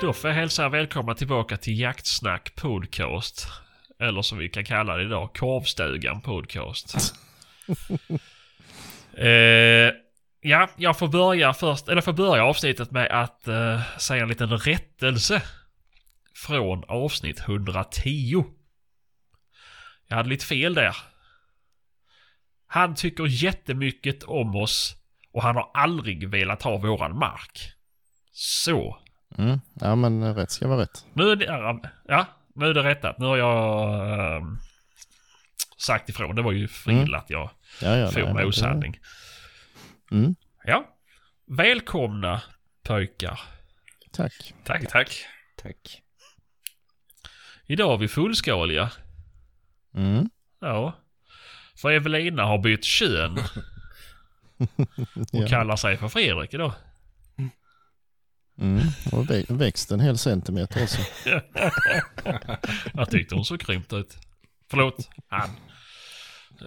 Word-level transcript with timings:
Kristoffer 0.00 0.30
hälsar 0.30 0.68
välkomna 0.68 1.14
tillbaka 1.14 1.56
till 1.56 1.80
Jaktsnack 1.80 2.54
Podcast. 2.54 3.48
Eller 3.98 4.22
som 4.22 4.38
vi 4.38 4.48
kan 4.48 4.64
kalla 4.64 4.96
det 4.96 5.02
idag, 5.02 5.34
Korvstugan 5.34 6.20
Podcast. 6.20 7.14
eh, 9.16 9.28
ja, 10.40 10.70
jag 10.76 10.98
får 10.98 11.08
börja 11.08 11.52
först, 11.52 11.88
eller 11.88 12.00
får 12.00 12.12
börja 12.12 12.44
avsnittet 12.44 12.90
med 12.90 13.06
att 13.10 13.48
eh, 13.48 13.96
säga 13.98 14.22
en 14.22 14.28
liten 14.28 14.58
rättelse. 14.58 15.42
Från 16.34 16.84
avsnitt 16.88 17.40
110. 17.40 18.44
Jag 20.08 20.16
hade 20.16 20.28
lite 20.28 20.46
fel 20.46 20.74
där. 20.74 20.96
Han 22.66 22.94
tycker 22.94 23.26
jättemycket 23.26 24.22
om 24.22 24.56
oss 24.56 24.96
och 25.32 25.42
han 25.42 25.56
har 25.56 25.70
aldrig 25.74 26.28
velat 26.28 26.62
ha 26.62 26.76
våran 26.76 27.18
mark. 27.18 27.72
Så. 28.32 28.99
Mm. 29.38 29.60
Ja 29.80 29.94
men 29.94 30.34
rätt 30.34 30.50
ska 30.50 30.68
vara 30.68 30.80
rätt. 30.82 31.06
Nu 31.12 31.30
är 31.30 31.36
det, 31.36 31.44
ja, 32.08 32.26
nu 32.54 32.66
är 32.66 32.74
det 32.74 32.82
rättat. 32.82 33.18
Nu 33.18 33.26
har 33.26 33.36
jag 33.36 34.36
äh, 34.36 34.42
sagt 35.76 36.08
ifrån. 36.08 36.36
Det 36.36 36.42
var 36.42 36.52
ju 36.52 36.68
fel 36.68 36.94
Mm. 36.98 37.14
att 37.14 37.30
jag 37.30 37.50
Ja, 37.82 37.96
ja, 37.96 38.10
for 38.10 38.20
nej, 38.20 38.34
med 38.34 38.44
osanning. 38.46 38.98
Mm. 40.10 40.34
Ja. 40.64 40.84
Välkomna 41.46 42.42
pojkar. 42.82 43.40
Tack. 44.12 44.54
Tack, 44.64 44.88
tack. 44.90 45.24
Tack. 45.62 46.02
Idag 47.66 47.92
är 47.94 47.96
vi 47.98 48.08
fullskaliga. 48.08 48.90
Mm. 49.94 50.30
Ja. 50.60 50.94
För 51.76 51.90
Evelina 51.90 52.44
har 52.44 52.58
bytt 52.58 52.84
kön 52.84 53.38
och 53.38 55.28
Ja. 55.32 55.46
kallar 55.48 55.76
sig 55.76 55.96
för 55.96 56.08
Fredrik 56.08 56.54
idag. 56.54 56.72
Mm. 58.60 58.78
Och 59.12 59.24
vä- 59.26 59.56
växt 59.56 59.90
en 59.90 60.00
hel 60.00 60.18
centimeter 60.18 60.82
också. 60.82 61.02
Jag 62.94 63.10
tyckte 63.10 63.34
hon 63.34 63.44
såg 63.44 63.60
krympt 63.60 63.92
ut. 63.92 64.16
Förlåt, 64.70 65.08
han. 65.28 65.50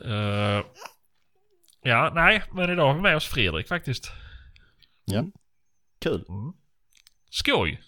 Eh, 0.06 0.66
ja, 1.84 2.12
nej, 2.16 2.44
men 2.54 2.70
idag 2.70 2.88
har 2.88 2.94
vi 2.96 3.02
med 3.02 3.16
oss 3.16 3.28
Fredrik 3.28 3.68
faktiskt. 3.68 4.12
Ja. 5.06 5.26
Kul. 6.02 6.26
Mm. 6.30 6.54
Skoj! 7.30 7.82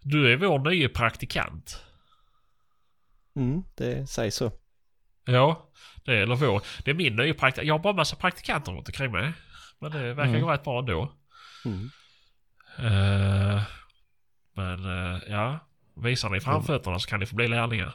Du 0.00 0.32
är 0.32 0.36
vår 0.36 0.58
nya 0.70 0.88
praktikant. 0.88 1.82
Mm, 3.36 3.62
det 3.76 4.06
sägs 4.10 4.36
så. 4.36 4.52
Ja, 5.24 5.70
det 6.04 6.12
är, 6.12 6.22
eller 6.22 6.34
vår. 6.36 6.62
Det 6.84 6.90
är 6.90 6.94
min 6.94 7.16
nya 7.16 7.34
praktikant. 7.34 7.66
Jag 7.68 7.74
har 7.74 7.78
bara 7.82 7.92
massa 7.92 8.16
praktikanter 8.16 8.72
runt 8.72 8.88
omkring 8.88 9.12
mig. 9.12 9.32
Men 9.80 9.90
det 9.90 10.14
verkar 10.14 10.30
Mm. 10.30 10.40
gå 10.42 10.50
rätt 10.52 10.64
bra 10.64 10.78
ändå. 10.78 11.12
Mm. 11.64 11.90
Eh, 12.78 13.62
men 14.56 14.84
eh, 15.14 15.20
ja, 15.28 15.58
visar 16.02 16.28
ni 16.30 16.40
framfötterna 16.40 16.98
så 16.98 17.08
kan 17.08 17.20
ni 17.20 17.26
få 17.26 17.36
bli 17.36 17.48
lärlingar. 17.48 17.94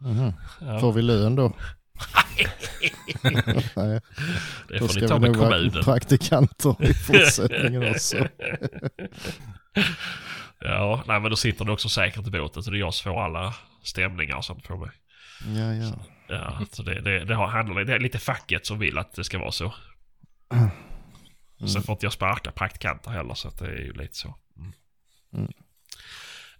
Mhm. 0.00 0.32
Ja, 0.60 0.78
Får 0.80 0.92
vi 0.92 1.02
lön 1.02 1.36
då? 1.36 1.52
Nej, 3.76 4.00
det 4.68 4.78
då 4.78 4.78
får 4.78 4.88
ska 4.88 5.00
ni 5.00 5.08
ta 5.08 5.18
vi 5.18 5.28
med 5.28 5.36
kommunen. 5.38 5.84
praktikanter 5.84 6.76
i 6.84 6.94
fortsättningen 7.06 7.90
också. 7.90 8.16
Ja, 10.60 11.02
nej 11.06 11.20
men 11.20 11.30
då 11.30 11.36
sitter 11.36 11.64
ni 11.64 11.70
också 11.70 11.88
säkert 11.88 12.26
i 12.26 12.30
båten 12.30 12.62
så 12.62 12.70
det 12.70 12.76
är 12.76 12.80
jag 12.80 12.94
som 12.94 13.12
får 13.12 13.22
alla 13.24 13.54
stämningar 13.82 14.36
och 14.36 14.44
sånt 14.44 14.64
på 14.68 14.76
mig. 14.76 14.90
Ja, 15.56 15.72
ja. 15.74 15.92
Ja, 16.28 16.60
så 16.72 16.82
det, 16.82 17.00
det, 17.00 17.24
det 17.24 17.34
har- 17.34 17.46
handlar 17.48 17.84
det 17.84 17.94
är 17.94 17.98
lite 18.00 18.18
facket 18.18 18.66
som 18.66 18.78
vill 18.78 18.98
att 18.98 19.12
det 19.14 19.24
ska 19.24 19.38
vara 19.38 19.52
så. 19.52 19.74
Mm. 21.62 21.68
Sen 21.68 21.82
får 21.82 21.92
inte 21.92 22.06
jag 22.06 22.12
sparka 22.12 22.50
praktikanter 22.50 23.10
heller 23.10 23.34
så 23.34 23.48
att 23.48 23.58
det 23.58 23.66
är 23.66 23.78
ju 23.78 23.92
lite 23.92 24.16
så. 24.16 24.34
Mm. 24.56 24.72
Mm. 25.32 25.52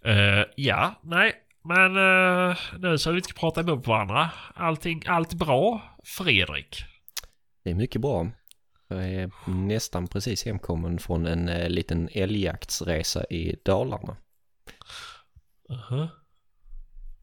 Eh, 0.05 0.45
ja, 0.55 0.95
nej, 1.01 1.33
men 1.63 1.97
uh, 1.97 2.57
nu 2.77 2.97
så 2.97 3.11
vi 3.11 3.17
inte 3.17 3.29
ska 3.29 3.39
prata 3.39 3.61
emot 3.61 3.87
varandra. 3.87 4.29
Allting, 4.55 5.03
allt 5.07 5.33
bra, 5.33 5.81
Fredrik? 6.03 6.83
Det 7.63 7.69
är 7.69 7.75
mycket 7.75 8.01
bra. 8.01 8.27
Jag 8.87 9.09
är 9.09 9.31
nästan 9.49 10.07
precis 10.07 10.45
hemkommen 10.45 10.99
från 10.99 11.25
en 11.25 11.49
eh, 11.49 11.69
liten 11.69 12.09
älgjaktsresa 12.11 13.25
i 13.25 13.55
Dalarna. 13.65 14.17
uh 15.71 16.05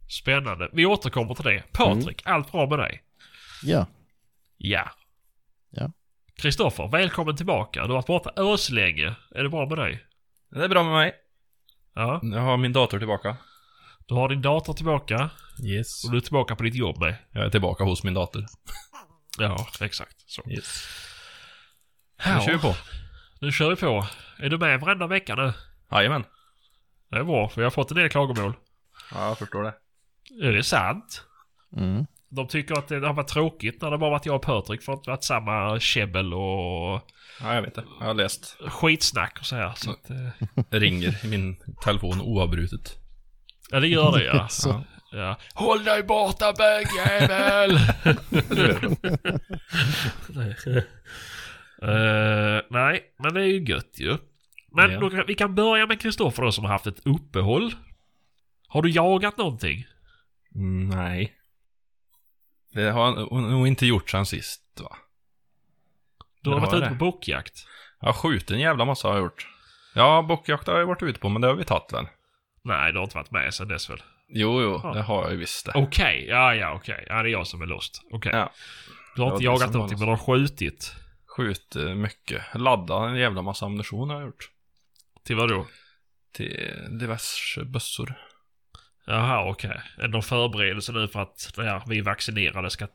Spännande. 0.08 0.70
Vi 0.72 0.86
återkommer 0.86 1.34
till 1.34 1.44
det. 1.44 1.62
Patrik, 1.72 2.22
allt 2.24 2.52
bra 2.52 2.66
med 2.66 2.78
dig? 2.78 3.02
Ja, 3.62 3.86
Ja. 4.62 4.90
Kristoffer, 6.40 6.88
välkommen 6.88 7.36
tillbaka. 7.36 7.80
Du 7.80 7.86
har 7.86 7.94
varit 7.94 8.06
borta 8.06 8.32
öslänge. 8.36 9.14
Är 9.34 9.42
det 9.42 9.48
bra 9.48 9.66
med 9.68 9.78
dig? 9.78 10.04
Det 10.50 10.64
är 10.64 10.68
bra 10.68 10.82
med 10.82 10.92
mig. 10.92 11.14
Ja. 11.94 12.20
Jag 12.22 12.40
har 12.40 12.56
min 12.56 12.72
dator 12.72 12.98
tillbaka. 12.98 13.36
Du 14.08 14.14
har 14.14 14.28
din 14.28 14.42
dator 14.42 14.72
tillbaka 14.74 15.30
Yes. 15.64 16.04
och 16.04 16.10
du 16.10 16.16
är 16.16 16.20
tillbaka 16.20 16.56
på 16.56 16.62
ditt 16.62 16.74
jobb 16.74 16.98
med. 17.00 17.16
Jag 17.30 17.44
är 17.44 17.50
tillbaka 17.50 17.84
hos 17.84 18.04
min 18.04 18.14
dator. 18.14 18.46
Ja, 19.38 19.66
exakt. 19.80 20.30
Så. 20.30 20.50
Yes. 20.50 20.84
Ja, 22.24 22.34
Nu 22.34 22.40
kör 22.44 22.52
vi 22.52 22.58
på. 22.58 22.74
Nu 23.40 23.52
kör 23.52 23.70
vi 23.70 23.76
på. 23.76 24.06
Är 24.38 24.48
du 24.48 24.58
med 24.58 24.80
varenda 24.80 25.06
vecka 25.06 25.34
nu? 25.34 25.52
Jajamän. 25.90 26.24
Det 27.10 27.16
är 27.16 27.24
bra, 27.24 27.48
för 27.48 27.60
jag 27.60 27.66
har 27.66 27.70
fått 27.70 27.90
en 27.90 27.96
del 27.96 28.08
klagomål. 28.08 28.52
Ja, 29.14 29.28
jag 29.28 29.38
förstår 29.38 29.62
det. 29.62 29.74
Är 30.48 30.52
det 30.52 30.62
sant? 30.64 31.24
mm. 31.76 32.06
De 32.30 32.48
tycker 32.48 32.74
att 32.78 32.88
det 32.88 33.06
har 33.06 33.14
varit 33.14 33.28
tråkigt 33.28 33.82
när 33.82 33.90
det 33.90 33.98
bara 33.98 34.10
varit 34.10 34.26
jag 34.26 34.34
och 34.36 34.42
Patrik 34.42 34.82
för 34.82 34.92
att 34.92 35.04
det 35.04 35.10
varit 35.10 35.24
samma 35.24 35.80
käbbel 35.80 36.34
och 36.34 37.00
Ja, 37.42 37.54
jag 37.54 37.62
vet 37.62 37.74
det. 37.74 37.84
Jag 38.00 38.06
har 38.06 38.14
läst. 38.14 38.56
skitsnack 38.66 39.38
och 39.40 39.46
så 39.46 39.56
här. 39.56 39.72
Så 39.76 39.90
att, 39.90 40.10
eh, 40.10 40.64
Det 40.70 40.78
ringer 40.78 41.24
i 41.24 41.28
min 41.28 41.56
telefon 41.84 42.20
oavbrutet. 42.20 42.96
ja, 43.70 43.80
det 43.80 43.88
gör 43.88 44.12
det 44.18 44.24
ja. 44.24 44.48
Så. 44.50 44.82
ja. 45.12 45.36
Håll 45.54 45.84
dig 45.84 46.02
borta 46.02 46.52
bögjävel! 46.52 47.78
Eh, 51.82 52.60
nej, 52.70 53.02
men 53.18 53.34
det 53.34 53.40
är 53.40 53.44
ju 53.46 53.64
gött 53.64 53.94
ju. 54.00 54.16
Men 54.72 54.90
Ja. 54.90 55.00
då, 55.00 55.24
vi 55.26 55.34
kan 55.34 55.54
börja 55.54 55.86
med 55.86 56.00
Kristoffer 56.00 56.42
då 56.42 56.52
som 56.52 56.64
har 56.64 56.72
haft 56.72 56.86
ett 56.86 57.06
uppehåll. 57.06 57.74
Har 58.68 58.82
du 58.82 58.90
jagat 58.90 59.38
någonting? 59.38 59.84
Mm, 60.54 60.88
nej. 60.88 61.32
Det 62.72 62.90
har 62.90 63.28
hon 63.30 63.50
nog 63.50 63.66
inte 63.68 63.86
gjort 63.86 64.10
sen 64.10 64.26
sist, 64.26 64.62
va? 64.80 64.96
Du 66.42 66.50
har 66.50 66.60
varit 66.60 66.74
ute 66.74 66.88
på 66.88 66.94
bockjakt? 66.94 67.66
Har 67.98 68.12
skjutit 68.12 68.50
en 68.50 68.60
jävla 68.60 68.84
massa 68.84 69.08
har 69.08 69.14
jag 69.14 69.22
gjort. 69.22 69.46
Ja, 69.94 70.22
bockjakt 70.22 70.66
har 70.66 70.78
jag 70.78 70.86
varit 70.86 71.02
ute 71.02 71.20
på, 71.20 71.28
men 71.28 71.42
det 71.42 71.48
har 71.48 71.54
vi 71.54 71.64
tagit 71.64 71.92
väl? 71.92 72.06
Nej, 72.64 72.92
du 72.92 72.98
har 72.98 73.04
inte 73.04 73.16
varit 73.16 73.30
med 73.30 73.54
sen 73.54 73.68
dess 73.68 73.90
väl? 73.90 74.02
Jo, 74.28 74.62
jo, 74.62 74.80
Ja. 74.84 74.92
det 74.92 75.02
har 75.02 75.22
jag 75.22 75.32
ju 75.32 75.38
visst 75.38 75.66
det. 75.66 75.72
Okej, 75.74 76.26
ja, 76.28 76.54
ja, 76.54 76.72
okej. 76.74 77.04
Ja, 77.08 77.22
det 77.22 77.28
är 77.28 77.32
jag 77.32 77.46
som 77.46 77.62
är 77.62 77.66
lost. 77.66 78.02
Okej. 78.10 78.32
Ja. 78.34 78.52
Du 79.16 79.22
har 79.22 79.32
inte 79.32 79.44
jagat 79.44 79.72
någonting, 79.72 79.98
men 79.98 80.06
du 80.06 80.12
har 80.12 80.18
skjutit. 80.18 80.94
Skjut 81.26 81.76
eh, 81.76 81.94
mycket. 81.94 82.42
Ladda 82.54 83.08
en 83.08 83.16
jävla 83.16 83.42
massa 83.42 83.66
ammunition 83.66 84.10
har 84.10 84.16
jag 84.16 84.26
gjort. 84.26 84.50
Till 85.24 85.36
vad 85.36 85.48
då? 85.48 85.66
Till 86.32 86.76
diverse 87.00 87.64
bössor. 87.64 88.14
Jaha, 89.06 89.50
okej. 89.50 89.80
Är 89.98 90.02
det 90.02 90.08
någon 90.08 90.22
förberedelse 90.22 90.92
nu 90.92 91.08
för 91.08 91.20
att 91.20 91.52
när 91.56 91.82
vi 91.86 92.00
vaccinerade 92.00 92.70
ska 92.70 92.86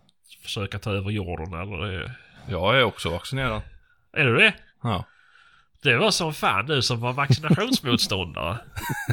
försöka 0.43 0.79
ta 0.79 0.91
över 0.91 1.11
jorden 1.11 1.53
eller? 1.53 2.11
Jag 2.49 2.77
är 2.77 2.83
också 2.83 3.09
vaccinerad. 3.09 3.61
är 4.13 4.25
du 4.25 4.37
det? 4.37 4.53
Ja. 4.83 5.05
Det 5.83 5.97
var 5.97 6.11
som 6.11 6.33
fan 6.33 6.65
du 6.65 6.81
som 6.81 6.99
var 6.99 7.13
vaccinationsmotståndare. 7.13 8.57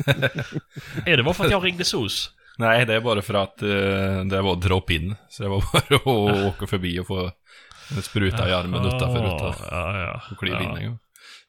är 1.06 1.16
det 1.16 1.22
bara 1.22 1.34
för 1.34 1.44
att 1.44 1.50
jag 1.50 1.64
ringde 1.64 1.84
SOS? 1.84 2.30
Nej, 2.58 2.86
det 2.86 2.94
är 2.94 3.00
bara 3.00 3.22
för 3.22 3.34
att 3.34 3.62
eh, 3.62 4.24
det 4.24 4.42
var 4.42 4.56
drop-in. 4.56 5.16
Så 5.28 5.42
det 5.42 5.48
var 5.48 5.64
bara 5.72 5.96
att 5.96 6.54
åka 6.54 6.66
förbi 6.66 7.00
och 7.00 7.06
få 7.06 7.30
en 7.96 8.02
spruta 8.02 8.48
i 8.48 8.52
armen 8.52 8.86
utanför. 8.86 9.24
Ja, 9.70 10.00
ja. 10.00 10.22
Och 10.30 10.38
kliva 10.38 10.62
in 10.62 10.68
ja. 10.68 10.78
en 10.78 10.86
gång. 10.86 10.98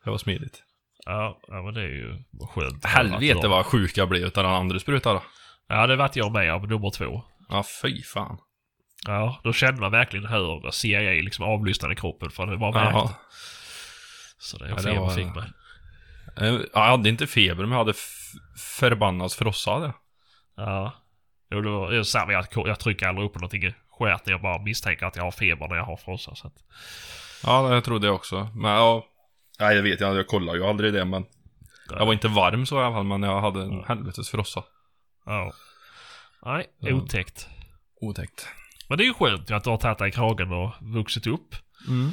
Det 0.04 0.10
var 0.10 0.18
smidigt. 0.18 0.64
Ja, 1.06 1.40
ja, 1.48 1.62
men 1.64 1.74
det 1.74 1.82
är 1.82 1.88
ju 1.88 2.24
skönt. 2.50 2.86
Helvete 2.86 3.40
jag- 3.42 3.50
vad 3.50 3.66
sjuk 3.66 3.98
jag 3.98 4.10
blev 4.10 4.24
utav 4.24 4.44
den 4.44 4.54
andra 4.54 4.80
sprutan 4.80 5.16
då. 5.16 5.24
Ja, 5.68 5.88
det 5.88 5.96
vart 5.96 6.16
jag 6.16 6.32
med 6.32 6.54
av 6.54 6.68
nummer 6.68 6.90
två. 6.90 7.24
Ja, 7.50 7.64
fy 7.82 8.04
fan. 8.04 8.38
Ja, 9.08 9.40
då 9.44 9.54
kände 9.54 9.82
man 9.82 9.92
verkligen 9.92 10.26
hur 10.26 10.72
CIA 10.72 11.00
liksom 11.00 11.46
avlyssnade 11.46 11.96
kroppen 11.96 12.30
för 12.30 12.46
det 12.46 12.56
var. 12.56 12.76
Ja. 12.80 13.14
Så 14.38 14.58
det, 14.58 14.70
Ja, 14.70 14.76
det 14.76 15.00
var- 15.00 15.10
fick 15.10 15.36
mig. 15.36 15.50
Eh, 16.38 16.60
Jag 16.74 16.82
hade 16.82 17.10
inte 17.10 17.28
feber, 17.28 17.64
men 17.64 17.72
jag 17.72 17.78
hade 17.78 17.94
förbannat 18.80 19.34
frossa. 19.34 19.94
Ja. 20.58 20.92
Jo, 21.52 21.62
det 21.62 21.70
var, 21.70 22.04
samma, 22.04 22.32
jag, 22.32 22.46
jag 22.56 22.80
trycker 22.80 23.08
aldrig 23.08 23.26
upp 23.28 23.34
på 23.34 23.40
någonting 23.40 23.74
skät. 23.92 24.22
Jag 24.26 24.42
bara 24.42 24.62
misstänker 24.62 25.06
att 25.06 25.16
jag 25.16 25.24
har 25.24 25.32
feber 25.32 25.68
när 25.68 25.76
jag 25.76 25.84
har 25.86 25.98
frossa. 25.98 26.36
Så 26.36 26.48
att, 26.48 26.54
Ja, 27.44 27.62
det 27.70 27.82
trodde 27.82 28.08
jag 28.08 28.16
också. 28.16 28.50
Men 28.56 28.72
ja. 28.72 29.06
Nej, 29.60 29.76
jag 29.76 29.84
vet 29.84 30.00
jag, 30.00 30.16
jag 30.16 30.28
kollar 30.28 30.56
ju 30.56 30.64
aldrig 30.64 30.94
det, 30.94 31.06
men. 31.06 31.26
Jag 31.90 32.06
var 32.06 32.14
inte 32.14 32.28
varm 32.28 32.66
så 32.66 32.82
i 32.82 32.84
alla 32.84 32.96
fall, 32.96 33.04
men 33.04 33.24
jag 33.24 33.42
hade 33.42 33.62
en 33.62 33.84
helvetes 33.84 34.30
frossa. 34.30 34.64
ja. 35.26 35.54
Nej, 36.46 36.68
otäckt. 36.82 37.48
Otäckt. 38.02 38.48
Men 38.90 38.98
det 38.98 39.04
är 39.04 39.06
ju 39.06 39.14
skönt 39.14 39.52
att 39.52 39.64
du 39.64 39.70
har 39.70 39.78
tagit 39.78 39.98
dig 39.98 40.10
i 40.10 40.12
kragen 40.12 40.52
och 40.52 40.72
vuxit 40.82 41.28
upp. 41.28 41.56
Mm. 41.88 42.10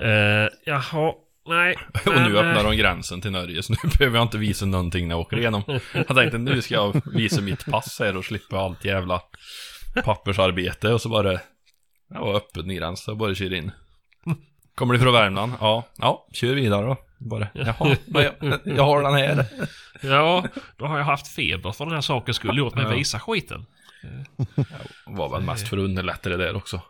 Uh, 0.00 0.48
jaha. 0.64 1.12
Nej. 1.48 1.76
Och 2.06 2.12
men, 2.12 2.32
nu 2.32 2.38
öppnar 2.38 2.64
eh, 2.64 2.70
de 2.70 2.76
gränsen 2.76 3.20
till 3.20 3.30
Norge, 3.30 3.62
så 3.62 3.72
nu 3.72 3.90
behöver 3.98 4.18
jag 4.18 4.24
inte 4.24 4.38
visa 4.38 4.66
någonting 4.66 5.08
när 5.08 5.14
jag 5.14 5.20
åker 5.20 5.38
igenom. 5.38 5.62
Jag 5.92 6.16
tänkte 6.16 6.38
nu 6.38 6.62
ska 6.62 6.74
jag 6.74 7.02
visa 7.14 7.40
mitt 7.40 7.64
pass 7.66 8.00
här 8.00 8.16
och 8.16 8.24
slippa 8.24 8.58
allt 8.58 8.84
jävla 8.84 9.22
pappersarbete 10.04 10.88
och 10.92 11.00
så 11.00 11.08
bara... 11.08 11.40
Jag 12.08 12.20
var 12.20 12.34
öppen 12.34 12.74
gräns, 12.74 13.04
så 13.04 13.14
bara 13.14 13.34
kör 13.34 13.54
in. 13.54 13.70
Kommer 14.74 14.94
du 14.94 15.00
från 15.00 15.12
Värmland? 15.12 15.52
Ja. 15.60 15.84
Ja, 15.96 16.26
kör 16.32 16.54
vidare 16.54 16.86
då. 16.86 16.96
Bara, 17.18 17.48
jaha, 17.54 17.96
jag, 18.06 18.60
jag 18.64 18.84
har 18.84 19.02
den 19.02 19.14
här. 19.14 19.46
Ja, 20.02 20.44
då 20.76 20.86
har 20.86 20.98
jag 20.98 21.04
haft 21.04 21.28
feber 21.28 21.72
för 21.72 21.84
den 21.84 21.94
här 21.94 22.00
saken 22.00 22.34
skulle 22.34 22.58
gjort 22.58 22.74
mig 22.74 22.84
Ja. 22.84 22.90
visa 22.90 23.20
skiten. 23.20 23.66
Var 25.06 25.28
väl 25.28 25.42
mest 25.42 25.68
för 25.68 25.76
att 25.76 25.82
underlätta 25.82 26.28
det 26.30 26.36
där 26.36 26.56
också. 26.56 26.82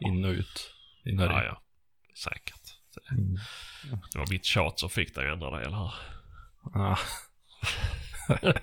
In 0.00 0.24
och 0.24 0.30
ut 0.30 0.70
i 1.04 1.12
Norge. 1.12 1.32
Ja, 1.32 1.44
ja. 1.44 1.62
Säkert. 2.24 2.60
Det, 2.94 3.14
det 4.12 4.18
var 4.18 4.26
mitt 4.30 4.44
tjat 4.44 4.78
som 4.80 4.90
fick 4.90 5.14
dig 5.14 5.26
att 5.28 5.32
ändra 5.32 5.50
dig, 5.50 5.66
eller 5.66 5.76
hur? 5.76 5.92
Ja. 6.74 6.98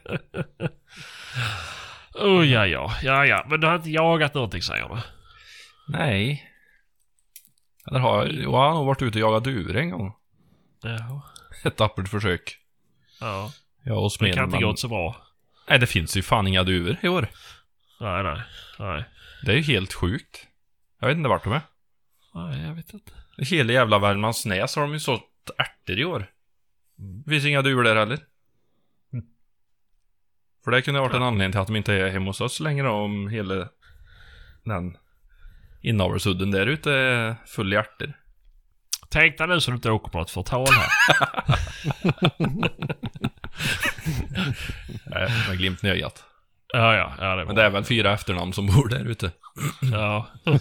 Oh, 2.14 2.48
ja, 2.48 2.66
ja. 2.68 2.96
Ja, 3.04 3.26
ja. 3.26 3.46
Men 3.50 3.60
du 3.62 3.68
har 3.68 3.76
inte 3.76 3.90
jagat 3.90 4.34
någonting, 4.34 4.62
säger 4.62 4.90
du? 4.90 4.98
Nej. 5.88 6.52
Eller 7.90 8.00
har 8.00 8.26
jag? 8.26 8.34
Jo, 8.34 8.42
jag 8.52 8.58
har 8.58 8.74
nog 8.74 8.86
varit 8.86 9.02
ute 9.02 9.18
och 9.24 9.30
jagat 9.30 9.44
duvor 9.44 9.76
en 9.76 9.90
gång. 9.90 10.14
Ja. 10.84 11.22
Ett 11.64 11.76
tappert 11.76 12.08
försök. 12.10 12.58
Ja. 13.20 13.52
Ja, 13.84 13.94
och 13.96 14.04
Det 14.04 14.10
smeden. 14.10 14.36
kan 14.36 14.44
inte 14.46 14.56
men- 14.58 14.64
gått 14.64 14.80
så 14.80 14.88
bra. 14.88 15.16
Nej, 15.70 15.80
det 15.80 15.88
finns 15.88 16.18
ju 16.18 16.22
fan 16.22 16.48
inga 16.48 16.64
duvor 16.64 16.98
i 17.02 17.08
år. 17.08 17.28
Nej, 18.00 18.24
nej. 18.24 18.42
Nej. 18.80 19.04
Det 19.42 19.46
Det 19.46 19.52
är 19.52 19.56
ju 19.56 19.62
helt 19.62 19.94
sjukt. 19.94 20.48
Jag 21.00 21.08
vet 21.08 21.18
inte 21.18 21.30
vart 21.30 21.44
de 21.44 21.54
är. 21.54 21.62
nej, 22.34 22.62
jag 22.68 22.74
vet 22.74 22.94
inte. 22.94 23.12
Hela 23.38 23.74
jävla 23.74 24.00
Värmlandsnäs 24.00 24.76
har 24.76 24.84
de 24.84 24.94
ju 24.94 25.00
sått 25.00 25.50
ärtor 25.58 26.00
i 26.00 26.06
år. 26.06 26.32
Det 27.26 27.32
finns 27.32 27.46
inga 27.46 27.62
duvor 27.62 27.84
där 27.84 27.96
heller. 27.96 28.20
För 30.64 30.72
det 30.72 30.82
kunde 30.82 31.00
ha 31.00 31.08
varit 31.08 31.16
en 31.16 31.24
anledning 31.24 31.52
till 31.52 31.62
att 31.62 31.68
de 31.68 31.76
inte 31.76 31.94
är 31.94 32.10
hemma 32.10 32.26
hos 32.26 32.42
oss 32.42 32.60
längre 32.60 32.90
om 32.90 33.28
hela 33.30 33.70
den 34.64 34.98
inavelsudden 35.82 36.52
där 36.52 36.68
ute 36.68 36.92
är 36.92 37.36
full 37.46 37.74
i 37.74 37.76
ärtor. 37.76 38.14
Tänk 39.10 39.38
dig 39.38 39.48
nu 39.48 39.62
så 39.62 39.72
du 39.72 39.76
inte 39.76 39.92
åker 39.92 40.12
på 40.12 40.18
något 40.18 40.32
förtal 40.32 40.68
här. 40.68 40.88
Nej, 45.06 45.30
med 45.48 45.58
glimt 45.58 45.84
i 45.84 45.88
ögat. 45.88 46.24
ja, 46.74 46.96
ja. 46.96 47.14
Ja, 47.20 47.36
det 47.36 47.46
Men 47.46 47.56
det 47.56 47.64
är 47.64 47.70
väl 47.70 47.84
fyra 47.84 48.14
efternamn 48.14 48.54
som 48.54 48.68
bor 48.68 48.88
där 48.90 49.06
ute. 49.06 49.32
Ja. 49.92 50.28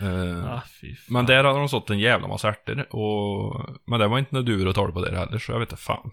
Eh, 0.00 0.54
ah. 0.54 0.62
Men 1.08 1.26
där 1.26 1.44
hade 1.44 1.58
de 1.58 1.68
sått 1.68 1.90
en 1.90 1.98
jävla 1.98 2.28
massa 2.28 2.48
ärtor 2.48 2.96
och... 2.96 3.66
Men 3.86 4.00
det 4.00 4.08
var 4.08 4.18
inte 4.18 4.34
några 4.34 4.46
duvor 4.46 4.68
att 4.68 4.74
tala 4.74 4.92
på 4.92 5.04
där 5.04 5.12
heller, 5.12 5.38
så 5.38 5.52
jag 5.52 5.58
vet 5.58 5.72
inte 5.72 5.82
fan. 5.82 6.10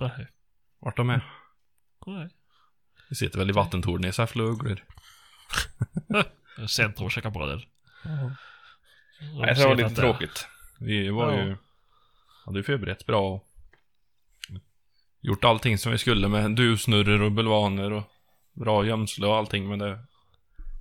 Nej. 0.00 0.28
Vart 0.80 0.96
de 0.96 1.10
är. 1.10 1.24
Nej. 2.06 2.28
Vi 3.08 3.16
sitter 3.16 3.38
väl 3.38 3.50
i 3.50 3.52
vattentorn 3.52 4.04
i 4.04 4.12
Säffle 4.12 4.42
och 4.42 4.48
ugglor. 4.48 4.84
Centrum 6.68 7.04
och 7.06 7.12
käka 7.12 7.30
bröd. 7.30 7.62
Nej, 9.34 9.54
det 9.54 9.64
var 9.64 9.74
lite 9.74 9.94
tråkigt. 9.94 10.46
Vi 10.78 11.08
var 11.08 11.32
Ja. 11.32 11.44
ju... 11.44 11.56
Hade 12.44 12.58
ju 12.58 12.62
förberett 12.62 13.06
bra 13.06 13.28
och... 13.34 13.46
Gjort 15.20 15.44
allting 15.44 15.78
som 15.78 15.92
vi 15.92 15.98
skulle 15.98 16.28
med 16.28 16.50
duvsnurror 16.50 17.22
och 17.22 17.32
bulvaner 17.32 17.92
och 17.92 18.02
bra 18.52 18.86
gömsle 18.86 19.26
och 19.26 19.36
allting, 19.36 19.68
men 19.68 19.78
det... 19.78 19.98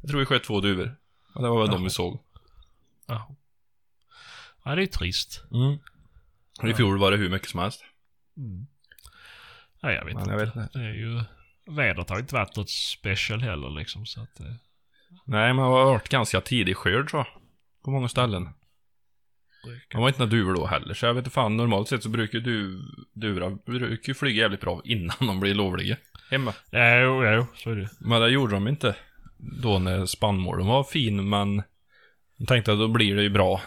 Jag 0.02 0.10
tror 0.10 0.20
vi 0.20 0.26
sköt 0.26 0.44
två 0.44 0.62
duvor. 0.62 0.96
Och 1.34 1.42
det 1.44 1.50
var 1.50 1.62
väl 1.62 1.70
de 1.72 1.84
vi 1.84 1.90
såg. 1.90 2.20
Ja. 3.06 3.36
ja, 4.64 4.76
det 4.76 4.82
är 4.84 4.88
trist. 4.88 5.44
Mm. 5.52 5.78
Och 6.62 6.70
I 6.70 6.74
fjol 6.74 7.00
var 7.00 7.12
det 7.12 7.18
hur 7.18 7.30
mycket 7.30 7.50
som 7.50 7.60
helst. 7.60 7.84
Mm. 8.38 8.68
Nej, 9.82 9.96
jag 9.96 10.06
vet 10.06 10.14
Men 10.14 10.22
inte. 10.24 10.32
jag 10.32 10.46
vet 10.46 10.56
inte. 10.56 10.80
Det 10.80 10.86
är 10.86 10.94
ju... 10.94 11.24
Vädret 11.70 12.10
har 12.10 12.20
inte 12.20 12.36
varit 12.36 12.56
något 12.56 12.70
special 12.70 13.42
heller 13.42 13.70
liksom, 13.70 14.06
så 14.06 14.22
att... 14.22 14.40
eh, 14.40 14.46
Nej, 15.26 15.54
men 15.54 15.58
det 15.58 15.72
har 15.72 15.86
varit 15.86 16.10
ganska 16.10 16.42
tidig 16.42 16.78
skörd 16.78 17.10
jag. 17.14 17.26
På 17.84 17.92
många 17.92 18.10
ställen. 18.10 18.50
Det 19.92 19.98
var 19.98 20.08
inte 20.08 20.20
några 20.20 20.32
duvor 20.32 20.54
då 20.54 20.66
heller, 20.66 20.94
så 20.94 21.06
jag 21.06 21.14
vet 21.14 21.22
inte 21.22 21.30
fan. 21.30 21.58
Normalt 21.58 21.88
sett 21.88 22.04
så 22.04 22.10
brukar 22.10 22.40
du, 22.40 22.82
duvor 23.14 23.66
brukar 23.66 24.08
ju 24.08 24.14
flyga 24.14 24.42
jävligt 24.42 24.62
bra 24.62 24.82
innan 24.84 25.18
de 25.20 25.40
blir 25.40 25.56
lovliga. 25.56 25.98
Hemma. 26.32 26.54
Ja, 26.72 27.00
jo, 27.00 27.26
jo, 27.26 27.46
så 27.56 27.72
är 27.72 27.76
det 27.76 27.90
Men 28.00 28.22
det 28.22 28.30
gjorde 28.30 28.54
de 28.54 28.68
inte. 28.68 28.96
Då 29.38 29.80
när 29.80 30.06
spannmålen 30.06 30.68
var 30.68 30.84
fin, 30.84 31.30
men... 31.30 31.64
Jag 32.38 32.48
tänkte 32.48 32.74
att 32.74 32.80
då 32.80 32.88
blir 32.88 33.16
det 33.16 33.24
ju 33.24 33.30
bra 33.30 33.62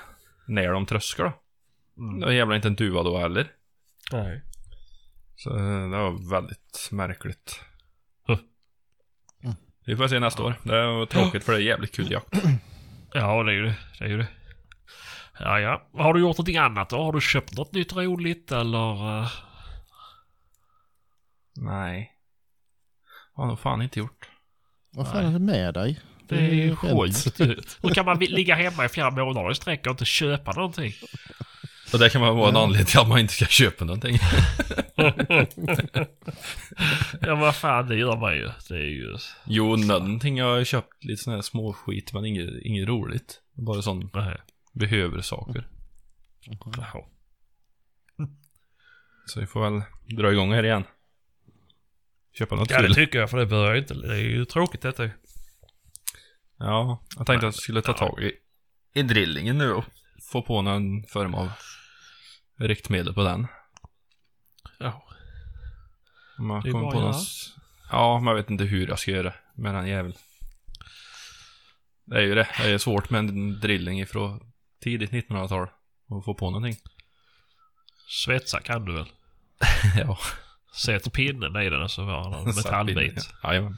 när 0.46 0.72
de 0.72 0.86
tröskar 0.86 1.24
då. 1.24 1.32
Det 2.20 2.26
var 2.26 2.32
jävla 2.32 2.56
inte 2.56 2.68
en 2.68 2.74
duva 2.74 3.02
då 3.02 3.18
heller. 3.18 3.52
Nej. 4.12 4.42
Så 5.36 5.50
eh, 5.50 5.90
det 5.90 5.96
var 5.96 6.30
väldigt 6.30 6.88
märkligt. 6.90 7.60
Vi 9.84 9.96
får 9.96 10.08
se 10.08 10.18
nästa 10.20 10.42
år. 10.42 10.54
Det 10.62 10.86
var 10.86 11.06
tråkigt 11.06 11.44
för 11.44 11.52
det 11.52 11.58
är 11.58 11.62
jävligt 11.62 11.94
kul 11.96 12.10
jakt. 12.12 12.28
Ja, 13.14 13.42
det 13.42 13.52
är 13.52 13.54
ju 13.54 13.62
det. 13.62 13.74
Det 13.98 14.04
är 14.04 14.08
ju 14.08 14.18
det. 14.18 14.26
Ja, 15.38 15.60
ja. 15.60 15.82
Har 15.94 16.14
du 16.14 16.20
gjort 16.20 16.36
någonting 16.36 16.56
annat 16.56 16.90
då? 16.90 17.02
Har 17.02 17.12
du 17.12 17.20
köpt 17.20 17.56
något 17.56 17.72
nytt 17.72 17.92
roligt 17.92 18.52
eller? 18.52 19.20
eh? 19.22 19.28
Nej. 21.56 22.12
Har 23.34 23.46
nog 23.46 23.58
fan 23.60 23.82
inte 23.82 23.98
gjort. 23.98 24.28
Vad 24.90 25.10
fan 25.10 25.24
är 25.26 25.32
det 25.32 25.38
med 25.38 25.74
dig? 25.74 26.00
Det 26.28 26.36
är 26.36 26.54
ju 26.54 26.76
sjukt. 26.76 27.40
Hur 27.82 27.94
kan 27.94 28.04
man 28.04 28.18
ligga 28.18 28.54
hemma 28.54 28.84
i 28.84 28.88
flera 28.88 29.10
månader 29.10 29.50
i 29.50 29.54
sträck 29.54 29.86
och 29.86 29.90
inte 29.90 30.04
köpa 30.04 30.52
någonting? 30.52 30.92
Och 31.92 31.98
det 31.98 32.10
kan 32.10 32.20
vara 32.20 32.48
en 32.48 32.56
anledning 32.56 32.86
till 32.86 32.98
att 32.98 33.08
man 33.08 33.18
inte 33.18 33.32
ska 33.34 33.44
köpa 33.44 33.84
någonting. 33.84 34.18
Ja, 37.20 37.34
vad 37.34 37.56
fan, 37.56 37.88
det 37.88 37.96
gör 37.96 38.16
man 38.16 38.36
ju. 38.36 38.50
Det 38.68 38.74
är 38.74 38.90
ju... 38.90 39.16
Jo, 39.44 39.76
någonting 39.76 40.38
jag 40.38 40.56
har 40.56 40.64
köpt 40.64 41.04
lite 41.04 41.22
sån 41.22 41.34
här 41.34 41.40
småskit, 41.40 42.12
men 42.12 42.24
inget, 42.24 42.50
inget 42.62 42.88
roligt. 42.88 43.40
Bara 43.52 43.82
sån 43.82 44.10
Nej. 44.14 44.36
behöver 44.72 45.20
saker. 45.20 45.68
Jaha. 46.76 47.04
Så 49.26 49.40
vi 49.40 49.46
får 49.46 49.70
väl 49.70 49.82
dra 50.16 50.32
igång 50.32 50.52
här 50.52 50.64
igen. 50.64 50.84
Köpa 52.38 52.54
något 52.54 52.70
Ja, 52.70 52.82
det 52.82 52.94
tycker 52.94 53.18
jag, 53.18 53.30
för 53.30 53.38
det 53.38 53.46
börjar 53.46 53.74
ju 53.74 53.80
inte... 53.80 53.94
Det 53.94 54.14
är 54.14 54.20
ju 54.20 54.44
tråkigt 54.44 54.80
detta. 54.80 55.10
Ja, 56.58 57.02
jag 57.16 57.26
tänkte 57.26 57.46
att 57.46 57.54
jag 57.54 57.54
skulle 57.54 57.82
ta 57.82 57.92
tag 57.92 58.22
i, 58.22 58.32
i 58.94 59.02
drillingen 59.02 59.58
nu 59.58 59.72
och 59.72 59.84
få 60.32 60.42
på 60.42 60.62
någon 60.62 61.04
form 61.04 61.34
av 61.34 61.50
riktmedel 62.68 63.14
på 63.14 63.22
den. 63.24 63.46
Ja. 64.78 65.04
Om 66.38 66.50
jag 66.50 66.62
Det 66.62 66.68
är 66.68 66.72
kommer 66.72 66.84
bara 66.84 66.92
på 66.92 66.98
att 66.98 67.04
någon... 67.04 67.20
s- 67.22 67.48
Ja, 67.90 68.18
men 68.18 68.26
jag 68.26 68.34
vet 68.34 68.50
inte 68.50 68.64
hur 68.64 68.88
jag 68.88 68.98
ska 68.98 69.10
göra 69.10 69.32
med 69.54 69.74
den 69.74 69.86
jäveln. 69.86 70.14
Det 72.04 72.16
är 72.16 72.20
ju 72.22 72.34
det. 72.34 72.48
Det 72.58 72.70
är 72.70 72.78
svårt 72.78 73.10
med 73.10 73.18
en 73.18 73.60
drilling 73.60 74.00
ifrån 74.00 74.52
tidigt 74.82 75.10
1900-tal. 75.10 75.68
Och 76.08 76.24
få 76.24 76.34
på 76.34 76.50
någonting. 76.50 76.76
Svetsa 78.08 78.60
kan 78.60 78.84
du 78.84 78.92
väl? 78.92 79.06
ja. 79.98 80.18
Sätt 80.74 81.12
pinnen 81.12 81.56
i 81.56 81.70
den 81.70 81.82
och 81.82 81.90
så 81.90 82.04
var 82.04 82.30
det 82.30 82.36
en 82.36 82.44
metallbit. 82.56 83.30
Jajamän. 83.42 83.76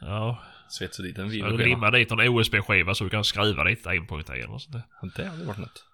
Ja. 0.00 0.42
Svetsa 0.68 1.02
dit 1.02 1.18
en 1.18 1.24
Så 1.28 1.30
viverskiva. 1.32 1.64
limma 1.64 1.90
dit 1.90 2.10
en 2.12 2.20
OSB-skiva 2.20 2.94
så 2.94 3.04
du 3.04 3.10
kan 3.10 3.24
skruva 3.24 3.64
dit 3.64 3.86
en 3.86 3.94
i 3.94 4.44
och 4.46 4.62
sånt 4.62 4.72
där. 4.72 4.82
Det 5.16 5.28
hade 5.28 5.44
varit 5.44 5.58
något. 5.58 5.84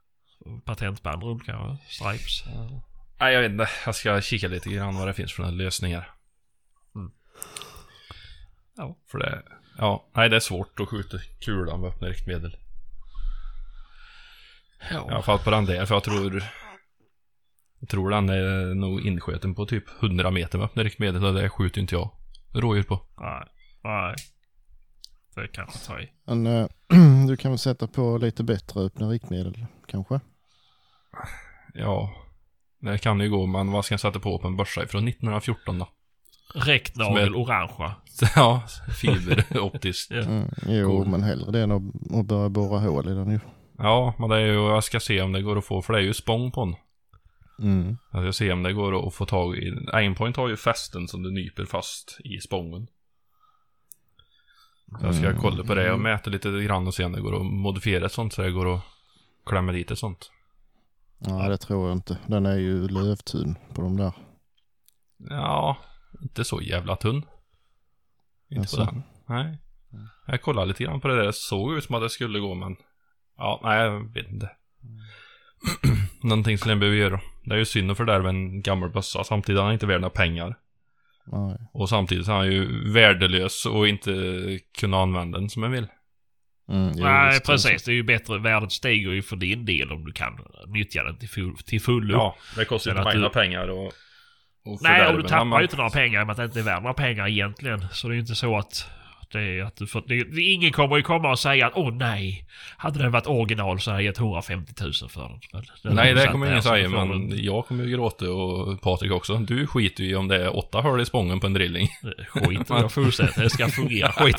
Patentband 0.65 1.23
runt 1.23 1.47
kanske. 1.47 1.85
Stripes. 1.89 2.45
Nej, 3.21 3.35
jag 3.35 3.41
vet 3.43 3.51
inte. 3.51 3.69
Jag 3.87 3.95
ska 3.95 4.21
kika 4.21 4.49
lite 4.49 4.71
grann 4.71 4.95
vad 4.95 5.09
det 5.09 5.15
finns 5.15 5.33
för 5.33 5.43
några 5.43 5.55
lösningar. 5.57 6.11
Mm. 6.95 7.13
Ja. 8.77 8.97
För 9.11 9.19
det... 9.19 9.43
Ja, 9.79 10.07
nej 10.15 10.29
det 10.29 10.37
är 10.37 10.41
svårt 10.41 10.81
att 10.81 10.89
skjuta 10.89 11.19
kulan 11.41 11.81
med 11.81 11.89
öppna 11.89 12.09
riktmedel. 12.09 12.57
I 14.91 14.95
alla 14.95 15.13
Ja. 15.13 15.23
fall 15.23 15.39
på 15.39 15.51
den 15.51 15.65
där, 15.65 15.87
för 15.87 15.95
jag 15.95 16.05
tror... 16.05 16.45
Jag 17.79 17.89
tror 17.89 18.11
den 18.11 18.29
är 18.29 18.75
nog 18.75 19.07
inskjuten 19.07 19.55
på 19.55 19.67
typ 19.67 19.85
100 20.03 20.31
meter 20.31 20.59
med 20.59 20.65
öppna 20.65 20.83
riktmedel 20.83 21.25
och 21.25 21.35
det 21.35 21.49
skjuter 21.51 21.81
inte 21.81 21.95
jag 21.95 22.11
rådjur 22.53 22.83
på. 22.83 23.01
Nej. 23.21 23.45
Nej. 23.85 24.15
Det 25.35 25.49
kan 25.49 25.65
jag 25.73 25.83
ta 25.83 26.01
i. 26.01 26.11
Men 26.25 26.47
eh, 26.47 26.67
du 27.29 27.37
kan 27.37 27.51
väl 27.51 27.59
sätta 27.59 27.87
på 27.87 28.19
lite 28.19 28.45
bättre 28.45 28.81
öppna 28.81 29.09
riktmedel 29.09 29.67
kanske? 29.89 30.21
Ja, 31.75 32.15
det 32.81 32.99
kan 32.99 33.21
ju 33.21 33.31
gå, 33.31 33.47
men 33.47 33.73
vad 33.73 33.85
ska 33.85 33.93
jag 33.93 34.01
sätta 34.01 34.21
på 34.21 34.39
på 34.39 34.47
en 34.49 34.57
börsa 34.57 34.85
ifrån 34.85 35.09
1914 35.09 35.79
då? 35.79 35.89
Räcknagel 36.55 37.33
Som 37.33 37.43
orangea. 37.43 37.95
Ja, 38.37 38.63
fiberoptiskt. 39.01 40.11
Ja. 40.15 40.21
Mm, 40.21 40.49
jo, 40.67 40.89
Cool. 40.89 41.07
men 41.09 41.23
hellre 41.23 41.53
det 41.53 41.61
än 41.61 41.73
att, 41.73 41.83
att 42.19 42.27
börja 42.27 42.49
borra 42.49 42.79
hål 42.79 43.09
i 43.09 43.15
den 43.15 43.31
ju. 43.31 43.41
Ja, 43.79 44.15
men 44.19 44.29
det 44.31 44.37
är 44.37 44.41
ju, 44.47 44.53
jag 44.53 44.85
ska 44.85 45.01
se 45.01 45.23
om 45.23 45.33
det 45.33 45.43
går 45.43 45.59
att 45.59 45.65
få, 45.65 45.83
för 45.83 45.93
det 45.93 45.99
är 45.99 46.03
ju 46.03 46.15
spång 46.15 46.51
på 46.51 46.65
den. 46.65 46.75
Mm. 47.69 47.97
Jag 48.13 48.23
ska 48.25 48.33
se 48.33 48.53
om 48.53 48.63
det 48.63 48.73
går 48.73 49.09
att 49.09 49.15
få 49.15 49.27
tag 49.27 49.57
i, 49.57 49.73
Aimpoint 49.93 50.37
har 50.37 50.49
ju 50.49 50.57
fästen 50.57 51.09
som 51.09 51.23
du 51.23 51.31
nyper 51.31 51.65
fast 51.65 52.19
i 52.25 52.41
spången. 52.41 52.87
Så 55.01 55.07
jag 55.07 55.15
ska 55.15 55.27
Mm. 55.27 55.41
kolla 55.41 55.65
på 55.65 55.75
det 55.75 55.93
och 55.93 56.01
mäta 56.01 56.31
lite 56.31 56.49
grann 56.51 56.87
och 56.87 56.95
se 56.95 57.05
om 57.05 57.13
det 57.13 57.21
går 57.21 57.37
att 57.37 57.47
modifiera 57.47 58.07
ett 58.07 58.13
sånt 58.13 58.33
så 58.33 58.43
det 58.43 58.51
går 58.51 58.75
att 58.75 58.81
klämmer 59.47 59.73
dit 59.73 59.91
ett 59.91 59.99
sånt. 59.99 60.31
Ja, 61.27 61.49
det 61.49 61.59
tror 61.59 61.89
jag 61.89 61.97
inte. 61.97 62.19
Den 62.27 62.47
är 62.47 62.57
ju 62.57 62.89
lövtunn 62.89 63.55
på 63.75 63.83
de 63.83 63.97
där. 63.97 64.13
Ja, 65.31 65.77
inte 66.23 66.45
så 66.45 66.61
jävla 66.61 66.97
tunn. 66.97 67.17
Inte 67.17 68.63
Jaså? 68.63 68.77
på 68.77 68.85
den. 68.85 69.03
Nej. 69.27 69.59
Jag 70.27 70.43
kollade 70.43 70.67
lite 70.67 70.85
grann 70.85 71.01
på 71.01 71.09
det 71.09 71.17
där. 71.17 71.25
Det 71.25 71.33
såg 71.33 71.75
ut 71.75 71.85
som 71.85 71.95
att 71.95 72.03
det 72.03 72.11
skulle 72.11 72.39
gå 72.39 72.55
men... 72.55 72.77
Ja, 73.37 73.61
nej 73.63 73.79
jag 73.79 74.15
vet 74.15 74.29
inte. 74.29 74.51
Någonting 76.23 76.59
som 76.59 76.69
den 76.69 76.81
behöver 76.81 76.99
göra. 76.99 77.21
Det 77.45 77.55
är 77.55 77.59
ju 77.59 77.65
synd 77.65 77.91
att 77.91 77.97
fördärva 77.97 78.29
en 78.29 78.63
gammal 78.63 78.91
bössa. 78.91 79.25
Samtidigt 79.25 79.59
är 79.59 79.65
han 79.65 79.73
inte 79.73 79.87
värd 79.87 80.01
några 80.01 80.11
pengar. 80.11 80.59
Nej. 81.27 81.59
Och 81.73 81.89
samtidigt 81.89 82.29
är 82.29 82.33
han 82.33 82.53
ju 82.53 82.93
värdelös 82.93 83.67
och 83.67 83.89
inte 83.89 84.13
kunna 84.79 85.03
använda 85.03 85.39
den 85.39 85.51
som 85.51 85.65
en 85.65 85.71
vill. 85.71 85.87
Mm, 86.69 86.93
jo, 86.97 87.05
Nej, 87.05 87.41
precis. 87.41 87.83
Det 87.83 87.93
är 87.93 87.95
ju 87.95 88.03
bättre. 88.03 88.39
Värdet 88.39 88.73
stiger 88.73 89.11
ju 89.11 89.23
för 89.23 89.37
din 89.37 89.65
del 89.65 89.93
om 89.93 90.05
du 90.05 90.13
kan 90.13 90.39
nyttja 90.67 91.05
den 91.05 91.19
till, 91.19 91.29
full, 91.29 91.57
till 91.57 91.81
fullo. 91.81 92.15
Ja, 92.15 92.37
det 92.57 92.65
kostar 92.65 92.91
Men 92.95 92.99
inte 92.99 93.05
mig 93.09 93.15
du- 93.15 93.21
några 93.21 93.33
pengar 93.33 93.69
och... 93.69 93.87
och 94.67 94.79
Nej, 94.83 95.07
och 95.07 95.23
du 95.23 95.29
tappar 95.29 95.59
ju 95.59 95.63
inte 95.65 95.77
några 95.77 95.91
pengar 95.91 96.21
i 96.21 96.23
och 96.23 96.27
med 96.27 96.33
att 96.33 96.37
det 96.37 96.45
inte 96.45 96.59
är 96.59 96.63
värt 96.63 96.83
några 96.83 96.95
pengar 96.95 97.29
egentligen. 97.29 97.87
Så 97.93 98.09
det 98.09 98.13
är 98.13 98.15
ju 98.15 98.21
inte 98.21 98.35
så 98.35 98.59
att 98.59 98.91
det 99.33 99.41
är 99.59 99.63
att 99.65 99.77
du 99.77 99.87
får... 99.87 100.05
Det, 100.07 100.25
det, 100.25 100.41
ingen 100.43 100.73
kommer 100.73 100.97
ju 100.97 101.03
komma 101.03 101.31
och 101.31 101.39
säga 101.39 101.67
att 101.67 101.73
åh 101.77 101.95
nej, 101.95 102.47
hade 102.77 102.99
den 102.99 103.13
varit 103.13 103.27
original 103.27 103.81
så 103.81 103.91
hade 103.91 104.03
jag 104.03 104.07
gett 104.11 104.19
150 104.19 104.73
000 104.81 104.93
för 104.93 105.21
den. 105.21 105.41
Men 105.53 105.63
den 105.83 105.95
Nej, 105.95 106.15
det 106.15 106.27
kommer 106.27 106.47
ingen 106.47 106.63
säga, 106.63 106.89
men 106.89 107.29
du- 107.31 107.37
jag 107.43 107.67
kommer 107.67 107.85
ju 107.85 107.91
gråta 107.91 108.33
och 108.33 108.81
Patrik 108.81 109.13
också. 109.13 109.37
Du 109.39 109.67
skiter 109.67 110.05
ju 110.05 110.17
om 110.17 110.29
det 110.29 110.45
är 110.45 110.57
åtta 110.57 110.81
hål 110.81 111.01
i 111.01 111.05
spången 111.05 111.41
på 111.41 111.47
en 111.47 111.53
drilling. 111.53 111.89
Skit 112.29 112.69
det 112.69 112.89
fullständigt. 112.89 113.37
Det 113.37 113.51
ska 113.51 113.69
fungera 113.69 114.13
skit. 114.17 114.37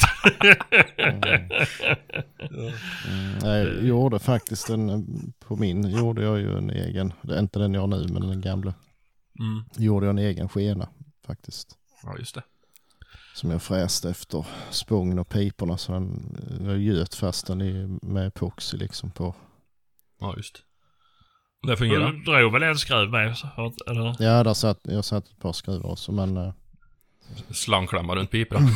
Mm, 3.09 3.37
nej, 3.41 3.61
jag 3.63 3.83
gjorde 3.83 4.19
faktiskt 4.19 4.69
en, 4.69 5.05
på 5.47 5.55
min 5.55 5.89
gjorde 5.97 6.23
jag 6.23 6.39
ju 6.39 6.57
en 6.57 6.69
egen, 6.69 7.13
det 7.21 7.35
är 7.35 7.39
inte 7.39 7.59
den 7.59 7.73
jag 7.73 7.81
har 7.81 7.87
nu 7.87 8.07
men 8.13 8.27
den 8.27 8.41
gamla. 8.41 8.73
Mm. 9.39 9.63
Gjorde 9.77 10.05
jag 10.05 10.19
en 10.19 10.25
egen 10.25 10.49
skena 10.49 10.89
faktiskt. 11.27 11.77
Ja, 12.03 12.15
just 12.19 12.35
det. 12.35 12.43
Som 13.33 13.51
jag 13.51 13.61
fräste 13.61 14.09
efter 14.09 14.45
spången 14.69 15.19
och 15.19 15.29
piporna 15.29 15.77
så 15.77 15.91
den, 15.91 16.37
jag 16.65 16.77
göt 16.77 17.15
fast 17.15 17.47
den 17.47 17.61
i, 17.61 17.99
med 18.01 18.27
epoxy 18.27 18.77
liksom 18.77 19.11
på. 19.11 19.35
Ja, 20.19 20.33
just 20.37 20.63
det. 21.67 21.77
Fungerar. 21.77 22.11
Du 22.11 22.23
drog 22.23 22.53
väl 22.53 22.63
en 22.63 22.77
skruv 22.77 23.09
med? 23.09 23.37
så- 23.37 23.73
Eller? 23.87 24.15
Ja, 24.19 24.43
där 24.43 24.53
satt, 24.53 24.79
jag 24.83 25.05
satt 25.05 25.25
ett 25.27 25.39
par 25.39 25.53
skruvar 25.53 25.89
också 25.91 26.11
men 26.11 26.37
eh, 26.37 26.53
Slangklämmar 27.51 28.15
runt 28.15 28.31
piporna. 28.31 28.67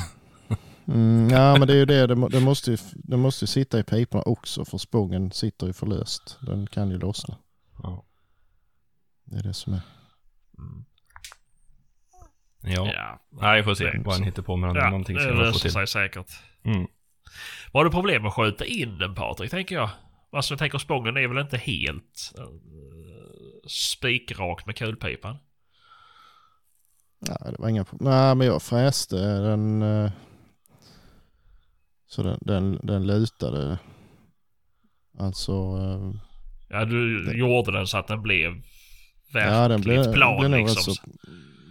Mm, 0.88 1.30
ja 1.30 1.56
men 1.60 1.68
det 1.68 1.74
är 1.74 1.78
ju 1.78 1.86
det, 1.86 2.08
det, 2.08 2.28
det, 2.30 2.40
måste 2.40 2.72
ju, 2.72 2.78
det 2.94 3.18
måste 3.18 3.44
ju 3.44 3.48
sitta 3.48 3.80
i 3.80 3.84
piporna 3.84 4.24
också 4.24 4.66
för 4.66 4.78
spången 4.78 5.32
sitter 5.32 5.68
ju 5.68 5.74
för 5.74 5.88
löst. 5.88 6.38
Den 6.42 6.68
kan 6.68 6.90
ju 6.92 7.00
lossna. 7.00 7.38
Ja. 7.84 8.04
Det 9.26 9.38
är 9.38 9.44
det 9.44 9.54
som 9.54 9.74
är. 9.74 9.82
Ja. 12.72 12.92
Ja. 12.94 13.22
Nej, 13.42 13.58
vi 13.62 13.64
får 13.64 13.74
se 13.76 13.84
Det 13.84 13.90
är 13.90 14.04
vad 14.04 14.14
han 14.14 14.24
hittar 14.24 14.44
på 14.44 14.56
med 14.58 14.70
den. 14.70 14.76
Ja, 14.84 14.90
Någonting 14.90 15.16
det 15.16 15.22
ska 15.22 15.32
få 15.32 15.42
löser 15.42 15.60
till. 15.60 15.72
sig 15.72 15.88
säkert. 15.88 16.32
Mm. 16.64 16.88
Var 17.72 17.86
det 17.86 17.92
problem 17.92 18.26
att 18.26 18.34
skjuta 18.34 18.66
in 18.66 18.98
den 18.98 19.16
Patrik, 19.16 19.52
tänker 19.52 19.76
jag? 19.76 19.90
Alltså 20.32 20.52
jag 20.54 20.60
tänker 20.60 20.78
spången 20.78 21.18
är 21.18 21.28
väl 21.28 21.38
inte 21.38 21.58
helt 21.58 22.34
uh, 22.40 22.46
spikrak 23.68 24.66
med 24.66 24.76
kulpipan? 24.76 25.36
Ja, 27.20 27.38
det 27.52 27.56
var 27.60 27.70
inga 27.70 27.86
problem. 27.86 28.12
Nej 28.14 28.36
men 28.36 28.48
jag 28.48 28.62
fräste 28.62 29.16
den. 29.40 29.82
eh, 29.82 30.12
Så 32.08 32.24
den, 32.24 32.38
den, 32.42 32.80
den 32.84 33.08
lutade. 33.08 33.80
Alltså. 35.20 35.52
eh, 35.52 36.22
Ja, 36.70 36.86
du 36.86 37.24
Det- 37.24 37.38
gjorde 37.38 37.72
den 37.72 37.88
så 37.88 37.98
att 37.98 38.08
den 38.08 38.22
blev 38.22 38.52
verkligt 39.34 39.54
Ja 39.54 39.68
den 39.68 39.82
blev, 39.82 40.14
plan 40.14 40.52
nog 40.52 40.60
liksom. 40.60 40.92
rätt 40.94 40.98
så, 40.98 41.04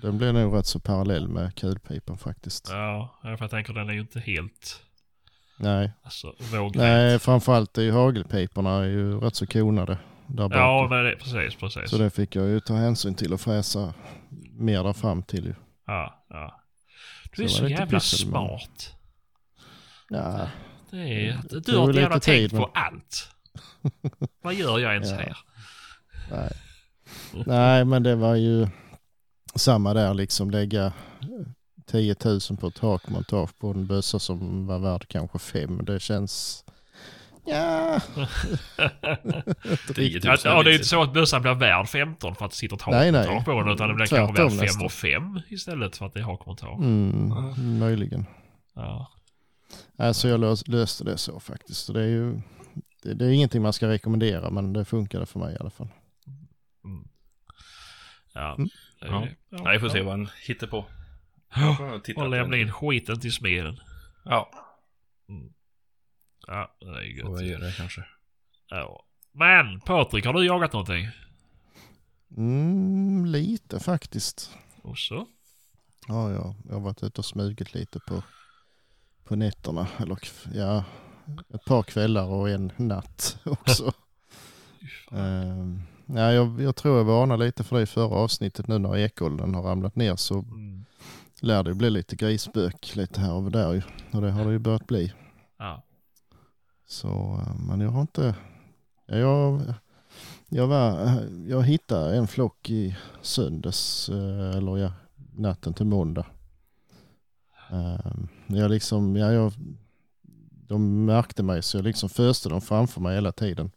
den 0.03 0.19
blev 0.19 0.35
nog 0.35 0.55
rätt 0.59 0.67
så 0.67 0.81
parallell 0.81 1.29
med 1.29 1.55
kulpipan 1.55 2.19
faktiskt. 2.19 2.69
Ja, 2.71 3.19
för 3.23 3.39
jag 3.41 3.51
tänker 3.51 3.73
den 3.73 3.89
är 3.89 3.93
ju 3.95 4.01
inte 4.01 4.21
helt 4.21 4.83
Nej, 5.59 5.93
alltså, 6.03 6.35
vågrät. 6.53 6.77
nej 6.83 7.19
framförallt 7.19 7.79
är 7.79 7.83
ju 7.83 7.93
hagelpiporna 7.93 8.71
är 8.79 8.85
ju 8.85 9.21
rätt 9.21 9.35
så 9.37 9.47
konade 9.47 9.99
där 10.27 10.49
bak. 10.49 10.59
Ja, 10.59 10.87
men 10.91 11.05
det, 11.05 11.17
precis, 11.17 11.55
precis. 11.61 11.91
Så 11.91 11.99
det 11.99 12.11
fick 12.11 12.37
jag 12.37 12.47
ju 12.49 12.61
ta 12.61 12.75
hänsyn 12.75 13.15
till 13.15 13.33
och 13.33 13.41
fräsa 13.41 13.95
mer 14.53 14.83
där 14.85 14.93
fram 14.93 15.23
till 15.23 15.45
ju. 15.47 15.55
Ja, 15.87 16.25
ja. 16.29 16.61
Du 17.31 17.37
Så 17.37 17.43
är 17.43 17.49
så 17.49 17.63
lite 17.63 17.81
jävla 17.81 17.99
pyssel, 17.99 18.31
men- 18.31 18.33
smart. 18.49 18.95
Ja, 20.09 20.49
Det 20.91 20.97
är, 21.29 21.41
du 21.51 21.61
tog 21.61 21.75
har 21.75 21.87
lite 21.87 22.01
jävla 22.01 22.21
tänkt 22.21 22.51
tid, 22.51 22.59
på 22.61 22.71
allt. 22.75 23.29
Vad 24.43 24.55
gör 24.55 24.79
jag 24.79 24.93
ens 24.95 25.11
Ja. 25.11 25.17
här? 25.17 25.37
nej. 26.31 26.53
nej 27.47 27.85
men 27.85 28.03
det 28.03 28.15
var 28.17 28.35
ju 28.35 28.69
samma 29.59 29.95
där 29.95 30.15
liksom 30.15 30.51
lägga 30.51 30.93
10 31.87 32.17
000 32.25 32.41
på 32.61 32.67
ett 32.67 32.75
takmontage 32.75 33.59
på 33.59 33.71
en 33.71 33.87
bössa 33.87 34.19
som 34.19 34.67
var 34.67 34.79
värd 34.79 35.09
kanske 35.09 35.39
fem. 35.39 35.85
Det 35.85 36.01
känns... 36.01 36.65
Ja, 37.49 38.01
10 39.95 40.21
000 40.21 40.21
Ja, 40.25 40.37
ja, 40.45 40.63
det 40.63 40.71
är 40.71 40.73
inte 40.73 40.85
så 40.85 41.03
att 41.03 41.13
bössan 41.13 41.43
blir 41.43 41.55
värd 41.55 41.89
15 41.89 42.35
för 42.35 42.45
att 42.45 42.51
det 42.51 42.57
sitter 42.57 42.91
nej. 42.91 43.13
takmontage 43.13 43.45
på 43.45 43.63
den. 43.63 43.73
Utan 43.73 43.89
det 43.89 43.95
blir 43.95 44.07
kanske 44.07 44.43
värd 44.43 44.51
5 44.51 44.59
och 44.59 44.65
nästan. 44.65 44.91
5 44.91 45.41
istället 45.49 45.97
för 45.97 46.07
att 46.07 46.15
det 46.15 46.21
är 46.21 46.25
hakmontage. 46.25 46.79
mm, 46.79 47.79
möjligen. 47.79 48.27
Ja. 48.75 49.13
Alltså 49.99 50.29
jag 50.29 50.41
lös, 50.41 50.69
löste 50.69 51.05
det 51.05 51.19
så 51.19 51.41
faktiskt. 51.41 51.85
Så 51.85 51.93
det 51.93 52.03
är 52.03 52.09
ju 52.09 52.41
det, 53.03 53.15
det 53.15 53.25
är 53.25 53.31
ingenting 53.31 53.63
man 53.63 53.73
ska 53.73 53.89
rekommendera 53.89 54.51
men 54.51 54.73
det 54.73 54.85
funkade 54.85 55.27
för 55.27 55.39
mig 55.39 55.55
i 55.55 55.59
alla 55.59 55.71
fall. 55.71 55.89
Mm. 56.85 57.09
Ja. 58.35 58.57
Mm. 59.03 59.15
Ja. 59.15 59.29
ja. 59.49 59.63
Nej, 59.63 59.73
vi 59.77 59.81
får 59.81 59.89
se 59.89 60.03
vad 60.03 60.13
han 60.13 60.29
hittar 60.47 60.67
på. 60.67 60.87
Ja. 61.55 62.01
Och 62.17 62.29
lämna 62.29 62.57
in 62.57 62.73
skiten 62.73 63.21
till 63.21 63.33
smeden. 63.33 63.81
Ja, 64.25 64.51
Ja, 66.47 66.77
det 66.81 66.87
är 66.87 67.23
får 67.23 67.33
jag 67.33 67.43
gött. 67.43 67.51
göra 67.51 67.67
det 67.67 67.73
kanske. 67.77 68.05
Ja. 68.69 69.05
Men 69.33 69.81
Patrik, 69.81 70.25
har 70.27 70.33
du 70.33 70.47
jagat 70.47 70.73
någonting? 70.73 71.09
Mm, 72.37 73.25
lite 73.27 73.81
faktiskt. 73.81 74.51
Och 74.83 74.99
så? 74.99 75.27
Ja, 76.09 76.33
ja, 76.33 76.55
jag 76.65 76.73
har 76.75 76.81
varit 76.81 77.03
ute 77.03 77.21
och 77.21 77.25
smugit 77.25 77.75
lite 77.75 78.01
på, 78.01 78.23
på 79.25 79.37
nätterna. 79.37 79.87
Eller 79.99 80.19
ja, 80.55 80.85
ett 81.55 81.65
par 81.65 81.83
kvällar 81.83 82.27
och 82.27 82.51
en 82.51 82.73
natt 82.77 83.39
också. 83.45 83.93
Ehm, 85.13 85.83
ja, 86.07 86.33
jag, 86.33 86.61
jag 86.61 86.77
tror 86.77 86.97
jag 86.97 87.05
varnade 87.05 87.45
lite 87.45 87.65
för 87.65 87.77
det 87.77 87.83
i 87.83 87.87
förra 87.87 88.15
avsnittet 88.17 88.69
nu 88.69 88.79
när 88.79 88.97
ekollen 88.97 89.55
har 89.55 89.63
ramlat 89.63 89.97
ner 89.97 90.17
så 90.17 90.35
Mm. 90.39 90.85
lär 91.41 91.63
det 91.63 91.75
bli 91.75 91.91
lite 91.91 92.17
grisbök 92.17 92.97
lite 92.97 93.21
här 93.21 93.33
och 93.33 93.51
där 93.51 93.73
ju. 93.73 93.83
Och 94.13 94.21
det 94.23 94.31
har 94.31 94.45
det 94.45 94.53
ju 94.53 94.59
börjat 94.59 94.87
bli. 94.87 95.13
Ja. 95.59 95.83
Så, 96.87 97.09
eh, 97.47 97.55
men 97.69 97.81
jag 97.81 97.91
har 97.91 98.01
inte... 98.01 98.35
ja, 99.07 99.17
Jag, 99.17 99.63
jag, 100.49 100.67
var, 100.67 101.19
jag 101.47 101.63
hittade 101.63 102.17
en 102.17 102.27
flock 102.27 102.71
i 102.71 102.97
söndags, 103.23 104.09
eh, 104.09 104.57
eller 104.57 104.79
ja, 104.79 104.93
natten 105.35 105.75
till 105.75 105.87
måndag. 105.87 106.27
Eh, 107.71 108.13
Jag 108.47 108.71
liksom, 108.71 109.17
ja, 109.17 109.33
jag, 109.33 109.53
de 110.69 111.05
märkte 111.05 111.43
mig 111.43 111.63
så 111.63 111.77
jag 111.79 111.85
liksom 111.85 112.09
föste 112.09 112.49
dem 112.49 112.61
framför 112.61 113.01
mig 113.01 113.15
hela 113.15 113.33
tiden. 113.33 113.71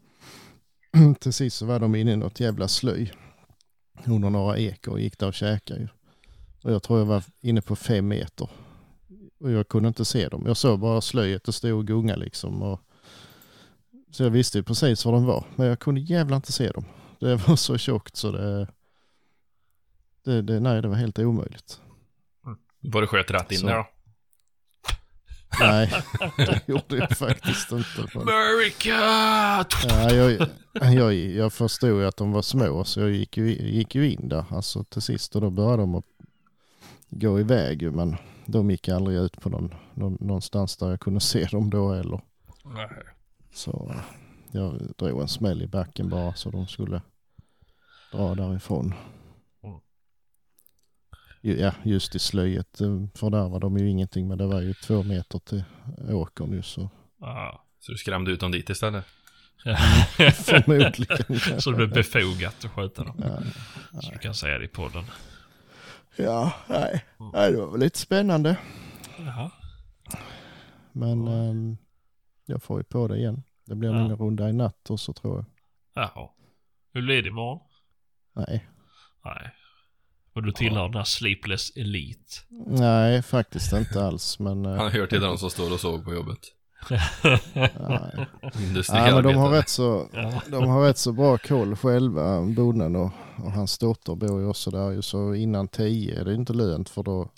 till 1.20 1.34
sist 1.34 1.58
så 1.58 1.66
var 1.66 1.80
de 1.80 1.96
inne 1.96 2.12
i 2.12 2.16
något 2.16 2.40
jävla 2.40 2.68
slöj. 2.68 3.14
Under 4.06 4.30
några 4.30 4.58
ekor 4.58 4.94
och 4.94 5.00
gick 5.00 5.20
där 5.20 5.28
och 5.28 5.34
käkade 5.34 5.80
ju. 5.80 5.88
Och 6.64 6.72
jag 6.72 6.84
tror 6.84 7.00
jag 7.00 7.06
var 7.06 7.24
inne 7.42 7.62
på 7.62 7.76
fem 7.76 8.08
meter. 8.08 8.50
Och 9.40 9.52
jag 9.52 9.68
kunde 9.68 9.88
inte 9.88 10.06
se 10.06 10.28
dem. 10.28 10.44
Jag 10.48 10.58
såg 10.58 10.80
bara 10.80 11.02
slöjet 11.02 11.48
och 11.48 11.56
stod 11.56 11.74
och 11.74 11.88
gungade 11.88 12.20
liksom. 12.20 12.62
Och 12.62 12.82
så 14.12 14.24
jag 14.24 14.30
visste 14.30 14.58
ju 14.58 14.64
precis 14.64 15.06
var 15.06 15.14
de 15.14 15.26
var. 15.26 15.46
Men 15.56 15.68
jag 15.68 15.80
kunde 15.80 16.02
jävla 16.02 16.36
inte 16.36 16.52
se 16.52 16.72
dem. 16.72 16.86
Det 17.20 17.36
var 17.48 17.56
så 17.56 17.78
tjockt 17.78 18.16
så 18.16 18.32
det... 18.32 18.68
det, 20.24 20.42
det 20.42 20.60
nej, 20.60 20.82
det 20.82 20.88
var 20.88 20.96
helt 20.96 21.20
omöjligt. 21.20 21.82
Var 22.80 23.02
det 23.02 23.08
sköt 23.08 23.32
rätt 23.32 23.52
in 23.52 23.58
Så. 23.58 23.68
där 23.68 23.76
då? 23.76 23.88
Nej, 25.60 25.94
det 26.38 26.62
gjorde 26.68 26.98
jag 26.98 27.18
faktiskt 27.18 27.72
inte. 27.72 28.08
Men, 28.14 28.22
America! 28.22 29.00
ja, 29.88 30.12
jag, 30.12 30.48
jag, 30.94 31.14
jag 31.14 31.54
förstod 31.54 31.90
ju 31.90 32.06
att 32.06 32.18
de 32.18 32.32
var 32.32 32.42
små 32.42 32.84
så 32.84 33.00
jag 33.00 33.12
gick 33.12 33.38
ju, 33.38 33.50
gick 33.52 33.96
ju 33.96 34.12
in 34.12 34.30
där. 34.30 34.46
Alltså 34.50 34.84
till 34.84 35.02
sist 35.02 35.36
och 35.36 35.42
då 35.42 35.50
började 35.50 35.78
de 35.78 35.96
att 35.96 36.06
gå 37.10 37.40
iväg 37.40 37.82
ju. 37.82 37.92
Men 37.92 38.18
de 38.46 38.72
gick 38.72 38.90
aldrig 38.90 39.18
ut 39.18 39.42
på 39.42 39.50
någon, 39.50 39.74
någon, 39.94 40.18
någonstans 40.20 40.78
där 40.78 40.90
jag 40.90 41.00
kunde 41.00 41.20
se 41.20 41.46
dem 41.46 41.70
då 41.70 41.94
eller. 41.94 42.22
Så 43.54 43.96
jag 44.52 44.82
drog 44.98 45.22
en 45.22 45.28
smäll 45.28 45.62
i 45.62 45.68
backen 45.68 46.10
bara 46.10 46.34
så 46.34 46.50
de 46.50 46.68
skulle 46.68 47.02
dra 48.12 48.36
därifrån. 48.36 48.94
Ja, 51.42 51.72
just 51.84 52.16
i 52.16 52.20
slöjet 52.20 52.82
eh, 52.82 53.04
fördärvade 53.16 53.60
de 53.66 53.78
ju 53.78 53.90
ingenting 53.90 54.28
men 54.28 54.38
det 54.38 54.46
var 54.48 54.62
ju 54.62 54.74
två 54.74 55.04
meter 55.04 55.40
till 55.40 55.64
åkern 56.10 56.52
ju 56.54 56.62
så. 56.62 56.90
Ja. 57.20 57.66
Så 57.80 57.92
du 57.92 57.98
skrämde 57.98 58.32
ut 58.32 58.40
dem 58.40 58.52
dit 58.52 58.70
istället? 58.70 59.06
Förmodligen. 60.34 61.62
Så 61.62 61.72
det 61.72 61.78
blir 61.78 61.88
befogat 61.88 62.66
att 62.66 62.72
skjuta 62.72 63.04
dem. 63.04 63.16
Ja, 63.24 64.02
Så 64.02 64.12
vi 64.12 64.18
kan 64.18 64.34
säga 64.36 64.58
det 64.58 64.66
i 64.66 64.68
podden. 64.68 65.04
ja 66.18 66.54
nej. 66.70 67.06
nej, 67.34 67.52
det 67.52 67.58
var 67.58 67.72
väl 67.72 67.80
lite 67.80 68.00
spännande. 68.00 68.58
Jaha. 69.18 69.52
Men 70.92 71.28
ehm, 71.28 71.78
jag 72.46 72.64
får 72.64 72.80
ju 72.80 72.84
på 72.84 73.08
det 73.08 73.18
igen. 73.18 73.44
Det 73.66 73.76
blir 73.76 73.90
Ja. 73.90 73.96
en 74.00 74.16
runda 74.16 74.50
i 74.50 74.54
natt 74.54 74.90
och 74.90 75.00
så 75.00 75.14
tror 75.14 75.36
jag. 75.36 75.46
Jaha. 75.94 76.30
Hur 76.94 77.02
blir 77.02 77.22
det 77.24 77.30
imorgon? 77.30 77.60
Nej, 78.36 78.68
Nej. 79.26 79.52
Och 80.40 80.46
du 80.46 80.52
tillhör 80.52 80.84
den 80.88 80.94
här 80.98 81.04
sleepless 81.04 81.72
elite. 81.78 82.34
nej 82.68 83.22
faktiskt 83.22 83.74
inte 83.74 84.04
alls. 84.06 84.40
Men, 84.40 84.66
eh, 84.66 84.72
Han 84.76 84.92
hör 84.92 85.08
till 85.08 85.22
de 85.22 85.38
som 85.38 85.50
står 85.50 85.74
och 85.74 85.80
sover 85.80 86.04
på 86.04 86.14
jobbet. 86.14 86.40
nej. 87.90 88.28
Nej, 88.90 89.14
men 89.14 89.24
de 89.24 89.34
har, 89.36 89.50
rätt 89.52 89.70
så, 89.70 90.10
Ja. 90.14 90.42
de 90.48 90.68
har 90.68 90.84
rätt 90.88 90.98
så 90.98 91.12
bra 91.12 91.38
koll 91.38 91.76
själva, 91.76 92.42
bonden 92.42 92.96
och, 92.96 93.12
och 93.38 93.52
hans 93.52 93.78
dotter 93.78 94.16
bor 94.16 94.42
ju 94.42 94.48
också 94.48 94.72
där. 94.72 95.02
Så 95.02 95.36
innan 95.36 95.68
tio 95.68 96.22
är 96.22 96.26
det 96.26 96.34
inte 96.34 96.54
lönt 96.54 96.90
för 96.90 97.04
då, 97.04 97.32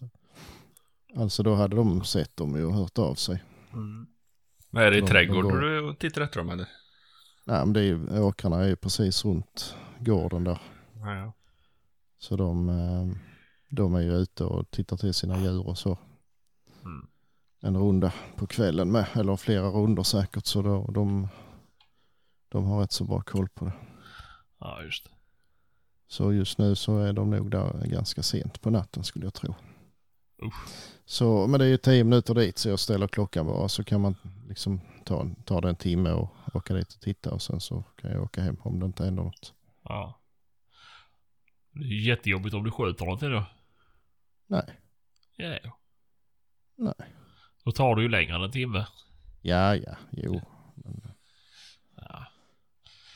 alltså 1.18 1.44
då 1.44 1.56
hade 1.56 1.76
de 1.76 2.04
sett 2.04 2.38
dem 2.38 2.56
ju 2.56 2.66
och 2.66 2.74
hört 2.74 2.98
av 2.98 3.16
sig. 3.16 3.44
Mm. 3.74 4.06
Vad 4.70 4.84
är 4.84 4.92
det 4.92 4.98
i 4.98 5.00
de- 5.00 5.06
de 5.06 5.12
trädgården 5.12 5.52
går- 5.52 5.88
du 5.88 5.94
tittar 5.96 6.22
efter 6.22 6.40
dem 6.40 6.50
eller? 6.50 6.68
Nej 7.46 7.60
men 7.66 7.74
det 7.74 7.80
är 7.80 7.84
ju, 7.84 8.20
åkrarna 8.22 8.64
är 8.64 8.68
ju 8.68 8.76
precis 8.76 9.26
runt 9.26 9.76
gården 10.00 10.44
där. 10.44 10.60
Ja. 10.96 11.34
Så 12.22 12.36
de, 12.36 12.70
eh, 12.70 13.18
de 13.70 13.96
är 13.96 14.02
ju 14.02 14.14
ute 14.14 14.44
och 14.44 14.72
tittar 14.72 14.98
till 14.98 15.14
sina 15.14 15.40
djur 15.40 15.68
och 15.68 15.78
så. 15.78 15.98
Mm. 16.84 17.08
En 17.62 17.78
runda 17.78 18.14
på 18.36 18.48
kvällen 18.48 18.92
med, 18.92 19.06
eller 19.14 19.36
flera 19.36 19.68
rundor 19.68 20.04
säkert. 20.04 20.46
Så 20.46 20.62
då, 20.62 20.92
de, 20.92 21.28
de 22.50 22.66
har 22.66 22.82
rätt 22.82 22.92
så 22.92 23.04
bra 23.04 23.22
koll 23.22 23.50
på 23.50 23.66
det. 23.66 23.74
ja, 24.60 24.84
just 24.84 25.04
det. 25.04 25.12
Så 26.08 26.34
just 26.34 26.58
nu 26.58 26.76
så 26.76 26.98
är 26.98 27.14
de 27.14 27.30
nog 27.30 27.52
där 27.52 27.86
ganska 27.86 28.24
sent 28.24 28.62
på 28.62 28.70
natten 28.70 29.04
skulle 29.04 29.26
jag 29.26 29.34
tro. 29.34 29.56
Usch. 30.44 30.68
Så, 31.06 31.48
men 31.48 31.60
det 31.60 31.66
är 31.66 31.70
ju 31.70 31.78
tio 31.78 32.04
minuter 32.04 32.34
dit 32.34 32.58
så 32.58 32.70
jag 32.70 32.80
ställer 32.80 33.08
klockan 33.08 33.46
bara 33.46 33.70
så 33.70 33.84
kan 33.84 34.02
man 34.02 34.16
liksom 34.48 34.82
ta, 35.06 35.28
ta 35.46 35.62
det 35.62 35.70
en 35.70 35.76
timme 35.76 36.12
och 36.12 36.30
åka 36.54 36.74
dit 36.74 36.94
och 36.94 37.02
titta 37.02 37.32
och 37.32 37.42
sen 37.42 37.60
så 37.60 37.84
kan 37.96 38.12
jag 38.12 38.24
åka 38.24 38.42
hem 38.42 38.58
om 38.60 38.80
det 38.80 38.86
inte 38.86 39.04
händer 39.06 39.24
något. 39.24 39.54
Ja. 39.84 40.21
Det 41.74 41.86
är 41.86 42.08
jättejobbigt 42.08 42.56
om 42.56 42.64
du 42.64 42.72
skjuter 42.72 43.06
någonting 43.06 43.32
då. 43.32 43.44
Nej, 44.48 44.64
Ja. 45.36 45.78
nej. 46.78 46.94
Då 47.66 47.72
tar 47.72 47.96
det 47.96 48.02
ju 48.02 48.10
längre 48.10 48.36
än 48.36 48.42
en 48.44 48.52
timme. 48.52 48.86
Ja, 49.42 49.76
ja, 49.76 49.96
jo. 50.12 50.42
Ja. 51.96 52.26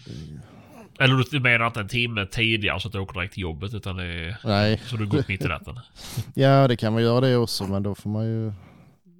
Det 0.06 1.04
Eller 1.04 1.32
du 1.32 1.40
menar 1.40 1.68
inte 1.68 1.80
en 1.80 1.88
timme 1.88 2.26
tidigare 2.26 2.80
så 2.80 2.88
att 2.88 2.92
du 2.92 3.00
åker 3.00 3.14
direkt 3.14 3.34
till 3.34 3.42
jobbet 3.44 3.74
utan 3.74 3.96
det 3.96 4.04
är 4.04 4.38
Nej, 4.44 4.78
så 4.86 4.96
du 4.98 5.08
går 5.08 5.18
upp 5.18 5.28
mitt 5.28 5.42
i 5.46 5.48
natten. 5.48 5.80
ja 6.36 6.68
det 6.68 6.78
kan 6.78 6.94
man 6.94 7.02
göra 7.02 7.22
det 7.22 7.36
också 7.38 7.68
men 7.68 7.84
då 7.84 7.96
får 7.96 8.10
man 8.10 8.26
ju... 8.26 8.54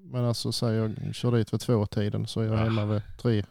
Men 0.04 0.26
alltså 0.26 0.52
säg 0.52 0.76
jag 0.76 1.16
kör 1.16 1.32
dit 1.32 1.54
vid 1.54 1.60
två 1.62 1.86
tiden 1.86 2.28
så 2.28 2.42
är 2.42 2.46
jag 2.46 2.58
hemma 2.58 2.86
vid 2.86 3.02
tre 3.18 3.44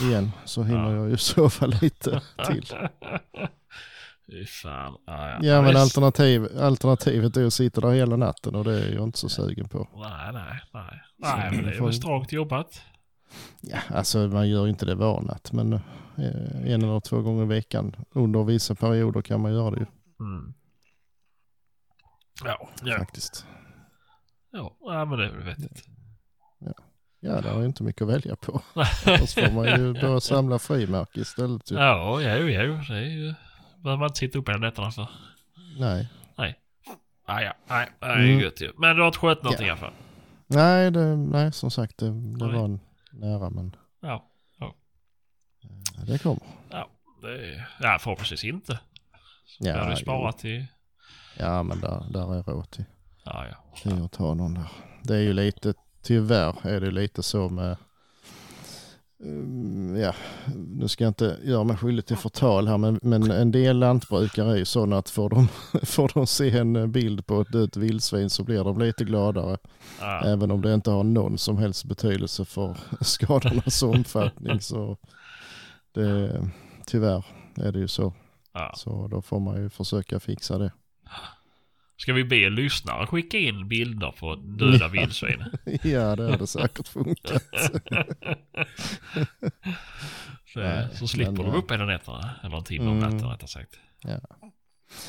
igen. 0.00 0.30
Så 0.44 0.62
hinner 0.62 0.90
Ja. 0.90 0.96
jag 0.96 1.10
ju 1.10 1.16
sova 1.16 1.66
lite 1.66 2.20
till. 2.46 2.66
Fan. 4.62 4.96
Ja, 5.06 5.28
ja. 5.30 5.38
Ja 5.42 5.62
men 5.62 5.70
Visst. 5.70 5.80
alternativ, 5.82 6.48
alternativet 6.60 7.36
är 7.36 7.46
att 7.46 7.52
sitta 7.52 7.80
där 7.80 7.90
hela 7.90 8.16
natten 8.16 8.54
och 8.54 8.64
det 8.64 8.84
är 8.84 8.94
jag 8.94 9.04
inte 9.04 9.18
så 9.18 9.28
sugen 9.28 9.68
på. 9.68 9.88
Nej, 9.94 10.32
nej, 10.32 10.60
nej. 10.72 11.00
Nej, 11.18 11.50
men 11.52 11.64
det 11.64 11.76
är 11.76 11.82
väl 11.82 11.92
strångt 11.92 12.32
jobbat. 12.32 12.82
Ja, 13.60 13.78
alltså 13.88 14.18
man 14.18 14.48
gör 14.48 14.68
inte 14.68 14.86
det 14.86 14.94
varnat 14.94 15.52
men 15.52 15.72
eh, 15.72 15.80
en 16.64 16.82
eller 16.82 17.00
två 17.00 17.22
gånger 17.22 17.42
i 17.42 17.46
veckan 17.46 17.96
under 18.10 18.44
vissa 18.44 18.74
perioder 18.74 19.22
kan 19.22 19.40
man 19.40 19.52
göra 19.52 19.70
det 19.70 19.78
ju 19.80 19.86
Mm. 20.20 20.54
Ja, 22.44 22.68
ja. 22.84 22.98
faktiskt. 22.98 23.46
Ja, 24.52 24.76
ja, 24.80 25.04
men 25.04 25.18
det 25.18 25.24
är 25.26 25.30
väl 25.30 25.42
vettigt. 25.44 25.84
Ja, 27.20 27.40
det 27.40 27.48
har 27.48 27.60
ju 27.60 27.66
inte 27.66 27.82
mycket 27.82 28.02
att 28.02 28.08
välja 28.08 28.36
på. 28.36 28.62
Annars 29.06 29.34
får 29.34 29.52
man 29.54 29.66
ju 29.66 29.92
börja 29.92 30.20
samla 30.20 30.58
frimärke 30.58 31.20
istället. 31.20 31.70
Ju. 31.70 31.76
Ja, 31.76 32.20
jo, 32.22 32.48
jo. 32.48 32.80
Det 32.88 32.94
är 32.96 33.00
ju... 33.00 33.34
behöver 33.82 33.98
man 34.00 34.06
inte 34.08 34.18
sitta 34.18 34.38
upp 34.38 34.48
hela 34.48 34.58
nätterna 34.58 34.90
för. 34.90 35.08
Nej. 35.78 36.08
Ah, 37.28 37.40
ja, 37.40 37.52
nej, 37.68 37.88
det 38.00 38.06
är 38.06 38.18
Mm. 38.18 38.40
gött 38.40 38.60
ju. 38.60 38.72
Men 38.78 38.96
du 38.96 39.02
har 39.02 39.06
inte 39.08 39.18
skött 39.18 39.42
någonting 39.42 39.66
Ja. 39.66 39.68
i 39.68 39.70
alla 39.70 39.80
fall. 39.80 39.92
Nej, 40.46 40.90
det, 40.90 41.16
nej, 41.16 41.52
som 41.52 41.70
sagt 41.70 41.98
det, 41.98 42.06
det 42.06 42.46
Nej. 42.46 42.56
var 42.56 42.64
en 42.64 42.80
nära 43.12 43.50
men 43.50 43.76
Ja, 44.00 44.24
eh, 44.60 46.04
det 46.06 46.18
kommer. 46.22 46.42
det 47.22 47.28
är... 47.28 47.68
Ja, 47.80 47.98
förhoppningsvis 48.00 48.44
inte. 48.44 48.80
Ja, 49.58 49.70
Ja, 49.76 49.84
du 49.84 49.90
jo. 49.90 49.96
sparat 49.96 50.38
till... 50.38 50.66
ja 51.38 51.62
men 51.62 51.80
där, 51.80 52.04
där 52.10 52.34
är 52.34 52.42
råd 52.42 52.70
till, 52.70 52.84
Ja, 53.24 53.46
ja. 53.50 53.80
till 53.82 54.02
att 54.04 54.12
ta 54.12 54.34
någon 54.34 54.54
där. 54.54 54.68
Det 55.02 55.16
är 55.16 55.20
ju 55.22 55.32
lite, 55.32 55.74
tyvärr 56.02 56.66
är 56.66 56.80
det 56.80 56.90
lite 56.90 57.22
så 57.22 57.48
med 57.48 57.76
Ja, 60.00 60.14
nu 60.56 60.88
ska 60.88 61.04
jag 61.04 61.10
inte 61.10 61.36
göra 61.42 61.64
mig 61.64 61.76
skyldig 61.76 62.06
till 62.06 62.16
förtal 62.16 62.68
här 62.68 62.78
men, 62.78 63.00
men 63.02 63.30
en 63.30 63.50
del 63.50 63.78
lantbrukare 63.78 64.50
är 64.52 64.56
ju 64.56 64.64
sådana 64.64 64.98
att 64.98 65.10
får 65.10 65.30
de, 65.30 65.48
får 65.82 66.10
de 66.14 66.26
se 66.26 66.58
en 66.58 66.92
bild 66.92 67.26
på 67.26 67.40
ett 67.40 67.52
dött 67.52 67.76
vildsvin 67.76 68.30
så 68.30 68.44
blir 68.44 68.64
de 68.64 68.78
lite 68.78 69.04
gladare. 69.04 69.58
ja. 70.00 70.22
Även 70.24 70.50
om 70.50 70.62
det 70.62 70.74
inte 70.74 70.90
har 70.90 71.04
någon 71.04 71.38
som 71.38 71.58
helst 71.58 71.84
betydelse 71.84 72.44
för 72.44 72.76
skadornas 73.00 73.82
omfattning 73.82 74.60
så 74.60 74.96
det, 75.92 76.40
tyvärr 76.86 77.24
är 77.54 77.72
det 77.72 77.78
ju 77.78 77.88
så. 77.88 78.14
ja. 78.52 78.72
Så 78.76 79.08
då 79.08 79.22
får 79.22 79.40
man 79.40 79.62
ju 79.62 79.70
försöka 79.70 80.20
fixa 80.20 80.58
det. 80.58 80.72
Ska 81.96 82.12
vi 82.12 82.24
be 82.24 82.50
lyssnare 82.50 83.06
skicka 83.06 83.38
in 83.38 83.68
bilder 83.68 84.10
på 84.20 84.34
döda 84.34 84.88
vildsvin? 84.88 85.44
ja, 85.82 86.16
det 86.16 86.30
hade 86.30 86.46
säkert 86.46 86.88
funkat. 86.88 87.42
Så, 90.52 90.60
Nej, 90.60 90.88
så 90.94 91.08
slipper 91.08 91.32
men, 91.32 91.42
de 91.42 91.46
eh, 91.50 91.54
upp 91.58 91.70
hela 91.70 91.84
nätterna. 91.84 92.30
Eller 92.44 92.56
en 92.56 92.64
timme 92.64 92.90
om 92.90 92.98
Mm. 92.98 93.10
natten 93.10 93.30
rättare 93.30 93.48
sagt. 93.48 93.70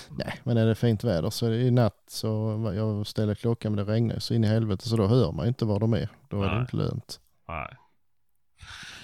Nej, 0.09 0.39
men 0.43 0.57
är 0.57 0.65
det 0.65 0.75
fint 0.75 1.03
väder 1.03 1.29
så 1.29 1.45
är 1.45 1.49
det 1.49 1.57
i 1.57 1.71
natt 1.71 2.03
så 2.07 2.27
jag 2.75 3.07
ställer 3.07 3.35
klockan 3.35 3.75
men 3.75 3.85
det 3.85 3.91
regnar 3.93 4.19
så 4.19 4.33
in 4.33 4.43
i 4.43 4.47
helvete 4.47 4.89
så 4.89 4.97
då 4.97 5.07
hör 5.07 5.31
man 5.31 5.47
inte 5.47 5.65
var 5.65 5.79
de 5.79 5.93
är. 5.93 6.09
Då 6.29 6.41
är 6.43 6.47
det 6.47 6.51
Nej. 6.53 6.61
inte 6.61 6.77
lönt. 6.77 7.19
Nej, 7.47 7.75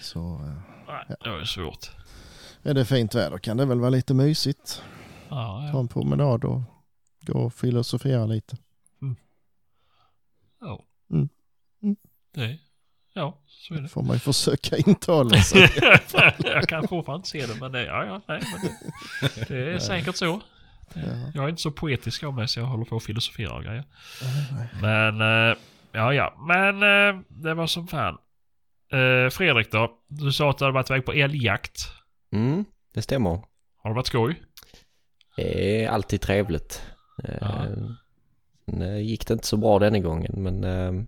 Så 0.02 0.20
eh, 0.20 0.54
nej 0.88 1.16
det 1.24 1.30
är 1.42 1.46
svårt. 1.46 1.92
är 2.64 2.74
det 2.74 2.86
fint 2.86 3.16
väder 3.16 3.38
kan 3.38 3.58
det 3.58 3.66
väl 3.66 3.80
vara 3.80 3.90
lite 3.90 4.14
mysigt. 4.14 4.84
Ja, 5.30 5.36
Ta 5.72 5.78
ja. 5.78 5.80
en 5.80 5.88
promenad 5.88 6.44
och 6.46 6.62
gå 7.26 7.40
och 7.40 7.54
filosofera 7.54 8.26
lite. 8.26 8.58
ja. 10.62 10.84
Mm. 11.12 11.30
Mm. 11.84 11.96
Det, 12.34 12.58
ja, 13.14 13.42
så 13.48 13.74
är 13.74 13.82
det. 13.82 13.88
får 13.88 14.02
man 14.04 14.16
ju 14.16 14.20
försöka 14.20 14.78
intala 14.78 15.38
sig. 15.42 15.70
jag 16.44 16.68
kan 16.68 16.88
fortfarande 16.88 17.20
inte 17.20 17.30
se 17.30 17.46
det, 17.46 17.60
men 17.60 17.72
det, 17.72 17.86
ja, 17.86 18.06
ja, 18.06 18.22
nej, 18.28 18.42
men 18.52 18.62
det, 18.62 19.46
det 19.50 19.74
är 19.74 19.80
säkert 19.80 20.16
så. 20.16 20.42
Ja. 20.94 21.02
Jag 21.34 21.46
är 21.46 21.50
inte 21.50 21.62
så 21.62 21.72
poetisk 21.72 22.24
av 22.24 22.34
mig 22.34 22.48
så 22.48 22.60
jag 22.60 22.66
håller 22.68 22.86
på 22.86 22.96
att 22.96 23.04
filosofera 23.04 23.54
och 23.54 23.64
grejer. 23.64 23.84
Men, 24.82 25.22
eh, 25.22 25.58
ja, 25.92 26.14
ja, 26.14 26.36
men 26.48 26.76
eh, 26.76 27.22
det 27.28 27.54
var 27.54 27.68
som 27.68 27.88
fan. 27.88 28.18
Eh, 28.92 29.30
Fredrik 29.30 29.72
då? 29.72 29.92
Du 30.08 30.32
sa 30.32 30.50
att 30.50 30.58
du 30.58 30.64
hade 30.66 30.74
varit 30.74 30.90
iväg 30.90 31.06
på 31.06 31.14
älgjakt. 31.14 31.80
Mm, 32.32 32.66
det 32.94 33.02
stämmer. 33.02 33.30
Har 33.78 33.90
det 33.90 33.96
varit 33.96 34.08
skoj? 34.08 34.42
Det 35.36 35.84
är 35.84 35.90
alltid 35.90 36.22
trevligt. 36.22 36.82
Ja. 37.18 37.66
sen, 38.66 38.82
eh, 38.82 38.98
gick 39.02 39.28
det 39.28 39.34
inte 39.34 39.48
så 39.48 39.58
bra 39.58 39.80
denna 39.80 40.00
gången 40.00 40.34
men, 40.38 40.64
eh, 40.64 41.04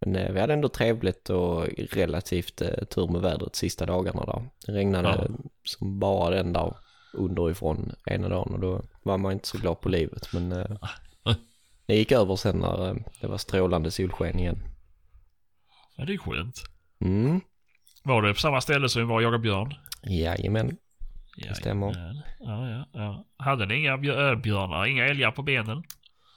men 0.00 0.16
eh, 0.16 0.32
vi 0.32 0.40
hade 0.40 0.52
ändå 0.52 0.68
trevligt 0.68 1.30
och 1.30 1.66
relativt 1.92 2.56
tur 2.90 3.08
med 3.12 3.20
vädret 3.20 3.56
sista 3.56 3.86
dagarna 3.86 4.24
där. 4.24 4.48
Det 4.66 4.72
regnade 4.72 5.08
Ja. 5.08 5.26
som 5.64 5.98
bara 5.98 6.34
den 6.34 6.52
där 6.52 6.76
underifrån 7.14 7.92
ena 8.06 8.28
dagen 8.28 8.54
och 8.54 8.60
då 8.60 8.82
var 9.02 9.18
man 9.18 9.32
inte 9.32 9.48
så 9.48 9.58
glad 9.58 9.80
på 9.80 9.88
livet 9.88 10.32
men 10.32 10.48
det 11.86 11.94
gick 11.96 12.12
över 12.12 12.36
sen 12.36 12.58
när 12.58 13.04
det 13.20 13.26
var 13.26 13.38
strålande 13.38 13.90
solsken 13.90 14.38
igen. 14.38 14.58
Ja, 15.96 16.04
det 16.04 16.14
är 16.14 16.18
skönt. 16.18 16.56
Mm, 17.00 17.40
Var 18.04 18.22
det 18.22 18.34
på 18.34 18.40
samma 18.40 18.60
ställe 18.60 18.88
som 18.88 19.02
vi 19.02 19.08
var 19.08 19.14
och 19.16 19.22
jagade 19.22 19.38
björn? 19.42 19.74
jajamän. 20.02 20.76
Ja, 21.46 21.54
stämmer. 21.54 22.14
Ja, 22.40 22.68
ja, 22.70 22.86
ja. 22.92 23.24
Hade 23.36 23.66
ni 23.66 23.74
inga 23.74 23.96
björ- 23.98 24.36
björnar, 24.36 24.86
inga 24.86 25.04
älgar 25.06 25.30
på 25.30 25.42
benen? 25.42 25.82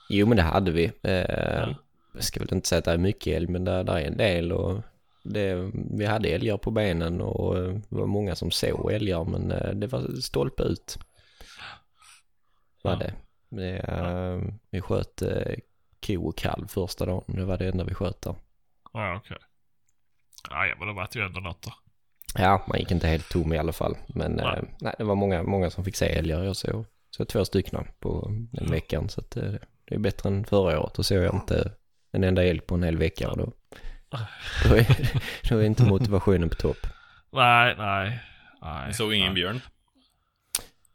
Jo 0.10 0.28
men 0.28 0.38
det 0.38 0.44
hade 0.44 0.72
vi. 0.72 0.92
Eh, 1.04 1.12
Ja. 1.14 1.76
Jag 2.14 2.24
ska 2.24 2.40
väl 2.40 2.54
inte 2.54 2.68
säga 2.68 2.80
att 2.80 2.86
det 2.86 2.92
är 2.92 2.98
mycket 2.98 3.34
älg 3.38 3.48
men 3.48 3.64
det, 3.64 3.84
det 3.84 3.92
är 3.92 4.08
en 4.08 4.18
del 4.18 4.52
och 4.52 4.82
det, 5.24 5.72
vi 5.74 6.06
hade 6.06 6.30
älgar 6.30 6.58
på 6.58 6.72
benen 6.72 7.22
och 7.22 7.58
eh, 7.58 7.74
det 7.74 7.96
var 7.96 8.06
många 8.06 8.36
som 8.36 8.52
såg 8.52 8.92
älgar 8.92 9.24
men 9.24 9.52
eh, 9.52 9.72
det 9.72 9.88
var 9.88 10.22
stolpe 10.22 10.64
ut. 10.64 10.98
Var 12.84 12.92
Ja. 12.92 12.98
det. 13.00 13.14
det 13.50 13.78
eh, 13.78 14.54
Vi 14.70 14.82
sköt 14.82 15.22
eh, 15.22 15.54
ko 16.08 16.28
och 16.28 16.38
kalv 16.38 16.68
första 16.68 17.06
dagen. 17.06 17.24
Det 17.28 17.46
var 17.46 17.58
det 17.58 17.68
enda 17.68 17.84
vi 17.84 17.94
sköt 17.94 18.22
där. 18.22 18.36
Ja, 18.94 19.16
okej. 19.16 19.38
Ja, 20.50 20.66
ja, 20.66 20.76
men 20.80 20.88
det 20.88 20.94
var 20.94 21.08
ju 21.16 21.22
ändå 21.22 21.40
något 21.40 21.62
då. 21.62 21.72
Ja, 22.36 22.65
man 22.67 22.80
gick 22.80 22.91
inte 22.91 23.08
helt 23.08 23.30
tom 23.30 23.54
i 23.54 23.58
alla 23.58 23.74
fall. 23.74 23.98
Men 24.08 24.32
Nej. 24.32 24.46
nej. 24.46 24.76
nej, 24.82 24.96
det 24.98 25.04
var 25.04 25.15
många, 25.15 25.44
många 25.44 25.70
som 25.70 25.84
fick 25.86 25.96
se 25.96 26.06
älgar. 26.06 26.44
Jag 26.44 26.56
såg, 26.56 26.86
så 27.10 27.26
två 27.26 27.46
stycken 27.46 27.88
på 28.00 28.28
den 28.52 28.72
veckan. 28.72 29.10
Så 29.10 29.22
att, 29.22 29.38
eh, 29.38 29.52
det 29.86 29.96
är 29.96 30.00
bättre 30.00 30.30
än 30.30 30.46
förra 30.46 30.80
året. 30.80 30.94
Då 30.94 31.04
såg 31.04 31.17
jag 31.17 31.36
inte 31.36 31.72
en 32.12 32.24
enda 32.24 32.44
älg 32.44 32.60
på 32.60 32.76
en 32.76 32.84
hel 32.84 32.98
vecka. 32.98 33.30
Och 33.30 33.38
då, 33.38 33.52
då, 34.70 34.76
är, 34.76 35.12
då 35.50 35.58
är 35.58 35.63
inte 35.63 35.84
motivationen 35.84 36.50
på 36.50 36.56
topp. 36.56 36.88
Nej, 37.32 37.76
nej. 37.78 38.20
nej 38.62 38.86
Jag 38.86 38.96
såg 38.96 39.13
ingen 39.13 39.34
nej. 39.34 39.36
björn. 39.36 39.62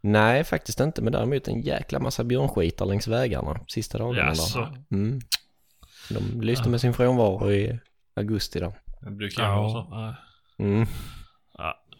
Nej, 0.01 0.45
faktiskt 0.45 0.81
inte. 0.81 1.03
Men 1.03 1.13
däremot 1.13 1.49
en 1.49 1.61
jäkla 1.61 1.99
massa 1.99 2.25
björnskitar 2.25 2.87
längs 2.87 3.09
vägarna 3.09 3.61
sista 3.69 3.99
dagarna. 3.99 4.29
Jaså? 4.29 4.77
Mm. 4.91 5.21
De 6.11 6.41
lyste 6.41 6.69
med 6.69 6.81
sin 6.81 6.95
frånvaro 6.95 7.53
i 7.53 7.79
augusti 8.17 8.61
då. 8.61 8.73
Det 9.01 9.11
brukar 9.11 9.43
ju 9.43 9.49
vara 9.49 9.63
Ja, 9.63 10.17
så. 10.57 10.63
Mm. 10.63 10.87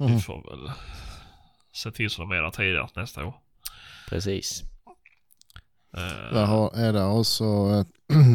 Mm. 0.01 0.15
vi 0.17 0.21
får 0.23 0.51
väl 0.51 0.71
se 1.73 1.91
till 1.91 2.11
så 2.11 2.23
de 2.23 2.31
är 2.31 2.43
där 2.43 2.51
tidigare 2.51 2.89
nästa 2.97 3.27
år. 3.27 3.35
Precis. 4.09 4.63
Eh, 5.97 6.33
Där 6.35 6.45
har, 6.47 6.71
är 6.77 6.93
det 6.93 7.05
också 7.05 7.45
eh, 7.45 7.87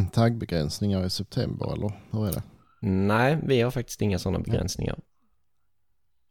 taggbegränsningar 0.13 1.05
i 1.05 1.09
september 1.09 1.73
eller 1.73 2.01
hur 2.11 2.27
är 2.27 2.31
det? 2.33 2.43
Nej, 2.81 3.39
vi 3.43 3.61
har 3.61 3.71
faktiskt 3.71 4.01
inga 4.01 4.19
sådana 4.19 4.39
begränsningar. 4.39 4.99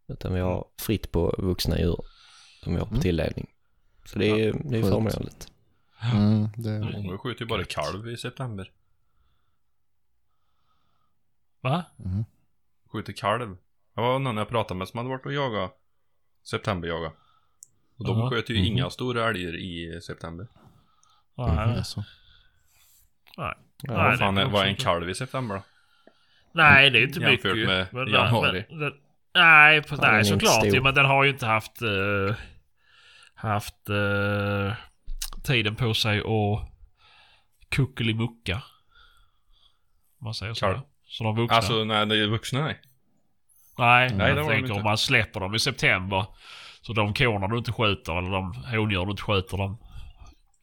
Utan 0.09 0.35
vi 0.35 0.40
har 0.40 0.66
fritt 0.79 1.12
på 1.12 1.35
vuxna 1.38 1.79
djur 1.79 1.99
som 2.64 2.73
vi 2.73 2.79
har 2.79 2.87
på 2.87 2.90
Mm. 2.93 3.03
tilldelning. 3.03 3.47
Så 4.05 4.19
det 4.19 4.27
är 4.31 4.37
ju 4.37 4.53
det 4.53 4.79
är 4.79 4.83
förmånligt. 4.83 5.53
Mm, 6.14 6.49
det, 6.57 6.81
Många 6.81 7.19
skjuter 7.19 7.40
ju 7.40 7.47
bara 7.49 7.64
kalv 7.64 8.09
i 8.09 8.16
september. 8.16 8.73
Va? 11.61 11.85
mm. 12.05 12.25
Skjuter 12.93 13.12
kalv. 13.12 13.57
Det 13.94 14.00
var 14.00 14.18
någon 14.18 14.37
jag 14.37 14.48
pratade 14.48 14.79
med 14.79 14.88
som 14.88 14.98
hade 14.98 15.11
varit 15.11 15.26
och 15.26 15.33
jagat 15.33 15.76
septemberjaga. 16.44 17.12
Och 17.98 18.07
de 18.07 18.31
sköt 18.31 18.50
ju 18.50 18.55
Mhm. 18.55 18.64
inga 18.64 18.90
stora 18.90 19.29
älgar 19.29 19.57
i 19.57 20.00
september. 20.03 20.46
Nej, 21.35 21.48
Alltså. 21.76 22.00
nej. 22.00 22.07
Ja, 23.37 23.55
Nej, 23.83 23.96
Vad 23.96 24.18
fan 24.18 24.35
det 24.35 24.42
är, 24.42 24.46
vad 24.46 24.62
är 24.62 24.66
en 24.68 24.76
kalv 24.76 25.11
i 25.11 25.14
september 25.14 25.55
då? 25.55 25.62
Nej, 26.53 26.90
det 26.90 26.98
är 26.98 27.03
inte 27.03 27.20
Jämfört 27.20 27.44
mycket. 27.55 27.68
med 27.68 27.87
Men- 27.92 28.09
januari. 28.12 28.64
men- 28.70 28.79
men- 28.79 28.92
nej, 29.35 29.83
på, 29.83 29.96
nej 29.96 30.24
såklart 30.24 30.64
ju, 30.64 30.81
men 30.83 30.94
den 30.94 31.05
har 31.07 31.24
ju 31.24 31.31
inte 31.31 31.46
haft 31.46 31.83
eh, 31.83 32.35
haft 33.35 33.88
eh, 33.88 34.74
tiden 35.44 35.76
på 35.76 35.94
sig 35.94 36.18
att 36.20 36.70
kuckelimucka. 37.68 38.55
Om 40.20 40.24
man 40.24 40.35
säger 40.35 40.55
så. 40.55 40.66
Kalv. 40.66 40.81
Så 41.07 41.24
de 41.24 41.37
vuxna. 41.37 41.57
Alltså 41.57 41.85
när 41.85 42.07
det 42.07 42.16
är 42.22 42.26
vuxna 42.26 42.64
nej. 42.64 42.81
Nej, 43.81 44.11
nej, 44.14 44.35
jag 44.35 44.49
tänker 44.49 44.77
om 44.77 44.83
man 44.83 44.99
släpper 44.99 45.40
dem 45.40 45.55
i 45.55 45.59
september. 45.59 46.27
Så 46.83 46.93
de 46.93 47.14
korna 47.14 47.49
du 47.49 47.59
inte 47.59 47.73
skjuter 47.73 48.19
eller 48.19 48.31
de 48.31 48.55
hondjur 48.77 49.05
du 49.05 49.11
inte 49.11 49.23
skjuter 49.23 49.57
de 49.57 49.79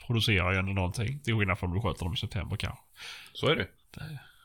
producerar 0.07 0.51
ju 0.51 0.59
ändå 0.59 0.73
någonting. 0.73 1.19
Till 1.19 1.35
skillnad 1.37 1.59
från 1.59 1.69
om 1.69 1.75
du 1.75 1.81
skjuter 1.81 2.05
dem 2.05 2.13
i 2.13 2.17
september 2.17 2.55
kanske. 2.57 2.83
Så 3.33 3.47
är 3.47 3.55
det 3.55 3.67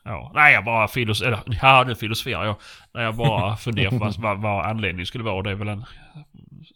Ja, 0.05 0.31
nej 0.35 0.53
jag 0.53 0.65
bara 0.65 0.87
filos 0.87 1.21
eller 1.21 1.39
ja 1.61 1.83
nu 1.87 1.95
filosoferar 1.95 2.45
jag. 2.45 2.55
Nej 2.93 3.03
jag 3.03 3.15
bara 3.15 3.55
funderar 3.57 3.89
på 3.89 4.21
vad, 4.21 4.41
vad, 4.41 4.65
anledningen 4.65 5.05
skulle 5.05 5.23
vara. 5.23 5.41
Det 5.41 5.51
är 5.51 5.55
väl 5.55 5.67
en... 5.67 5.85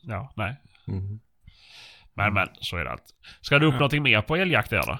Ja, 0.01 0.33
nej. 0.35 0.55
Mm. 0.87 1.19
Men 2.13 2.33
men, 2.33 2.47
så 2.53 2.77
är 2.77 2.83
det 2.83 2.91
alltid. 2.91 3.15
Ska 3.41 3.59
du 3.59 3.65
upp 3.65 3.73
Ja. 3.73 3.79
någonting 3.79 4.03
mer 4.03 4.21
på 4.21 4.35
älgjakt 4.35 4.69
där 4.69 4.83
då? 4.87 4.99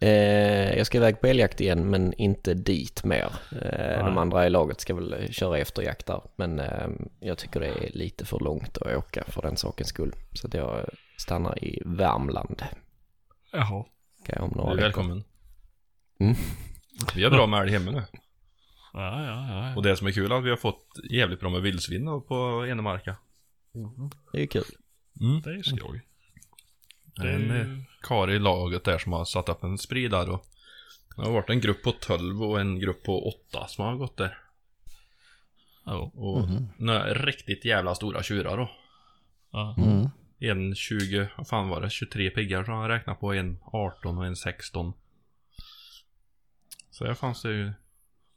Eh, 0.00 0.76
jag 0.76 0.86
ska 0.86 0.98
iväg 0.98 1.20
på 1.20 1.26
älgjakt 1.26 1.60
igen 1.60 1.90
men 1.90 2.12
inte 2.12 2.54
dit 2.54 3.04
mer. 3.04 3.32
Eh, 3.62 4.04
de 4.06 4.18
andra 4.18 4.46
i 4.46 4.50
laget 4.50 4.80
ska 4.80 4.94
väl 4.94 5.32
köra 5.32 5.58
efterjakt 5.58 6.06
där. 6.06 6.22
Men 6.36 6.58
eh, 6.58 6.88
jag 7.20 7.38
tycker 7.38 7.60
det 7.60 7.66
är 7.66 7.90
lite 7.92 8.24
för 8.24 8.38
långt 8.40 8.78
att 8.78 8.96
åka 8.96 9.24
för 9.28 9.42
den 9.42 9.56
sakens 9.56 9.88
skull. 9.88 10.12
Så 10.32 10.46
att 10.46 10.54
jag 10.54 10.84
stannar 11.16 11.64
i 11.64 11.82
Värmland. 11.84 12.62
Jaha. 13.52 13.84
Kan 14.26 14.34
jag 14.36 14.42
om 14.44 14.50
Du 14.50 14.56
några 14.56 14.70
är 14.70 14.74
veckor. 14.74 14.86
välkommen. 14.86 15.24
Mm. 16.20 16.34
Vi 17.14 17.24
har 17.24 17.30
bra 17.30 17.46
med 17.46 17.60
älg 17.62 17.72
hemma 17.72 17.90
nu. 17.90 18.02
Ja, 18.92 19.24
ja, 19.24 19.48
ja. 19.50 19.76
Och 19.76 19.82
det 19.82 19.96
som 19.96 20.06
är 20.06 20.12
kul 20.12 20.32
är 20.32 20.36
att 20.36 20.44
vi 20.44 20.50
har 20.50 20.56
fått 20.56 20.86
jävligt 21.10 21.40
bra 21.40 21.50
med 21.50 21.62
vildsvin 21.62 22.04
på 22.28 22.66
Enemarka. 22.68 23.16
Det 24.32 24.38
är 24.38 24.40
ju 24.42 24.46
kul. 24.46 24.64
Mm. 25.20 25.40
Det 25.42 25.50
är 25.50 25.62
skoj. 25.62 26.02
Det 27.16 27.28
är 27.30 27.34
en 27.34 27.50
eh, 27.60 27.82
karl 28.00 28.30
i 28.30 28.38
laget 28.38 28.84
där 28.84 28.98
som 28.98 29.12
har 29.12 29.24
satt 29.24 29.48
upp 29.48 29.64
en 29.64 29.78
spridare 29.78 30.30
och 30.30 30.46
det 31.16 31.22
har 31.22 31.32
varit 31.32 31.50
en 31.50 31.60
grupp 31.60 31.82
på 31.82 31.92
12 31.92 32.42
och 32.42 32.60
en 32.60 32.80
grupp 32.80 33.02
på 33.04 33.28
8 33.28 33.66
som 33.68 33.84
har 33.84 33.96
gått 33.96 34.16
där. 34.16 34.38
Ja. 35.84 36.10
Och 36.14 36.40
Mhm. 36.48 36.68
några 36.78 37.14
riktigt 37.14 37.64
jävla 37.64 37.94
stora 37.94 38.22
tjurar 38.22 38.56
då. 38.56 38.70
Ja. 39.50 39.74
Mm. 39.78 40.08
En 40.38 40.74
20, 40.74 41.28
vad 41.36 41.48
fan 41.48 41.68
var 41.68 41.80
det? 41.80 41.90
23 41.90 42.30
piggar 42.30 42.64
som 42.64 42.74
han 42.74 42.88
räknade 42.88 43.18
på. 43.18 43.32
En 43.32 43.58
18 43.64 44.18
och 44.18 44.26
en 44.26 44.36
16. 44.36 44.92
Så 46.90 47.04
där 47.04 47.14
fanns 47.14 47.42
det 47.42 47.50
ju. 47.52 47.72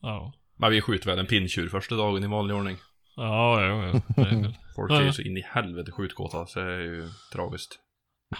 Ja. 0.01 0.33
Men 0.55 0.71
vi 0.71 0.81
skjuter 0.81 1.05
väl 1.09 1.19
en 1.19 1.25
pinntjur 1.25 1.69
första 1.69 1.95
dagen 1.95 2.23
i 2.23 2.27
vanlig 2.27 2.55
ordning. 2.57 2.77
Ja, 3.15 3.61
ja, 3.61 3.67
ja. 3.85 4.01
Det 4.15 4.21
är 4.21 4.41
väl. 4.41 4.55
Folk 4.75 4.91
är 4.91 5.01
ju 5.01 5.13
så 5.13 5.21
in 5.21 5.37
i 5.37 5.41
helvete 5.41 5.91
skjutkåta 5.91 6.45
så 6.45 6.59
det 6.59 6.73
är 6.73 6.79
ju 6.79 7.09
tragiskt. 7.33 7.79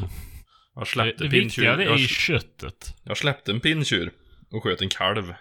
Jag 0.76 0.82
Det, 0.84 0.86
släppte 0.90 1.24
det 1.24 1.30
pinntjur. 1.30 1.44
viktiga 1.44 1.76
det 1.76 1.84
är 1.84 1.88
Jag, 1.90 2.00
köttet. 2.00 2.96
jag 3.04 3.18
släppte 3.18 3.52
en 3.52 3.60
pinntjur 3.60 4.14
och 4.52 4.64
sköt 4.64 4.82
en 4.82 4.90
kalv. 4.90 5.34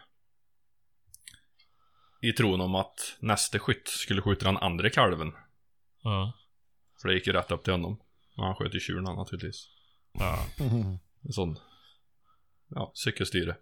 I 2.21 2.33
tron 2.33 2.61
om 2.61 2.75
att 2.75 3.17
nästa 3.21 3.59
skytt 3.59 3.89
skulle 3.89 4.23
skjuta 4.23 4.45
den 4.47 4.57
andra 4.57 4.91
kalven. 4.91 5.33
Ja. 6.03 6.33
För 7.03 7.09
det 7.09 7.15
gick 7.15 7.27
ju 7.27 7.33
rätt 7.33 7.51
upp 7.51 7.65
till 7.65 7.73
honom. 7.73 8.01
Men 8.37 8.45
han 8.47 8.55
sköt 8.55 8.75
ju 8.75 8.81
tjuren 8.81 9.05
naturligtvis. 9.05 9.69
Ja. 10.13 10.47
En 11.25 11.33
sån. 11.33 11.59
Ja, 12.69 12.93
cykelstyre. 12.95 13.57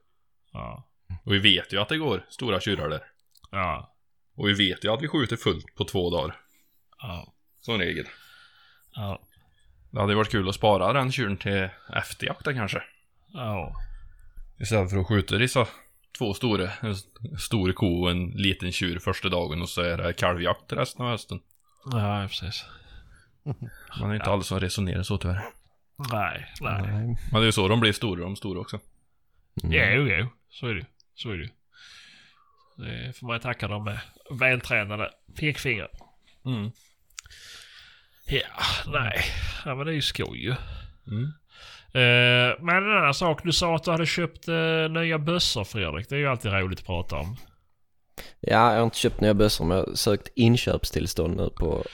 Ja. 0.52 0.88
Och 1.24 1.32
vi 1.32 1.38
vet 1.38 1.72
ju 1.72 1.80
att 1.80 1.88
det 1.88 1.98
går 1.98 2.26
stora 2.30 2.60
tjurar 2.60 2.88
där. 2.88 3.02
Ja. 3.50 3.96
Och 4.34 4.48
vi 4.48 4.52
vet 4.52 4.84
ju 4.84 4.92
att 4.92 5.02
vi 5.02 5.08
skjuter 5.08 5.36
fullt 5.36 5.74
på 5.74 5.84
två 5.84 6.10
dagar. 6.10 6.40
Ja. 6.98 7.34
Som 7.60 7.78
regel. 7.78 8.06
Ja. 8.92 9.22
Det 9.96 10.02
hade 10.02 10.14
varit 10.14 10.30
kul 10.30 10.48
att 10.48 10.54
spara 10.54 10.92
den 10.92 11.12
tjuren 11.12 11.36
till 11.36 11.68
efterjakten 11.92 12.54
kanske. 12.54 12.82
Ja. 13.32 13.72
Istället 14.60 14.90
för 14.90 14.98
att 14.98 15.06
skjuta 15.06 15.38
dessa 15.38 15.66
två 16.18 16.34
stora. 16.34 16.70
En 16.80 16.94
stor 17.38 17.72
ko 17.72 18.02
och 18.02 18.10
en 18.10 18.30
liten 18.30 18.72
tjur 18.72 18.98
första 18.98 19.28
dagen 19.28 19.62
och 19.62 19.68
så 19.68 19.82
är 19.82 19.96
det 19.96 20.12
kalvjakt 20.12 20.72
resten 20.72 21.04
av 21.04 21.10
hösten. 21.10 21.40
Ja, 21.84 22.26
precis. 22.28 22.64
Man 24.00 24.10
är 24.10 24.14
inte 24.14 24.30
alla 24.30 24.42
som 24.42 24.60
resonerar 24.60 25.02
så 25.02 25.18
tyvärr. 25.18 25.44
Nej, 26.12 26.52
nej. 26.60 26.82
Men 26.82 27.16
det 27.32 27.38
är 27.38 27.44
ju 27.44 27.52
så 27.52 27.68
de 27.68 27.80
blir 27.80 27.92
stora, 27.92 28.22
de 28.22 28.36
stora 28.36 28.60
också. 28.60 28.80
Jo, 29.62 30.08
jo. 30.08 30.28
Så 30.50 30.66
är 30.66 30.74
det 30.74 30.80
ju. 30.80 30.86
Så 31.14 31.30
är 31.30 31.36
det 31.36 31.42
ju. 31.42 31.50
Det 32.76 33.16
får 33.16 33.26
man 33.26 33.40
tacka 33.40 33.68
dem 33.68 33.84
med 33.84 34.00
vältränade 34.30 35.10
pekfinger. 35.36 35.88
Mm. 36.44 36.70
Ja, 38.26 38.92
nej. 38.92 39.24
Ja, 39.64 39.74
men 39.74 39.86
det 39.86 39.92
är 39.92 39.94
ju 39.94 40.02
skoj 40.02 40.44
ju. 40.44 40.54
Mm. 41.06 41.32
Eh, 41.92 42.54
men 42.60 42.76
en 42.76 42.96
annan 42.96 43.14
sak. 43.14 43.40
Du 43.44 43.52
sa 43.52 43.74
att 43.74 43.84
du 43.84 43.90
hade 43.90 44.06
köpt 44.06 44.48
eh, 44.48 44.90
nya 44.90 45.18
bössor 45.18 45.64
Fredrik. 45.64 46.08
Det 46.08 46.14
är 46.14 46.18
ju 46.18 46.26
alltid 46.26 46.52
roligt 46.52 46.78
att 46.78 46.86
prata 46.86 47.16
om. 47.16 47.36
Ja, 48.40 48.72
jag 48.72 48.78
har 48.78 48.84
inte 48.84 48.98
köpt 48.98 49.20
nya 49.20 49.34
bössor 49.34 49.64
men 49.64 49.76
jag 49.76 49.86
har 49.86 49.94
sökt 49.94 50.28
inköpstillstånd 50.34 51.36
nu 51.36 51.50
på 51.50 51.84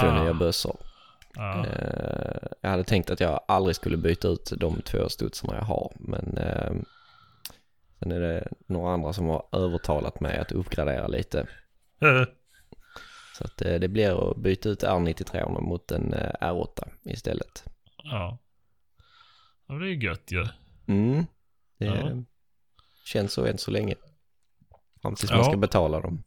två 0.00 0.22
nya 0.22 0.34
bössor. 0.34 0.76
Ja. 1.34 1.66
Eh, 1.66 2.48
jag 2.60 2.70
hade 2.70 2.84
tänkt 2.84 3.10
att 3.10 3.20
jag 3.20 3.40
aldrig 3.48 3.76
skulle 3.76 3.96
byta 3.96 4.28
ut 4.28 4.52
de 4.56 4.82
två 4.82 5.08
studsarna 5.08 5.54
jag 5.54 5.64
har. 5.64 5.92
Men 5.98 6.38
eh, 6.38 6.72
sen 7.98 8.12
är 8.12 8.20
det 8.20 8.48
några 8.66 8.92
andra 8.92 9.12
som 9.12 9.26
har 9.26 9.46
övertalat 9.52 10.20
mig 10.20 10.38
att 10.38 10.52
uppgradera 10.52 11.06
lite. 11.06 11.46
Så 13.38 13.44
att 13.44 13.62
eh, 13.62 13.74
det 13.74 13.88
blir 13.88 14.30
att 14.30 14.36
byta 14.36 14.68
ut 14.68 14.82
R93 14.82 15.60
mot 15.60 15.90
en 15.90 16.12
eh, 16.14 16.32
R8 16.40 16.88
istället. 17.04 17.64
ja. 18.02 18.38
Ja, 19.70 19.74
det 19.74 19.84
är 19.86 19.88
ju 19.88 19.98
gött 20.06 20.30
ju. 20.32 20.46
Mm, 20.88 21.26
det 21.78 21.84
Ja. 21.84 22.10
känns 23.04 23.32
så 23.32 23.46
än 23.46 23.58
så 23.58 23.70
länge. 23.70 23.94
Fram 25.02 25.14
tills 25.14 25.30
Ja. 25.30 25.36
man 25.36 25.44
ska 25.44 25.56
betala 25.56 26.00
dem. 26.00 26.22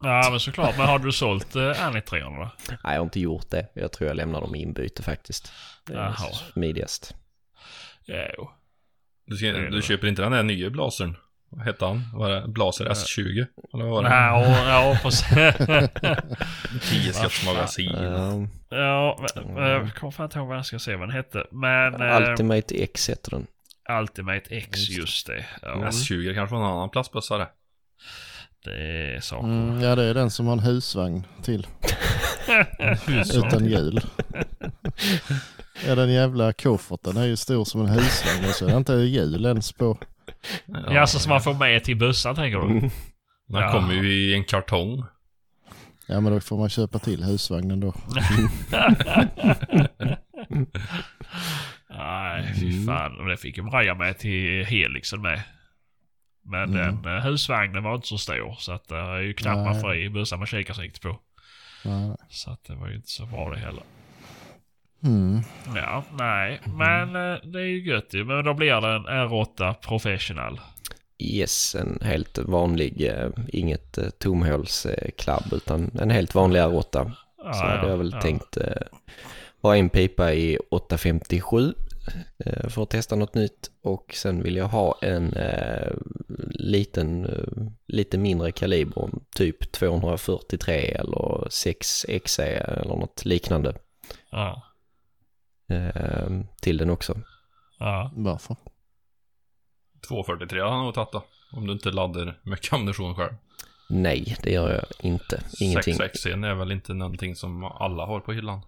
Ja, 0.00 0.28
men 0.30 0.40
såklart. 0.40 0.78
Men 0.78 0.86
har 0.86 0.98
du 0.98 1.12
sålt 1.12 1.56
eh, 1.56 1.60
R93 1.60 2.20
då? 2.20 2.50
Nej, 2.68 2.78
jag 2.82 2.90
har 2.90 3.02
inte 3.02 3.20
gjort 3.20 3.50
det. 3.50 3.68
Jag 3.74 3.92
tror 3.92 4.08
jag 4.08 4.16
lämnar 4.16 4.40
dem 4.40 4.54
i 4.54 4.62
inbyte 4.62 5.02
faktiskt. 5.02 5.52
Det 5.86 5.92
är 5.92 5.96
Jaha. 5.98 6.32
smidigast. 6.52 7.14
Jo. 8.06 8.50
Du, 9.24 9.36
ska, 9.36 9.46
du 9.52 9.82
köper 9.82 10.06
inte 10.06 10.22
den 10.22 10.32
där 10.32 10.42
nya 10.42 10.70
blasern? 10.70 11.16
Vad 11.48 11.64
hette 11.64 11.84
han? 11.84 12.02
Var 12.14 12.30
det 12.30 12.48
Blaser 12.48 12.84
S20? 12.84 13.46
Eller 13.74 13.84
vad 13.84 13.92
var 13.92 14.02
det? 14.02 14.08
Ja, 14.08 14.68
ja, 14.68 14.98
precis. 15.02 15.26
10 16.90 17.12
skottsmagasin. 17.12 17.94
Uh, 17.94 18.46
ja, 18.70 19.26
men, 19.34 19.56
eh, 19.56 19.68
jag 19.68 19.94
kommer 19.94 20.10
fan 20.10 20.24
inte 20.24 20.38
ihåg 20.38 20.48
vad 20.48 20.56
jag 20.56 20.66
ska 20.66 20.78
se 20.78 20.96
vad 20.96 21.08
den 21.08 21.16
hette. 21.16 21.44
Men... 21.50 22.02
eh, 22.02 22.30
Ultimate 22.30 22.74
X 22.82 23.10
heter 23.10 23.30
den. 23.30 23.46
Ultimate 24.00 24.56
X, 24.56 24.88
just 24.88 25.26
det. 25.26 25.44
Ja. 25.62 25.74
S20 25.74 26.34
kanske 26.34 26.54
var 26.56 26.62
en 26.62 26.70
annan 26.70 26.90
plastbössa 26.90 27.38
det. 27.38 27.48
Det 28.64 29.14
är 29.16 29.20
saker. 29.20 29.46
Mm, 29.48 29.80
ja 29.80 29.94
det 29.94 30.04
är 30.04 30.14
den 30.14 30.30
som 30.30 30.46
har 30.46 30.52
en 30.52 30.58
husvagn 30.58 31.26
till. 31.42 31.66
Utan 33.34 33.66
hjul. 33.66 34.00
ja 35.86 35.94
den 35.94 36.12
jävla 36.12 36.52
kofferten 36.52 37.16
är 37.16 37.24
ju 37.24 37.36
stor 37.36 37.64
som 37.64 37.80
en 37.80 37.86
husvagn 37.86 38.44
och 38.48 38.54
så 38.54 38.66
är 38.66 38.70
det 38.70 38.76
inte 38.76 38.92
hjul 38.92 39.46
ens 39.46 39.72
på. 39.72 39.98
Ja, 40.66 41.00
alltså 41.00 41.18
som 41.18 41.30
man 41.30 41.40
får 41.42 41.54
med 41.54 41.84
till 41.84 41.96
bussen 41.96 42.34
tänker 42.34 42.58
du? 42.58 42.66
Mm. 43.48 43.58
Den 43.60 43.62
Ja. 43.62 43.72
kommer 43.72 43.94
ju 43.94 44.12
i 44.14 44.34
en 44.34 44.44
kartong. 44.44 45.04
Ja 46.06 46.20
men 46.20 46.32
då 46.32 46.40
får 46.40 46.58
man 46.58 46.68
köpa 46.68 46.98
till 46.98 47.24
husvagnen 47.24 47.80
då. 47.80 47.94
Nej, 51.90 52.54
fy 52.60 52.86
fan. 52.86 53.20
Och 53.20 53.26
Det 53.28 53.36
fick 53.36 53.56
ju 53.56 53.62
Maria 53.62 53.94
med 53.94 54.18
till 54.18 54.64
Helixen 54.64 55.22
med. 55.22 55.42
Men 56.44 56.74
Mm. 56.74 57.02
den 57.02 57.16
eh, 57.16 57.22
husvagnen 57.24 57.82
var 57.82 57.94
inte 57.94 58.06
så 58.08 58.18
stor. 58.18 58.54
Så 58.58 58.72
att 58.72 58.88
det 58.88 58.96
är 58.96 59.18
ju 59.20 59.32
knappt 59.34 59.56
man 59.56 59.72
Nej. 59.72 59.80
får 59.80 59.96
i 59.96 60.10
bussar 60.10 60.36
med 60.36 60.48
kikarsikt 60.48 61.02
på. 61.02 61.20
Ja. 61.84 62.16
Så 62.28 62.50
att 62.50 62.64
det 62.64 62.74
var 62.74 62.88
ju 62.88 62.96
inte 62.96 63.10
så 63.10 63.26
bra 63.26 63.50
det 63.50 63.58
heller. 63.58 63.82
Mm. 65.04 65.40
Ja, 65.76 66.04
nej. 66.18 66.60
Men 66.64 67.08
eh, 67.16 67.38
det 67.44 67.58
är 67.58 67.64
ju 67.64 67.86
gött 67.86 68.14
ju. 68.14 68.24
Men 68.24 68.44
då 68.44 68.54
blir 68.54 68.80
det 68.80 68.94
en 68.94 69.06
R8 69.06 69.74
Professional. 69.74 70.60
Yes, 71.18 71.74
en 71.74 71.98
helt 72.02 72.38
vanlig, 72.38 73.02
eh, 73.02 73.28
inget 73.48 73.98
eh, 73.98 74.10
tomhålsklabb 74.10 75.52
utan 75.52 75.90
en 76.00 76.10
helt 76.10 76.34
vanlig 76.34 76.60
R8. 76.60 77.12
Ja, 77.44 77.52
Så 77.52 77.64
hade 77.64 77.88
jag 77.88 77.96
väl 77.96 78.10
ja. 78.14 78.20
tänkt 78.20 78.58
ha 79.62 79.76
en 79.76 79.88
pipa 79.88 80.32
i 80.32 80.58
857 80.70 81.74
eh, 82.38 82.68
för 82.68 82.82
att 82.82 82.90
testa 82.90 83.16
något 83.16 83.34
nytt 83.34 83.70
och 83.82 84.14
sen 84.14 84.42
vill 84.42 84.56
jag 84.56 84.68
ha 84.68 84.98
en 85.02 85.32
eh, 85.32 85.92
liten, 86.50 87.30
lite 87.86 88.18
mindre 88.18 88.52
kaliber, 88.52 89.10
typ 89.36 89.72
243 89.72 90.74
eller 90.74 91.48
6XE 91.48 92.80
eller 92.80 92.96
något 92.96 93.24
liknande 93.24 93.74
Ja, 94.30 94.62
eh, 95.68 96.40
till 96.60 96.76
den 96.76 96.90
också. 96.90 97.14
ja. 97.78 98.10
Varför? 98.14 98.56
243 100.08 100.60
har 100.60 100.70
han 100.70 100.84
nog 100.84 100.94
tagit 100.94 101.12
då. 101.12 101.24
Om 101.52 101.66
du 101.66 101.72
inte 101.72 101.90
laddar 101.90 102.38
mycket 102.42 102.72
ammunition 102.72 103.14
själv. 103.14 103.32
Nej, 103.88 104.36
det 104.42 104.50
gör 104.50 104.72
jag 104.74 104.84
inte. 105.00 105.42
Ingenting. 105.60 105.94
6 105.94 106.26
är 106.26 106.54
väl 106.54 106.72
inte 106.72 106.94
någonting 106.94 107.36
som 107.36 107.64
alla 107.64 108.06
har 108.06 108.20
på 108.20 108.32
hyllan. 108.32 108.60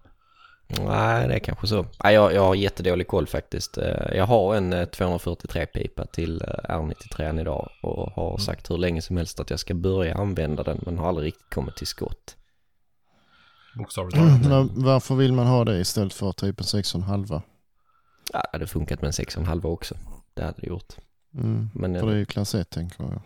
Nej, 0.67 1.27
det 1.27 1.33
är 1.35 1.39
kanske 1.39 1.67
så. 1.67 1.85
Nej, 2.03 2.13
jag, 2.13 2.33
jag 2.33 2.41
har 2.41 2.55
jättedålig 2.55 3.07
koll 3.07 3.27
faktiskt. 3.27 3.77
Eh, 3.77 4.15
Jag 4.15 4.25
har 4.25 4.55
en 4.55 4.73
eh, 4.73 4.85
243-pipa 4.85 6.05
till 6.05 6.41
eh, 6.41 6.47
R93 6.47 7.39
idag 7.41 7.69
och 7.81 8.11
har 8.11 8.37
sagt 8.37 8.71
hur 8.71 8.77
länge 8.77 9.01
som 9.01 9.17
helst 9.17 9.39
att 9.39 9.49
jag 9.49 9.59
ska 9.59 9.73
börja 9.73 10.15
använda 10.15 10.63
den 10.63 10.79
men 10.85 10.97
har 10.97 11.07
aldrig 11.07 11.27
riktigt 11.27 11.49
kommit 11.53 11.75
till 11.75 11.87
skott. 11.87 12.35
Bokstavligt 13.75 14.17
talat. 14.17 14.45
Men 14.45 14.83
varför 14.83 15.15
vill 15.15 15.33
man 15.33 15.47
ha 15.47 15.65
det 15.65 15.79
istället 15.79 16.13
för 16.13 16.31
typ 16.31 16.59
en 16.59 16.65
6,5? 16.65 17.41
Ja, 18.33 18.39
det 18.39 18.49
hade 18.51 18.67
funkat 18.67 19.01
med 19.01 19.07
en 19.07 19.11
6,5 19.25 19.65
också. 19.65 19.95
Det 20.33 20.43
hade 20.43 20.61
det 20.61 20.67
gjort. 20.67 20.93
Mm. 21.33 21.69
Men, 21.73 21.99
För 21.99 22.07
det 22.07 22.13
är 22.13 22.17
ju 22.17 22.25
klass 22.25 22.55
1 22.55 22.69
tänker 22.69 23.03
jag. 23.03 23.21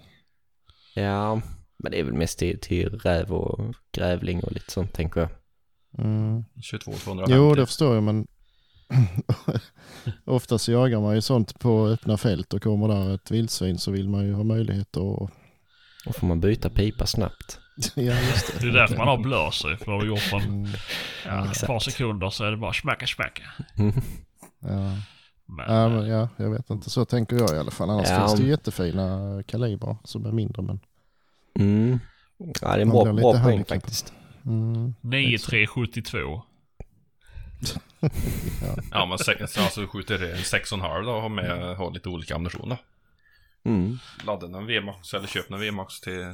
ja, 0.95 1.41
men 1.77 1.91
det 1.91 1.99
är 1.99 2.03
väl 2.03 2.13
mest 2.13 2.39
till, 2.39 2.59
till 2.59 2.89
räv 2.89 3.33
och 3.33 3.75
grävling 3.91 4.43
och 4.43 4.51
lite 4.51 4.71
sånt 4.71 4.93
tänker 4.93 5.21
jag. 5.21 5.29
Mm. 5.97 6.43
22 6.61 6.91
250. 6.91 7.33
Jo 7.35 7.55
det 7.55 7.65
förstår 7.65 7.93
jag 7.93 8.03
men 8.03 8.27
oftast 10.25 10.67
jagar 10.67 10.99
man 10.99 11.15
ju 11.15 11.21
sånt 11.21 11.59
på 11.59 11.87
öppna 11.87 12.17
fält 12.17 12.53
och 12.53 12.63
kommer 12.63 12.87
där 12.87 13.15
ett 13.15 13.31
vildsvin 13.31 13.77
så 13.77 13.91
vill 13.91 14.09
man 14.09 14.25
ju 14.25 14.33
ha 14.33 14.43
möjlighet 14.43 14.97
att... 14.97 15.29
Då 16.05 16.13
får 16.13 16.27
man 16.27 16.39
byta 16.39 16.69
pipa 16.69 17.05
snabbt. 17.05 17.59
ja 17.95 18.01
just 18.21 18.59
Det 18.61 18.67
är 18.67 18.71
därför 18.71 18.97
man 18.97 19.07
har 19.07 19.17
blåser. 19.17 19.75
För 19.75 19.91
har 19.91 20.01
du 20.01 20.07
gjort 20.07 20.29
på 20.31 20.35
en, 20.37 20.43
Mm. 20.43 20.71
ja, 21.25 21.51
ett 21.51 21.67
par 21.67 21.79
sekunder 21.79 22.29
så 22.29 22.43
är 22.43 22.51
det 22.51 22.57
bara 22.57 22.73
smacka 22.73 23.07
smacka. 23.07 23.43
Ja. 24.65 24.97
Men, 25.45 25.65
Ja, 25.75 25.89
men, 25.89 26.07
ja, 26.07 26.29
jag 26.37 26.49
vet 26.49 26.69
inte. 26.69 26.89
Så 26.89 27.05
tänker 27.05 27.35
jag 27.35 27.49
i 27.55 27.57
alla 27.59 27.71
fall. 27.71 27.89
Annars 27.89 28.07
Ja. 28.09 28.19
finns 28.19 28.39
det 28.39 28.43
ju 28.43 28.49
jättefina 28.49 29.43
kalibrar 29.47 29.97
som 30.03 30.25
är 30.25 30.31
mindre. 30.31 30.61
Men, 30.61 30.79
Mm. 31.59 31.99
Ja, 32.37 32.51
det 32.61 32.67
är 32.67 32.79
en 32.79 32.89
bra, 32.89 33.13
bra 33.13 33.43
poäng 33.43 33.65
faktiskt. 33.65 34.13
mm, 34.45 34.93
9372. 35.01 36.41
Ja 38.91 39.05
men 39.05 39.17
sex, 39.17 39.57
alltså 39.57 39.87
skjuter 39.87 40.23
en 40.31 40.37
6,5 40.37 41.05
då 41.05 41.11
och 41.11 41.21
har 41.21 41.29
med 41.29 41.77
har 41.77 41.91
lite 41.91 42.09
olika 42.09 42.35
ammunition 42.35 42.69
då. 42.69 42.77
Mm. 43.69 43.97
Ladda 44.25 44.45
en 44.57 44.65
VMAX 44.67 45.13
eller 45.13 45.27
köp 45.27 45.51
en 45.51 45.59
VMAX 45.59 45.99
till 46.01 46.33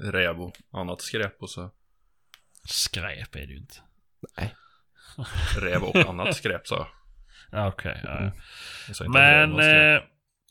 räv 0.00 0.40
och 0.42 0.56
annat 0.72 1.00
skräp 1.00 1.42
och 1.42 1.50
så 1.50 1.70
Skräp 2.68 3.34
är 3.34 3.40
det 3.46 3.52
ju 3.52 3.56
inte. 3.58 3.74
räv 5.60 5.82
och 5.82 5.96
annat 5.96 6.36
skräp 6.36 6.66
sa 6.66 6.76
jag. 6.76 6.86
Ja, 7.50 7.68
Okej, 7.68 8.00
ja, 8.04 8.22
ja. 8.98 9.08
Men, 9.08 9.60
eh, 9.60 10.00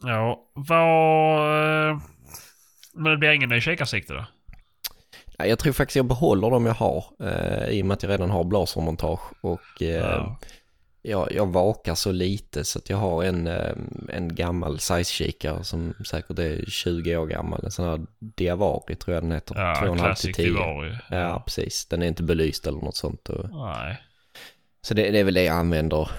ja, 0.04 0.52
vad... 0.54 1.90
eh, 1.90 1.98
Men 2.94 3.12
det 3.12 3.18
blir 3.18 3.30
ingen 3.32 3.50
ny 3.50 3.62
kikarsikte 3.62 4.14
då? 4.14 4.26
Ja, 5.38 5.46
Jag 5.46 5.60
tror 5.60 5.74
faktiskt 5.74 5.96
jag 5.96 6.06
behåller 6.06 6.50
de 6.50 6.66
jag 6.66 6.74
har 6.74 7.06
eh, 7.20 7.70
i 7.70 7.82
och 7.82 7.86
med 7.86 7.96
att 7.96 8.04
jag 8.04 8.10
redan 8.10 8.30
har 8.30 8.44
blasermontage 8.44 9.34
och 9.42 9.82
eh, 9.82 9.88
Ja. 9.88 10.40
Jag, 11.08 11.32
jag 11.32 11.46
vakar 11.46 11.96
så 11.96 12.12
lite 12.12 12.64
så 12.64 12.80
att 12.80 12.90
jag 12.90 12.98
har 12.98 13.24
en, 13.24 13.48
eh, 13.48 13.76
en 14.10 14.36
gammal 14.36 14.80
size-kikare 14.80 15.64
som 15.64 15.94
säkert 16.06 16.40
är 16.40 16.66
20 16.68 17.18
år 17.18 17.26
gammal. 17.26 17.62
En 17.64 17.72
sån 17.72 17.86
här 17.86 18.02
Diavari 18.20 18.96
tror 18.96 19.14
jag 19.14 19.24
den 19.24 19.32
heter. 19.32 19.56
Ja, 19.56 19.74
2,5 19.82 19.92
till 19.92 20.00
Classic 20.00 20.36
10. 20.36 20.46
Divari. 20.46 20.98
Ja, 21.10 21.44
precis. 21.46 21.86
Den 21.86 22.02
är 22.02 22.08
inte 22.08 22.24
belyst 22.24 22.68
eller 22.68 22.80
något 22.80 22.96
sånt. 22.96 23.30
Och, 23.30 23.50
Nej. 23.52 23.98
så 24.82 24.94
det, 24.94 25.12
det 25.12 25.20
är 25.20 25.24
väl 25.24 25.34
det 25.34 25.44
jag 25.44 25.56
använder 25.56 26.10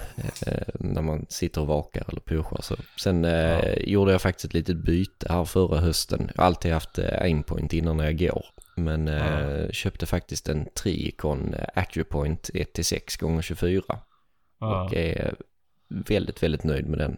eh, 0.47 0.67
när 0.73 1.01
man 1.01 1.25
sitter 1.29 1.61
och 1.61 1.67
vakar 1.67 2.05
eller 2.09 2.21
pushar. 2.21 2.61
Så. 2.61 2.75
Sen 2.97 3.25
eh, 3.25 3.73
gjorde 3.77 4.11
jag 4.11 4.21
faktiskt 4.21 4.45
ett 4.45 4.53
litet 4.53 4.77
byte 4.77 5.33
här 5.33 5.45
förra 5.45 5.79
hösten. 5.79 6.31
Jag 6.35 6.41
har 6.41 6.47
alltid 6.47 6.73
haft 6.73 6.99
eh, 6.99 7.21
aimpoint 7.21 7.73
innan 7.73 7.97
när 7.97 8.05
jag 8.05 8.19
går. 8.19 8.45
Men 8.75 9.07
eh, 9.07 9.69
köpte 9.71 10.05
faktiskt 10.05 10.49
en 10.49 10.67
Tricon 10.75 11.53
eh, 11.53 11.67
Acupoint 11.75 12.49
1-6 12.53 13.19
gånger 13.19 13.41
24 13.41 13.83
Ja. 14.59 14.83
och 14.83 14.93
är 14.93 15.35
väldigt, 15.87 16.43
väldigt 16.43 16.63
nöjd 16.63 16.87
med 16.87 16.99
den. 16.99 17.17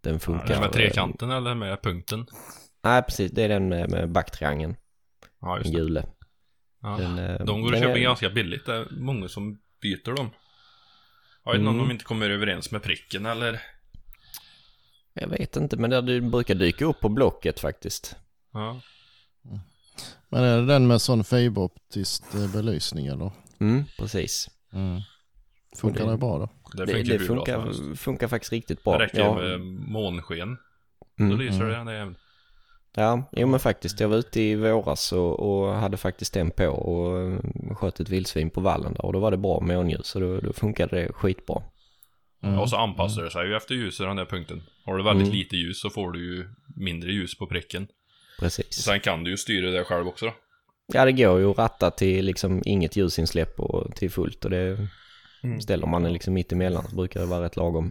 Den 0.00 0.20
funkar. 0.20 0.50
Är 0.50 0.54
det 0.54 0.60
med 0.60 0.72
trekanten 0.72 1.30
eller 1.30 1.54
med 1.54 1.82
punkten? 1.82 2.26
Nej, 2.82 3.02
precis. 3.02 3.32
Det 3.32 3.42
är 3.42 3.48
den 3.48 3.68
med, 3.68 3.90
med 3.90 4.10
backtriangeln. 4.10 4.76
Ja 5.40 5.48
Den 5.48 5.58
just 5.58 5.72
det. 5.74 5.78
gule. 5.80 6.06
Ja. 6.82 6.88
Den, 6.88 7.18
eh, 7.18 7.44
De 7.44 7.60
går 7.62 7.68
att 7.68 7.72
den 7.72 7.82
köpa 7.82 7.98
är- 7.98 8.02
ganska 8.02 8.30
billigt. 8.30 8.66
Det 8.66 8.74
är 8.74 8.86
många 8.90 9.28
som 9.28 9.58
byter 9.82 10.16
dem. 10.16 10.30
Jag 11.44 11.52
vet 11.52 11.58
inte 11.58 11.68
Mm. 11.70 11.80
om 11.80 11.88
de 11.88 11.90
inte 11.92 12.04
kommer 12.04 12.30
överens 12.30 12.70
med 12.70 12.82
pricken 12.82 13.26
eller? 13.26 13.60
Jag 15.12 15.28
vet 15.28 15.56
inte, 15.56 15.76
men 15.76 15.90
det 16.06 16.20
brukar 16.20 16.54
dyka 16.54 16.84
upp 16.84 17.00
på 17.00 17.08
Blocket 17.08 17.60
faktiskt. 17.60 18.16
Ja. 18.52 18.80
Men 20.28 20.42
är 20.44 20.56
det 20.60 20.66
den 20.66 20.86
med 20.86 21.02
sån 21.02 21.24
fiberoptisk 21.24 22.22
eh, 22.34 22.52
belysning 22.52 23.06
eller? 23.06 23.32
Mm, 23.60 23.84
precis. 23.98 24.50
Funkar 25.76 26.04
det- 26.04 26.10
det 26.10 26.16
bra 26.16 26.38
då? 26.38 26.48
Det 26.76 26.84
Det, 26.86 26.92
funkar, 26.92 27.12
det 27.12 27.18
hur 27.18 27.28
bra 27.34 27.44
funkar, 27.44 27.94
funkar 27.96 28.28
faktiskt 28.28 28.52
riktigt 28.52 28.84
bra. 28.84 28.98
Det 28.98 29.04
räcker 29.04 29.18
Ja, 29.18 29.34
med 29.34 29.60
månsken. 29.60 30.56
Då 31.18 31.24
mm, 31.24 31.38
lyser 31.38 31.70
Mm. 31.70 31.86
det. 31.86 31.92
är... 31.92 32.14
ja, 32.96 33.22
jo 33.32 33.46
men 33.46 33.60
faktiskt. 33.60 34.00
Jag 34.00 34.08
var 34.08 34.16
ute 34.16 34.40
i 34.40 34.54
våras 34.54 35.12
och, 35.12 35.40
och 35.40 35.74
hade 35.74 35.96
faktiskt 35.96 36.34
den 36.34 36.50
på 36.50 36.66
och 36.68 37.20
eh, 37.20 37.74
sköt 37.76 38.00
ett 38.00 38.08
vildsvin 38.08 38.50
på 38.50 38.60
vallen 38.60 38.92
där 38.94 39.04
och 39.04 39.12
då 39.12 39.18
var 39.18 39.30
det 39.30 39.36
bra 39.36 39.60
månljus 39.60 40.06
så 40.06 40.20
då, 40.20 40.40
då 40.40 40.52
funkade 40.52 40.96
det 41.00 41.12
skitbra. 41.12 41.62
Mm. 42.42 42.58
Och 42.58 42.70
så 42.70 42.76
anpassar 42.76 43.22
det 43.22 43.30
sig 43.30 43.46
ju 43.46 43.56
efter 43.56 43.74
ljuset 43.74 44.06
den 44.06 44.16
där 44.16 44.24
punkten. 44.26 44.62
Har 44.84 44.96
du 44.96 45.02
väldigt 45.02 45.26
Mm. 45.26 45.38
lite 45.38 45.56
ljus 45.56 45.80
så 45.80 45.90
får 45.90 46.12
du 46.12 46.36
ju 46.36 46.48
mindre 46.76 47.12
ljus 47.12 47.38
på 47.38 47.46
pricken. 47.46 47.86
Precis. 48.40 48.72
Sen 48.72 49.00
kan 49.00 49.24
du 49.24 49.30
ju 49.30 49.36
styra 49.36 49.70
det 49.70 49.84
själv 49.84 50.08
också 50.08 50.26
då. 50.26 50.32
Ja, 50.92 51.04
det 51.04 51.12
går 51.12 51.38
ju 51.38 51.50
att 51.50 51.58
ratta 51.58 51.90
till 51.90 52.24
liksom 52.24 52.62
inget 52.64 52.96
ljusinsläpp 52.96 53.60
och 53.60 53.96
till 53.96 54.10
fullt 54.10 54.44
och 54.44 54.50
det 54.50 54.88
Mm. 55.42 55.60
ställer 55.60 55.86
man 55.86 56.02
den 56.02 56.12
liksom 56.12 56.34
mitt 56.34 56.52
emellan 56.52 56.88
så 56.88 56.96
brukar 56.96 57.20
det 57.20 57.26
vara 57.26 57.44
rätt 57.44 57.56
lagom. 57.56 57.90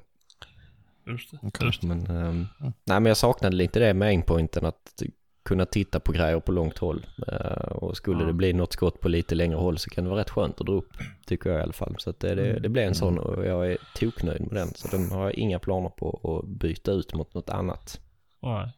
Just 1.07 1.31
det. 1.31 1.38
Okej. 1.43 1.67
Just 1.67 1.81
det. 1.81 1.88
Men, 1.88 2.05
ehm, 2.07 2.47
nej, 2.59 2.73
men 2.99 3.05
jag 3.05 3.17
saknade 3.17 3.55
lite 3.55 3.79
det 3.79 3.93
med 3.93 4.07
aimpointen 4.07 4.65
att 4.65 5.03
kunna 5.43 5.65
titta 5.65 5.99
på 5.99 6.12
grejer 6.12 6.39
på 6.39 6.51
långt 6.51 6.77
håll. 6.77 7.05
Eh, 7.27 7.71
och 7.71 7.97
skulle 7.97 8.19
Ja. 8.21 8.27
det 8.27 8.33
bli 8.33 8.53
något 8.53 8.73
skott 8.73 8.99
på 8.99 9.07
lite 9.09 9.35
längre 9.35 9.55
håll 9.57 9.77
så 9.77 9.89
kan 9.89 10.03
det 10.03 10.09
vara 10.09 10.19
rätt 10.19 10.29
skönt 10.29 10.59
att 10.62 10.67
dra 10.67 10.73
upp, 10.73 10.93
tycker 11.25 11.49
jag 11.49 11.59
i 11.59 11.62
alla 11.63 11.73
fall. 11.73 11.95
Så 11.99 12.09
att 12.09 12.19
det, 12.19 12.35
det, 12.35 12.59
det 12.59 12.69
blev 12.69 12.88
en 12.88 12.95
sån 12.95 13.19
och 13.19 13.45
jag 13.45 13.71
är 13.71 13.77
toknöjd 13.95 14.41
med 14.41 14.55
den. 14.55 14.73
Så 14.75 14.88
den 14.88 15.12
har 15.12 15.23
jag 15.23 15.33
inga 15.33 15.59
planer 15.59 15.89
på 15.89 16.39
att 16.43 16.49
byta 16.49 16.91
ut 16.91 17.13
mot 17.13 17.33
något 17.33 17.49
annat. 17.49 17.99
Nej. 18.41 18.71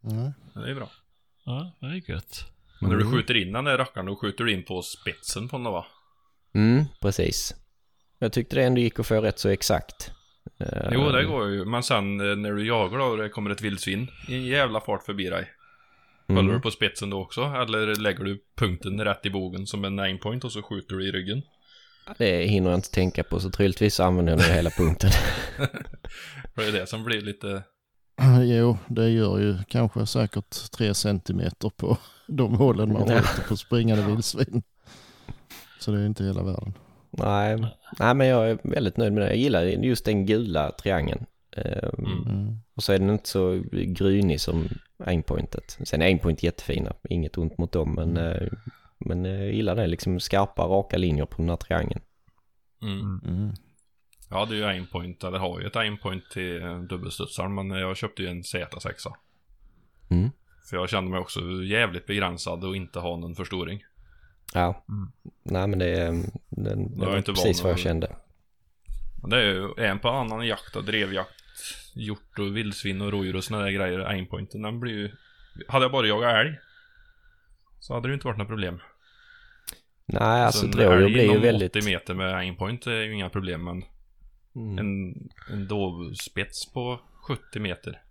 Nej. 0.00 0.32
Det 0.54 0.70
är 0.70 0.74
bra. 0.74 0.88
Ja, 1.44 1.70
det 1.80 1.86
är 1.86 2.10
gött. 2.10 2.44
Men 2.80 2.90
när 2.90 2.96
du 2.96 3.02
Mm. 3.04 3.14
skjuter 3.16 3.36
in 3.36 3.52
den 3.52 3.64
där 3.64 3.78
rackaren, 3.78 4.06
då 4.06 4.16
skjuter 4.16 4.44
du 4.44 4.52
in 4.52 4.64
på 4.64 4.82
spetsen 4.82 5.48
på 5.48 5.56
den 5.56 5.64
va? 5.72 5.86
Mm, 6.54 6.84
precis. 7.00 7.54
Jag 8.18 8.32
tyckte 8.32 8.56
det 8.56 8.62
ändå 8.64 8.80
gick 8.80 8.98
att 8.98 9.06
få 9.06 9.20
rätt 9.20 9.38
så 9.38 9.48
exakt. 9.48 10.10
Eh, 10.60 10.88
Jo, 10.92 11.10
det 11.10 11.24
går 11.24 11.48
ju. 11.48 11.64
Men 11.64 11.82
sen 11.82 12.20
eh, 12.30 12.36
när 12.36 12.52
du 12.52 12.66
jagar 12.66 12.98
då 12.98 13.04
och 13.04 13.16
det 13.16 13.28
kommer 13.28 13.50
ett 13.50 13.60
vildsvin 13.62 14.08
i 14.28 14.34
en 14.34 14.44
jävla 14.44 14.80
fart 14.80 15.02
förbi 15.04 15.24
dig. 15.28 15.48
Håller 16.28 16.40
Mm. 16.40 16.54
du 16.54 16.60
på 16.60 16.70
spetsen 16.70 17.10
då 17.10 17.20
också? 17.20 17.40
Eller 17.42 17.94
lägger 18.00 18.24
du 18.24 18.38
punkten 18.58 19.04
rätt 19.04 19.26
i 19.26 19.30
bogen 19.30 19.66
som 19.66 19.84
en 19.84 19.96
nine 19.96 20.18
point 20.18 20.44
och 20.44 20.52
så 20.52 20.62
skjuter 20.62 20.94
du 20.96 21.08
i 21.08 21.12
ryggen? 21.12 21.42
Det 22.18 22.46
hinner 22.46 22.70
jag 22.70 22.78
inte 22.78 22.90
tänka 22.90 23.22
på 23.24 23.40
så 23.40 23.50
troligtvis 23.50 24.00
använder 24.00 24.32
jag 24.32 24.38
nog 24.40 24.48
hela 24.48 24.70
punkten. 24.70 25.10
För 26.54 26.62
det 26.62 26.68
är 26.68 26.72
det 26.72 26.86
som 26.86 27.04
blir 27.04 27.20
lite... 27.20 27.62
Jo, 28.44 28.78
det 28.88 29.08
gör 29.10 29.38
ju 29.38 29.56
kanske 29.68 30.06
säkert 30.06 30.70
tre 30.70 30.94
centimeter 30.94 31.70
på 31.76 31.98
de 32.26 32.54
hålen 32.54 32.92
man 32.92 33.02
skjuter 33.08 33.48
på 33.48 33.56
springande 33.56 34.06
vildsvin. 34.06 34.62
Så 35.78 35.90
det 35.90 36.00
är 36.00 36.06
inte 36.06 36.24
hela 36.24 36.42
världen. 36.42 36.74
Nej, 37.10 37.56
nej, 37.98 38.14
men 38.14 38.26
jag 38.26 38.50
är 38.50 38.58
väldigt 38.62 38.96
nöjd 38.96 39.12
med 39.12 39.22
det. 39.22 39.28
Jag 39.28 39.36
gillar 39.36 39.62
just 39.62 40.04
den 40.04 40.26
gula 40.26 40.72
triangeln. 40.72 41.26
Ehm, 41.56 41.90
Mm. 41.98 42.28
Mm. 42.28 42.58
Och 42.74 42.82
så 42.82 42.92
är 42.92 42.98
den 42.98 43.10
inte 43.10 43.28
så 43.28 43.62
grynig 43.72 44.40
som 44.40 44.68
aimpointet. 45.04 45.78
Sen 45.84 46.02
är 46.02 46.06
aimpoint 46.06 46.42
jättefina, 46.42 46.92
inget 47.10 47.38
ont 47.38 47.58
mot 47.58 47.72
dem, 47.72 47.94
men, 47.94 48.16
eh, 48.16 48.48
men 48.98 49.24
jag 49.24 49.52
gillar 49.54 49.76
det. 49.76 49.86
Liksom 49.86 50.20
skarpa, 50.20 50.62
raka 50.62 50.96
linjer 50.96 51.26
på 51.26 51.36
den 51.36 51.48
här 51.48 51.56
triangeln. 51.56 52.00
Mm. 52.82 53.20
Mm. 53.24 53.54
Jag 54.30 54.38
hade 54.38 54.56
ju 54.56 54.64
aimpoint, 54.64 55.24
eller 55.24 55.38
har 55.38 55.60
ju 55.60 55.66
ett 55.66 55.76
aimpoint 55.76 56.30
till 56.30 56.62
eh, 56.62 56.80
dubbelstudsaren, 56.80 57.54
men 57.54 57.70
jag 57.70 57.96
köpte 57.96 58.22
ju 58.22 58.28
en 58.28 58.42
Z6. 58.42 59.12
Mm. 60.10 60.30
För 60.70 60.76
jag 60.76 60.88
kände 60.88 61.10
mig 61.10 61.20
också 61.20 61.40
jävligt 61.64 62.06
begränsad 62.06 62.64
och 62.64 62.76
inte 62.76 62.98
ha 62.98 63.16
någon 63.16 63.34
förstoring. 63.34 63.82
Ja, 64.54 64.84
Mm. 64.88 65.12
nej 65.42 65.66
men 65.66 65.78
det, 65.78 65.86
är- 66.00 66.24
den, 66.48 66.98
det 66.98 67.06
var 67.06 67.22
precis 67.22 67.62
vad 67.62 67.72
jag 67.72 67.78
kände. 67.78 68.16
Det 69.30 69.36
är 69.36 69.42
ju 69.44 69.74
en 69.86 69.98
på 69.98 70.08
annan 70.08 70.46
jakt 70.46 70.76
och 70.76 70.84
drevjakt, 70.84 71.42
hjort 71.94 72.38
och 72.38 72.56
vildsvin 72.56 73.00
och 73.02 73.12
rådjur 73.12 73.36
och 73.36 73.44
såna 73.44 73.62
där 73.62 73.70
grejer. 73.70 73.98
Aimpointen, 73.98 74.62
den 74.62 74.80
blir 74.80 74.92
ju... 74.92 75.10
Hade 75.68 75.84
jag 75.84 75.92
bara 75.92 76.06
jagat 76.06 76.34
älg 76.34 76.58
så 77.80 77.94
hade 77.94 78.08
det 78.08 78.10
ju 78.10 78.14
inte 78.14 78.26
varit 78.26 78.38
några 78.38 78.48
problem. 78.48 78.78
Nej, 80.06 80.44
alltså 80.44 80.66
älg 80.66 81.12
blir 81.12 81.32
ju 81.32 81.38
väldigt... 81.38 81.76
80 81.76 81.84
meter 81.90 82.14
med 82.14 82.34
aimpoint 82.34 82.86
är 82.86 83.00
ju 83.00 83.14
inga 83.14 83.28
problem, 83.30 83.64
men 83.64 83.84
Mm. 84.56 84.78
en, 84.78 85.14
en 85.52 85.68
dovspets 85.68 86.72
på 86.72 87.00
70 87.28 87.60
meter. 87.60 88.02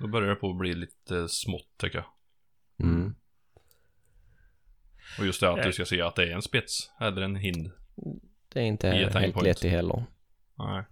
Då 0.00 0.06
börjar 0.06 0.28
det 0.28 0.34
på 0.34 0.50
att 0.50 0.56
bli 0.56 0.74
lite 0.74 1.28
smått 1.28 1.68
tycker 1.76 1.98
jag. 1.98 2.06
Mm. 2.88 3.14
Och 5.18 5.26
just 5.26 5.40
det 5.40 5.50
att 5.50 5.62
du 5.62 5.72
ska 5.72 5.84
se 5.84 6.02
att 6.02 6.16
det 6.16 6.22
är 6.22 6.34
en 6.34 6.42
spets 6.42 6.90
eller 7.00 7.22
en 7.22 7.36
hind. 7.36 7.70
Det 8.52 8.60
är 8.60 8.64
inte 8.64 8.86
I 8.86 8.90
helt 8.90 9.42
lätt 9.42 9.60
det 9.60 9.68
heller. 9.68 10.04
Nej. 10.58 10.84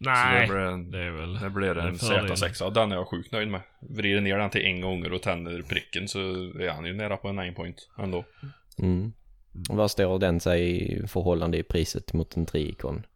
Nej, 0.00 0.46
Så 0.46 0.52
det 0.52 0.58
blir 0.58 0.66
en, 0.66 0.90
det 0.90 0.98
är 0.98 1.10
väl... 1.10 1.34
det 1.34 1.50
blir 1.50 1.78
en 1.78 1.98
fördel. 1.98 2.30
Z6 2.30 2.62
och 2.62 2.72
den 2.72 2.92
är 2.92 2.96
jag 2.96 3.08
sjukt 3.08 3.32
nöjd 3.32 3.48
med. 3.48 3.60
Vrider 3.80 4.20
ner 4.20 4.38
den 4.38 4.50
till 4.50 4.64
en 4.64 4.80
gånger 4.80 5.12
och 5.12 5.22
tänder 5.22 5.62
pricken 5.62 6.08
så 6.08 6.18
är 6.60 6.70
han 6.70 6.84
ju 6.84 6.94
nära 6.94 7.16
på 7.16 7.28
en 7.28 7.36
9 7.36 7.52
point 7.52 7.88
ändå. 7.98 8.24
Mm. 8.78 9.12
Vad 9.68 9.90
står 9.90 10.18
den 10.18 10.40
sig 10.40 10.92
i 10.92 11.06
förhållande 11.06 11.58
i 11.58 11.62
priset 11.62 12.12
mot 12.12 12.36
en 12.36 12.46
triikon? 12.46 13.06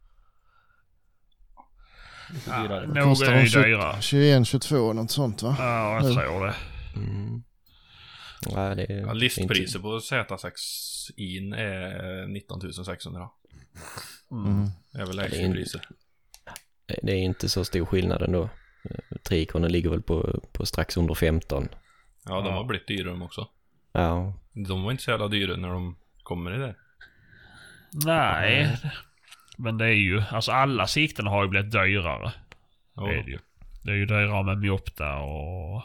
Ja, 2.47 2.83
Kostar 3.03 3.33
är 3.33 3.41
ju 3.41 3.47
20 3.47 3.63
dyrare. 3.63 4.01
21, 4.01 4.47
22 4.47 4.93
något 4.93 5.11
sånt 5.11 5.43
va? 5.43 5.55
Ja, 5.59 5.93
jag 5.93 6.13
tror 6.13 6.45
det. 6.45 6.55
Mm. 6.95 7.43
Ja, 8.49 8.75
det 8.75 8.83
är 8.91 8.95
Ja, 8.97 9.01
inte- 9.01 9.13
listpriset 9.13 9.81
på 9.81 9.99
Z6 9.99 10.49
in 11.17 11.53
är 11.53 12.27
19 12.27 12.73
600. 12.85 13.29
Mm. 14.31 14.67
Det 14.91 15.01
är 15.01 15.05
väl 15.05 15.15
det 15.15 15.21
är 15.23 15.29
lägsta 15.29 15.41
in- 15.41 15.53
priset. 15.53 15.81
Det 17.01 17.11
är 17.11 17.17
inte 17.17 17.49
så 17.49 17.65
stor 17.65 17.85
skillnad 17.85 18.21
ändå. 18.21 18.49
Triikonen 19.23 19.71
ligger 19.71 19.89
väl 19.89 20.01
på, 20.01 20.41
på 20.51 20.65
strax 20.65 20.97
under 20.97 21.13
15. 21.13 21.67
Ja, 22.25 22.35
de 22.41 22.45
Ja. 22.45 22.51
har 22.51 22.63
blivit 22.63 22.87
dyra 22.87 23.09
de 23.09 23.21
också. 23.21 23.47
Ja, 23.91 24.33
De 24.53 24.83
var 24.83 24.91
inte 24.91 25.03
så 25.03 25.11
jävla 25.11 25.27
dyra 25.27 25.55
när 25.55 25.69
de 25.69 25.95
kommer 26.23 26.55
i 26.55 26.57
det. 26.57 26.75
Nej. 28.05 28.77
Men 29.57 29.77
det 29.77 29.85
är 29.85 29.89
ju, 29.93 30.21
alltså 30.31 30.51
alla 30.51 30.87
sikten 30.87 31.27
har 31.27 31.43
ju 31.43 31.49
blivit 31.49 31.71
dyrare. 31.71 32.33
Ja, 32.95 33.01
Det 33.07 33.13
är 33.19 33.23
det 33.23 33.31
ju. 33.31 33.39
Det 33.83 33.91
är 33.91 33.95
ju 33.95 34.05
dyrare 34.05 34.43
med 34.43 34.57
Mjopta 34.57 35.15
och 35.17 35.83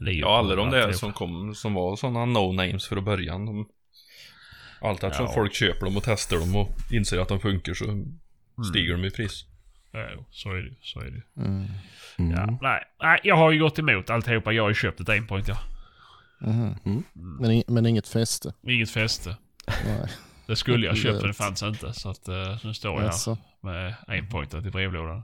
ja 0.00 0.38
alla 0.38 0.54
de 0.54 0.70
där 0.70 0.92
som 0.92 1.12
kom, 1.12 1.54
som 1.54 1.74
var 1.74 1.96
sådana 1.96 2.26
no-names 2.26 2.88
för 2.88 2.96
att 2.96 3.04
början. 3.04 3.46
De, 3.46 3.68
allt 4.80 5.04
eftersom 5.04 5.26
Ja. 5.26 5.32
folk 5.34 5.54
köper 5.54 5.84
dem 5.86 5.96
och 5.96 6.02
testar 6.02 6.36
dem 6.36 6.56
och 6.56 6.70
inser 6.92 7.18
att 7.18 7.28
de 7.28 7.40
funkar 7.40 7.74
så 7.74 7.84
Mm. 7.84 8.18
stiger 8.70 8.92
de 8.92 9.04
i 9.04 9.10
pris. 9.10 9.44
Ja, 9.92 10.08
så 10.30 10.50
är 10.52 10.62
det. 10.62 10.74
Så 10.80 11.00
är 11.00 11.04
det. 11.10 11.42
Mm. 11.42 11.64
mm. 12.18 12.30
Ja, 12.36 12.58
nej, 12.62 12.82
nej, 13.02 13.20
jag 13.24 13.36
har 13.36 13.50
ju 13.50 13.58
gått 13.60 13.78
emot 13.78 14.10
alltihopa. 14.10 14.52
Jag 14.52 14.62
har 14.62 14.68
ju 14.70 14.74
köpt 14.74 15.00
ett 15.00 15.08
aimpoint 15.08 15.48
ja. 15.48 15.58
Mm. 16.46 17.02
Men, 17.12 17.50
i- 17.50 17.64
men 17.68 17.86
inget 17.86 18.08
fäste? 18.08 18.52
Inget 18.62 18.90
fäste. 18.90 19.36
Nej. 19.84 20.08
Det 20.46 20.56
skulle 20.56 20.86
jag 20.86 20.96
köpt 20.96 21.14
men 21.20 21.26
det 21.28 21.34
fanns 21.34 21.62
inte. 21.62 21.92
Så 21.92 22.10
att 22.10 22.28
uh, 22.28 22.34
nu 22.64 22.74
står 22.74 22.92
jag 22.92 23.00
här 23.00 23.06
Jaså? 23.06 23.38
med 23.60 23.94
aimpointet 24.06 24.66
i 24.66 24.70
brevlådan. 24.70 25.22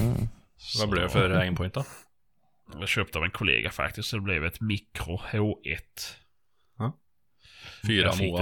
Mm. 0.00 0.28
Vad 0.80 0.88
blev 0.90 1.02
det 1.02 1.08
för 1.10 1.30
aimpoint 1.30 1.74
då? 1.74 1.84
Jag 2.80 2.88
köpte 2.88 3.18
av 3.18 3.24
en 3.24 3.30
kollega 3.30 3.70
faktiskt. 3.70 4.08
Så 4.08 4.16
det 4.16 4.22
blev 4.22 4.44
ett 4.44 4.60
Micro 4.60 5.20
H1. 5.32 5.78
Fyra 7.86 8.12
Moa. 8.20 8.40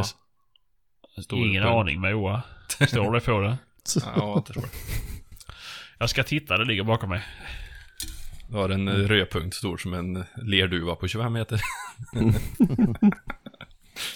det- 1.16 1.22
Stor 1.22 1.38
Ingen 1.38 1.62
aning 1.62 2.00
Moa. 2.00 2.42
Står 2.88 3.12
det 3.12 3.20
på 3.20 3.40
det? 3.40 3.58
Ja, 4.04 4.32
jag 4.34 4.46
tror 4.46 4.62
det. 4.62 4.68
Jag 5.98 6.10
ska 6.10 6.22
titta, 6.22 6.56
det 6.58 6.64
ligger 6.64 6.84
bakom 6.84 7.08
mig. 7.08 7.22
Du 8.48 8.56
har 8.56 8.68
en 8.68 8.88
mm. 8.88 9.08
rödpunkt 9.08 9.56
stor 9.56 9.76
som 9.76 9.94
en 9.94 10.24
lerduva 10.36 10.94
på 10.94 11.08
25 11.08 11.32
meter. 11.32 11.60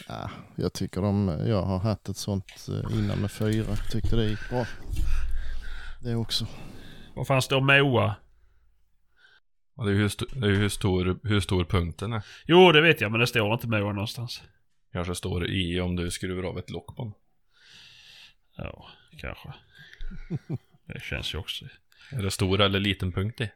Ja, 0.08 0.30
jag 0.56 0.72
tycker 0.72 1.02
de, 1.02 1.40
jag 1.46 1.62
har 1.62 1.78
haft 1.78 2.08
ett 2.08 2.16
sånt 2.16 2.68
eh, 2.68 2.98
innan 2.98 3.18
med 3.18 3.30
fyra. 3.30 3.76
Tyckte 3.90 4.16
det 4.16 4.24
gick 4.24 4.48
bra. 4.50 4.66
Det 6.00 6.14
också. 6.14 6.46
Vad 7.14 7.26
fan 7.26 7.42
står 7.42 7.60
Moa? 7.60 8.14
Och 9.74 9.84
det 9.84 9.90
är 9.90 9.94
ju 9.94 10.00
hur, 10.00 10.40
det 10.40 10.46
hur, 10.46 10.68
stor, 10.68 11.18
hur 11.22 11.40
stor 11.40 11.64
punkten 11.64 12.12
är. 12.12 12.22
Jo, 12.46 12.72
det 12.72 12.80
vet 12.80 13.00
jag, 13.00 13.10
men 13.10 13.20
det 13.20 13.26
står 13.26 13.52
inte 13.52 13.68
Moa 13.68 13.92
någonstans. 13.92 14.42
Kanske 14.92 15.14
står 15.14 15.46
i 15.50 15.80
om 15.80 15.96
du 15.96 16.10
skruvar 16.10 16.42
av 16.42 16.58
ett 16.58 16.70
lock 16.70 16.96
på 16.96 17.04
den. 17.04 17.12
Ja, 18.56 18.88
kanske. 19.18 19.52
Det 20.86 21.02
känns 21.02 21.34
ju 21.34 21.38
också... 21.38 21.64
Är 22.12 22.22
det 22.22 22.30
stor 22.30 22.60
eller 22.60 22.80
liten 22.80 23.12
punkt 23.12 23.40
i? 23.40 23.50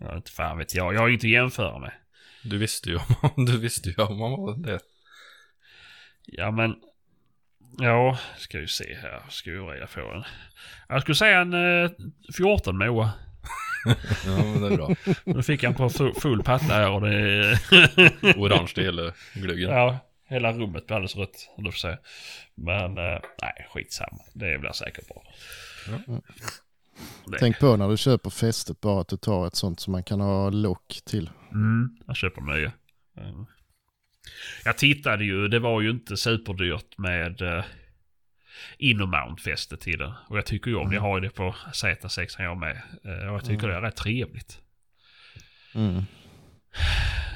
Ja, 0.00 0.16
inte 0.16 0.30
fan 0.30 0.58
vet 0.58 0.74
jag. 0.74 0.94
Jag 0.94 1.00
har 1.00 1.08
inte 1.08 1.26
att 1.26 1.30
jämföra 1.30 1.78
med. 1.78 1.92
Du 2.44 2.58
visste 2.58 2.90
ju 2.90 2.96
om, 2.96 3.46
du 3.46 3.58
visste 3.58 3.90
ju 3.90 3.96
om 4.02 4.18
man 4.18 4.30
var 4.30 4.56
det. 4.56 4.80
Ja, 6.26 6.50
men... 6.50 6.76
Ja, 7.78 8.18
ska 8.38 8.58
vi 8.58 8.68
se 8.68 8.94
här. 8.94 9.22
Ska 9.28 9.50
vi 9.50 9.58
reda 9.58 9.86
på 9.86 10.12
den. 10.12 10.24
Jag 10.88 11.02
skulle 11.02 11.14
säga 11.14 11.40
en 11.40 11.54
eh, 11.84 11.90
14 12.36 12.78
Moa. 12.78 13.10
Ja, 14.26 14.44
men 14.44 14.60
det 14.60 14.66
är 14.66 14.76
bra. 14.76 14.94
Nu 15.24 15.42
fick 15.42 15.62
jag 15.62 15.76
på 15.76 15.88
full, 16.20 16.42
patta 16.42 16.64
här 16.64 16.90
och 16.90 17.00
det 17.00 17.14
är... 17.14 17.58
Orange 18.38 18.72
det 18.74 18.82
hela 18.82 19.12
gluggen. 19.34 19.70
ja, 19.70 19.98
hela 20.28 20.52
rummet 20.52 20.86
blir 20.86 20.96
alldeles 20.96 21.16
rött. 21.16 21.48
eller 21.58 21.70
får 21.70 21.78
säga. 21.78 21.98
Men 22.54 22.98
eh, 22.98 23.20
nej, 23.42 23.66
skitsamma. 23.70 24.18
Det 24.34 24.58
blir 24.58 24.72
säkert 24.72 25.08
bra. 25.08 25.22
Ja. 26.06 26.20
Det. 27.26 27.38
Tänk 27.38 27.58
på 27.58 27.76
när 27.76 27.88
du 27.88 27.96
köper 27.96 28.30
fästet 28.30 28.80
bara 28.80 29.00
att 29.00 29.08
du 29.08 29.16
tar 29.16 29.46
ett 29.46 29.56
sånt 29.56 29.80
som 29.80 29.92
man 29.92 30.04
kan 30.04 30.20
ha 30.20 30.50
lock 30.50 31.00
till. 31.04 31.30
Mm, 31.52 31.98
jag 32.06 32.16
köper 32.16 32.40
mycket. 32.40 32.74
Mm. 33.16 33.46
Jag 34.64 34.78
tittade 34.78 35.24
ju, 35.24 35.48
det 35.48 35.58
var 35.58 35.80
ju 35.80 35.90
inte 35.90 36.16
superdyrt 36.16 36.98
med 36.98 37.64
Innomount-fästet 38.78 39.80
till 39.80 39.98
det. 39.98 40.14
Och 40.28 40.38
jag 40.38 40.46
tycker 40.46 40.70
ju 40.70 40.76
om 40.76 40.88
det. 40.88 40.94
Jag 40.94 41.02
har 41.02 41.18
ju 41.20 41.28
det 41.28 41.34
på 41.34 41.54
Z6 41.72 42.42
jag 42.42 42.56
med. 42.58 42.82
Eh, 43.04 43.28
och 43.28 43.34
jag 43.34 43.44
tycker 43.44 43.68
det 43.68 43.74
är 43.74 43.80
rätt 43.80 43.96
trevligt. 43.96 44.58
Mm. 45.74 46.02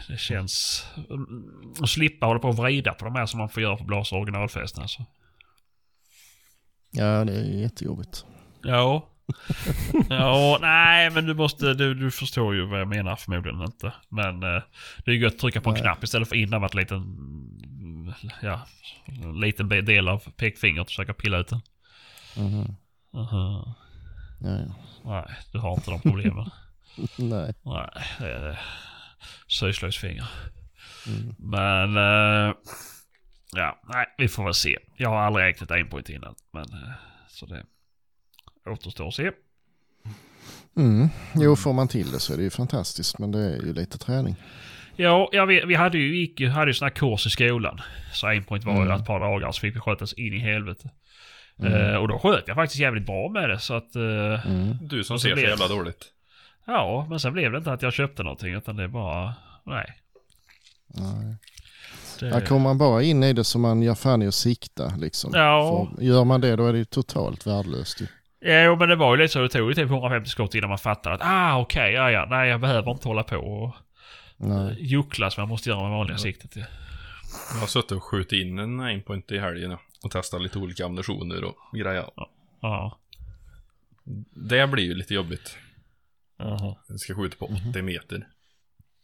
Det 0.09 0.17
känns... 0.19 0.87
mm, 1.11 1.73
Att 1.83 1.89
slippa 1.89 2.27
hålla 2.27 2.41
på 2.41 2.49
och 2.49 2.57
vrida 2.57 2.93
på 2.93 3.05
de 3.05 3.15
här 3.15 3.27
som 3.27 3.39
man 3.39 3.49
får 3.49 3.63
göra 3.63 3.77
på 3.77 3.85
Blas 3.85 4.13
originalfästen 4.13 4.83
alltså. 4.83 5.05
Ja, 6.91 7.25
det 7.25 7.33
är 7.37 7.45
jättejobbigt. 7.61 8.25
Ja. 8.63 9.09
ja, 10.09 10.59
nej 10.61 11.11
men 11.11 11.27
du 11.27 11.35
måste, 11.35 11.75
du, 11.75 11.95
du 11.95 12.11
förstår 12.11 12.55
ju 12.55 12.67
vad 12.67 12.81
jag 12.81 12.89
menar 12.89 13.17
förmodligen 13.17 13.63
inte. 13.63 13.93
Men 14.09 14.43
eh, 14.43 14.63
det 15.05 15.11
är 15.11 15.15
ju 15.15 15.21
gött 15.21 15.33
att 15.33 15.39
trycka 15.39 15.61
på 15.61 15.71
en 15.71 15.75
Nej. 15.75 15.83
knapp 15.83 16.05
istället 16.05 16.29
för 16.29 16.37
innan 16.37 16.61
med 16.61 16.71
en 16.75 16.81
liten, 16.81 17.03
ja, 18.43 18.67
liten 19.41 19.69
be- 19.69 19.81
del 19.83 20.09
av 20.09 20.19
pekfingret 20.37 20.81
och 20.81 20.87
försöka 20.89 21.15
pilla 21.15 21.39
ut 21.39 21.49
den. 21.49 21.61
Mhm. 22.37 22.77
Aha. 23.15 23.75
Ja, 24.41 24.49
ja. 24.51 24.75
Nej, 25.05 25.37
du 25.53 25.59
har 25.59 25.75
inte 25.75 25.91
de 25.91 26.01
problemen. 26.01 26.51
Nej. 27.19 27.55
nej, 27.63 27.91
det 28.19 28.27
är 28.29 28.61
syslöjdsfinger. 29.49 30.29
Mm. 31.07 31.35
Men, 31.39 31.97
eh, 31.97 32.55
ja, 33.53 33.81
nej, 33.89 34.07
vi 34.19 34.29
får 34.29 34.45
väl 34.45 34.55
se. 34.55 34.79
Jag 34.97 35.09
har 35.11 35.17
aldrig 35.17 35.45
räknat 35.47 35.71
en 35.71 35.89
point 35.89 36.09
innan, 36.09 36.35
men 36.51 36.63
eh, 36.73 36.91
så 37.29 37.47
det 37.47 37.65
återstår 38.67 39.09
att 39.09 39.15
se. 39.15 39.31
Mm. 40.77 41.09
Jo, 41.35 41.57
får 41.57 41.73
man 41.73 41.89
till 41.89 42.11
det 42.11 42.21
så 42.21 42.33
är 42.33 42.37
det 42.37 42.43
ju 42.43 42.51
fantastiskt. 42.51 43.19
Men 43.19 43.33
det 43.33 43.39
är 43.39 43.63
ju 43.63 43.73
lite 43.73 43.99
träning. 43.99 44.37
Ja, 44.97 45.29
ja 45.33 45.45
vi, 45.45 45.63
vi 45.67 45.75
hade 45.75 45.99
ju, 45.99 46.17
gick, 46.17 46.41
hade 46.49 46.71
ju 46.71 46.75
såna 46.75 46.89
här 46.89 46.95
kurs 46.97 47.27
i 47.27 47.31
skolan. 47.31 47.81
Så 48.13 48.27
aimpoint 48.27 48.65
var 48.65 48.73
ju 48.75 48.81
Mm. 48.83 49.01
ett 49.01 49.07
par 49.07 49.21
dagar 49.21 49.53
så 49.53 49.61
fick 49.61 49.77
vi 49.77 49.81
sköta 49.81 50.05
oss 50.05 50.13
in 50.13 50.33
i 50.35 50.39
helvete. 50.39 50.91
Mm. 51.59 51.73
Eh, 51.73 51.95
och 51.97 52.09
då 52.09 52.19
sköt 52.19 52.45
jag 52.47 52.55
faktiskt 52.57 52.81
jävligt 52.81 53.07
bra 53.07 53.29
med 53.29 53.49
det 53.51 53.59
så 53.59 53.75
att... 53.75 53.97
eh, 53.97 54.47
Mm. 54.51 54.77
Du 54.81 55.05
som 55.05 55.19
så 55.19 55.23
ser 55.23 55.29
så 55.31 55.35
blir- 55.35 55.49
jävla 55.49 55.69
dåligt. 55.69 56.05
Ja, 56.67 57.07
men 57.11 57.21
sen 57.21 57.33
blev 57.33 57.53
det 57.53 57.59
inte 57.59 57.73
att 57.73 57.83
jag 57.83 57.93
köpte 57.93 58.23
någonting 58.23 58.55
utan 58.55 58.77
det 58.77 58.83
är 58.85 58.89
bara... 58.89 59.35
Nej. 59.67 59.87
Nej. 60.89 61.37
Det, 62.21 62.27
Ja, 62.29 62.41
kommer 62.41 62.61
man 62.61 62.79
bara 62.79 63.03
in 63.03 63.23
i 63.23 63.33
det 63.33 63.45
som 63.45 63.63
man 63.63 63.83
gör 63.83 63.95
fan 63.95 64.23
i 64.23 64.27
att 64.27 64.35
sikta 64.35 64.93
liksom. 64.99 65.31
Ja. 65.35 65.89
För 65.97 66.03
gör 66.05 66.25
man 66.25 66.41
det 66.41 66.57
då 66.57 66.67
är 66.67 66.73
det 66.73 66.79
ju 66.79 66.85
totalt 66.85 67.47
värdelöst 67.47 68.01
ju. 68.01 68.07
Ja, 68.53 68.77
men 68.77 68.89
det 68.89 68.97
var 68.97 69.17
ju 69.17 69.23
lite 69.23 69.33
så. 69.33 69.41
Det 69.43 69.49
tog 69.49 69.69
ju 69.69 69.75
typ 69.75 69.91
150 69.91 70.31
skott 70.31 70.55
innan 70.55 70.69
man 70.69 70.79
fattade 70.79 71.15
att 71.15 71.21
ah 71.25 71.59
okej, 71.59 71.93
ja 71.93 72.11
ja, 72.11 72.27
nej 72.31 72.49
jag 72.51 72.61
behöver 72.61 72.91
inte 72.91 73.09
hålla 73.09 73.23
på 73.23 73.37
och 73.37 73.75
Nej. 74.37 74.77
juckla 74.81 75.31
som 75.31 75.41
jag 75.41 75.49
måste 75.49 75.69
göra 75.69 75.83
med 75.83 75.91
vanliga 75.91 76.19
siktet. 76.19 76.57
Jag 77.53 77.61
har 77.61 77.67
suttit 77.67 77.93
och 77.93 78.05
skjutit 78.05 78.33
in 78.33 78.59
en 78.59 78.81
aimpoint 78.81 79.33
i 79.33 79.39
helgen 79.39 79.71
ja, 79.71 79.81
och 80.03 80.11
testat 80.11 80.43
lite 80.43 80.59
olika 80.59 80.85
ammunitioner 80.85 81.45
och 81.45 81.57
grejer. 81.73 82.11
Ja. 82.61 82.99
Det 84.31 84.67
blir 84.67 84.85
ju 84.85 84.95
lite 84.95 85.15
jobbigt. 85.15 85.59
Jaha. 86.37 86.77
Jag 86.89 87.01
ska 87.01 87.15
skjuta 87.15 87.37
på 87.37 87.47
80 87.71 87.83
meter. 87.83 88.29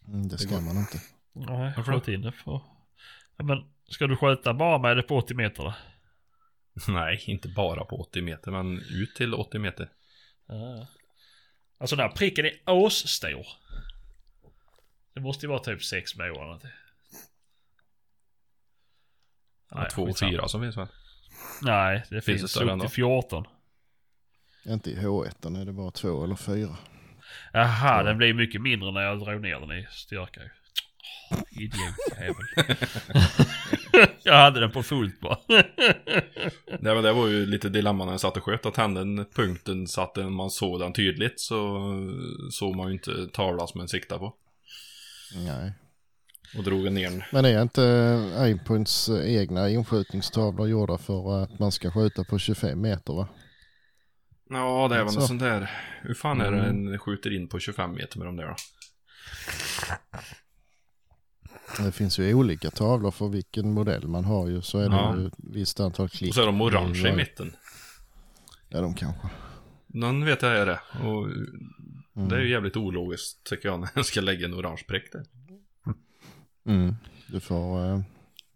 Mm, 0.09 0.29
det 0.29 0.39
ska 0.39 0.61
man 0.61 0.77
inte. 0.77 1.01
Nej, 1.33 1.75
skjut 1.75 2.09
in 2.09 2.23
det 2.23 2.33
för... 2.33 2.61
Ja, 3.37 3.45
men 3.45 3.65
ska 3.89 4.07
du 4.07 4.17
skjuta 4.17 4.55
bara 4.55 4.79
med 4.79 4.97
det 4.97 5.03
på 5.03 5.17
80 5.17 5.35
meter 5.35 5.63
då? 5.63 5.75
Nej, 6.93 7.23
inte 7.27 7.49
bara 7.49 7.85
på 7.85 8.01
80 8.01 8.23
meter, 8.23 8.51
men 8.51 8.79
ut 8.79 9.15
till 9.17 9.35
80 9.35 9.59
meter. 9.59 9.89
Ja. 10.47 10.87
Alltså 11.79 11.97
den 11.97 12.09
här 12.09 12.17
pricken 12.17 12.45
är 12.45 12.87
asstor. 12.87 13.47
Det 15.15 15.21
måste 15.21 15.47
ju 15.47 15.51
vara 15.51 15.59
typ 15.59 15.85
6 15.85 16.17
mål 16.17 16.27
eller 16.27 16.41
någonting. 16.41 16.71
Ja, 19.71 19.89
två 19.95 20.03
och 20.03 20.19
fyra 20.19 20.49
som 20.49 20.61
finns 20.61 20.77
väl? 20.77 20.87
Nej, 21.63 22.03
det 22.11 22.21
Finns 22.21 22.41
finns, 22.41 22.57
upp 22.57 22.69
ändå? 22.69 22.85
till 22.85 22.95
14. 22.95 23.45
Inte 24.65 24.91
i 24.91 24.97
H1 24.97 25.61
är 25.61 25.65
det 25.65 25.73
bara 25.73 25.91
två 25.91 26.25
eller 26.25 26.35
fyra. 26.37 26.77
Jaha, 27.53 27.97
Ja. 27.99 28.03
den 28.03 28.19
blir 28.19 28.35
mycket 28.35 28.61
mindre 28.63 28.93
när 28.93 29.01
jag 29.01 29.19
drog 29.21 29.41
ner 29.41 29.61
den 29.61 29.73
i 29.73 29.87
styrka 29.91 30.41
ju. 30.43 30.49
Åh, 31.31 31.39
Idiotjävel. 31.51 32.47
jag 34.23 34.35
hade 34.37 34.61
den 34.61 34.71
på 34.71 34.83
fullt 34.83 35.21
bara. 35.21 35.39
Nej 36.81 36.95
men 36.95 37.03
det 37.03 37.13
var 37.13 37.27
ju 37.29 37.47
lite 37.47 37.69
dilemma 37.69 38.05
när 38.05 38.13
jag 38.13 38.21
satt 38.21 38.37
och 38.37 38.45
sköt. 38.45 38.67
Att 38.67 38.77
hände 38.77 39.01
den 39.01 39.25
punkten 39.35 39.87
så 39.87 40.01
att 40.01 40.17
man 40.33 40.51
såg 40.51 40.81
den 40.81 40.93
tydligt 40.93 41.41
så 41.41 41.81
såg 42.51 42.77
man 42.77 42.87
ju 42.87 42.93
inte 42.93 43.27
tavlan 43.33 43.69
som 43.69 43.81
en 43.81 43.89
siktar 43.89 44.19
på. 44.19 44.35
Nej. 45.35 45.73
Och 46.57 46.65
drog 46.65 46.87
en 46.87 46.95
ner 46.95 47.11
den. 47.11 47.23
Men 47.33 47.45
är 47.45 47.63
inte 47.63 47.83
Aimpoints 48.39 49.09
egna 49.25 49.69
inskjutningstavlor 49.71 50.69
gjorda 50.69 50.99
för 50.99 51.43
att 51.43 51.59
man 51.59 51.73
ska 51.73 51.91
skjuta 51.91 52.25
på 52.25 52.39
25 52.39 52.81
meter 52.81 53.13
va? 53.13 53.29
Ja, 54.51 54.89
det 54.89 54.95
är 54.97 55.05
väl 55.05 55.15
något 55.15 55.27
sånt 55.27 55.41
där. 55.41 55.71
Hur 56.03 56.15
fan 56.15 56.41
är 56.41 56.53
det 56.53 56.59
Mm. 56.59 56.89
en 56.93 56.99
skjuter 56.99 57.31
in 57.37 57.49
på 57.49 57.59
25 57.59 57.95
meter 57.95 58.19
med 58.19 58.27
de 58.29 58.37
där 58.37 58.47
då? 58.47 58.55
Det 61.85 61.93
finns 61.93 62.19
ju 62.19 62.35
olika 62.35 62.71
tavlor 62.71 63.11
för 63.11 63.29
vilken 63.29 63.73
modell 63.73 64.09
man 64.09 64.25
har 64.25 64.49
ju. 64.49 64.63
Så 64.63 64.79
är 64.79 64.89
det 64.89 64.97
Ja. 64.97 65.17
ju 65.17 65.27
ett 65.27 65.35
visst 65.37 65.81
antal 65.81 66.09
klick. 66.09 66.29
Och 66.31 66.35
så 66.35 66.43
är 66.43 66.47
de 66.47 66.61
orange 66.61 67.09
i 67.09 67.17
mitten. 67.17 67.57
Ja, 68.69 68.81
de 68.81 68.95
kanske. 68.95 69.29
Någon 69.87 70.25
vet 70.25 70.43
jag 70.43 70.57
är 70.57 70.67
det. 70.67 70.81
Och 71.09 71.29
Mm. 72.17 72.29
det 72.29 72.37
är 72.37 72.41
ju 72.41 72.51
jävligt 72.51 72.77
ologiskt 72.77 73.45
tycker 73.45 73.69
jag 73.69 73.81
när 73.81 73.91
jag 73.95 74.07
ska 74.07 74.21
lägga 74.21 74.47
en 74.47 74.55
orange 74.55 74.85
prick 74.89 75.13
där. 75.13 75.25
Mm. 76.67 76.95
Du 77.27 77.41
får 77.41 77.91
äh, 77.91 78.01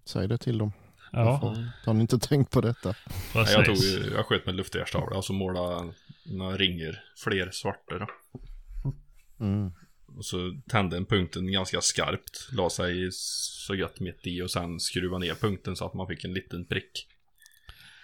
säga 0.04 0.26
det 0.26 0.38
till 0.38 0.58
dem. 0.58 0.72
Ja, 1.12 1.24
Varför 1.42 1.70
har 1.84 1.94
ni 1.94 2.00
inte 2.00 2.18
tänkt 2.18 2.50
på 2.50 2.60
detta? 2.60 2.94
Nej, 3.34 3.46
jag, 3.52 3.64
tog 3.64 3.76
jag 4.14 4.26
sköt 4.26 4.46
med 4.46 4.54
luftgärstavla 4.54 5.16
och 5.16 5.24
så 5.24 5.32
målade 5.32 5.92
några 6.24 6.56
ringer, 6.56 7.04
fler 7.24 7.50
svarta 7.50 7.98
då. 7.98 8.06
Mm. 9.40 9.72
Och 10.06 10.24
så 10.24 10.60
tände 10.68 10.96
en 10.96 11.06
punkten 11.06 11.52
ganska 11.52 11.80
skarpt, 11.80 12.48
la 12.52 12.70
sig 12.70 13.08
så 13.12 13.74
gött 13.74 14.00
mitt 14.00 14.26
i 14.26 14.42
och 14.42 14.50
sen 14.50 14.80
skruva 14.80 15.18
ner 15.18 15.34
punkten 15.34 15.76
så 15.76 15.86
att 15.86 15.94
man 15.94 16.06
fick 16.06 16.24
en 16.24 16.34
liten 16.34 16.64
prick 16.64 17.06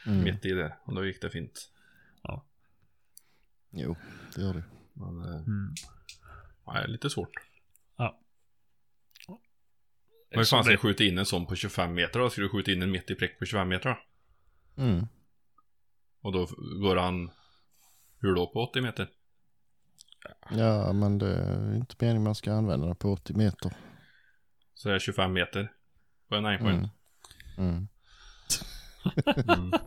Mm. 0.07 0.25
mitt 0.25 0.45
i 0.45 0.53
det. 0.53 0.77
Och 0.85 0.95
då 0.95 1.07
gick 1.07 1.23
det 1.23 1.31
fint. 1.31 1.69
Jo, 3.73 3.97
det 4.35 4.43
gör 4.43 4.55
det. 4.55 4.63
Men, 4.93 5.23
eh, 5.25 5.41
Mm. 5.41 5.75
nej, 6.67 6.89
lite 6.89 7.11
svårt. 7.11 7.31
Ja. 7.97 8.19
Men 9.29 10.39
hur 10.39 10.45
Så 10.45 10.57
fan 10.57 10.65
ska 10.65 10.73
jag 10.73 10.81
skjuta 10.81 11.05
in 11.05 11.19
en 11.19 11.27
sån 11.27 11.47
på 11.47 11.55
25 11.57 11.95
meter 11.95 12.21
då? 12.21 12.31
Ska 12.31 12.41
du 12.41 12.49
skjuta 12.49 12.73
in 12.73 12.83
en 12.83 12.91
mitt 12.91 13.11
i 13.11 13.15
prick 13.15 13.39
på 13.39 13.45
25 13.45 13.69
meter 13.69 13.89
då? 13.89 13.99
Mm. 14.83 15.07
Och 16.21 16.33
då 16.33 16.47
går 16.83 16.97
han, 16.97 17.31
hur 18.19 18.35
då 18.35 18.47
på 18.47 18.61
80 18.61 18.81
meter? 18.81 19.09
Ja, 20.51 20.93
men 20.93 21.19
det 21.19 21.35
är 21.35 21.75
inte 21.77 21.97
meningen 21.99 22.23
man 22.23 22.35
ska 22.35 22.53
använda 22.53 22.87
det 22.87 22.95
på 22.95 23.13
80 23.13 23.35
meter. 23.35 23.77
Så 24.75 24.89
det 24.89 24.95
är 24.95 24.99
25 24.99 25.33
meter 25.33 25.73
på 26.29 26.35
en 26.35 26.47
aimpoint. 26.47 26.91
Mm. 27.59 27.69
Mm. 27.77 27.89
Mm. 29.49 29.73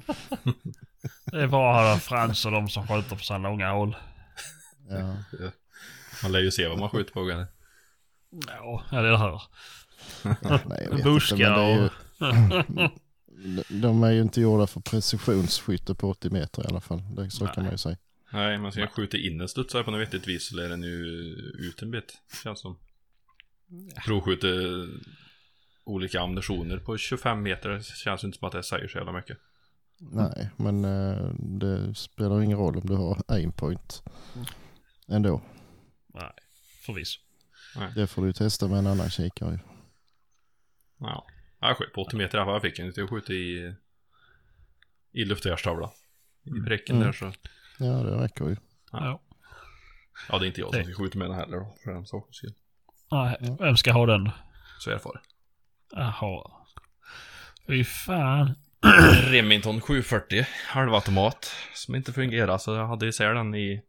Det 1.26 1.42
är 1.42 1.48
bara 1.48 1.96
Frans 1.98 2.46
och 2.46 2.52
de 2.52 2.70
som 2.70 2.88
skjuter 2.88 3.16
på 3.16 3.24
sådana 3.24 3.50
långa 3.50 3.72
håll. 3.72 3.96
Ja. 4.90 5.18
Man 6.24 6.32
lär 6.32 6.40
ju 6.40 6.52
se 6.52 6.68
vad 6.68 6.80
man 6.80 6.90
skjuter 6.90 7.14
på. 7.14 7.30
eller? 7.30 7.48
Ja, 8.48 8.84
ja, 8.92 9.02
det 9.02 9.18
hör. 9.18 9.42
Ja, 10.24 10.60
nej, 10.66 10.88
jag 10.92 11.04
Buskar 11.04 11.84
och... 11.84 11.92
De 13.70 14.04
är 14.04 14.12
ju 14.12 14.22
inte 14.22 14.42
gjorda 14.42 14.68
för 14.68 14.80
precisionsskytte 14.80 15.96
på 15.96 16.10
80 16.10 16.30
meter 16.30 16.64
i 16.64 16.68
alla 16.68 16.82
fall. 16.82 17.02
Det, 17.16 17.30
så 17.32 17.46
kan 17.46 17.54
Nej. 17.56 17.64
man 17.64 17.72
ju 17.72 17.78
säga. 17.78 17.98
Nej, 18.34 18.58
men 18.58 18.72
ska 18.72 18.82
jag 18.82 18.92
skjuta 18.92 19.18
in 19.18 19.42
en 19.42 19.48
studsare 19.48 19.84
på 19.84 19.92
något 19.92 20.02
vettigt 20.02 20.28
vis 20.28 20.50
så 20.50 20.56
lär 20.56 20.70
den 20.70 20.84
ju 20.84 21.06
ut 21.60 21.82
en 21.82 21.92
bit. 21.92 22.14
Känns 22.44 22.60
som. 22.60 22.78
Provskjuter 24.06 24.88
olika 25.84 26.22
ammunitioner 26.22 26.78
på 26.78 26.98
25 26.98 27.44
meter. 27.44 27.70
Det 27.70 27.84
känns 27.84 28.24
inte 28.24 28.38
som 28.38 28.48
att 28.48 28.54
det 28.54 28.64
säger 28.64 28.88
så 28.88 28.98
jävla 28.98 29.12
mycket. 29.12 29.38
Nej, 29.98 30.50
men 30.58 30.86
eh, 30.86 31.30
det 31.40 31.96
spelar 31.96 32.42
ingen 32.42 32.58
roll 32.58 32.78
om 32.78 32.86
du 32.86 32.96
har 32.96 33.24
aimpoint 33.28 34.04
ändå. 35.08 35.42
Nej, 36.08 36.32
förvisso. 36.86 37.20
Det 37.96 38.08
får 38.08 38.26
du 38.26 38.34
testa 38.34 38.68
med 38.68 38.80
en 38.80 38.88
annan 38.88 39.10
kikare 39.10 39.52
ju. 39.52 39.60
Ja. 40.98 41.28
Jag 41.60 41.78
sköt 41.78 41.94
på 41.94 42.02
80 42.02 42.16
meter 42.16 42.38
fall. 42.46 42.54
Jag 42.54 42.62
fick 42.62 42.80
en 42.80 42.90
att 42.90 43.10
skjuta 43.10 43.34
i, 43.34 43.74
i 45.12 45.26
luftgärstavla. 45.26 45.92
I 46.44 46.50
pricken 46.68 46.96
Mm. 46.96 47.06
där 47.08 47.14
så. 47.14 47.32
Ja, 47.80 47.86
det 47.86 48.24
räcker 48.24 48.46
ju. 48.46 48.56
Ja. 48.92 49.22
Ja, 50.30 50.40
det 50.40 50.46
är 50.46 50.48
inte 50.48 50.62
jag 50.62 50.74
som 50.76 50.84
ska 50.84 50.94
skjuta 50.94 51.18
med 51.18 51.30
den 51.30 51.38
heller 51.40 51.58
då. 51.58 51.76
För 51.84 51.92
den 51.94 52.06
sakens 52.06 52.36
skull. 52.38 52.54
Nej, 53.12 53.58
vem 53.60 53.78
ska 53.78 53.92
ha 53.92 54.06
den? 54.06 54.30
Så 54.80 54.92
erfaren. 54.92 55.22
Jaha. 55.92 56.52
Fy 57.68 57.84
fan. 57.84 58.56
Remington 59.24 59.82
740 59.82 60.46
halvautomat 60.68 61.52
som 61.74 61.96
inte 61.96 62.14
fungerar 62.14 62.58
så 62.58 62.76
jag 62.76 62.88
hade 62.88 63.08
isär 63.08 63.34
den 63.34 63.56
i 63.56 63.82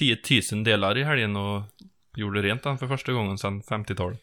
10 0.00 0.18
000 0.52 0.64
delar 0.64 0.98
i 0.98 1.04
helgen 1.04 1.36
och 1.36 1.62
gjorde 2.16 2.42
rent 2.42 2.62
den 2.62 2.78
för 2.78 2.88
första 2.88 3.12
gången 3.12 3.38
sedan 3.38 3.62
50-talet. 3.62 4.20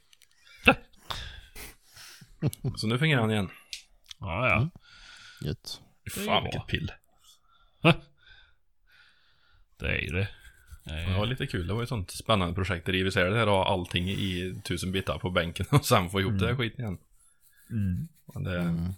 så 2.78 2.88
nu 2.88 3.00
fungerar 3.00 3.22
den 3.22 3.32
igen. 3.32 3.50
Ja, 4.20 4.50
ja. 4.50 4.70
Gött. 5.48 5.82
Det 6.04 6.22
är 6.22 6.26
Fan 6.26 6.44
vilket 6.44 6.68
pill. 6.68 6.92
Det 9.78 10.06
är 10.06 10.14
det. 10.14 10.30
Det 10.84 10.94
är- 10.94 11.10
Det 11.10 11.18
var 11.18 11.26
lite 11.26 11.48
kul, 11.48 11.68
det 11.68 11.74
var 11.74 11.82
ju 11.82 11.84
ett 11.84 11.90
sånt 11.90 12.12
spännande 12.12 12.56
projekt. 12.56 12.90
Riva 12.90 13.08
isär 13.08 13.26
det 13.30 13.38
här 13.38 13.48
och 13.48 13.54
ha 13.56 13.66
allting 13.68 14.10
i 14.10 14.62
tusen 14.64 14.92
bitar 14.92 15.20
på 15.20 15.30
bänken 15.30 15.66
och 15.70 15.86
sen 15.86 16.10
få 16.10 16.22
ihop 16.22 16.40
det 16.40 16.48
här 16.48 16.56
skiten 16.56 16.80
igen. 16.82 16.98
Mm. 17.70 18.08
Men 18.34 18.44
det, 18.44 18.60
Mm. 18.60 18.94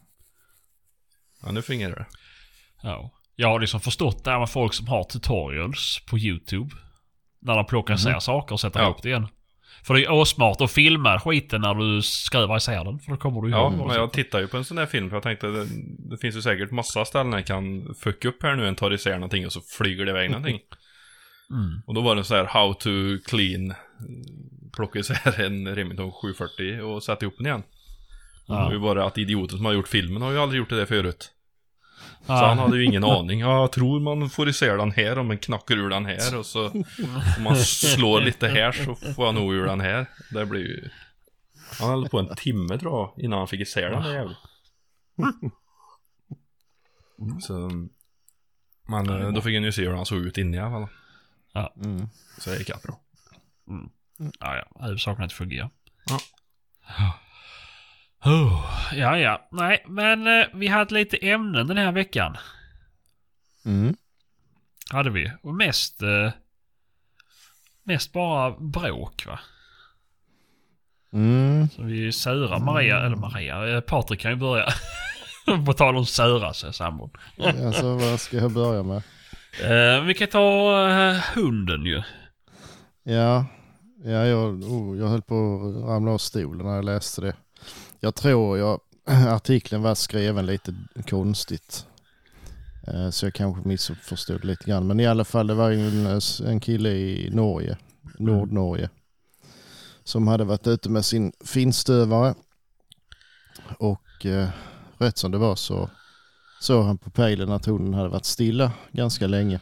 ja 1.42 1.52
nu 1.52 1.62
fungerar 1.62 1.96
det. 1.96 2.06
Ja. 2.84 3.12
Jag 3.42 3.48
har 3.48 3.60
liksom 3.60 3.80
förstått 3.80 4.24
det 4.24 4.32
här 4.32 4.40
med 4.40 4.50
folk 4.50 4.74
som 4.74 4.88
har 4.88 5.04
tutorials 5.04 6.00
på 6.10 6.18
YouTube. 6.18 6.76
När 7.42 7.56
de 7.56 7.66
plockar 7.66 7.94
isär 7.94 8.20
saker 8.20 8.54
och 8.54 8.60
sätter 8.60 8.80
Ja. 8.80 8.86
ihop 8.86 9.02
det 9.04 9.10
igen. 9.10 9.28
För 9.84 9.94
det 9.94 10.00
är 10.00 10.02
ju 10.02 10.22
asmart 10.22 10.62
att 10.62 10.72
filma 10.72 11.20
skiten 11.20 11.62
när 11.62 11.74
du 11.74 12.02
skruvar 12.02 12.58
isär 12.58 12.84
den. 12.86 13.00
För 13.00 13.12
då 13.12 13.18
kommer 13.18 13.42
du 13.42 13.50
Ja, 13.50 13.62
ihåg 13.62 13.72
du 13.72 13.86
men 13.86 13.96
jag 13.96 14.14
tittar 14.14 14.40
ju 14.40 14.48
på 14.48 14.58
en 14.58 14.66
sån 14.66 14.78
där 14.78 14.86
film 14.86 15.10
för 15.10 15.16
jag 15.16 15.24
tänkte 15.24 15.48
det, 15.48 15.66
det 16.10 16.18
finns 16.18 16.36
ju 16.36 16.42
säkert 16.42 16.72
massa 16.72 17.06
ställen 17.06 17.34
jag 17.34 17.46
kan 17.46 17.96
fucka 18.04 18.28
upp 18.28 18.44
här 18.44 18.56
nu. 18.56 18.68
En 18.68 18.76
tar 18.76 18.94
isär 18.94 19.14
någonting 19.14 19.46
och 19.46 19.52
så 19.54 19.62
flyger 19.62 20.06
det 20.06 20.12
iväg 20.12 20.30
någonting. 20.32 20.60
Mm. 21.52 21.82
Och 21.88 21.94
då 21.94 22.02
var 22.02 22.16
det 22.16 22.24
så 22.24 22.36
här 22.36 22.46
how 22.46 22.74
to 22.74 22.90
clean. 23.26 23.74
Plocka 24.76 25.00
isär 25.00 25.42
en 25.42 25.76
Remington 25.76 26.12
740 26.12 26.82
och 26.82 27.04
sätta 27.04 27.26
ihop 27.26 27.34
den 27.38 27.46
igen. 27.46 27.64
Ja. 28.48 28.56
Det 28.56 28.64
var 28.64 28.72
ju 28.72 28.80
bara 28.80 29.06
att 29.06 29.18
idioten 29.18 29.58
som 29.58 29.66
har 29.66 29.74
gjort 29.74 29.88
filmen 29.88 30.22
har 30.22 30.32
ju 30.32 30.38
aldrig 30.40 30.60
gjort 30.60 30.70
det 30.70 30.76
där 30.76 30.86
förut. 30.86 31.32
Så 32.26 32.34
han 32.34 32.60
hade 32.60 32.78
ju 32.78 32.86
ingen 32.86 33.04
aning. 33.04 33.40
Ja, 33.40 33.62
jag 33.62 33.72
tror 33.72 34.00
man 34.00 34.30
får 34.30 34.50
isär 34.50 34.78
den 34.78 34.92
här 34.92 35.18
om 35.18 35.28
man 35.28 35.38
knackar 35.38 35.76
ur 35.76 35.90
den 35.90 36.06
här 36.06 36.38
och 36.38 36.46
så 36.46 36.70
om 37.38 37.44
man 37.44 37.56
slår 37.56 38.22
lite 38.22 38.48
här 38.48 38.72
så 38.72 38.96
får 38.96 39.26
jag 39.26 39.36
nog 39.36 39.54
ur 39.54 39.66
den 39.66 39.82
här. 39.82 40.06
Det 40.32 40.46
blir 40.46 40.62
ju... 40.62 40.90
Han 41.80 41.90
höll 41.90 42.10
på 42.10 42.20
en 42.20 42.36
timme 42.36 42.78
tror 42.78 42.94
jag 42.94 43.26
innan 43.26 43.40
han 43.40 43.48
fick 43.48 43.62
isär 43.62 43.90
den 43.90 44.04
där 44.04 44.14
jäveln. 44.14 44.36
Så... 47.42 47.72
Men 48.88 49.10
eh, 49.10 49.32
då 49.32 49.42
fick 49.42 49.56
han 49.56 49.64
ju 49.64 49.72
se 49.72 49.82
hur 49.82 49.96
han 49.96 50.06
såg 50.06 50.20
ut 50.20 50.38
inne 50.38 50.58
i 50.58 50.60
alla 50.60 50.72
fall. 50.72 50.88
Mm. 51.84 52.08
Så 52.38 52.50
det 52.50 52.58
gick 52.58 52.82
bra. 52.84 53.00
Ja, 54.40 54.56
ja. 54.56 54.86
Huvudsaken 54.86 55.22
är 55.22 55.26
att 55.26 55.30
det 55.30 55.36
fungerar. 55.36 55.70
Ja. 56.06 56.20
Oh, 58.26 58.66
ja, 58.94 59.18
ja. 59.18 59.48
Nej, 59.52 59.84
men 59.88 60.28
eh, 60.28 60.48
vi 60.54 60.68
hade 60.68 60.94
lite 60.94 61.18
ämnen 61.18 61.68
den 61.68 61.78
här 61.78 61.92
veckan. 61.92 62.38
Mm. 63.66 63.96
Hade 64.92 65.10
vi. 65.10 65.32
Och 65.42 65.54
mest... 65.54 66.02
Eh, 66.02 66.32
mest 67.84 68.14
bara 68.14 68.52
bråk 68.52 69.26
va. 69.26 69.40
Mm. 71.14 71.70
Så 71.70 71.84
vi 71.84 72.12
sura 72.12 72.60
Maria, 72.60 73.00
eller 73.06 73.16
Maria, 73.16 73.76
eh, 73.76 73.82
Patrik 73.82 74.20
kan 74.20 74.32
ju 74.32 74.38
börja. 74.38 74.66
På 75.66 75.74
tal 75.74 75.96
om 75.96 76.06
söra 76.06 76.54
sig 76.54 76.74
sambon. 76.74 77.10
Alltså 77.38 77.96
vad 77.96 78.20
ska 78.20 78.38
jag 78.38 78.52
börja 78.52 78.84
med? 78.84 79.02
Eh, 79.64 80.04
vi 80.04 80.14
kan 80.14 80.28
ta 80.28 80.90
eh, 80.90 81.16
hunden 81.36 81.86
ju. 81.86 82.02
Ja, 83.04 83.46
ja 84.04 84.26
jag, 84.26 84.64
oh, 84.64 84.98
jag 84.98 85.08
höll 85.08 85.22
på 85.22 85.36
att 85.36 85.90
ramla 85.90 86.12
av 86.12 86.18
stolen 86.18 86.66
när 86.66 86.76
jag 86.76 86.86
läste 86.86 87.22
det. 87.22 87.34
Jag 88.00 88.16
tror 88.16 88.58
jag, 88.58 88.80
artikeln 89.28 89.82
var 89.82 89.96
skriven 89.96 90.46
lite 90.46 90.76
konstigt. 91.10 91.86
Eh, 92.88 93.10
så 93.10 93.26
jag 93.26 93.34
kanske 93.34 93.68
missförstod 93.68 94.46
lite 94.46 94.66
grann. 94.66 94.88
Men 94.88 95.00
i 95.00 95.08
alla 95.08 95.26
fall 95.26 95.48
det 95.48 95.54
var 95.54 95.72
en, 95.72 96.22
en 96.46 96.60
kille 96.60 96.90
i 96.90 97.30
Norge, 97.30 97.78
Nordnorge. 98.18 98.90
Som 100.04 100.28
hade 100.28 100.44
varit 100.44 100.68
ute 100.68 100.90
med 100.90 101.06
sin 101.06 101.32
finstövare. 101.46 102.36
Och 103.78 104.26
eh, 104.26 104.50
rätt 104.98 105.18
som 105.18 105.32
det 105.32 105.38
var 105.38 105.56
så 105.56 105.90
såg 106.62 106.86
han 106.86 106.98
på 106.98 107.10
pejlen 107.10 107.52
att 107.52 107.66
hunden 107.66 107.94
hade 107.94 108.10
varit 108.10 108.26
stilla 108.26 108.72
ganska 108.92 109.28
länge. 109.28 109.60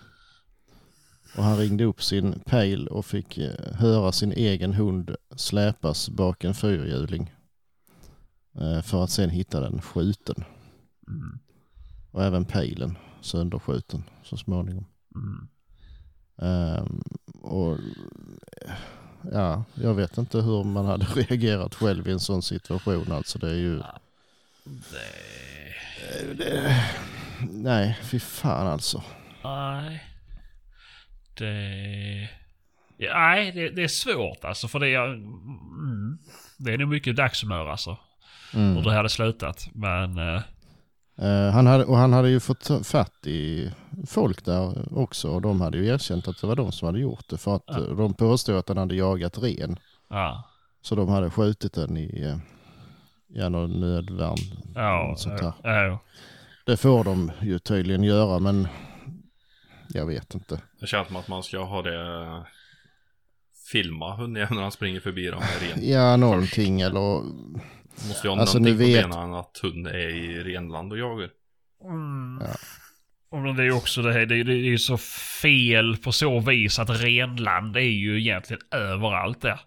Och 1.37 1.43
han 1.43 1.57
ringde 1.57 1.83
upp 1.83 2.03
sin 2.03 2.39
pejl 2.45 2.87
och 2.87 3.05
fick 3.05 3.37
eh, 3.37 3.73
höra 3.73 4.11
sin 4.11 4.31
egen 4.31 4.73
hund 4.73 5.15
släpas 5.35 6.09
bak 6.09 6.43
en 6.43 6.53
fyrhjuling. 6.53 7.31
Eh, 8.57 8.81
För 8.81 9.03
att 9.03 9.09
sen 9.09 9.29
hitta 9.29 9.59
den 9.59 9.81
skjuten. 9.81 10.43
Mm. 11.07 11.39
Och 12.11 12.23
även 12.23 12.45
pejlen 12.45 12.97
sönderskjuten 13.21 14.03
så 14.23 14.37
småningom. 14.37 14.85
Mm. 15.15 15.47
Ehm, 16.41 17.01
och 17.41 17.77
ja, 19.31 19.63
jag 19.75 19.93
vet 19.93 20.17
inte 20.17 20.41
hur 20.41 20.63
man 20.63 20.85
hade 20.85 21.05
reagerat 21.15 21.75
själv 21.75 22.07
i 22.07 22.11
en 22.11 22.19
sån 22.19 22.41
situation. 22.41 23.11
Alltså 23.11 23.39
det 23.39 23.49
är 23.49 23.55
ju... 23.55 23.77
Det... 23.77 23.85
Det, 26.37 26.75
nej, 27.51 27.97
fy 28.03 28.19
fan 28.19 28.67
alltså. 28.67 29.03
Nej. 29.43 30.03
Det... 31.37 32.29
Ja, 32.97 33.19
nej, 33.19 33.51
det, 33.51 33.69
det 33.69 33.83
är 33.83 33.87
svårt 33.87 34.43
alltså 34.43 34.67
för 34.67 34.79
det 34.79 34.89
är... 34.89 35.13
Mm, 35.13 36.17
det 36.57 36.73
är 36.73 36.77
nog 36.77 36.89
mycket 36.89 37.15
dagshumör 37.15 37.67
alltså. 37.67 37.97
Mm. 38.57 38.75
Hur 38.75 38.83
det 38.83 38.93
hade 38.93 39.09
slutat. 39.09 39.67
Men... 39.73 40.17
Eh, 41.19 41.49
han 41.53 41.67
hade, 41.67 41.85
och 41.85 41.97
han 41.97 42.13
hade 42.13 42.29
ju 42.29 42.39
fått 42.39 42.87
fatt 42.87 43.27
i 43.27 43.71
folk 44.07 44.45
där 44.45 44.97
också 44.97 45.29
och 45.29 45.41
de 45.41 45.61
hade 45.61 45.77
ju 45.77 45.87
erkänt 45.87 46.27
att 46.27 46.41
det 46.41 46.47
var 46.47 46.55
de 46.55 46.71
som 46.71 46.85
hade 46.85 46.99
gjort 46.99 47.29
det 47.29 47.37
för 47.37 47.55
att 47.55 47.63
Ja. 47.67 47.77
eh, 47.77 47.95
de 47.97 48.13
påstod 48.13 48.55
att 48.55 48.67
han 48.67 48.77
hade 48.77 48.95
jagat 48.95 49.37
ren. 49.37 49.79
ja. 50.09 50.43
Så 50.81 50.95
de 50.95 51.09
hade 51.09 51.29
skjutit 51.29 51.73
den 51.73 51.97
i 51.97 52.35
ja, 53.27 53.49
någon 53.49 53.79
nödvärn. 53.79 54.37
Ja, 54.75 55.13
sånt 55.17 55.41
här. 55.41 55.53
ja. 55.63 55.99
Det 56.65 56.77
får 56.77 57.03
de 57.03 57.31
ju 57.41 57.59
tydligen 57.59 58.03
göra 58.03 58.39
men 58.39 58.67
jag 59.89 60.05
vet 60.05 60.33
inte. 60.35 60.61
Det 60.79 60.87
känns 60.87 61.07
som 61.07 61.15
att 61.15 61.27
man 61.27 61.43
ska 61.43 61.63
ha 61.63 61.81
det... 61.81 62.43
Filma 63.71 64.15
hundjäveln 64.15 64.55
när 64.55 64.61
han 64.61 64.71
springer 64.71 64.99
förbi 64.99 65.27
dem 65.27 65.39
med 65.39 65.69
ren. 65.69 65.89
Ja, 65.91 66.17
någonting 66.17 66.81
eller 66.81 67.21
Måste 68.07 68.27
ju 68.27 68.33
ha 68.33 68.41
Alltså, 68.41 68.59
någonting 68.59 68.77
ni 68.87 68.93
på 68.93 68.97
vet- 69.01 69.09
benen 69.11 69.33
att 69.33 69.59
hund 69.63 69.87
är 69.87 70.09
i 70.09 70.43
renland 70.43 70.91
och 70.91 70.97
jagar. 70.97 71.29
Mm. 71.83 72.41
Ja. 72.41 72.55
Och 73.29 73.55
det 73.55 73.61
är 73.61 73.65
ju 73.65 73.71
också 73.73 74.01
det 74.01 74.13
här, 74.13 74.25
det 74.25 74.35
är, 74.39 74.43
det 74.43 74.53
är 74.53 74.55
ju 74.55 74.77
så 74.77 74.97
fel 75.41 75.97
på 75.97 76.11
så 76.11 76.39
vis 76.39 76.79
att 76.79 76.89
renland 77.03 77.75
är 77.77 77.81
ju 77.81 78.19
egentligen 78.19 78.61
överallt 78.71 79.41
där. 79.41 79.59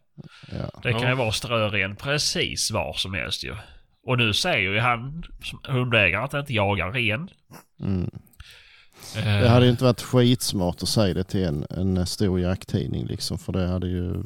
ja. 0.52 0.80
Det 0.82 0.92
kan 0.92 1.08
ju 1.08 1.14
vara 1.14 1.32
strören 1.32 1.96
precis 1.96 2.70
var 2.70 2.92
som 2.92 3.14
helst 3.14 3.44
ju. 3.44 3.54
Och 4.06 4.18
nu 4.18 4.32
säger 4.32 4.70
ju 4.72 4.78
han, 4.78 5.22
som 5.42 5.60
hundägare, 5.64 6.24
att 6.24 6.32
han 6.32 6.40
inte 6.40 6.54
jagar 6.54 6.92
ren. 6.92 7.28
Mm. 7.80 8.10
Eh, 9.16 9.24
Det 9.42 9.48
hade 9.48 9.64
ju 9.64 9.70
inte 9.70 9.84
varit 9.84 10.02
skitsmart 10.02 10.82
att 10.82 10.88
säga 10.88 11.14
det 11.14 11.24
till 11.24 11.44
en, 11.44 11.66
en 11.70 12.06
stor 12.06 12.40
jakttidning 12.40 13.06
liksom 13.06 13.38
för 13.38 13.52
det 13.52 13.66
hade 13.66 13.86
ju 13.88 14.22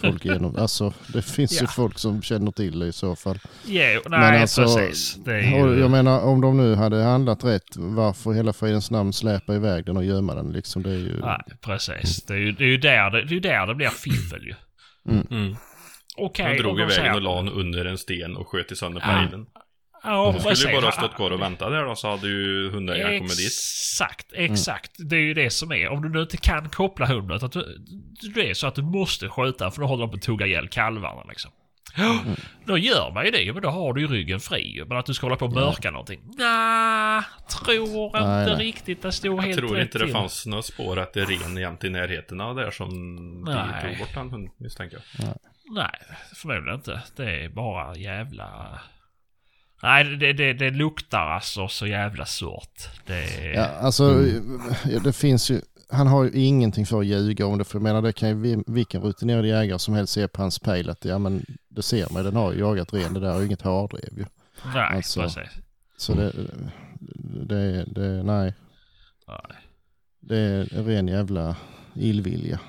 folk 0.00 0.24
genom, 0.24 0.56
alltså 0.56 0.92
det 1.12 1.22
finns 1.22 1.52
ju 1.52 1.64
Ja. 1.64 1.70
folk 1.76 1.98
som 1.98 2.22
känner 2.22 2.52
till 2.52 2.78
det 2.78 2.86
i 2.86 2.92
så 2.92 3.16
fall. 3.16 3.38
Jo, 3.64 4.00
nej 4.08 4.20
Men 4.20 4.40
alltså, 4.42 4.62
precis. 4.62 5.14
Det 5.24 5.32
är 5.40 5.62
Och 5.64 5.74
ju... 5.74 5.80
jag 5.80 5.90
menar 5.90 6.20
om 6.20 6.40
de 6.40 6.56
nu 6.56 6.74
hade 6.74 7.02
handlat 7.02 7.44
rätt, 7.44 7.76
varför 7.76 8.32
hela 8.32 8.52
fridens 8.52 8.90
namn 8.90 9.12
släpa 9.12 9.54
iväg 9.54 9.84
den 9.86 9.96
och 9.96 10.04
gömma 10.04 10.34
den 10.34 10.52
liksom? 10.52 10.82
Det 10.82 10.90
är 10.90 10.94
ju... 10.98 11.20
Nej, 11.20 11.42
precis. 11.60 12.22
Det 12.22 12.34
är 12.34 12.38
ju, 12.38 12.52
det 12.52 12.64
är 12.64 12.68
ju 12.68 12.76
där 12.78 13.10
det, 13.10 13.22
det, 13.24 13.28
är 13.28 13.34
ju 13.34 13.40
där 13.40 13.66
det 13.66 13.74
blir 13.74 13.88
fiffel 13.88 14.42
ju. 14.46 14.54
Mm. 15.30 15.56
Okej, 16.16 16.44
Han 16.44 16.52
om 16.56 16.58
drog 16.62 16.76
de 16.76 16.82
iväg 16.82 16.92
säger- 16.92 17.14
och 17.14 17.20
la 17.22 17.34
honom 17.36 17.54
under 17.58 17.84
en 17.84 17.98
sten 17.98 18.36
och 18.36 18.48
sköt 18.48 18.72
i 18.72 18.76
sönder 18.76 19.02
Ja. 19.06 19.28
Ja, 20.02 20.30
Han 20.44 20.56
skulle 20.56 20.72
ju 20.74 20.80
bara 20.80 20.86
ha 20.86 20.92
stått 20.92 21.14
kvar 21.14 21.30
och 21.30 21.40
väntat 21.40 21.70
där 21.70 21.84
då 21.84 21.96
så 21.96 22.10
hade 22.10 22.26
ju 22.28 22.70
hundägaren 22.70 23.18
kommit 23.18 23.36
dit. 23.36 23.46
Exakt, 23.46 24.26
exakt. 24.32 24.90
Det 24.98 25.16
är 25.16 25.20
ju 25.20 25.34
det 25.34 25.50
som 25.50 25.72
är. 25.72 25.88
Om 25.88 26.02
du 26.02 26.08
nu 26.08 26.20
inte 26.22 26.36
kan 26.36 26.68
koppla 26.68 27.06
hunden, 27.06 27.38
att 27.44 27.52
du, 27.52 27.78
det 28.34 28.50
är 28.50 28.54
så 28.54 28.66
att 28.66 28.74
du 28.74 28.82
måste 28.82 29.28
skjuta 29.28 29.70
för 29.70 29.80
då 29.80 29.86
håller 29.86 30.00
de 30.00 30.10
på 30.10 30.16
att 30.16 30.22
tugga 30.22 30.46
ihjäl 30.46 30.68
kalvarna 30.68 31.24
liksom. 31.28 31.50
Ja, 31.96 32.18
Då 32.64 32.78
gör 32.78 33.10
man 33.14 33.24
ju 33.24 33.30
det, 33.30 33.52
men 33.52 33.62
då 33.62 33.68
har 33.68 33.92
du 33.92 34.00
ju 34.00 34.06
ryggen 34.06 34.40
fri. 34.40 34.84
Men 34.88 34.98
att 34.98 35.06
du 35.06 35.14
ska 35.14 35.26
hålla 35.26 35.36
på 35.36 35.44
och 35.46 35.52
mörka 35.52 35.90
någonting? 35.90 36.20
Nah, 36.38 37.24
tror 37.64 38.12
Nej, 38.12 38.42
inte 38.42 38.56
nej. 38.56 38.66
riktigt 38.66 39.02
det 39.02 39.12
står 39.12 39.36
Jag 39.36 39.42
helt 39.42 39.58
tror 39.58 39.74
rätt 39.74 39.82
inte 39.82 39.98
det 39.98 40.04
till. 40.04 40.12
fanns 40.14 40.46
några 40.46 40.62
spår 40.62 40.98
att 40.98 41.12
det 41.12 41.20
är 41.20 41.26
ren 41.26 41.56
jämt 41.56 41.84
i 41.84 41.90
närheten 41.90 42.40
av 42.40 42.56
där 42.56 42.70
som 42.70 42.88
de 43.44 43.52
Nej. 43.52 43.88
tog 43.88 43.98
bort 43.98 44.14
den 44.14 44.30
hunden 44.30 44.50
misstänker 44.58 44.98
jag. 45.18 45.26
Nej, 45.74 45.90
förmodligen 46.34 46.74
inte. 46.74 47.02
Det 47.16 47.44
är 47.44 47.48
bara 47.48 47.96
jävla... 47.96 48.80
Nej, 49.82 50.04
det, 50.16 50.32
det, 50.32 50.52
det 50.52 50.70
luktar 50.70 51.18
alltså 51.26 51.68
så 51.68 51.86
jävla 51.86 52.26
surt. 52.26 52.88
Det. 53.06 53.52
Ja, 53.54 53.64
alltså 53.66 54.24
ja, 54.90 54.98
det 55.04 55.12
finns 55.12 55.50
ju, 55.50 55.60
han 55.90 56.06
har 56.06 56.24
ju 56.24 56.30
ingenting 56.32 56.86
för 56.86 57.00
att 57.00 57.06
ljuga 57.06 57.46
om 57.46 57.58
det 57.58 57.64
för 57.64 57.74
jag 57.78 57.82
menar 57.82 58.02
det 58.02 58.12
kan 58.12 58.28
ju 58.28 58.34
vi- 58.34 58.64
vilken 58.66 59.02
rutinerad 59.02 59.46
jägare 59.46 59.78
som 59.78 59.94
helst 59.94 60.12
se 60.12 60.28
på 60.28 60.42
hans 60.42 60.58
pejl 60.58 60.90
att 60.90 61.04
ja 61.04 61.18
men 61.18 61.44
det 61.68 61.82
ser 61.82 62.06
man, 62.12 62.24
den 62.24 62.36
har 62.36 62.52
ju 62.52 62.58
jagat 62.58 62.92
ren, 62.94 63.14
det 63.14 63.20
där 63.20 63.34
är 63.34 63.38
ju 63.40 63.46
inget 63.46 63.62
hardrev 63.62 64.18
ju. 64.18 64.24
Nej, 64.74 64.96
alltså- 64.96 65.20
precis. 65.22 65.50
Så 65.96 66.14
det, 66.14 66.32
det, 67.46 67.84
det, 67.84 68.22
nej, 68.22 68.54
Nej. 69.28 69.56
det 70.20 70.36
är 70.38 70.74
en 70.78 70.84
ren 70.86 71.08
jävla 71.08 71.56
illvilja. 71.94 72.60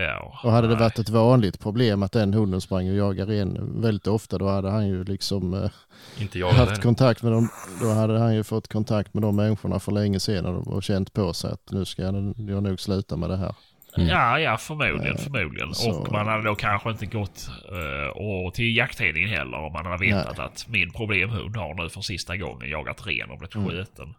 Ja, 0.00 0.38
Och 0.44 0.52
hade 0.52 0.66
det 0.68 0.74
nej. 0.74 0.82
varit 0.82 0.98
ett 0.98 1.08
vanligt 1.08 1.60
problem 1.60 2.02
att 2.02 2.12
den 2.12 2.34
hunden 2.34 2.60
sprang 2.60 2.88
och 2.90 2.96
jagade 2.96 3.32
ren 3.32 3.80
väldigt 3.82 4.06
ofta 4.06 4.38
då 4.38 4.48
hade 4.48 4.70
han 4.70 4.86
ju 4.88 5.04
liksom 5.04 5.54
eh, 5.54 5.70
Inte 6.18 6.38
jag 6.38 6.48
haft 6.52 6.70
heller. 6.70 6.82
kontakt 6.82 7.22
med 7.22 7.32
dem. 7.32 7.48
Då 7.80 7.88
hade 7.92 8.18
han 8.18 8.34
ju 8.34 8.44
fått 8.44 8.68
kontakt 8.68 9.14
med 9.14 9.22
de 9.22 9.36
människorna 9.36 9.78
för 9.80 9.92
länge 9.92 10.20
sedan 10.20 10.46
och 10.56 10.66
och 10.68 10.82
känt 10.82 11.12
på 11.12 11.32
sig 11.32 11.50
att 11.52 11.70
nu 11.70 11.84
ska 11.84 12.02
jag, 12.02 12.34
jag 12.36 12.62
nog 12.62 12.80
sluta 12.80 13.16
med 13.16 13.30
det 13.30 13.36
här. 13.36 13.54
Ja, 13.98 14.38
ja, 14.40 14.56
förmodligen, 14.56 15.16
Eh, 15.16 15.22
förmodligen. 15.22 15.74
så- 15.74 15.90
Och 15.90 16.12
man 16.12 16.26
hade 16.28 16.42
då 16.42 16.54
kanske 16.54 16.90
inte 16.90 17.06
gått 17.06 17.48
uh, 17.72 18.08
och 18.22 18.54
till 18.54 18.76
jakttidningen 18.76 19.30
heller 19.30 19.58
om 19.58 19.72
man 19.72 19.86
hade 19.86 19.98
vetat 20.06 20.38
att 20.38 20.66
min 20.68 20.92
problemhund 20.92 21.56
har 21.56 21.74
nu 21.82 21.88
för 21.88 22.00
sista 22.00 22.36
gången 22.36 22.70
jagat 22.70 23.06
ren 23.06 23.30
och 23.30 23.38
blivit 23.38 23.54
Mm. 23.54 23.68
skjuten. 23.68 24.14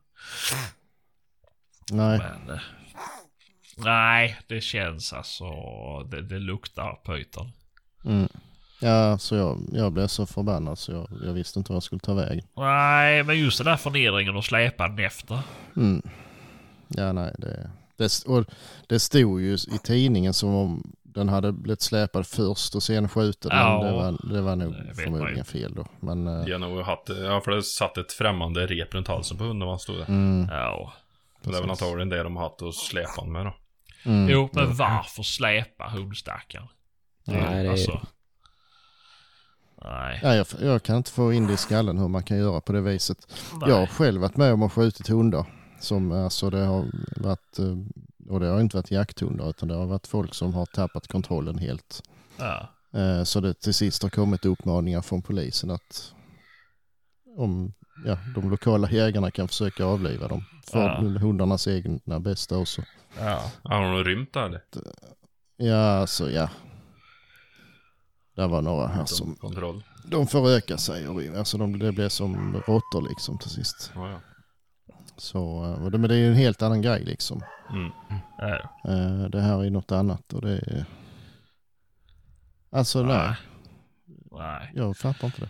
Nej, 1.91 2.19
Men... 2.47 2.59
nej, 3.77 4.37
det 4.47 4.61
känns 4.61 5.13
alltså... 5.13 5.45
Det, 6.11 6.21
det 6.21 6.39
luktar 6.39 6.99
pyton. 7.05 7.51
mm. 8.05 8.27
ja, 8.81 9.17
så 9.17 9.35
jag, 9.35 9.59
jag 9.73 9.93
blev 9.93 10.07
så 10.07 10.25
förbannad 10.25 10.79
så 10.79 10.91
jag, 10.91 11.07
jag 11.25 11.33
visste 11.33 11.59
inte 11.59 11.71
vad 11.71 11.75
jag 11.75 11.83
skulle 11.83 11.99
ta 11.99 12.13
vägen. 12.13 12.45
Nej, 12.55 13.23
men 13.23 13.39
just 13.39 13.57
den 13.57 13.65
där 13.65 13.77
förnedringen 13.77 14.35
och 14.35 14.45
släpa 14.45 14.87
den 14.87 15.05
efter. 15.05 15.39
Mm. 15.75 16.01
Ja, 16.87 17.11
nej, 17.13 17.35
det, 17.37 17.69
det, 17.97 18.25
och 18.25 18.45
det 18.87 18.99
stod 18.99 19.41
ju 19.41 19.53
i 19.53 19.77
tidningen 19.83 20.33
som 20.33 20.55
om 20.55 20.93
den 21.03 21.29
hade 21.29 21.51
blivit 21.51 21.81
släpad 21.81 22.27
först 22.27 22.75
och 22.75 22.83
sen 22.83 23.09
skjuten. 23.09 23.51
Ja. 23.53 23.79
Men 23.83 23.91
det 23.91 23.97
var, 23.97 24.33
det 24.33 24.41
var 24.41 24.55
nog 24.55 24.73
Det 24.73 25.01
förmodligen 25.03 25.45
fel 25.45 25.73
då. 25.75 25.85
Men, 25.99 26.27
eh, 26.27 26.33
har 26.33 26.59
nog 26.59 26.81
haft, 26.81 27.09
ja 27.09 27.41
för 27.41 27.51
det 27.51 27.63
satt 27.63 27.97
ett 27.97 28.11
främmande 28.11 28.67
rep 28.67 28.93
runt 28.93 29.07
halsen 29.07 29.37
på 29.37 29.43
hunden 29.43 29.67
man 29.67 29.79
stod 29.79 29.97
där. 29.97 30.05
mm, 30.07 30.47
Ja. 30.51 30.93
Det 31.43 31.57
är 31.57 31.61
väl 31.61 31.69
antagligen 31.69 32.09
det 32.09 32.23
de 32.23 32.35
har 32.35 32.43
haft 32.43 32.61
att 32.61 32.75
släpa 32.75 33.25
med 33.25 33.45
då. 33.45 33.53
Mm, 34.07 34.29
Jo, 34.29 34.49
men 34.53 34.75
varför 34.75 35.23
släpa 35.23 35.89
hundstackaren? 35.89 36.67
Nej, 37.25 37.41
det 37.63 37.67
är- 37.67 37.71
Alltså. 37.71 38.01
Nej. 39.83 40.19
Ja, 40.23 40.35
jag, 40.35 40.47
jag 40.61 40.83
kan 40.83 40.97
inte 40.97 41.11
få 41.11 41.33
in 41.33 41.47
det 41.47 41.53
i 41.53 41.57
skallen 41.57 41.97
hur 41.97 42.07
man 42.07 42.23
kan 42.23 42.37
göra 42.37 42.61
på 42.61 42.73
det 42.73 42.81
viset. 42.81 43.27
Nej. 43.61 43.69
Jag 43.69 43.75
har 43.79 43.85
själv 43.87 44.21
varit 44.21 44.37
med 44.37 44.53
om 44.53 44.63
att 44.63 44.73
skjutit 44.73 45.07
hundar. 45.07 45.45
Som, 45.79 46.11
alltså 46.11 46.49
det 46.49 46.57
har 46.65 46.85
varit, 47.17 47.59
eh, 47.59 47.75
och 48.29 48.39
det 48.39 48.47
har 48.47 48.61
inte 48.61 48.77
varit 48.77 48.91
jakthundar 48.91 49.49
utan 49.49 49.67
det 49.69 49.75
har 49.75 49.85
varit 49.85 50.07
folk 50.07 50.33
som 50.33 50.53
har 50.53 50.65
tappat 50.65 51.07
kontrollen 51.07 51.57
helt. 51.57 52.03
Ja. 52.37 52.69
Eh, 52.99 53.23
Så 53.23 53.39
det 53.39 53.53
till 53.53 53.73
sist 53.73 54.03
har 54.03 54.09
kommit 54.09 54.45
uppmaningar 54.45 55.01
från 55.01 55.21
polisen 55.21 55.71
att 55.71 56.13
om 57.37 57.73
ja, 58.05 58.17
de 58.35 58.49
lokala 58.49 58.89
jägarna 58.91 59.31
kan 59.31 59.47
försöka 59.47 59.85
avliva 59.85 60.27
dem. 60.27 60.43
För 60.71 60.79
Ja. 60.83 61.19
hundarnas 61.19 61.67
egna 61.67 62.19
bästa 62.19 62.57
också. 62.57 62.81
Ja. 63.19 63.51
Har 63.63 63.85
hon 63.85 64.03
rymt 64.03 64.33
där 64.33 64.45
eller? 64.45 64.61
Ja, 65.57 65.75
alltså 65.97 66.31
ja. 66.31 66.49
Det 68.35 68.47
var 68.47 68.61
några 68.61 68.87
här 68.87 69.05
som, 69.05 69.35
Kontroll. 69.35 69.83
de 70.05 70.27
förökar 70.27 70.77
sig 70.77 71.07
och 71.07 71.37
alltså 71.37 71.57
de, 71.57 71.79
det 71.79 71.91
blir 71.91 72.09
som 72.09 72.53
råttor 72.67 73.09
liksom 73.09 73.37
till 73.37 73.49
sist. 73.49 73.91
Ja, 73.95 74.09
ja. 74.11 74.19
Så, 75.17 75.63
eh, 75.65 75.79
men 75.99 76.01
det 76.01 76.15
är 76.15 76.19
ju 76.19 76.27
en 76.27 76.35
helt 76.35 76.61
annan 76.61 76.81
grej 76.81 77.03
liksom. 77.05 77.43
Mm. 77.69 77.91
Ja. 78.37 78.55
Eh, 78.91 79.29
Det 79.29 79.41
här 79.41 79.65
är 79.65 79.69
något 79.69 79.91
annat 79.91 80.33
och 80.33 80.41
det 80.41 80.51
är... 80.57 80.85
Alltså 82.71 83.03
nej, 83.03 83.35
Nej. 84.31 84.71
jag 84.75 84.97
fattar 84.97 85.27
inte 85.27 85.41
det. 85.41 85.49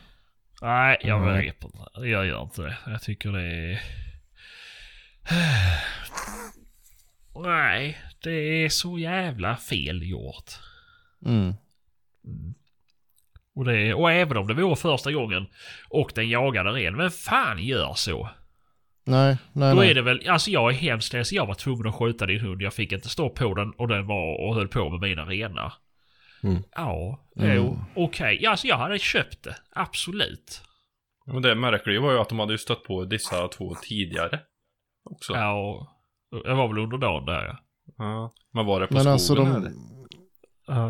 Nej, 0.62 0.98
jag 1.02 1.22
Nej. 1.22 1.46
vet 1.46 1.64
inte. 1.64 1.78
Jag 1.94 2.26
gör 2.26 2.42
inte 2.44 2.62
det. 2.62 2.78
Jag 2.86 3.02
tycker 3.02 3.32
det 3.32 3.42
är... 3.74 3.82
Nej, 7.44 7.98
det 8.24 8.32
är 8.66 8.70
så 8.70 9.00
jävla 9.00 9.56
fel 9.58 10.04
gjort. 10.10 10.52
Mm. 11.26 11.54
Och, 13.56 13.66
det, 13.66 13.94
och 13.94 14.12
även 14.12 14.38
om 14.38 14.48
det 14.48 14.54
vore 14.54 14.76
första 14.76 15.12
gången 15.12 15.48
och 15.90 16.12
den 16.16 16.30
jagade 16.30 16.70
ren, 16.72 16.98
vem 16.98 17.12
fan 17.12 17.64
gör 17.64 17.94
så? 17.94 18.30
Nej, 19.06 19.38
nej, 19.54 19.74
Då 19.76 19.80
nej. 19.82 19.90
är 19.90 19.94
det 19.96 20.02
väl, 20.02 20.30
alltså 20.30 20.52
jag 20.52 20.70
är 20.72 20.76
hemskt 20.76 21.14
ledsen. 21.14 21.36
Jag 21.36 21.46
var 21.46 21.54
tvungen 21.54 21.88
att 21.88 21.96
skjuta 21.96 22.26
din 22.26 22.40
hund. 22.40 22.62
Jag 22.62 22.74
fick 22.74 22.92
inte 22.92 23.10
stå 23.10 23.30
på 23.30 23.54
den 23.54 23.72
och 23.72 23.88
den 23.88 24.08
var 24.08 24.48
och 24.48 24.56
höll 24.56 24.68
på 24.68 24.90
med 24.90 25.00
mina 25.00 25.26
renar. 25.26 25.74
Mm. 26.44 26.64
Ja, 26.76 27.24
Mm. 27.40 27.56
jo, 27.56 27.80
okej. 27.96 28.38
Ja, 28.42 28.52
alltså 28.52 28.68
jag 28.68 28.78
hade 28.78 29.00
köpt 29.00 29.44
det. 29.44 29.56
Absolut. 29.72 30.62
Men 31.26 31.42
det 31.42 31.56
märkliga 31.56 32.02
var 32.02 32.12
ju 32.12 32.20
att 32.20 32.30
de 32.30 32.40
hade 32.40 32.52
ju 32.54 32.58
stött 32.58 32.84
på 32.84 33.04
dessa 33.06 33.48
två 33.48 33.76
tidigare. 33.76 34.40
Också. 35.04 35.34
Ja, 35.34 35.88
jag 36.46 36.56
var 36.56 36.68
väl 36.68 36.78
under 36.84 36.98
dagen 36.98 37.26
där 37.26 37.46
ja. 37.46 37.58
Ja. 37.98 38.34
Men 38.54 38.66
var 38.66 38.80
det 38.80 38.88
på 38.88 38.94
Men 38.94 39.02
skogen 39.04 39.14
alltså 39.14 39.36
de, 39.36 39.48
eller? 39.56 39.72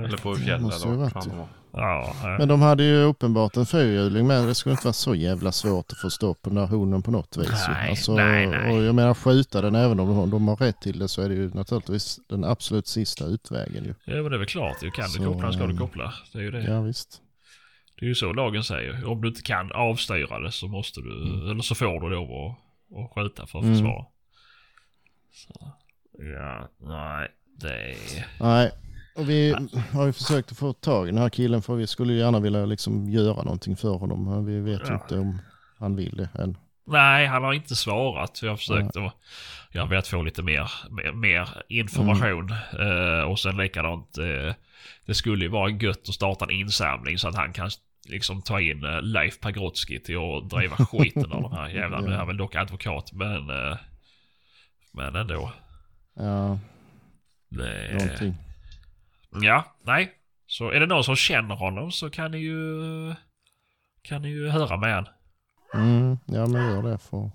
Eller 0.05 0.17
på 0.17 0.38
ju 0.38 0.43
eller. 0.43 1.47
Ja, 1.71 2.15
ja. 2.23 2.35
men 2.39 2.47
de 2.47 2.61
hade 2.61 2.83
ju 2.83 2.95
uppenbart 3.03 3.57
en 3.57 3.65
fyrhjuling 3.65 4.27
med. 4.27 4.47
Det 4.47 4.55
skulle 4.55 4.73
inte 4.73 4.85
vara 4.85 4.93
så 4.93 5.15
jävla 5.15 5.51
svårt 5.51 5.91
att 5.91 5.97
få 5.97 6.09
stopp 6.09 6.41
på 6.41 6.49
den 6.49 6.55
där 6.55 6.67
hunden 6.67 7.01
på 7.01 7.11
något 7.11 7.38
vis. 7.38 7.47
ju. 7.67 7.73
Nej, 7.73 7.89
alltså, 7.89 8.13
nej, 8.15 8.47
nej. 8.47 8.77
Och 8.77 8.83
jag 8.83 8.95
menar 8.95 9.13
skjuta 9.13 9.61
den 9.61 9.75
även 9.75 9.99
om 9.99 10.07
de, 10.07 10.29
de 10.29 10.47
har 10.47 10.55
rätt 10.55 10.81
till 10.81 10.99
det 10.99 11.07
så 11.07 11.21
är 11.21 11.29
det 11.29 11.35
ju 11.35 11.49
naturligtvis 11.53 12.19
den 12.29 12.43
absolut 12.43 12.88
sista 12.88 13.25
utvägen 13.25 13.83
ju. 13.83 13.93
Ja 14.05 14.13
men 14.15 14.23
det 14.31 14.35
är 14.35 14.39
väl 14.39 14.47
klart. 14.47 14.77
Du 14.81 14.91
kan 14.91 15.07
Så, 15.07 15.19
du 15.21 15.25
koppla 15.25 15.53
ska 15.53 15.67
du 15.67 15.77
koppla. 15.77 16.13
Det 16.33 16.39
är 16.39 16.43
ju 16.43 16.51
det. 16.51 16.63
Ja 16.63 16.81
visst. 16.81 17.21
Det 17.99 18.05
är 18.05 18.09
ju 18.09 18.15
så 18.15 18.33
lagen 18.33 18.63
säger. 18.63 19.05
Om 19.09 19.21
du 19.21 19.27
inte 19.27 19.41
kan 19.41 19.71
avstyra 19.71 20.39
det 20.39 20.51
så 20.51 20.67
måste 20.67 21.01
du, 21.01 21.11
eller 21.51 21.61
så 21.61 21.75
får 21.75 21.99
du 22.01 22.09
lov 22.09 22.29
att, 22.31 22.57
att 22.99 23.13
skjuta 23.15 23.47
för 23.47 23.59
att 23.59 23.65
Mm. 23.65 23.75
försvara. 23.75 24.05
Så, 25.38 25.71
ja, 26.19 26.69
nej, 26.77 27.27
det 27.61 27.73
är... 27.91 28.25
Nej, 28.39 28.71
och 29.15 29.29
vi 29.29 29.55
har 29.93 30.05
ju 30.05 30.13
försökt 30.13 30.51
att 30.51 30.57
få 30.57 30.73
tag 30.73 31.07
i 31.07 31.11
den 31.11 31.21
här 31.21 31.29
killen 31.29 31.61
för 31.61 31.75
vi 31.75 31.88
skulle 31.88 32.13
ju 32.13 32.19
gärna 32.19 32.39
vilja 32.39 32.65
liksom 32.65 33.09
göra 33.09 33.43
någonting 33.43 33.75
för 33.75 33.89
honom. 33.97 34.25
Men 34.25 34.45
vi 34.45 34.59
vet 34.59 34.81
ju 34.81 34.88
Ja. 34.88 34.93
inte 34.93 35.19
om 35.19 35.41
han 35.79 35.95
vill 35.95 36.17
det 36.17 36.29
än. 36.43 36.57
Nej, 36.88 37.25
han 37.27 37.43
har 37.43 37.53
inte 37.53 37.75
svarat. 37.75 38.39
Vi 38.43 38.47
har 38.47 38.55
försökt 38.57 38.97
att... 38.97 39.13
Jag 39.71 39.81
har 39.81 39.88
velat 39.89 40.07
få 40.07 40.21
lite 40.21 40.43
mer, 40.43 40.71
mer, 40.89 41.11
mer 41.11 41.49
information. 41.67 42.51
Eh, 42.79 43.21
och 43.31 43.39
sen 43.39 43.57
likadant. 43.57 44.17
Eh, 44.17 44.53
det 45.05 45.13
skulle 45.13 45.45
ju 45.45 45.51
vara 45.51 45.69
gött 45.69 46.09
att 46.09 46.15
starta 46.15 46.45
en 46.45 46.51
insamling 46.51 47.17
så 47.17 47.27
att 47.27 47.35
han 47.35 47.53
kan 47.53 47.69
liksom 48.09 48.41
ta 48.41 48.61
in 48.61 48.85
eh, 48.85 49.01
Leif 49.01 49.39
Pagrotsky 49.39 49.99
till 49.99 50.17
att 50.17 50.49
driva 50.49 50.75
skiten 50.75 51.31
av 51.31 51.41
de 51.41 51.51
här 51.51 51.69
jävlarna. 51.75 52.07
Nu 52.07 52.13
är 52.13 52.17
han 52.17 52.27
väl 52.27 52.38
dock 52.38 52.55
advokat, 52.55 53.11
men... 53.13 53.49
Eh, 53.49 53.77
men 54.97 55.15
ändå. 55.15 55.51
Ja, 56.15 56.59
Det, 57.49 57.93
någonting. 57.93 58.35
ja, 59.41 59.75
nej. 59.83 60.11
Så 60.47 60.69
är 60.71 60.79
det 60.79 60.85
någon 60.85 61.03
som 61.03 61.15
känner 61.15 61.55
honom 61.55 61.91
så 61.91 62.09
kan 62.09 62.31
ni 62.31 62.37
ju... 62.37 62.81
Kan 64.01 64.21
ni 64.21 64.29
ju 64.29 64.49
höra 64.49 64.77
med 64.77 64.93
han. 64.95 65.07
Mm, 65.73 66.17
ja 66.25 66.47
men 66.47 66.69
gör 66.71 66.83
det 66.83 66.97
för 66.97 67.31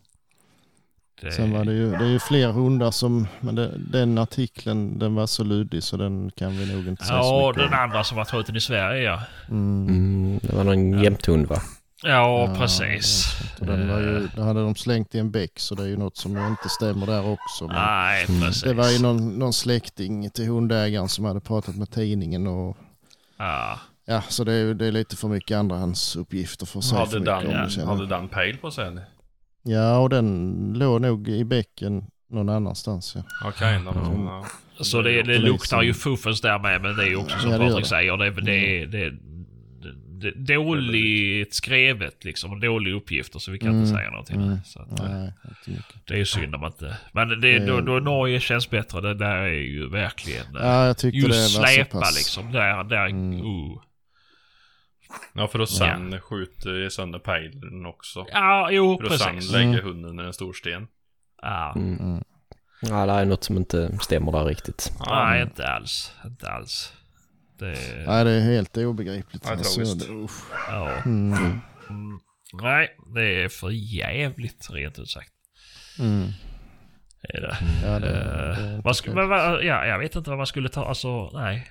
Det, 1.20 1.32
Sen 1.32 1.52
var 1.52 1.64
det 1.64 1.72
ju, 1.72 1.90
det 1.90 2.04
är 2.04 2.08
ju 2.10 2.18
fler 2.18 2.52
hundar 2.52 2.90
som, 2.90 3.26
men 3.40 3.54
det, 3.54 3.78
den 3.78 4.18
artikeln 4.18 4.98
den 4.98 5.14
var 5.14 5.26
så 5.26 5.44
luddig 5.44 5.82
så 5.82 5.96
den 5.96 6.30
kan 6.30 6.50
vi 6.58 6.74
nog 6.74 6.86
inte 6.88 7.04
säga 7.04 7.22
så 7.22 7.28
Ja, 7.28 7.48
mycket 7.48 7.62
den 7.70 7.78
om. 7.78 7.84
andra 7.84 8.04
som 8.04 8.16
var 8.16 8.24
skjuten 8.24 8.56
i 8.56 8.60
Sverige 8.60 9.02
ja. 9.02 9.22
Mm. 9.48 9.88
Mm, 9.88 10.38
det 10.42 10.56
var 10.56 10.64
någon 10.64 11.02
jämthund 11.02 11.46
va? 11.46 11.56
Ja, 12.03 12.48
Ja, 12.48 12.55
precis. 12.59 13.36
Den 13.59 13.88
var 13.88 14.00
ju, 14.00 14.16
Eh, 14.16 14.30
det 14.36 14.42
hade 14.42 14.61
de 14.62 14.74
slängt 14.74 15.14
i 15.14 15.18
en 15.18 15.30
bäck 15.30 15.53
så 15.59 15.74
det 15.74 15.82
är 15.82 15.86
ju 15.86 15.96
något 15.96 16.16
som 16.16 16.36
inte 16.46 16.68
stämmer 16.68 17.07
där 17.07 17.30
också. 17.30 17.66
Nej, 17.66 18.24
Mm. 18.28 18.40
precis. 18.40 18.62
det 18.62 18.74
var 18.74 18.90
ju 18.90 18.98
någon, 19.03 19.38
någon 19.38 19.53
släkting 19.53 20.30
till 20.30 20.46
hundägaren 20.48 21.09
som 21.09 21.24
hade 21.24 21.40
pratat 21.40 21.76
med 21.76 21.90
tidningen 21.90 22.46
och 22.46 22.76
Ja, 23.38 23.78
ja, 24.05 24.22
så 24.28 24.44
det 24.44 24.53
är, 24.53 24.74
det 24.74 24.86
är 24.86 24.92
lite 24.92 25.16
för 25.16 25.28
mycket 25.28 25.57
andrahandsuppgifter 25.57 26.66
för 26.66 26.78
att 26.78 26.84
säga 26.84 27.07
för 27.07 27.18
mycket 27.20 27.40
den, 27.42 27.62
om 27.64 27.70
känner 27.70 27.86
hade 27.86 28.07
den 28.07 28.28
pejl 28.28 28.57
på 28.57 28.70
sig 28.70 28.86
eller? 28.86 29.05
Ja, 29.62 29.98
och 29.98 30.09
den 30.11 30.55
låg 30.76 31.00
nog 31.00 31.28
i 31.28 31.44
bäcken 31.44 32.05
någon 32.30 32.48
annanstans. 32.48 33.12
Ja. 33.16 33.22
Okej, 33.48 33.74
Mm. 33.76 33.88
okay, 33.88 34.03
ja. 34.24 34.44
så 34.84 35.03
det, 35.03 35.22
det 35.22 35.38
luktar 35.38 35.82
ju 35.82 35.94
fuffens 35.94 36.40
där 36.40 36.59
med, 36.59 36.82
men 36.82 36.96
det 36.96 37.03
är 37.03 37.09
ju 37.09 37.16
också 37.16 37.38
som 37.38 37.50
Ja, 37.50 37.59
Patrik 37.59 37.86
säger, 37.86 38.16
det, 38.16 38.30
det, 38.30 38.40
det, 38.40 38.86
det, 38.86 39.11
det 39.11 39.16
dåligt 40.30 41.54
skrevet 41.54 42.24
liksom, 42.24 42.52
och 42.52 42.60
dåliga 42.60 42.94
uppgifter 42.94 43.38
så 43.38 43.50
vi 43.50 43.58
kan 43.58 43.68
inte 43.68 43.90
Mm, 43.90 43.96
säga 43.98 44.10
någonting. 44.10 44.42
mm. 44.42 44.58
Så 44.64 44.82
att, 44.82 45.00
eh, 45.00 45.06
Nej, 45.10 45.32
mycket. 45.66 46.06
det 46.06 46.14
är 46.14 46.18
ju 46.18 46.24
synd 46.26 46.54
om 46.54 46.64
att 46.64 46.82
inte... 46.82 46.96
Men 47.12 47.40
det, 47.40 47.58
då, 47.66 47.80
då 47.80 47.92
Norge 47.92 48.40
känns 48.40 48.70
bättre, 48.70 49.00
det 49.00 49.14
där 49.14 49.36
är 49.36 49.48
ju 49.48 49.88
verkligen... 49.88 50.56
eh, 50.56 50.62
Ja, 50.62 50.86
jag 50.86 50.98
tyckte 50.98 51.20
det 51.20 51.28
var 51.28 51.34
just 51.36 51.54
så 51.54 51.62
släpa 51.62 52.00
pass. 52.00 52.14
liksom, 52.16 52.52
där, 52.52 52.84
där, 52.84 53.06
Mm. 53.06 53.32
uh. 53.40 53.78
ja, 55.34 55.48
för 55.48 55.58
att 55.58 55.70
sen 55.70 56.20
skjuta 56.20 56.90
sönder 56.90 57.18
pejlen 57.18 57.86
också. 57.86 58.26
Ja, 58.32 58.70
jo 58.70 58.98
För 59.00 59.08
precis. 59.08 59.52
lägga 59.52 59.68
Mm. 59.68 59.84
hunden 59.84 60.20
i 60.20 60.22
en 60.26 60.32
stor 60.32 60.52
sten. 60.52 60.86
Ja. 61.42 61.72
Mm. 61.76 61.98
Mm. 62.00 62.24
Ja, 62.82 63.06
det 63.06 63.12
är 63.12 63.24
något 63.24 63.44
som 63.44 63.56
inte 63.56 63.98
stämmer 64.00 64.32
där 64.32 64.44
riktigt. 64.44 64.92
Nej, 65.06 65.42
inte 65.42 65.66
alls. 65.68 66.12
Inte 66.24 66.48
alls. 66.50 66.92
Det... 67.62 68.04
Nej, 68.06 68.24
det 68.24 68.30
är 68.30 68.40
helt 68.40 68.76
obegripligt. 68.76 69.42
Ja, 69.46 69.56
usch. 70.24 70.42
Ja. 70.68 70.90
Mm. 71.06 71.32
Mm. 71.90 72.18
Nej, 72.62 72.96
det 73.14 73.42
är 73.44 73.48
för 73.48 73.70
jävligt 73.70 74.70
rent 74.70 74.98
ut 74.98 75.08
sagt. 75.10 75.32
Mm. 75.98 76.28
Är 77.28 77.40
det. 77.40 77.56
Ja, 77.84 77.98
det, 77.98 78.08
Eh, 78.08 78.82
det 78.82 78.88
är 78.88 78.92
sku, 78.92 79.14
men, 79.14 79.28
ja, 79.66 79.86
jag 79.86 79.98
vet 79.98 80.16
inte 80.16 80.30
vad 80.30 80.36
man 80.36 80.46
skulle 80.46 80.68
ta. 80.68 80.84
Alltså, 80.84 81.30
nej. 81.38 81.66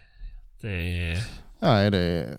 Det 0.61 0.69
är... 1.11 1.17
Nej, 1.59 1.91
det 1.91 1.97
är... 1.99 2.37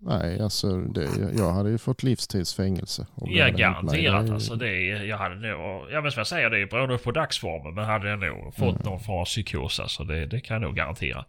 Nej, 0.00 0.40
alltså 0.40 0.76
det, 0.80 1.08
jag 1.38 1.52
hade 1.52 1.70
ju 1.70 1.78
fått 1.78 2.02
livstidsfängelse. 2.02 3.06
Ja, 3.16 3.26
mig. 3.44 3.52
garanterat 3.52 4.24
Det 4.26 4.30
är- 4.30 4.34
alltså. 4.34 4.54
Det 4.54 4.68
är, 4.90 5.02
jag 5.02 5.18
hade 5.18 5.34
nog... 5.34 5.86
Jag 5.92 6.02
vet 6.02 6.16
vad 6.16 6.20
jag 6.20 6.26
säger, 6.26 6.50
det 6.50 6.58
är 6.62 6.66
beroende 6.66 6.98
på 6.98 7.10
dagsformen. 7.12 7.74
Men 7.74 7.84
hade 7.84 8.08
jag 8.10 8.18
nog 8.18 8.54
fått 8.54 8.74
Mm. 8.76 8.82
någon 8.84 9.00
form 9.00 9.18
av 9.20 9.24
psykos 9.24 9.80
alltså. 9.80 10.04
Det, 10.04 10.26
det 10.26 10.40
kan 10.40 10.54
jag 10.54 10.62
nog 10.62 10.76
garantera. 10.76 11.24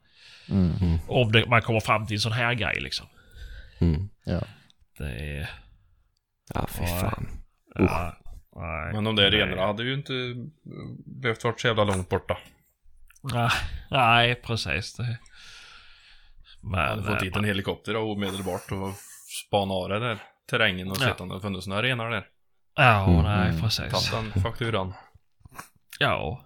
Mm. 0.52 1.00
Om 1.08 1.32
det, 1.32 1.46
man 1.50 1.62
kommer 1.62 1.80
fram 1.80 2.08
till 2.08 2.16
en 2.16 2.20
sån 2.20 2.32
här 2.32 2.54
grej 2.54 2.80
liksom. 2.80 3.06
Mm. 3.80 4.10
Ja. 4.24 4.42
Det 4.98 5.38
är... 5.38 5.50
Ja, 6.54 6.68
fy 6.68 6.86
fan. 6.86 7.28
Ja, 7.76 8.16
nej. 8.56 8.94
Men 8.94 9.04
de 9.04 9.16
där 9.16 9.32
renarna 9.32 9.66
hade 9.66 9.84
ju 9.84 9.94
inte 9.94 10.14
eh, 10.14 10.36
behövt 11.22 11.44
vara 11.44 11.56
så 11.58 11.68
jävla 11.68 11.84
långt 11.84 12.10
borta. 12.10 12.38
Nej, 13.24 13.50
nej 13.92 14.36
precis. 14.36 14.94
Det. 14.96 15.18
Men, 16.62 16.80
hade 16.80 17.04
fått 17.04 17.12
eh, 17.12 17.20
dit 17.20 17.36
en 17.36 17.44
helikopter 17.46 17.96
och 17.96 18.12
omedelbart 18.12 18.72
och 18.72 18.94
spana 19.48 19.74
av 19.74 19.90
det 19.90 20.00
där 20.00 20.18
terrängen 20.50 20.92
och 20.92 20.98
Ja. 21.00 21.06
sett 21.06 21.22
om 21.22 21.30
det 21.30 21.42
funnits 21.42 21.68
några 21.68 21.84
renar 21.84 22.10
där. 22.10 22.26
Ja, 22.76 23.04
Mm, 23.10 23.24
nej 23.24 23.50
mm. 23.50 23.62
precis. 23.62 24.10
Tagit 24.12 24.34
den 24.34 24.44
fakturan. 24.44 24.94
Ja. 26.00 26.42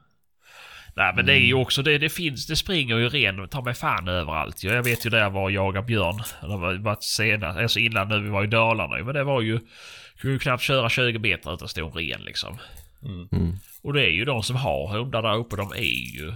Nej 0.96 1.14
men 1.16 1.26
det 1.26 1.34
är 1.34 1.46
ju 1.46 1.54
också 1.54 1.82
det, 1.84 1.98
det 1.98 2.10
finns, 2.10 2.48
det 2.48 2.56
springer 2.56 2.98
ju 2.98 3.10
ren, 3.10 3.48
ta 3.48 3.62
mig 3.62 3.74
fan 3.74 4.08
överallt. 4.08 4.64
Jag 4.64 4.84
vet 4.84 5.06
ju 5.06 5.10
där 5.10 5.20
jag 5.20 5.30
var 5.30 5.44
och 5.44 5.52
jagade 5.52 5.86
björn. 5.86 6.22
Det 6.42 6.48
var 6.48 6.74
varit 6.74 7.04
senast, 7.04 7.60
alltså 7.60 7.80
innan 7.80 8.08
nu 8.08 8.20
vi 8.20 8.30
var 8.30 8.44
i 8.44 8.48
Dalarna 8.48 9.04
Men 9.04 9.14
det 9.14 9.24
var 9.24 9.42
ju, 9.42 9.60
kunde 10.18 10.34
ju 10.34 10.40
knappt 10.40 10.64
köra 10.64 10.90
20 10.90 11.20
meter 11.20 11.54
utan 11.54 11.66
att 11.66 11.72
stå 11.72 11.86
en 11.88 11.94
ren 11.94 12.22
liksom. 12.22 12.58
Mm. 13.06 13.58
Och 13.84 13.94
det 13.94 14.02
är 14.02 14.12
ju 14.12 14.26
de 14.26 14.44
som 14.44 14.56
har 14.56 14.88
hundar 14.88 15.22
där 15.22 15.36
uppe, 15.36 15.56
de 15.56 15.72
är 15.72 16.16
ju... 16.16 16.34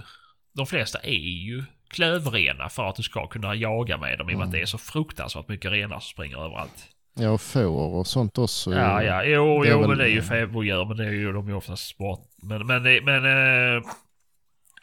De 0.52 0.66
flesta 0.66 0.98
är 0.98 1.12
ju 1.44 1.64
klövrena 1.88 2.68
för 2.68 2.88
att 2.88 2.96
du 2.96 3.02
ska 3.02 3.26
kunna 3.26 3.54
jaga 3.54 3.96
med 3.96 4.18
dem 4.18 4.30
i 4.30 4.34
och 4.34 4.38
med 4.38 4.46
att 4.46 4.52
det 4.52 4.60
är 4.60 4.66
så 4.66 4.78
fruktansvärt 4.78 5.48
mycket 5.48 5.72
renar 5.72 6.00
som 6.00 6.10
springer 6.10 6.44
överallt. 6.44 6.88
Ja, 7.14 7.30
och 7.30 7.40
får 7.40 7.94
och 7.94 8.06
sånt 8.06 8.38
också. 8.38 8.74
Ja, 8.74 9.02
ja, 9.02 9.24
jo, 9.24 9.62
det 9.62 9.68
är 9.68 9.72
jo 9.72 9.80
väl- 9.80 9.88
men 9.88 9.98
det 9.98 10.04
är 10.04 10.08
ju 10.08 10.22
fäboddjur, 10.22 10.84
men 10.84 10.96
det 10.96 11.04
är 11.04 11.10
ju 11.10 11.32
de 11.32 11.48
är 11.48 11.54
oftast 11.54 11.88
sport. 11.88 12.20
Men, 12.42 12.66
men, 12.66 12.82
det, 12.82 13.00
men 13.04 13.24
eh, 13.24 13.82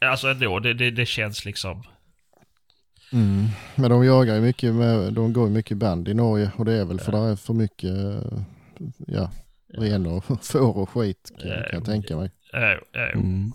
alltså 0.02 0.28
ändå, 0.28 0.60
det, 0.60 0.74
det, 0.74 0.92
det 0.92 1.06
känns 1.06 1.46
liksom... 1.46 1.84
Mm. 3.14 3.46
Men 3.76 3.90
de 3.90 4.06
jagar 4.06 4.36
ju 4.36 4.42
mycket 4.42 4.74
med, 4.74 5.14
de 5.14 5.34
går 5.34 5.48
ju 5.48 5.54
mycket 5.54 5.78
band 5.78 6.08
i 6.08 6.14
Norge 6.14 6.52
och 6.58 6.66
det 6.66 6.74
är 6.74 6.86
väl 6.86 7.00
för 7.00 7.12
där 7.12 7.32
är 7.32 7.36
för 7.36 7.54
mycket, 7.54 7.90
eh, 7.92 8.40
ja, 9.08 9.32
renar 9.74 10.12
och 10.12 10.26
får 10.46 10.78
och 10.78 10.90
skit 10.90 11.32
kan, 11.42 11.50
Ja, 11.50 11.56
kan 11.56 11.64
jag 11.64 11.74
jo, 11.80 11.86
tänka 11.86 12.18
mig. 12.18 12.32
Äh, 12.54 12.62
äh, 13.02 13.10
Mm. 13.14 13.52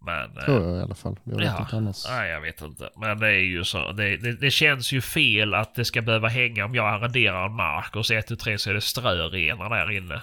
Men... 0.00 0.38
eh, 0.38 0.44
Tror 0.44 0.68
jag 0.68 0.78
i 0.78 0.82
alla 0.82 0.94
fall. 0.94 1.16
Jag 1.24 1.36
vet 1.36 1.44
Ja, 1.46 1.60
inte 1.60 1.76
annars. 1.76 2.04
nej 2.08 2.30
jag 2.30 2.40
vet 2.40 2.62
inte. 2.62 2.90
Men 2.96 3.18
det 3.18 3.26
är 3.28 3.40
ju 3.44 3.64
så. 3.64 3.92
Det, 3.92 4.16
det, 4.16 4.32
det 4.32 4.50
känns 4.50 4.92
ju 4.92 5.00
fel 5.00 5.54
att 5.54 5.74
det 5.74 5.84
ska 5.84 6.02
behöva 6.02 6.28
hänga 6.28 6.64
om 6.64 6.74
jag 6.74 6.88
arrenderar 6.94 7.46
en 7.46 7.52
mark 7.54 7.96
och 7.96 8.06
så 8.06 8.14
ett, 8.14 8.26
tu, 8.26 8.36
tre 8.36 8.58
så 8.58 8.70
är 8.70 8.74
det 8.74 8.80
strörenar 8.80 9.70
där 9.70 9.90
inne. 9.90 10.22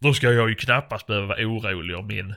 Då 0.00 0.14
ska 0.14 0.32
jag 0.32 0.48
ju 0.48 0.54
knappast 0.54 1.06
behöva 1.06 1.26
vara 1.26 1.38
orolig 1.46 1.96
om 1.96 2.06
min 2.06 2.34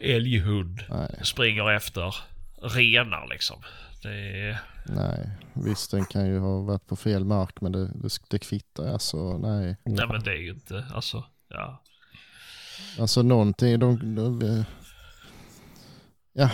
älghund 0.00 0.80
Nej, 0.88 1.20
springer 1.22 1.70
efter 1.70 2.14
renar 2.62 3.28
liksom. 3.28 3.62
Det 4.02 4.40
är... 4.48 4.58
nej. 4.86 5.30
Visst 5.52 5.90
den 5.90 6.04
kan 6.04 6.26
ju 6.26 6.38
ha 6.38 6.60
varit 6.60 6.86
på 6.86 6.96
fel 6.96 7.24
mark 7.24 7.60
men 7.60 7.72
det, 7.72 7.86
det, 7.86 8.18
det 8.30 8.38
kvittar 8.38 8.92
alltså. 8.92 9.38
Nej. 9.38 9.76
Nej 9.84 10.06
men 10.08 10.22
det 10.22 10.30
är 10.30 10.40
ju 10.40 10.50
inte, 10.50 10.84
alltså, 10.94 11.24
ja. 11.48 11.82
Alltså 12.98 13.22
någonting, 13.22 13.78
de, 13.78 14.14
de, 14.14 14.64
ja, 16.32 16.50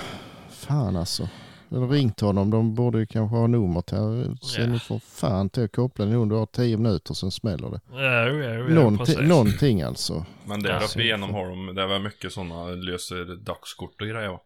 fan 0.51 0.97
alltså. 0.97 1.29
Har 1.73 1.89
ringt 1.89 2.21
honom, 2.21 2.51
de 2.51 2.75
borde 2.75 2.99
ju 2.99 3.07
kanske 3.07 3.37
ha 3.37 3.47
numret 3.47 3.91
här. 3.91 4.37
Så 4.41 4.61
Ja. 4.61 4.67
ni 4.67 4.79
får 4.79 4.99
fan 4.99 5.51
till 5.51 5.65
att 5.65 5.73
koppla 5.73 6.05
nu, 6.05 6.27
du 6.27 6.35
har 6.35 6.47
tio 6.47 6.77
minuter 6.77 7.15
sen 7.15 7.31
smäller 7.31 7.71
det. 7.71 7.81
Ja, 7.91 8.03
ja, 8.03 8.55
ja, 8.55 8.63
Någonting, 8.75 9.29
någonting 9.29 9.83
alltså. 9.83 10.27
Men 10.47 10.63
där 10.63 10.85
uppe 10.85 11.03
igenom 11.03 11.35
har 11.35 11.49
de, 11.49 11.75
det 11.75 11.83
är 11.83 11.87
väl 11.87 12.03
mycket 12.03 12.33
sådana 12.33 12.65
löser 12.65 13.37
dagskort 13.37 14.01
och 14.01 14.07
grejer 14.09 14.29
va? 14.29 14.41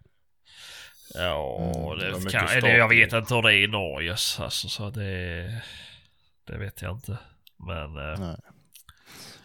Ja, 1.14 1.58
Mm, 1.60 1.98
det 1.98 2.24
det 2.24 2.30
kan, 2.30 2.48
eller 2.48 2.76
jag 2.76 2.88
vet 2.88 3.12
inte 3.12 3.34
hur 3.34 3.42
det 3.42 3.52
är 3.54 3.64
i 3.64 3.66
Norge. 3.66 4.10
Alltså, 4.10 4.68
så 4.68 4.90
det, 4.90 5.62
det 6.46 6.58
vet 6.58 6.82
jag 6.82 6.92
inte. 6.96 7.18
Men 7.66 7.96
eh, 7.96 8.18
Nej. 8.20 8.36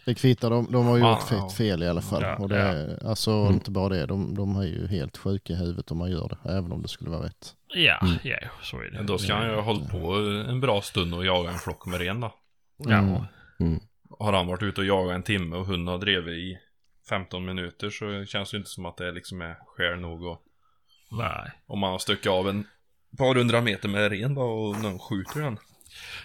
Det 0.04 0.14
kvittar, 0.14 0.50
de, 0.50 0.72
de 0.72 0.86
har 0.86 0.98
Ja, 0.98 1.10
gjort 1.10 1.28
fett 1.28 1.52
fel 1.56 1.82
i 1.82 1.88
alla 1.88 2.02
fall. 2.02 2.22
Ja, 2.22 2.36
och 2.36 2.48
det, 2.48 2.56
ja. 2.58 2.64
är- 2.64 3.06
Alltså 3.06 3.30
Mm. 3.30 3.52
inte 3.54 3.70
bara 3.70 3.88
det, 3.88 4.06
de, 4.06 4.34
de 4.34 4.56
är 4.56 4.62
ju 4.66 4.86
helt 4.86 5.16
sjuka 5.16 5.52
i 5.52 5.56
huvudet 5.56 5.90
om 5.90 5.98
man 5.98 6.10
gör 6.10 6.28
det. 6.28 6.50
Även 6.50 6.72
om 6.72 6.82
det 6.82 6.88
skulle 6.88 7.10
vara 7.10 7.24
rätt. 7.26 7.54
ja, 7.74 7.98
Mm. 8.02 8.14
ja, 8.22 8.36
så 8.62 8.76
är 8.80 8.84
det. 8.84 8.96
Men 8.96 9.06
då 9.06 9.18
ska 9.18 9.34
han 9.34 9.48
ju 9.48 9.54
ha 9.54 9.62
hållit 9.62 9.90
på 9.90 10.12
en 10.48 10.60
bra 10.60 10.80
stund 10.82 11.14
och 11.14 11.24
jaga 11.26 11.50
en 11.50 11.58
flock 11.58 11.86
med 11.86 12.00
ren 12.00 12.20
då. 12.20 12.34
Ja, 12.76 12.98
Mm. 12.98 13.22
Mm. 13.60 13.80
Har 14.18 14.32
han 14.32 14.46
varit 14.46 14.62
ute 14.62 14.80
och 14.80 14.86
jagat 14.86 15.14
en 15.14 15.22
timme 15.22 15.56
och 15.56 15.66
hunden 15.66 15.92
har 15.92 15.98
drivit 15.98 16.34
i 16.38 16.58
15 17.08 17.44
minuter 17.44 17.90
så 17.90 18.24
känns 18.24 18.50
det 18.50 18.56
inte 18.56 18.70
som 18.70 18.86
att 18.86 18.96
det 18.96 19.12
liksom 19.12 19.40
är 19.42 19.56
skäl 19.66 20.00
nog 20.00 20.22
och 20.24 20.42
nej. 21.10 21.50
om 21.66 21.78
man 21.78 21.90
har 21.90 21.98
stuckit 21.98 22.26
av 22.32 22.48
en 22.48 22.66
par 23.18 23.34
hundra 23.34 23.60
meter 23.60 23.88
med 23.88 24.10
ren 24.12 24.34
då 24.34 24.42
och 24.42 24.82
någon 24.82 24.98
skjuter 24.98 25.40
den. 25.40 25.58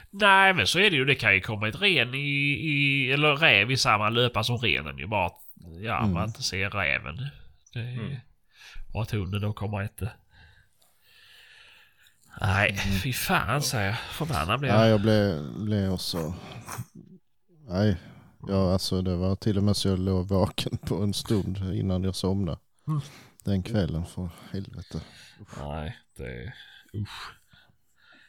Nej, 0.09 0.53
men 0.53 0.68
så 0.68 0.80
är 0.80 0.89
det 0.89 0.95
ju. 0.95 1.05
Det 1.05 1.15
kan 1.15 1.34
ju 1.34 1.41
komma 1.41 1.68
ett 1.68 1.82
ren 1.82 2.13
i, 2.15 2.20
i 2.53 3.11
eller 3.11 3.36
räv 3.36 3.72
i 3.72 3.78
samma 3.78 4.09
löpa 4.09 4.43
som 4.43 4.57
renen 4.57 4.97
ju. 4.97 5.07
Bara 5.07 5.32
ja, 5.82 5.97
Mm. 5.99 6.13
man 6.13 6.28
inte 6.28 6.43
ser 6.43 6.70
räven. 6.70 7.18
Det 7.74 7.80
är, 7.80 7.93
Mm. 7.99 8.15
Och 8.93 9.01
att 9.01 9.11
hunden 9.11 9.41
då 9.41 9.53
kommer 9.53 9.82
inte. 9.84 10.11
Nej, 12.41 12.70
Mm. 12.86 12.99
fy 12.99 13.13
fan 13.13 13.61
säger 13.61 13.86
jag. 13.88 13.97
Förbannad 13.99 14.59
blir 14.59 14.70
jag. 14.70 14.78
Nej, 14.80 14.89
jag 14.89 15.01
blev, 15.01 15.53
blev 15.63 15.91
också... 15.93 16.34
Nej, 17.68 17.97
ja, 18.47 18.74
alltså 18.74 19.01
det 19.01 19.15
var 19.15 19.36
till 19.36 19.57
och 19.57 19.63
med 19.63 19.78
så 19.78 19.88
jag 19.88 19.99
låg 19.99 20.28
vaken 20.28 20.78
på 20.78 20.95
en 21.03 21.13
stund 21.13 21.57
innan 21.74 22.03
jag 22.03 22.15
somnade. 22.15 22.57
Mm. 22.88 23.01
Den 23.43 23.63
kvällen, 23.63 24.05
för 24.05 24.30
helvete. 24.51 25.01
Nej, 25.59 25.97
det 26.18 26.24
är... 26.43 26.53
Usch. 26.93 27.32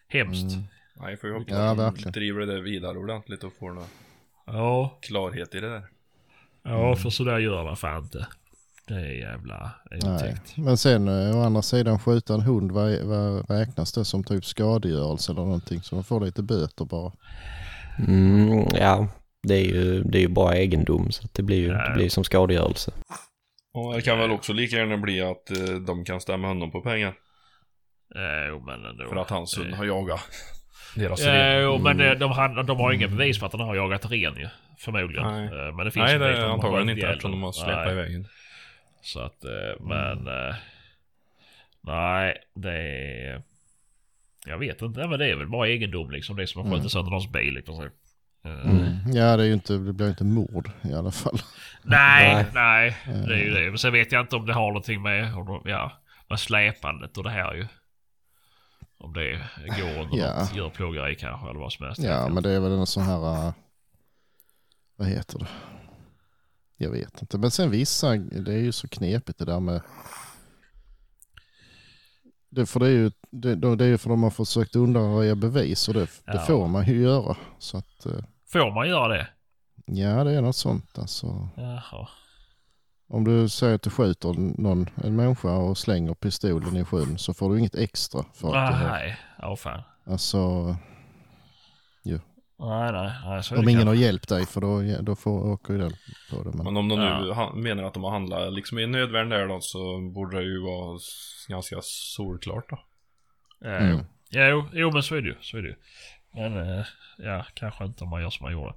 Hemskt. 0.09 0.55
Mm. 0.55 0.65
Nej, 1.01 1.17
får 1.17 1.31
ju 1.31 1.39
hoppas 1.39 1.55
Ja, 1.55 1.71
att 1.71 1.77
de 1.77 1.85
verkligen. 1.85 2.13
driver 2.13 2.47
det 2.47 2.61
vidare 2.61 2.99
ordentligt 2.99 3.45
och 3.45 3.53
får 3.53 3.73
någon 3.73 3.85
Ja, 4.47 4.99
klarhet 5.03 5.55
i 5.55 5.61
det 5.61 5.71
där. 5.71 5.83
ja 6.63 6.97
för 6.97 7.11
sådär 7.11 7.39
gör 7.39 7.65
man 7.65 7.77
fan 7.77 8.03
inte. 8.03 8.27
Det 8.89 8.95
är 8.95 9.13
jävla 9.21 9.71
Nej. 9.91 10.15
otäckt. 10.15 10.57
Men 10.57 10.77
sen 10.77 11.09
eh, 11.09 11.37
å 11.39 11.43
andra 11.43 11.63
sidan 11.63 11.99
skjuta 11.99 12.35
en 12.35 12.41
hund, 12.41 12.73
vad, 12.73 13.01
vad 13.03 13.51
räknas 13.51 13.93
det 13.93 14.05
som 14.05 14.25
typ 14.25 14.45
skadegörelse 14.45 15.33
eller 15.33 15.43
någonting? 15.43 15.83
Så 15.83 15.95
man 15.95 16.05
får 16.05 16.21
lite 16.21 16.43
böter 16.43 16.85
bara. 16.85 17.13
Mm, 18.09 18.67
ja, 18.75 19.09
det 19.43 19.55
är, 19.55 19.65
ju, 19.65 20.03
det 20.03 20.19
är 20.19 20.23
ju 20.23 20.29
bara 20.29 20.57
egendom 20.57 21.11
så 21.13 21.25
att 21.25 21.35
det 21.35 21.43
blir 21.43 21.57
ju 21.57 21.69
det 21.69 21.93
blir 21.95 22.09
som 22.09 22.25
skadegörelse. 22.25 22.93
Och 23.75 23.95
det 23.95 24.03
kan 24.03 24.19
väl 24.19 24.31
också 24.31 24.53
lika 24.53 24.77
gärna 24.77 24.97
bli 24.97 25.21
att 25.23 25.51
eh, 25.51 25.75
de 25.87 26.05
kan 26.05 26.21
stämma 26.21 26.49
honom 26.49 26.71
på 26.71 26.81
pengar. 26.81 27.15
Eh, 28.15 28.49
Jo, 28.49 28.61
men 28.67 28.85
ändå. 28.85 29.09
För 29.09 29.17
att 29.17 29.31
hans 29.31 29.59
hund 29.59 29.75
har 29.75 29.85
jagat 29.85 30.21
deras 30.95 31.25
Ja, 31.25 31.33
ren. 31.33 31.63
jo, 31.65 31.79
men 31.79 32.01
eh, 32.01 32.13
de, 32.13 32.31
han, 32.33 32.67
de 32.67 32.81
har 32.81 32.93
inga 32.93 33.09
bevis 33.09 33.39
på 33.39 33.47
att 33.47 33.53
den 33.53 33.61
har 33.61 33.75
jagat 33.77 34.11
ren 34.11 34.37
ju. 34.37 34.49
Förmodligen. 34.79 35.27
Nej. 35.33 35.45
Eh, 35.69 35.75
Men 35.77 35.85
det 35.85 35.91
finns 35.91 36.07
Nej, 36.07 36.19
det 36.19 36.27
är 36.37 36.41
de 36.43 36.51
antagligen 36.53 36.89
inte 36.89 37.07
eftersom 37.09 37.31
de 37.31 37.43
har 37.43 37.53
släppt 37.53 37.79
Nej. 37.87 37.93
iväg 37.93 38.13
den. 38.13 38.27
Så 39.03 39.21
att, 39.21 39.45
eh, 39.45 39.81
men... 39.81 40.27
eh, 40.29 40.55
Nej, 41.83 42.37
det 42.55 42.73
är... 42.73 43.43
Jag 44.47 44.59
vet 44.59 44.83
inte, 44.83 45.07
men 45.09 45.19
det 45.19 45.31
är 45.31 45.37
väl 45.37 45.47
bara 45.47 45.69
egendom 45.69 46.11
liksom. 46.11 46.37
Det 46.37 46.43
är 46.43 46.47
som 46.47 46.61
att 46.63 46.67
skjuta 46.67 46.77
Mm. 46.79 46.89
sönder 46.89 47.11
någons 47.11 47.33
bil 47.33 47.55
liksom. 47.55 47.75
Så. 47.77 47.83
Mm. 48.49 49.13
Ja, 49.13 49.37
det, 49.37 49.43
är 49.43 49.47
ju 49.47 49.53
inte, 49.53 49.73
det 49.73 49.93
blir 49.93 50.07
ju 50.07 50.11
inte 50.11 50.25
mord 50.25 50.71
i 50.91 50.95
alla 50.95 51.11
fall. 51.11 51.39
Nej, 51.83 52.35
Nej. 52.35 52.97
nej, 53.07 53.25
det 53.29 53.35
är 53.35 53.39
ju 53.45 53.51
det. 53.51 53.69
Men 53.69 53.79
sen 53.79 53.93
vet 53.93 54.13
jag 54.13 54.21
inte 54.21 54.37
om 54.37 54.47
det 54.47 54.53
har 54.53 54.67
någonting 54.69 55.03
med, 55.03 55.33
de- 55.33 55.63
ja, 55.65 55.93
med 56.29 56.41
släpandet 56.41 57.19
och 57.19 57.25
det 57.25 57.31
här 57.31 57.55
ju. 57.55 57.67
Om 58.99 59.13
det 59.13 59.31
går 59.81 60.01
under 60.03 60.17
Ja. 60.19 60.41
något 60.41 60.57
djurplågeri 60.57 61.15
kanske 61.17 61.51
eller 61.51 61.61
vad 61.61 61.73
som 61.73 61.87
helst. 61.87 62.03
Ja, 62.03 62.29
men 62.29 62.43
det 62.43 62.51
är 62.51 62.61
väl 62.61 62.73
en 62.73 62.87
sån 62.87 63.03
här... 63.03 63.47
eh, 63.49 63.53
Vad 64.97 65.09
heter 65.09 65.39
det? 65.39 65.47
Jag 66.77 66.91
vet 66.91 67.23
inte. 67.23 67.39
Men 67.39 67.51
sen 67.51 67.71
vissa, 67.71 68.17
det 68.17 68.53
är 68.53 68.59
ju 68.59 68.73
så 68.73 68.89
knepigt 68.89 69.39
det 69.39 69.45
där 69.45 69.61
med... 69.61 69.81
Det, 72.51 72.67
för 72.67 72.81
det 72.81 72.87
är 72.87 72.91
ju 72.91 73.11
det, 73.31 73.55
det 73.77 73.85
är 73.85 73.89
ju 73.89 73.99
för 73.99 74.11
de 74.11 74.23
har 74.23 74.31
försökt 74.31 74.77
undanröja 74.77 75.35
bevis 75.35 75.89
och 75.89 75.95
det, 75.95 76.01
det 76.05 76.11
Ja. 76.27 76.39
får 76.41 76.69
man 76.69 76.87
ju 76.87 77.03
göra. 77.03 77.37
Så 77.59 77.79
att, 77.79 78.07
eh, 78.07 78.13
Får 78.53 78.71
man 78.75 78.89
göra 78.89 79.09
det? 79.09 79.29
ja 79.87 80.25
det 80.25 80.33
är 80.33 80.41
något 80.43 80.57
sånt 80.57 80.99
alltså. 80.99 81.49
Jaha. 81.57 82.09
Om 83.11 83.25
du 83.25 83.49
säger 83.49 83.75
att 83.75 83.83
du 83.83 83.91
skjuter 83.91 84.35
någon, 84.63 84.87
en 85.05 85.17
människa 85.17 85.57
och 85.57 85.79
slänger 85.79 86.15
pistolen 86.15 86.77
i 86.77 86.85
sjön 86.85 87.19
så 87.19 87.35
får 87.35 87.53
du 87.53 87.59
inget 87.59 87.75
extra 87.75 88.25
för 88.35 88.49
att 88.49 88.55
Ah, 88.75 88.79
du 88.79 88.85
nej, 88.87 89.17
åh 89.43 89.57
fan. 89.57 89.83
Alltså 90.07 90.77
Nej, 92.61 92.93
nej, 92.93 93.13
nej, 93.25 93.43
så 93.43 93.55
är 93.55 93.59
om 93.59 93.65
ingen 93.69 93.81
kanske. 93.81 93.89
har 93.89 93.95
hjälpt 94.07 94.29
dig 94.29 94.47
för 94.47 94.61
då, 94.61 94.83
då 95.03 95.17
får, 95.17 95.47
åker 95.53 95.73
ju 95.75 95.79
den 95.81 95.93
på 96.31 96.37
det. 96.43 96.51
Men, 96.57 96.65
Men 96.65 96.77
om 96.77 96.89
de 96.89 96.99
nu 96.99 97.29
Ja. 97.29 97.53
menar 97.55 97.83
att 97.83 97.95
de 97.95 98.05
har 98.05 98.11
handlat 98.11 98.53
liksom 98.53 98.79
i 98.79 98.87
nödvärn 98.87 99.29
där 99.29 99.49
då 99.49 99.61
så 99.61 100.01
borde 100.15 100.37
det 100.37 100.43
ju 100.45 100.61
vara 100.63 100.99
ganska 101.49 101.77
solklart 101.83 102.71
då. 102.71 102.79
Ja, 103.61 103.69
Mm. 103.69 103.91
jo. 103.99 104.05
Jo, 104.31 104.65
jo, 104.73 104.91
men 104.93 105.03
så 105.03 105.15
är 105.15 105.21
det 105.23 105.29
ju. 105.29 105.35
Så 105.41 105.57
är 105.57 105.63
det 105.63 105.69
ju. 105.69 105.75
Men 106.35 106.57
eh, 106.79 106.85
ja, 107.19 107.47
kanske 107.55 107.85
inte 107.85 108.05
om 108.05 108.11
man 108.11 108.23
gör 108.23 108.31
som 108.31 108.45
man 108.45 108.53
gjorde. 108.53 108.75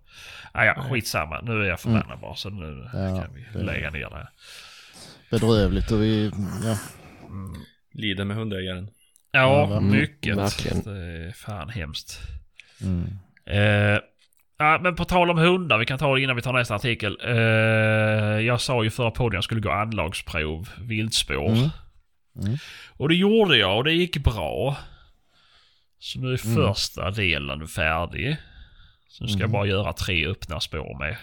Ah, 0.52 0.66
ja, 0.66 0.74
skitsamma. 0.90 1.42
Nu 1.42 1.62
är 1.64 1.66
jag 1.70 1.80
förbannad 1.80 2.20
bara. 2.20 2.36
Så 2.36 2.50
nu 2.50 2.90
Ja, 2.94 3.22
kan 3.24 3.34
vi 3.36 3.46
det- 3.54 3.64
lägga 3.66 3.90
ner 3.90 4.10
det 4.10 4.28
bedrövligt 5.30 5.92
och 5.92 6.02
vi, 6.02 6.32
ja. 6.64 6.78
Lider 7.94 8.26
med 8.26 8.38
hundägaren. 8.38 8.90
Ja, 9.32 9.68
Ja, 9.72 9.80
mycket. 9.80 10.38
verkligen. 10.38 10.82
Det 10.84 11.28
är 11.28 11.32
fan 11.32 11.70
hemskt. 11.70 12.20
Mm. 12.82 13.08
Eh, 13.46 14.00
ja, 14.58 14.80
men 14.82 14.96
på 14.96 15.06
tal 15.06 15.30
om 15.30 15.38
hundar, 15.38 15.78
vi 15.78 15.86
kan 15.86 16.00
ta 16.00 16.16
det 16.16 16.22
innan 16.22 16.36
vi 16.36 16.42
tar 16.42 16.54
nästa 16.54 16.76
artikel. 16.76 17.18
Eh, 17.24 17.34
jag 18.46 18.62
sa 18.62 18.84
ju 18.84 18.90
förra 18.90 19.12
podden 19.12 19.30
att 19.30 19.34
jag 19.38 19.44
skulle 19.44 19.62
gå 19.62 19.72
anlagsprov, 19.72 20.70
viltspår. 20.82 21.50
Mm. 21.50 21.70
Mm. 22.46 22.58
Och 22.98 23.10
det 23.10 23.16
gjorde 23.16 23.58
jag 23.58 23.78
och 23.78 23.84
det 23.84 23.94
gick 23.94 24.18
bra. 24.18 24.78
Så 26.04 26.20
nu 26.20 26.34
är 26.34 26.46
Mm. 26.46 26.56
första 26.68 27.12
delen 27.12 27.68
färdig. 27.68 28.38
Så 29.08 29.24
nu 29.24 29.28
ska 29.28 29.40
jag 29.40 29.50
Mm. 29.50 29.52
bara 29.52 29.66
göra 29.66 29.94
tre 29.94 30.28
öppna 30.28 30.60
spår 30.60 31.00
med. 31.00 31.18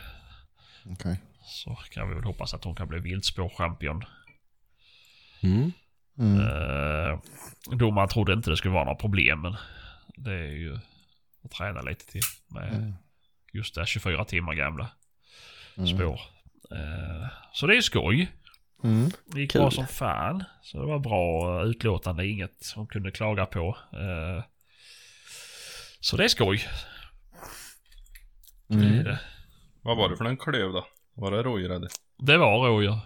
Okej. 0.87 1.21
Så 1.45 1.75
kan 1.75 2.09
vi 2.09 2.15
väl 2.15 2.25
hoppas 2.25 2.55
att 2.55 2.65
hon 2.65 2.75
kan 2.75 2.89
bli 2.89 2.99
viltspårchampion. 2.99 4.05
Mm. 5.43 5.73
Mm. 6.19 6.41
Uh, 6.41 7.19
domaren 7.77 8.09
trodde 8.09 8.33
inte 8.33 8.51
det 8.51 8.57
skulle 8.57 8.75
vara 8.75 8.85
några 8.85 8.97
problem 8.99 9.41
men 9.41 9.57
det 10.17 10.33
är 10.33 10.53
ju 10.53 10.79
att 11.45 11.51
träna 11.51 11.83
lite 11.83 12.07
till 12.07 12.23
med 12.49 12.75
Mm. 12.75 12.95
just 13.53 13.75
det 13.75 13.87
24 13.87 14.25
timmar 14.25 14.55
gamla 14.55 14.89
Mm. 15.77 15.89
spår. 15.89 16.21
Eh, 16.71 17.29
så 17.53 17.67
det 17.67 17.77
är 17.77 17.81
skoj. 17.81 18.29
Mm. 18.85 19.11
Det 19.27 19.41
gick 19.41 19.53
Kul. 19.53 19.61
bra 19.61 19.71
som 19.71 19.87
fan. 19.87 20.45
Så 20.63 20.81
det 20.81 20.87
var 20.87 20.99
bra 20.99 21.63
utlåtande, 21.65 22.27
inget 22.27 22.63
som 22.65 22.87
kunde 22.87 23.11
klaga 23.11 23.47
på. 23.47 23.77
Eh, 23.93 24.43
så 26.01 26.17
det 26.17 26.25
är 26.25 26.29
skoj. 26.29 26.69
Det 28.69 28.75
är 28.75 28.79
Mm. 28.83 29.05
det. 29.05 29.21
Vad 29.83 29.97
var 29.97 30.09
det 30.09 30.17
för 30.17 30.25
en 30.25 30.37
klöv 30.37 30.73
då? 30.73 30.87
Var 31.15 31.31
det 31.31 31.43
rådjur 31.43 31.71
eller? 31.71 31.89
Det 32.19 32.37
var 32.37 32.69
rådjur. 32.69 32.99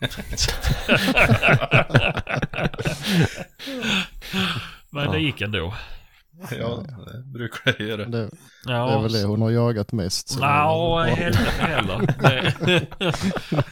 Men 4.90 5.10
det 5.10 5.18
gick 5.20 5.40
ändå. 5.40 5.74
Ja, 6.58 6.84
det 7.12 7.22
brukar 7.24 7.74
det 7.78 7.84
göra. 7.84 8.04
Det, 8.04 8.30
Ja, 8.64 8.86
det 8.86 8.92
är 8.92 9.02
väl 9.02 9.12
det 9.12 9.24
hon 9.24 9.42
har 9.42 9.50
jagat 9.50 9.92
mest. 9.92 10.38
Nja, 10.40 11.02
helvete 11.02 11.50
heller. 11.58 11.98
Det, 12.20 12.54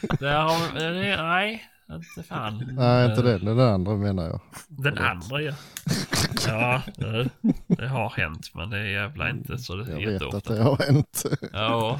det 0.19 0.29
har, 0.31 0.79
det, 0.79 1.21
nej, 1.23 1.63
inte 1.91 2.23
fan. 2.23 2.71
Nej, 2.77 3.09
inte 3.09 3.21
den. 3.21 3.45
Den 3.45 3.59
andra 3.59 3.95
menar 3.95 4.23
jag. 4.23 4.41
Den 4.67 4.97
andra 4.97 5.41
ja. 5.41 5.53
Ja, 6.47 6.81
det, 6.95 7.29
det 7.67 7.87
har 7.87 8.09
hänt 8.09 8.51
men 8.53 8.69
det 8.69 8.77
är 8.77 8.83
jävla 8.83 9.29
inte 9.29 9.57
så 9.57 9.75
det 9.75 9.93
är 9.93 9.99
Jag 9.99 10.11
vet 10.11 10.33
att 10.33 10.43
det 10.43 10.63
har 10.63 10.77
hänt. 10.77 11.23
Ja. 11.53 11.99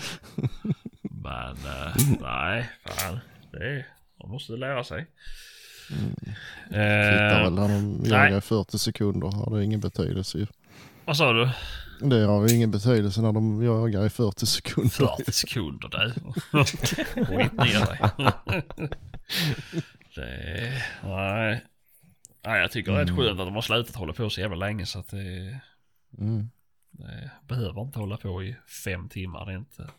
Men 1.01 1.51
eh, 1.51 2.17
nej, 2.21 2.69
fan. 2.85 3.19
Det 3.51 3.57
är, 3.57 3.87
man 4.23 4.31
måste 4.31 4.53
lära 4.53 4.83
sig. 4.83 5.07
Kvittar 6.69 7.39
Eh, 7.39 7.43
väl 7.43 7.53
när 7.53 7.67
de 7.67 8.05
jagar 8.05 8.37
i 8.37 8.41
40 8.41 8.77
sekunder. 8.77 9.27
Har 9.27 9.57
det 9.57 9.63
ingen 9.63 9.79
betydelse 9.79 10.37
ju. 10.37 10.47
vad 11.05 11.17
sa 11.17 11.33
du? 11.33 11.49
Det 12.01 12.25
har 12.25 12.47
ju 12.47 12.55
ingen 12.55 12.71
betydelse 12.71 13.21
när 13.21 13.31
de 13.31 13.63
jagar 13.63 14.05
i 14.05 14.09
40 14.09 14.45
sekunder. 14.45 14.89
40 14.89 15.31
sekunder 15.31 15.89
där. 15.89 16.13
Skit 17.25 17.53
ner 17.53 17.85
dig. 17.85 18.31
det, 20.15 20.83
nej. 21.03 21.65
nej, 22.45 22.61
jag 22.61 22.71
tycker 22.71 22.91
det 22.91 22.97
är 22.97 23.05
rätt 23.05 23.15
skönt 23.15 23.39
att 23.39 23.47
de 23.47 23.55
har 23.55 23.61
slutat 23.61 23.95
hålla 23.95 24.13
på 24.13 24.29
så 24.29 24.41
jävla 24.41 24.55
länge 24.55 24.85
så 24.85 24.99
att 24.99 25.07
det, 25.09 25.59
Mm. 26.17 26.49
det 26.91 27.31
behöver 27.47 27.81
inte 27.81 27.99
hålla 27.99 28.17
på 28.17 28.43
i 28.43 28.55
fem 28.83 29.09
timmar. 29.09 29.45
Det 29.45 29.51
är 29.51 29.57
inte. 29.57 29.89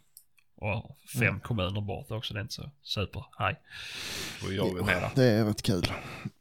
Och 0.56 0.96
fem 1.18 1.40
kommuner 1.40 1.80
bort 1.80 2.10
också. 2.10 2.34
Det 2.34 2.40
är 2.40 2.42
inte 2.42 2.54
så 2.54 2.70
super. 2.82 3.24
Hej. 3.38 3.60
Och 4.46 4.52
jag 4.52 4.74
vill 4.74 4.84
mera. 4.84 5.10
Det 5.14 5.24
är 5.24 5.44
rätt 5.44 5.62
kul. 5.62 5.82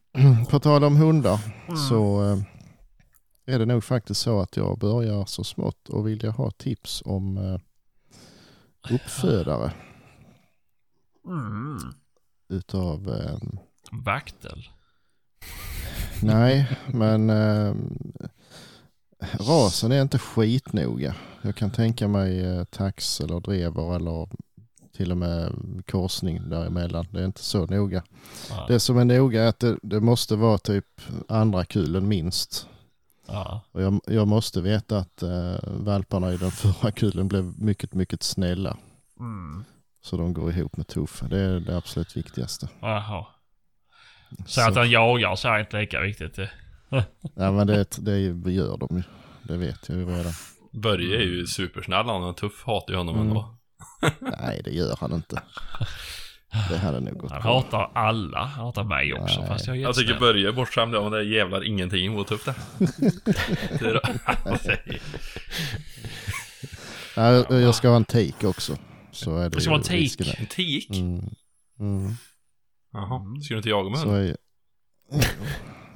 På 0.49 0.59
tal 0.59 0.83
om 0.83 0.95
hundar 0.95 1.39
Mm. 1.67 1.77
så 1.77 2.25
eh, 2.31 2.41
är 3.55 3.59
det 3.59 3.65
nog 3.65 3.83
faktiskt 3.83 4.21
så 4.21 4.39
att 4.41 4.57
jag 4.57 4.79
börjar 4.79 5.25
så 5.25 5.43
smått 5.43 5.89
och 5.89 6.07
vilja 6.07 6.31
ha 6.31 6.51
tips 6.51 7.01
om 7.05 7.37
eh, 7.37 7.59
uppfödare 8.95 9.71
Mm. 11.25 11.77
Utav 12.49 13.09
eh, 13.09 13.37
Vaktel. 13.91 14.69
Nej, 16.21 16.77
men 16.87 17.29
eh, 17.29 17.73
rasen 19.39 19.91
är 19.91 20.01
inte 20.01 20.19
skitnoga. 20.19 21.15
Jag 21.41 21.55
kan 21.55 21.71
tänka 21.71 22.07
mig 22.07 22.45
eh, 22.45 22.63
tax 22.63 23.21
eller 23.21 23.39
drever 23.39 23.95
eller 23.95 24.27
till 24.99 25.11
och 25.11 25.17
med 25.17 25.53
korsning 25.91 26.49
däremellan. 26.49 27.07
Det 27.11 27.21
är 27.21 27.25
inte 27.25 27.43
så 27.43 27.65
noga. 27.65 28.03
Ja. 28.49 28.65
Det 28.67 28.79
som 28.79 28.97
är 28.97 29.05
noga 29.05 29.43
är 29.43 29.47
att 29.47 29.59
det, 29.59 29.77
det 29.81 29.99
måste 29.99 30.35
vara 30.35 30.57
typ 30.57 31.01
andra 31.27 31.65
kulen 31.65 32.07
minst. 32.07 32.67
Ja. 33.27 33.61
Och 33.71 33.81
jag, 33.81 33.99
jag 34.05 34.27
måste 34.27 34.61
veta 34.61 34.97
att 34.97 35.23
eh, 35.23 35.55
valparna 35.63 36.33
i 36.33 36.37
den 36.37 36.51
förra 36.51 36.91
kulen 36.91 37.27
blev 37.27 37.53
mycket, 37.61 37.93
mycket 37.93 38.23
snälla. 38.23 38.77
Mm. 39.19 39.65
Så 40.01 40.17
de 40.17 40.33
går 40.33 40.51
ihop 40.51 40.77
med 40.77 40.87
tuff. 40.87 41.21
Det 41.29 41.39
är 41.39 41.59
det 41.59 41.77
absolut 41.77 42.17
viktigaste. 42.17 42.67
Jaha. 42.81 43.25
Så 44.45 44.61
att 44.61 44.75
han 44.75 44.89
jagar 44.89 45.35
så 45.35 45.47
är 45.47 45.59
inte 45.59 45.79
lika 45.79 46.01
viktigt. 46.01 46.35
Det. 46.35 46.49
Ja, 47.35 47.51
men 47.51 47.67
det, 47.67 47.97
det 48.05 48.51
gör 48.51 48.77
de 48.77 48.97
ju. 48.97 49.03
Det 49.43 49.57
vet 49.57 49.89
jag 49.89 49.97
ju 49.97 50.05
redan. 50.05 50.33
Börje 50.73 51.17
är 51.17 51.21
ju 51.23 51.47
supersnäll, 51.47 52.05
han 52.05 52.23
är 52.23 52.33
tuff, 52.33 52.63
hatar 52.65 52.93
ju 52.93 52.97
honom 52.97 53.15
Mm. 53.15 53.27
ändå. 53.27 53.55
Nej, 54.19 54.61
det 54.65 54.71
gör 54.71 54.97
han 54.99 55.13
inte. 55.13 55.41
Det 56.69 56.77
hade 56.77 56.99
nog 56.99 57.17
gått 57.17 57.31
Han 57.31 57.41
bra. 57.41 57.53
hatar 57.55 57.91
alla. 57.95 58.39
Han 58.39 58.65
hatar 58.65 58.83
mig 58.83 59.13
också. 59.13 59.39
Nej. 59.39 59.47
Fast 59.49 59.67
jag 59.67 59.77
är 59.77 59.81
Jag 59.81 59.95
tycker. 59.95 60.19
Börje 60.19 60.47
är 60.47 60.51
bortskämd, 60.51 60.95
ja 60.95 61.01
men 61.03 61.11
det 61.11 61.17
är 61.17 61.21
jävlar 61.23 61.63
ingenting 61.63 62.11
mot 62.13 62.27
tuff 62.27 62.45
det. 62.45 62.55
det 63.79 63.85
är, 63.85 64.01
Nej, 67.17 67.45
jag- 67.49 67.61
jag 67.61 67.75
ska 67.75 67.89
ha 67.89 67.95
en 67.95 68.05
take 68.05 68.47
också. 68.47 68.77
Så 69.19 69.35
är 69.37 69.43
det 69.43 69.49
Det 69.49 69.61
ska 69.61 69.69
vara 69.69 69.79
en 69.79 69.83
take. 69.83 70.35
en 70.39 70.45
tik? 70.45 70.89
Mm. 70.89 71.29
Mm. 71.79 72.11
Jaha, 72.93 73.21
ska 73.43 73.53
du 73.53 73.57
inte 73.57 73.69
jaga 73.69 73.89
med 73.89 73.99
Så 73.99 74.09
är 74.11 74.37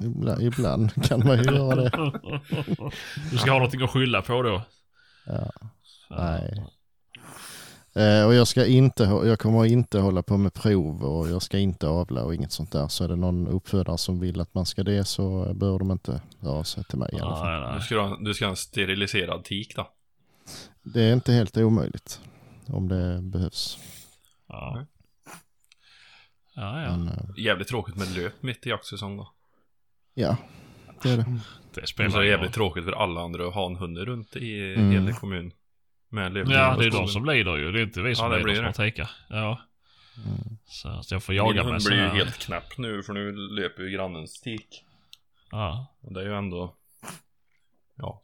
ibland, 0.00 0.42
ibland 0.42 1.04
kan 1.04 1.26
man 1.26 1.38
ju 1.38 1.44
göra 1.44 1.74
det. 1.74 1.90
Du 3.30 3.38
ska 3.38 3.50
ha 3.50 3.58
någonting 3.58 3.82
att 3.82 3.90
skylla 3.90 4.22
på 4.22 4.42
då. 4.42 4.62
Ja. 5.26 5.50
Nej. 6.10 6.64
Eh, 7.96 8.26
och 8.26 8.34
jag 8.34 8.48
ska 8.48 8.66
inte, 8.66 9.02
jag 9.02 9.38
kommer 9.38 9.64
inte 9.64 9.98
hålla 9.98 10.22
på 10.22 10.36
med 10.36 10.54
prov 10.54 11.04
och 11.04 11.28
jag 11.28 11.42
ska 11.42 11.58
inte 11.58 11.88
avla 11.88 12.22
och 12.24 12.34
inget 12.34 12.52
sånt 12.52 12.72
där. 12.72 12.88
Så 12.88 13.04
är 13.04 13.08
det 13.08 13.16
någon 13.16 13.48
uppfödare 13.48 13.98
som 13.98 14.20
vill 14.20 14.40
att 14.40 14.54
man 14.54 14.66
ska 14.66 14.82
det 14.82 15.04
så 15.04 15.54
bör 15.54 15.78
de 15.78 15.90
inte 15.90 16.20
höra 16.40 16.64
sig 16.64 16.84
till 16.84 16.98
mig 16.98 17.10
i 17.12 17.20
alla 17.20 17.36
fall. 17.36 17.60
Nej, 17.60 17.74
Du 17.78 17.80
ska, 17.84 18.00
ha, 18.00 18.16
du 18.20 18.34
ska 18.34 18.44
ha 18.44 18.50
en 18.50 18.56
steriliserad 18.56 19.44
tik 19.44 19.76
då? 19.76 19.88
Det 20.82 21.02
är 21.02 21.12
inte 21.12 21.32
helt 21.32 21.56
omöjligt 21.56 22.20
om 22.68 22.88
det 22.88 23.20
behövs. 23.22 23.78
Ja. 24.48 24.86
Ja, 26.54 26.82
ja. 26.82 26.96
Men, 26.96 27.08
eh, 27.08 27.14
Jävligt 27.36 27.68
tråkigt 27.68 27.96
med 27.96 28.16
löp 28.16 28.42
mitt 28.42 28.66
i 28.66 28.68
jaktsäsong 28.68 29.16
då. 29.16 29.32
ja, 30.14 30.36
det 31.02 31.10
är 31.10 31.16
det. 31.16 31.40
Det 31.74 31.86
spelar 31.86 32.18
är 32.18 32.22
det 32.22 32.28
jävligt 32.28 32.52
tråkigt 32.52 32.84
för 32.84 32.92
alla 32.92 33.20
andra 33.20 33.48
att 33.48 33.54
ha 33.54 33.66
en 33.66 33.76
hund 33.76 33.98
runt 33.98 34.36
i 34.36 34.74
Mm. 34.74 34.90
hela 34.90 35.12
kommun. 35.12 35.52
Med 36.08 36.32
löp 36.32 36.48
Ja, 36.48 36.76
det 36.78 36.86
är 36.86 36.90
de 36.90 37.08
som 37.08 37.24
lider 37.24 37.56
ju. 37.56 37.72
Det 37.72 37.80
är 37.80 37.82
inte 37.82 38.02
vi 38.02 38.14
som 38.14 38.24
Ja, 38.24 38.30
lider 38.32 38.44
blir 38.44 38.54
som 38.54 38.64
har 38.64 38.72
teka. 38.72 39.08
Ja. 39.28 39.60
Mm. 40.26 40.58
Så 40.66 40.88
att 40.88 41.10
jag 41.10 41.22
får 41.22 41.32
Min 41.32 41.36
jaga 41.36 41.62
hund 41.62 41.72
med 41.72 41.82
blir 41.86 41.96
ju 42.02 42.08
helt 42.08 42.38
knäpp 42.38 42.78
nu 42.78 43.02
för 43.02 43.12
nu 43.12 43.32
löper 43.32 43.82
ju 43.82 43.90
grannens 43.90 44.40
tik. 44.40 44.84
Ja. 45.50 45.86
Och 46.00 46.12
det 46.12 46.20
är 46.20 46.24
ju 46.24 46.34
ändå 46.38 46.74
Ja, 47.96 48.20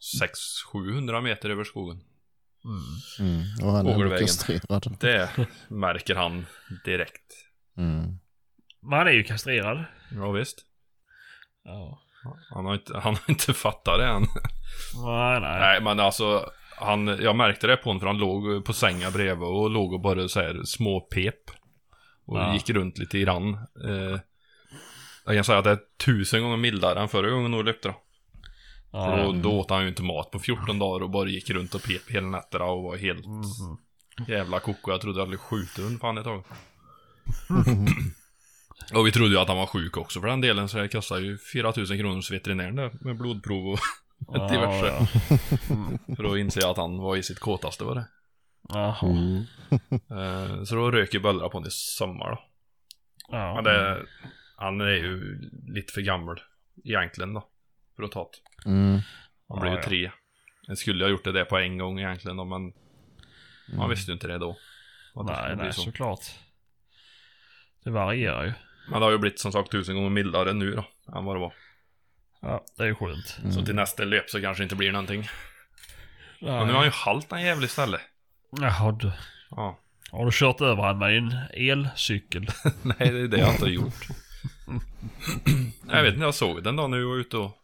600-700 0.73 1.21
meter 1.21 1.49
över 1.49 1.63
skogen. 1.63 2.03
Mm. 2.65 3.29
Mm. 3.29 3.43
Och 3.67 3.71
han 3.71 3.87
är 3.87 4.17
kastrerad. 4.19 4.97
Det 4.99 5.29
märker 5.67 6.15
han 6.15 6.45
direkt. 6.85 7.33
Mm. 7.77 8.17
Men 8.81 8.97
han 8.99 9.07
är 9.07 9.11
ju 9.11 9.23
kastrerad. 9.23 9.83
Ja, 10.11 10.31
visst. 10.31 10.57
Ja. 11.63 12.01
Han 12.53 12.65
har 12.65 12.73
inte, 12.73 12.93
han 12.93 13.15
har 13.15 13.23
inte 13.29 13.53
fattat 13.53 13.99
det 13.99 14.05
än. 14.05 14.21
Nej, 15.05 15.39
nej. 15.41 15.59
Nej, 15.59 15.81
men 15.81 15.99
alltså. 15.99 16.49
Han, 16.77 17.07
jag 17.07 17.35
märkte 17.35 17.67
det 17.67 17.77
på 17.77 17.89
honom 17.89 17.99
för 17.99 18.07
han 18.07 18.17
låg 18.17 18.65
på 18.65 18.73
sängen 18.73 19.11
bredvid 19.11 19.47
och 19.47 19.69
låg 19.69 19.93
och 19.93 20.01
bara 20.01 20.27
så 20.27 20.39
här 20.41 20.61
småpep. 20.65 21.35
Och 22.25 22.37
Ja. 22.37 22.53
gick 22.53 22.69
runt 22.69 22.97
lite 22.97 23.19
grann. 23.19 23.53
Eh, 23.87 24.19
jag 25.25 25.35
kan 25.35 25.43
säga 25.43 25.57
att 25.57 25.63
det 25.63 25.71
är 25.71 25.79
tusen 26.05 26.41
gånger 26.41 26.57
mildare 26.57 27.01
än 27.01 27.07
förra 27.09 27.29
gången 27.29 27.51
nog 27.51 27.65
löpte 27.65 27.87
då. 27.87 27.95
För 28.91 29.17
Ja. 29.17 29.23
då, 29.25 29.31
då 29.33 29.59
åt 29.59 29.69
han 29.69 29.81
ju 29.81 29.87
inte 29.87 30.03
mat 30.03 30.31
på 30.31 30.39
14 30.39 30.79
dagar 30.79 31.03
och 31.03 31.09
bara 31.09 31.29
gick 31.29 31.49
runt 31.49 31.75
och 31.75 31.83
pep 31.83 32.09
hela 32.09 32.27
nätterna 32.27 32.65
och 32.65 32.83
var 32.83 32.97
helt 32.97 33.25
Mhm. 33.25 33.77
jävla 34.27 34.59
koko. 34.59 34.91
Jag 34.91 35.01
trodde 35.01 35.19
jag 35.19 35.25
hade 35.25 35.37
skjutit 35.37 35.77
hund 35.83 35.99
fan 35.99 36.17
ett 36.17 36.23
tag. 36.23 36.43
och 38.93 39.07
vi 39.07 39.11
trodde 39.11 39.29
ju 39.31 39.37
att 39.39 39.47
han 39.47 39.57
var 39.57 39.65
sjuk 39.65 39.97
också 39.97 40.21
för 40.21 40.27
den 40.27 40.41
delen 40.41 40.69
så 40.69 40.77
det 40.77 40.87
kostade 40.87 41.21
ju 41.21 41.37
4000 41.37 41.97
kronor 41.97 42.15
hos 42.15 42.31
veterinären 42.31 42.75
där 42.75 42.91
med 43.01 43.17
blodprov 43.17 43.67
och 43.73 43.79
Ja, 44.27 44.47
diverse. 44.47 44.85
ja. 44.87 45.07
För 46.15 46.23
att 46.33 46.37
inse 46.37 46.69
att 46.69 46.77
han 46.77 46.97
var 46.97 47.15
i 47.17 47.23
sitt 47.23 47.39
kåtaste 47.39 47.83
var 47.83 47.95
det. 47.95 48.07
Jaha. 48.69 49.07
Mm. 49.09 49.43
Eh, 50.11 50.63
så 50.63 50.75
då 50.75 50.91
rök 50.91 51.13
ju 51.13 51.19
böllra 51.19 51.49
på 51.49 51.57
honom 51.57 51.67
i 51.67 51.71
sommar 51.71 52.29
då. 52.29 52.43
Ja. 53.29 53.55
Men 53.55 53.63
det, 53.63 54.05
han 54.57 54.81
är 54.81 54.85
ju 54.89 55.39
lite 55.67 55.93
för 55.93 56.01
gammal 56.01 56.39
egentligen 56.83 57.33
då. 57.33 57.47
För 57.95 58.03
att 58.03 58.11
ta 58.11 58.29
det. 58.31 58.69
Mm. 58.69 58.99
Han 59.49 59.59
blev 59.59 59.73
ju 59.73 59.77
ja. 59.77 59.83
tre. 59.83 60.11
Jag 60.67 60.77
skulle 60.77 61.03
ha 61.05 61.09
gjort 61.09 61.23
det 61.23 61.31
där 61.31 61.45
på 61.45 61.57
en 61.57 61.77
gång 61.77 61.99
egentligen 61.99 62.37
då, 62.37 62.45
men 62.45 62.73
man 63.77 63.89
visste 63.89 64.11
ju 64.11 64.13
inte 64.13 64.27
det 64.27 64.37
då. 64.37 64.57
Nej, 65.15 65.55
nej, 65.55 65.73
så. 65.73 65.81
såklart. 65.81 66.25
Det 67.83 67.89
varierar 67.89 68.43
ju. 68.43 68.53
Men 68.89 68.99
det 68.99 69.05
har 69.05 69.11
ju 69.11 69.17
blivit 69.17 69.39
som 69.39 69.51
sagt 69.51 69.71
tusen 69.71 69.95
gånger 69.95 70.09
mildare 70.09 70.53
nu 70.53 70.71
då, 70.71 70.85
än 71.17 71.25
vad 71.25 71.35
det 71.35 71.39
var. 71.39 71.53
Ja, 72.41 72.65
det 72.77 72.83
är 72.83 72.87
ju 72.87 72.95
skönt. 72.95 73.37
Mm. 73.39 73.51
Så 73.51 73.65
till 73.65 73.75
nästa 73.75 74.03
löp 74.03 74.29
så 74.29 74.41
kanske 74.41 74.61
det 74.61 74.65
inte 74.65 74.75
blir 74.75 74.91
någonting. 74.91 75.27
Nej. 76.39 76.59
Och 76.59 76.67
nu 76.67 76.73
har 76.73 76.79
han 76.79 76.87
ju 76.87 76.91
halt 76.91 77.31
en 77.31 77.41
jävla 77.41 77.67
ställe. 77.67 78.01
Jaha, 78.51 78.91
du. 78.91 79.11
Ja. 79.49 79.79
Har 80.11 80.25
du 80.25 80.31
kört 80.33 80.61
över 80.61 80.83
han 80.83 80.97
med 80.97 81.11
din 81.11 81.35
elcykel? 81.53 82.47
Nej, 82.81 82.95
det 82.99 83.19
är 83.19 83.27
det 83.27 83.37
jag 83.37 83.51
inte 83.51 83.63
har 83.63 83.69
gjort. 83.69 83.93
Jag 85.91 86.03
vet 86.03 86.13
inte, 86.13 86.25
jag 86.25 86.35
såg 86.35 86.63
den 86.63 86.75
då 86.75 86.87
när 86.87 86.97
vi 86.97 87.03
var 87.03 87.15
ute 87.15 87.37
och 87.37 87.60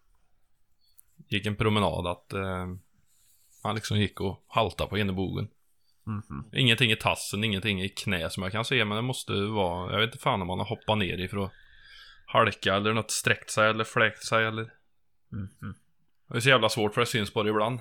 gick 1.27 1.45
en 1.45 1.55
promenad 1.55 2.07
att 2.07 2.33
eh, 2.33 2.67
han 3.63 3.75
liksom 3.75 3.99
gick 3.99 4.21
och 4.21 4.45
haltade 4.47 4.89
på 4.89 4.97
ena 4.97 5.13
bogen. 5.13 5.47
Mhm. 6.05 6.45
Ingenting 6.53 6.91
i 6.91 6.95
tassen, 6.95 7.43
ingenting 7.43 7.81
i 7.81 7.89
knä 7.89 8.29
som 8.29 8.43
jag 8.43 8.51
kan 8.51 8.65
se, 8.65 8.85
men 8.85 8.95
det 8.95 9.01
måste 9.01 9.33
vara, 9.33 9.91
jag 9.91 9.99
vet 9.99 10.07
inte 10.07 10.23
fan 10.23 10.41
om 10.41 10.49
han 10.49 10.59
har 10.59 10.65
hoppat 10.65 10.97
ner 10.97 11.17
ifrån 11.17 11.49
halka 12.25 12.75
eller 12.75 12.93
något 12.93 13.11
sträckt 13.11 13.49
sig 13.51 13.69
eller 13.69 13.83
fläkt 13.83 14.23
sig 14.23 14.45
eller. 14.45 14.71
Mhm. 15.31 15.73
Det 16.29 16.35
är 16.37 16.39
så 16.39 16.49
jävla 16.49 16.69
svårt 16.69 16.93
för 16.93 17.01
det 17.01 17.07
syns 17.07 17.33
bara 17.33 17.49
ibland. 17.49 17.79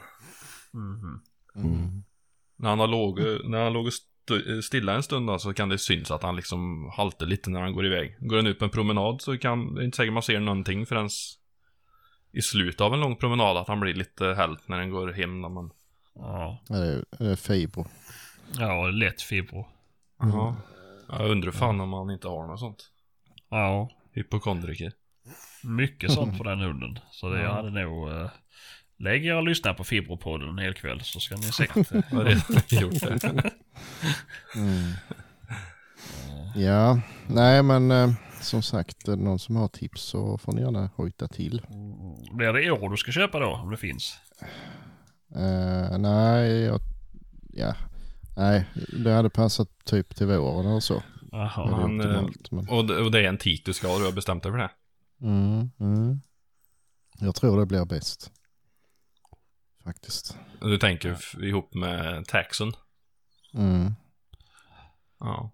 Mhm. 0.72 1.20
Mm. 1.56 2.02
När 2.56 2.68
han 2.68 2.78
har 2.80 2.86
låg, 2.86 3.18
när 3.44 3.64
han 3.64 3.72
låg 3.72 3.88
st- 3.88 4.62
stilla 4.62 4.94
en 4.94 5.02
stund 5.02 5.26
då, 5.26 5.38
så 5.38 5.54
kan 5.54 5.68
det 5.68 5.78
syns 5.78 6.10
att 6.10 6.22
han 6.22 6.36
liksom 6.36 6.90
haltar 6.96 7.26
lite 7.26 7.50
när 7.50 7.60
han 7.60 7.72
går 7.72 7.86
iväg. 7.86 8.16
Går 8.20 8.36
han 8.36 8.46
ut 8.46 8.58
på 8.58 8.64
en 8.64 8.70
promenad 8.70 9.20
så 9.22 9.38
kan, 9.38 9.74
det 9.74 9.80
är 9.80 9.84
inte 9.84 9.96
säkert 9.96 10.12
man 10.12 10.22
ser 10.22 10.40
någonting 10.40 10.86
förrän 10.86 11.08
i 12.32 12.42
slutet 12.42 12.80
av 12.80 12.94
en 12.94 13.00
lång 13.00 13.16
promenad 13.16 13.56
att 13.56 13.68
han 13.68 13.80
blir 13.80 13.94
lite 13.94 14.24
helt 14.34 14.68
när 14.68 14.78
den 14.78 14.90
går 14.90 15.12
hem 15.12 15.40
när 15.40 15.48
man... 15.48 15.70
Ja. 16.14 16.58
Ja, 16.68 16.76
det 16.76 16.86
är, 16.92 17.04
det 17.18 17.30
är 17.30 17.36
fibro. 17.36 17.86
ja, 18.58 18.86
lätt 18.88 19.22
fibro. 19.22 19.68
Ja. 20.18 20.56
Jag 21.08 21.30
undrar 21.30 21.52
fan 21.52 21.80
om 21.80 21.92
han 21.92 22.10
inte 22.10 22.28
har 22.28 22.46
något 22.46 22.60
sånt. 22.60 22.90
Ja, 23.50 23.90
Hypokondriker. 24.12 24.92
mycket 25.62 26.12
sånt 26.12 26.38
på 26.38 26.44
den 26.44 26.60
hunden. 26.60 26.98
Så 27.10 27.28
det 27.30 27.42
Ja. 27.42 27.52
hade 27.52 27.70
nog... 27.70 28.08
Uh, 28.10 28.28
lägg 28.98 29.26
er 29.26 29.36
och 29.36 29.42
lyssna 29.42 29.74
på 29.74 29.84
Fibropodden 29.84 30.48
en 30.48 30.58
hel 30.58 30.74
kväll 30.74 31.00
så 31.04 31.20
ska 31.20 31.36
ni 31.36 31.42
se 31.42 31.62
att. 31.74 31.90
Jag 32.10 32.26
redan 32.26 32.42
gjort 32.70 33.00
det. 33.02 33.50
Mm. 34.56 34.92
Ja, 36.54 37.00
nej 37.26 37.62
men 37.62 37.90
eh, 37.90 38.10
som 38.46 38.62
sagt, 38.62 39.08
är 39.08 39.16
det 39.16 39.22
någon 39.22 39.38
som 39.38 39.56
har 39.56 39.68
tips 39.68 40.02
så 40.02 40.38
får 40.38 40.52
ni 40.52 40.60
gärna 40.60 40.90
hojta 40.94 41.28
till. 41.28 41.62
Blir 42.32 42.52
det 42.52 42.62
i 42.62 42.70
år 42.70 42.90
du 42.90 42.96
ska 42.96 43.12
köpa 43.12 43.38
då, 43.38 43.46
om 43.46 43.70
det 43.70 43.76
finns? 43.76 44.18
Eh, 45.34 45.98
nej, 45.98 46.60
jag, 46.60 46.80
ja, 47.52 47.74
nej, 48.36 48.64
det 49.04 49.12
hade 49.12 49.30
passat 49.30 49.68
typ 49.84 50.16
till 50.16 50.26
våren 50.26 50.66
eller 50.66 50.80
så. 50.80 51.02
Hade 51.32 51.48
Han, 51.48 52.00
eh, 52.00 52.24
optimalt, 52.24 52.50
men, 52.50 52.68
Och 52.68 52.84
det, 52.86 52.96
och 53.04 53.10
det 53.10 53.20
är 53.20 53.28
en 53.28 53.38
tik 53.38 53.66
du 53.66 53.72
ska 53.72 53.88
ha, 53.88 53.98
du 53.98 54.04
har 54.04 54.12
bestämt 54.12 54.42
dig 54.42 54.52
för 54.52 54.58
det. 54.58 54.70
mm, 55.20 55.70
mm. 55.80 56.20
Jag 57.20 57.34
tror 57.34 57.60
det 57.60 57.66
blir 57.66 57.84
bäst. 57.84 58.30
Faktiskt. 59.84 60.36
Du 60.60 60.78
tänker 60.78 61.44
ihop 61.44 61.74
med 61.74 62.26
taxen. 62.26 62.72
Mm. 63.54 63.92
Ja. 65.20 65.50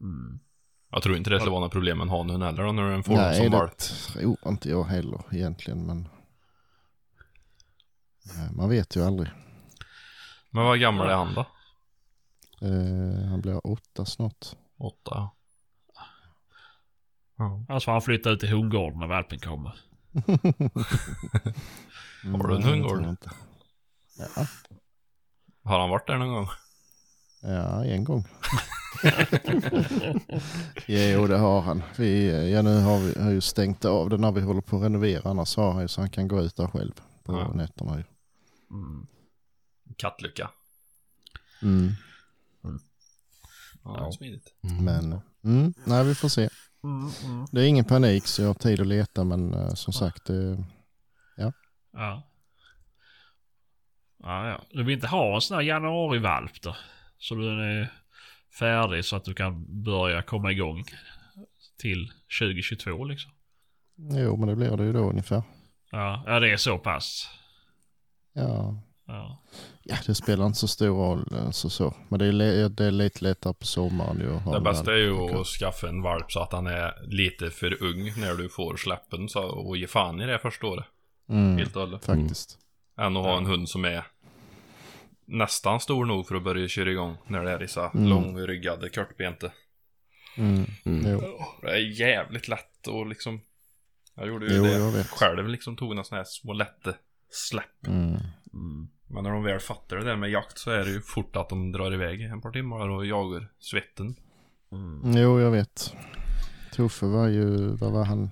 Mm. 0.00 0.40
Jag 0.96 1.02
tror 1.02 1.16
inte 1.16 1.30
det 1.30 1.38
skulle 1.40 1.50
vara 1.50 1.60
något 1.60 1.72
problem 1.72 1.98
med 1.98 2.04
en 2.04 2.10
hanhund 2.10 2.42
heller 2.42 2.62
då, 2.62 2.72
när 2.72 2.90
den 2.90 3.02
får 3.02 3.12
den 3.12 3.22
Nej, 3.22 3.36
som 3.36 3.50
det 3.50 3.56
valp. 3.56 3.78
tror 3.78 4.36
inte 4.46 4.68
jag 4.68 4.84
heller 4.84 5.20
egentligen, 5.32 5.86
men 5.86 6.08
eh, 8.30 8.52
man 8.52 8.68
vet 8.68 8.96
ju 8.96 9.04
aldrig. 9.06 9.30
Men 10.50 10.64
vad 10.64 10.80
gammal 10.80 11.08
är 11.08 11.14
han 11.14 11.34
då? 11.34 11.40
Eh, 12.66 13.28
han 13.28 13.40
blir 13.40 13.66
åtta 13.66 14.04
snart. 14.04 14.46
Åtta. 14.78 15.30
Annars 17.68 17.84
får 17.84 17.92
han 17.92 18.02
flytta 18.02 18.30
ut 18.30 18.40
till 18.40 18.48
hundgården 18.52 18.98
när 18.98 19.06
valpen 19.06 19.38
kommer. 19.38 19.78
Har 22.32 22.48
du 22.48 22.54
en 22.54 22.60
Nej, 22.60 22.70
hundgård? 22.70 23.16
Ja, 24.18 24.46
Har 25.64 25.80
han 25.80 25.90
varit 25.90 26.06
där 26.06 26.18
någon 26.18 26.32
gång? 26.32 26.48
Ja, 27.40 27.84
en 27.84 28.04
gång. 28.04 28.24
jo, 30.86 31.26
det 31.26 31.38
har 31.38 31.60
han. 31.60 31.82
Vi, 31.98 32.50
ja, 32.52 32.62
nu 32.62 32.80
har 32.80 32.98
vi 32.98 33.22
har 33.22 33.30
ju 33.30 33.40
stängt 33.40 33.84
av 33.84 34.10
det 34.10 34.16
när 34.16 34.32
vi 34.32 34.40
håller 34.40 34.60
på 34.60 34.76
att 34.76 34.82
renovera. 34.82 35.30
Annars 35.30 35.56
har 35.56 35.72
han 35.72 35.82
ju 35.82 35.88
så 35.88 36.00
han 36.00 36.10
kan 36.10 36.28
gå 36.28 36.40
ut 36.42 36.56
där 36.56 36.66
själv 36.66 36.92
på 37.24 37.32
Ja. 37.32 37.52
nätterna. 37.54 37.96
Ju. 37.98 38.04
Mm. 38.70 39.06
Kattlycka. 39.96 40.50
Mm. 41.62 41.90
Ja, 42.62 43.96
Ja. 43.98 44.12
smidigt. 44.12 44.54
Men 44.80 45.20
mm, 45.44 45.74
nej, 45.84 46.04
vi 46.04 46.14
får 46.14 46.28
se. 46.28 46.48
Mm, 46.84 47.10
mm. 47.24 47.46
Det 47.52 47.60
är 47.60 47.66
ingen 47.66 47.84
panik 47.84 48.26
så 48.26 48.42
jag 48.42 48.48
har 48.48 48.54
tid 48.54 48.80
att 48.80 48.86
leta 48.86 49.24
men 49.24 49.54
eh, 49.54 49.74
som 49.74 49.92
sagt 49.92 50.24
det, 50.26 50.64
Ja. 51.36 51.52
Ja, 51.92 52.22
ja. 54.48 54.60
Du 54.70 54.84
vill 54.84 54.94
inte 54.94 55.06
ha 55.06 55.34
en 55.34 55.40
sån 55.40 55.54
här 55.54 55.62
januarivalp 55.64 56.62
då? 56.62 56.76
Så 57.18 57.34
den 57.34 57.60
är 57.60 57.92
färdig 58.58 59.04
så 59.04 59.16
att 59.16 59.24
du 59.24 59.34
kan 59.34 59.82
börja 59.84 60.22
komma 60.22 60.52
igång 60.52 60.84
till 61.78 62.12
2022 62.40 63.04
liksom. 63.04 63.30
jo 63.96 64.36
men 64.36 64.48
det 64.48 64.56
blir 64.56 64.76
det 64.76 64.84
ju 64.84 64.92
då 64.92 65.10
ungefär. 65.10 65.42
Ja, 65.90 66.22
ja 66.26 66.40
det 66.40 66.50
är 66.52 66.56
så 66.56 66.78
pass. 66.78 67.28
Ja, 68.32 68.82
Ja. 69.08 69.42
ja 69.82 69.96
det 70.06 70.14
spelar 70.14 70.46
inte 70.46 70.58
så 70.58 70.68
stor 70.68 70.86
roll 70.96 71.34
alltså 71.46 71.70
så. 71.70 71.94
Men 72.08 72.18
det 72.18 72.26
är, 72.26 72.68
det 72.68 72.84
är 72.84 72.90
lite 72.90 73.24
lättare 73.24 73.54
på 73.54 73.66
sommaren 73.66 74.18
ju. 74.20 74.52
Det 74.52 74.60
bästa 74.60 74.92
är 74.92 74.96
ju 74.98 75.40
att 75.40 75.46
skaffa 75.46 75.88
en 75.88 76.02
valp 76.02 76.32
så 76.32 76.40
att 76.40 76.52
han 76.52 76.66
är 76.66 77.06
lite 77.06 77.50
för 77.50 77.82
ung 77.82 78.12
när 78.20 78.34
du 78.34 78.48
får 78.48 78.76
släppen 78.76 79.28
så, 79.28 79.42
och 79.42 79.76
ge 79.76 79.86
fan 79.86 80.20
i 80.20 80.26
det 80.26 80.38
första 80.38 80.66
året. 80.66 80.84
mm, 81.28 81.58
Helt 81.58 81.76
och 81.76 81.82
hållet. 81.82 82.04
Faktiskt. 82.04 82.58
Än 82.98 83.16
att 83.16 83.24
ha 83.24 83.36
en 83.36 83.46
hund 83.46 83.68
som 83.68 83.84
är 83.84 84.04
nästan 85.26 85.80
stor 85.80 86.04
nog 86.04 86.28
för 86.28 86.34
att 86.34 86.44
börja 86.44 86.68
köra 86.68 86.90
igång 86.90 87.16
när 87.26 87.44
det 87.44 87.50
är 87.50 87.58
dessa 87.58 87.90
Mm. 87.90 88.08
långryggade 88.08 88.88
kortbente. 88.88 89.52
Mm. 90.36 90.64
Mm. 90.84 91.20
Det 91.62 91.70
är 91.70 92.00
jävligt 92.00 92.48
lätt 92.48 92.86
och 92.88 93.06
liksom 93.06 93.40
Jag 94.14 94.28
gjorde 94.28 94.46
ju 94.46 94.56
Jo, 94.56 94.62
det 94.90 95.04
själv 95.04 95.48
liksom 95.48 95.76
tog 95.76 95.88
några 95.88 96.04
sådana 96.04 96.20
här 96.20 96.26
små 96.28 96.52
lätta 96.52 96.94
släpp. 97.30 97.86
Mm. 97.86 98.08
Mm. 98.52 98.88
Men 99.08 99.24
när 99.24 99.30
de 99.30 99.42
väl 99.44 99.60
fattar 99.60 99.96
det 99.96 100.04
där 100.04 100.16
med 100.16 100.30
jakt 100.30 100.58
så 100.58 100.70
är 100.70 100.84
det 100.84 100.90
ju 100.90 101.00
fort 101.00 101.36
att 101.36 101.48
de 101.48 101.72
drar 101.72 101.94
iväg 101.94 102.22
ett 102.22 102.42
par 102.42 102.50
timmar 102.50 102.88
och 102.88 103.06
jagar 103.06 103.48
svetten. 103.58 104.16
Mm. 104.72 105.16
Jo, 105.16 105.40
jag 105.40 105.50
vet. 105.50 105.94
Tuffe 106.72 107.06
var 107.06 107.28
ju, 107.28 107.68
vad 107.76 107.92
var 107.92 108.04
han, 108.04 108.30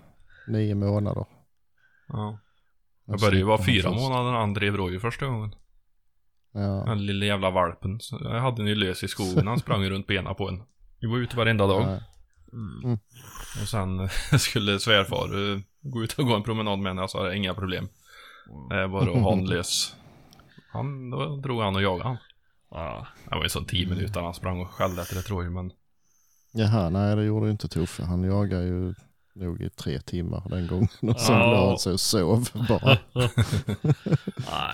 nio 0.49 0.74
månader. 0.74 1.24
Ja. 2.09 2.38
Jag 3.07 3.20
började 3.20 3.36
ju 3.36 3.42
vara 3.45 3.64
fyra 3.64 3.90
månader 3.90 4.30
när 4.30 4.38
han 4.38 4.55
drev 4.55 4.76
rådjur 4.76 4.99
första 5.01 5.26
gången. 5.26 5.55
Ja. 6.55 6.84
Den 6.86 7.07
lilla 7.07 7.26
jävla 7.26 7.50
valpen. 7.50 8.00
Så 8.00 8.20
jag 8.22 8.40
hade 8.40 8.57
den 8.57 8.66
ju 8.66 8.74
lös 8.74 9.02
i 9.05 9.09
skogen. 9.09 9.46
Han 9.46 9.59
sprang 9.59 9.84
runt 9.84 10.07
benen 10.07 10.34
på 10.34 10.48
en. 10.48 10.62
Vi 11.00 11.07
var 11.07 11.18
ute 11.18 11.36
varenda 11.36 11.66
dag. 11.66 11.86
Nej. 11.86 12.02
Mm. 12.52 12.98
Och 13.62 13.68
sen 13.68 14.09
skulle 14.38 14.80
svärfar 14.80 15.52
eh, 15.52 15.61
gå 15.80 16.02
ut 16.02 16.12
och 16.12 16.26
gå 16.26 16.34
en 16.34 16.42
promenad 16.42 16.78
med 16.78 16.90
henne. 16.90 17.02
Jag 17.02 17.11
sa 17.11 17.34
inga 17.34 17.55
problem. 17.55 17.88
Det 18.70 18.76
är 18.76 18.88
bara 18.88 19.11
att 19.11 19.22
ha 19.22 19.32
en 19.32 19.46
lös. 19.50 19.96
Han, 20.72 21.11
då 21.11 21.36
drog 21.36 21.61
han 21.62 21.76
och 21.76 21.82
jagade 21.82 22.09
han. 22.09 22.16
Ja. 22.70 23.07
Det 23.28 23.36
var 23.36 23.42
ju 23.42 23.48
så 23.48 23.64
tio 23.64 23.88
minuter 23.88 24.20
han 24.20 24.34
sprang 24.34 24.61
och 24.61 24.70
skällde 24.70 25.02
efter 25.02 25.18
ett 25.18 25.30
rådjur 25.30 25.50
men. 25.50 25.72
Jaha, 26.52 26.90
nej 26.90 27.16
det 27.16 27.24
gjorde 27.24 27.46
ju 27.46 27.52
inte 27.52 27.68
Tuffe. 27.68 28.05
Han 28.05 28.22
jagade 28.24 28.64
ju 28.64 28.94
nog 29.35 29.62
i 29.62 29.70
tre 29.70 29.99
timmar 30.01 30.43
den 30.49 30.66
gången. 30.66 30.89
Och 31.01 31.20
sen 31.20 31.35
Ja. 31.37 31.51
la 31.51 31.68
han 31.68 31.78
sig 31.78 31.93
och 31.93 32.01
sov 32.01 32.49
bara. 32.68 32.99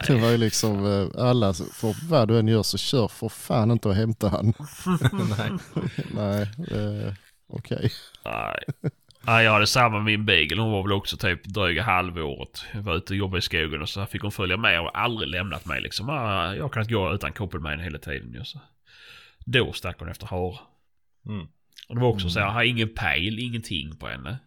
Det 0.06 0.14
var 0.20 0.30
ju 0.30 0.36
liksom 0.36 0.86
eh, 0.86 1.24
alla, 1.24 1.52
för 1.52 2.08
vad 2.08 2.28
du 2.28 2.38
än 2.38 2.48
gör 2.48 2.62
så 2.62 2.78
kör 2.78 3.08
för 3.08 3.28
fan 3.28 3.70
inte 3.70 3.88
och 3.88 3.94
hämta 3.94 4.28
han. 4.28 4.46
Nej. 5.38 5.50
nej, 6.14 6.42
eh, 6.80 7.12
okej. 7.48 7.90
Nej. 8.24 8.64
Nej, 9.22 9.44
jag 9.44 9.52
hade 9.52 9.66
samma 9.66 9.96
med 9.96 10.04
min 10.04 10.26
beagle. 10.26 10.60
Hon 10.62 10.72
var 10.72 10.82
väl 10.82 10.92
också 10.92 11.16
typ 11.16 11.44
dryga 11.44 11.82
halvåret. 11.82 12.64
Jag 12.74 12.82
var 12.82 12.94
ute 12.96 13.12
och 13.12 13.16
jobbade 13.16 13.38
i 13.38 13.42
skogen 13.42 13.82
och 13.82 13.88
så 13.88 14.06
fick 14.06 14.22
hon 14.22 14.32
följa 14.32 14.56
med 14.56 14.80
och 14.80 14.98
aldrig 14.98 15.28
lämnat 15.28 15.66
mig 15.66 15.80
liksom. 15.80 16.08
Ah, 16.10 16.54
Jag 16.54 16.72
kan 16.72 16.82
inte 16.82 16.94
gå 16.94 17.14
utan 17.14 17.32
koppel 17.32 17.60
med 17.60 17.70
henne 17.72 17.82
hela 17.84 17.98
tiden 17.98 18.32
ju. 18.34 18.44
Så. 18.44 18.60
Då 19.44 19.72
stack 19.72 19.98
hon 19.98 20.08
efter 20.08 20.26
hare. 20.26 20.58
Mm. 21.26 21.46
Och 21.88 21.94
det 21.94 22.00
var 22.00 22.08
också 22.08 22.30
så 22.30 22.38
jag 22.38 22.50
har 22.50 22.62
ingen 22.62 22.94
pejl, 22.94 23.38
ingenting 23.38 23.96
på 23.96 24.08
henne. 24.08 24.38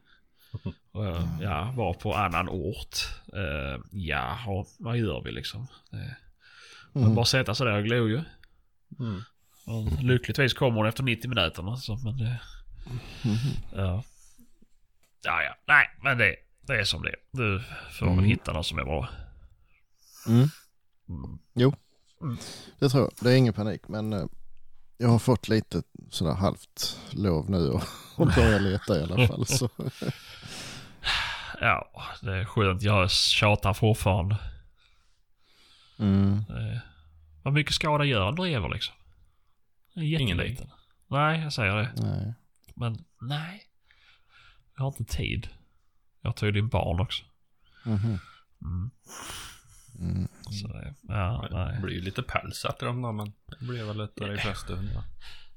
Jag, 0.94 1.28
ja, 1.42 1.74
var 1.78 1.94
på 1.94 2.14
annan 2.16 2.50
ort. 2.50 2.96
Uh, 3.36 3.84
ja, 3.92 4.66
vad 4.80 4.98
gör 4.98 5.22
vi 5.22 5.32
liksom? 5.32 5.62
Uh, 5.94 6.00
Mm. 6.96 7.16
Bara 7.16 7.26
sätta 7.26 7.56
sig 7.56 7.66
där 7.66 7.78
och 7.78 7.84
glo 7.84 8.08
ju. 8.08 8.22
Mm. 9.00 9.22
Och 9.66 10.04
lyckligtvis 10.04 10.54
kom 10.54 10.76
hon 10.76 10.86
efter 10.88 11.04
90 11.04 11.30
minuter. 11.30 11.76
Så, 11.76 11.96
men 12.04 12.18
det, 12.18 12.40
Mhm. 13.24 13.38
ja. 13.76 14.04
ja, 15.24 15.44
ja. 15.44 15.56
Nej, 15.68 15.90
men 16.04 16.18
det, 16.18 16.36
det 16.68 16.80
är 16.80 16.84
som 16.84 17.04
det. 17.04 17.16
Du 17.32 17.62
får 17.92 18.06
väl 18.06 18.14
Mm. 18.14 18.26
hitta 18.26 18.54
någon 18.54 18.64
som 18.64 18.80
är 18.80 18.84
bra. 18.84 19.10
Mm. 20.28 20.48
Mm. 21.10 22.38
Det 22.80 22.90
tror 22.90 23.04
jag. 23.04 23.12
Det 23.22 23.32
är 23.34 23.38
ingen 23.38 23.54
panik 23.54 23.82
men 23.88 24.14
eh, 24.14 24.26
jag 24.98 25.08
har 25.10 25.20
fått 25.20 25.48
lite 25.48 25.84
sådär 26.10 26.34
halvt 26.34 27.00
lov 27.12 27.50
nu 27.50 27.70
och, 27.70 27.84
och 28.16 28.28
börja 28.28 28.58
leta 28.60 29.00
i 29.00 29.04
alla 29.04 29.28
fall. 29.28 29.46
Så. 29.46 29.70
Ja, 31.66 31.92
det 32.22 32.36
är 32.38 32.46
skönt. 32.46 32.82
Jag 32.82 33.12
tjatar 33.12 33.74
fortfarande. 33.74 34.38
Mm. 36.00 36.44
Det, 36.48 36.82
vad 37.44 37.54
mycket 37.54 37.74
skada 37.74 38.04
gör 38.06 38.30
en 38.30 38.36
drever 38.36 38.70
liksom? 38.70 38.96
Det 39.94 40.06
Ingenting. 40.06 40.28
jätteliten. 40.30 40.70
Nej, 41.08 41.42
jag 41.42 41.54
säger 41.54 41.76
det. 41.76 41.92
Nej. 41.98 42.34
Men 42.76 43.04
nej. 43.22 43.64
Jag 44.76 44.84
har 44.84 44.88
inte 45.00 45.04
tid. 45.18 45.48
Jag 46.22 46.30
har 46.30 46.34
tydligen 46.34 46.68
barn 46.70 47.00
också. 47.00 47.24
Mhm. 47.86 48.20
Mm. 48.62 48.92
Mm. 50.00 50.28
Så 50.62 50.68
det, 50.68 50.94
ja, 51.02 51.48
Det 51.50 51.58
nej. 51.58 51.82
blir 51.82 51.94
ju 51.96 52.02
lite 52.02 52.24
päls 52.24 52.66
efter 52.66 52.86
dem 52.86 53.02
då, 53.02 53.12
men 53.12 53.34
det 53.46 53.66
blir 53.66 53.84
väl 53.84 53.98
lättare 53.98 54.34
i 54.34 54.38
flesta 54.38 54.76
hundar. 54.76 55.04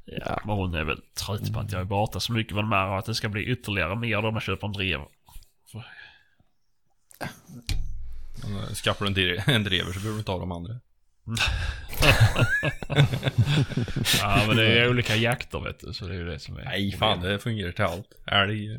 Ja, 0.04 0.40
men 0.44 0.54
hon 0.56 0.74
är 0.74 0.84
väl 0.84 1.02
trött 1.26 1.52
på 1.52 1.60
att 1.60 1.72
jag 1.72 1.80
är 1.80 1.84
borta 1.84 2.20
så 2.20 2.32
mycket 2.32 2.54
med 2.54 2.64
de 2.64 2.72
här 2.72 2.86
och 2.88 2.98
att 2.98 3.06
det 3.06 3.14
ska 3.14 3.28
bli 3.28 3.44
ytterligare 3.44 3.96
mer 3.96 4.16
då 4.16 4.22
när 4.22 4.32
jag 4.32 4.42
köper 4.42 4.66
en 4.66 4.72
drever. 4.72 5.06
Eh, 7.20 8.74
Skaffar 8.74 9.04
du 9.04 9.08
en 9.08 9.16
dre- 9.16 9.50
en 9.50 9.64
drever 9.64 9.92
så 9.92 9.98
behöver 9.98 10.12
du 10.14 10.18
inte 10.18 10.30
ha 10.30 10.38
de 10.38 10.52
andra. 10.52 10.72
Ja, 14.20 14.44
men 14.46 14.56
det 14.56 14.78
är 14.78 14.88
olika 14.90 15.16
jakter 15.16 15.60
vet 15.60 15.80
du, 15.80 15.92
så 15.92 16.04
det 16.06 16.14
är 16.14 16.18
ju 16.18 16.26
det 16.26 16.38
som 16.38 16.56
är... 16.56 16.64
Nej, 16.64 16.92
fan 16.92 17.20
det 17.20 17.38
fungerar 17.38 17.72
till 17.72 17.84
allt. 17.84 18.08
Älg. 18.26 18.78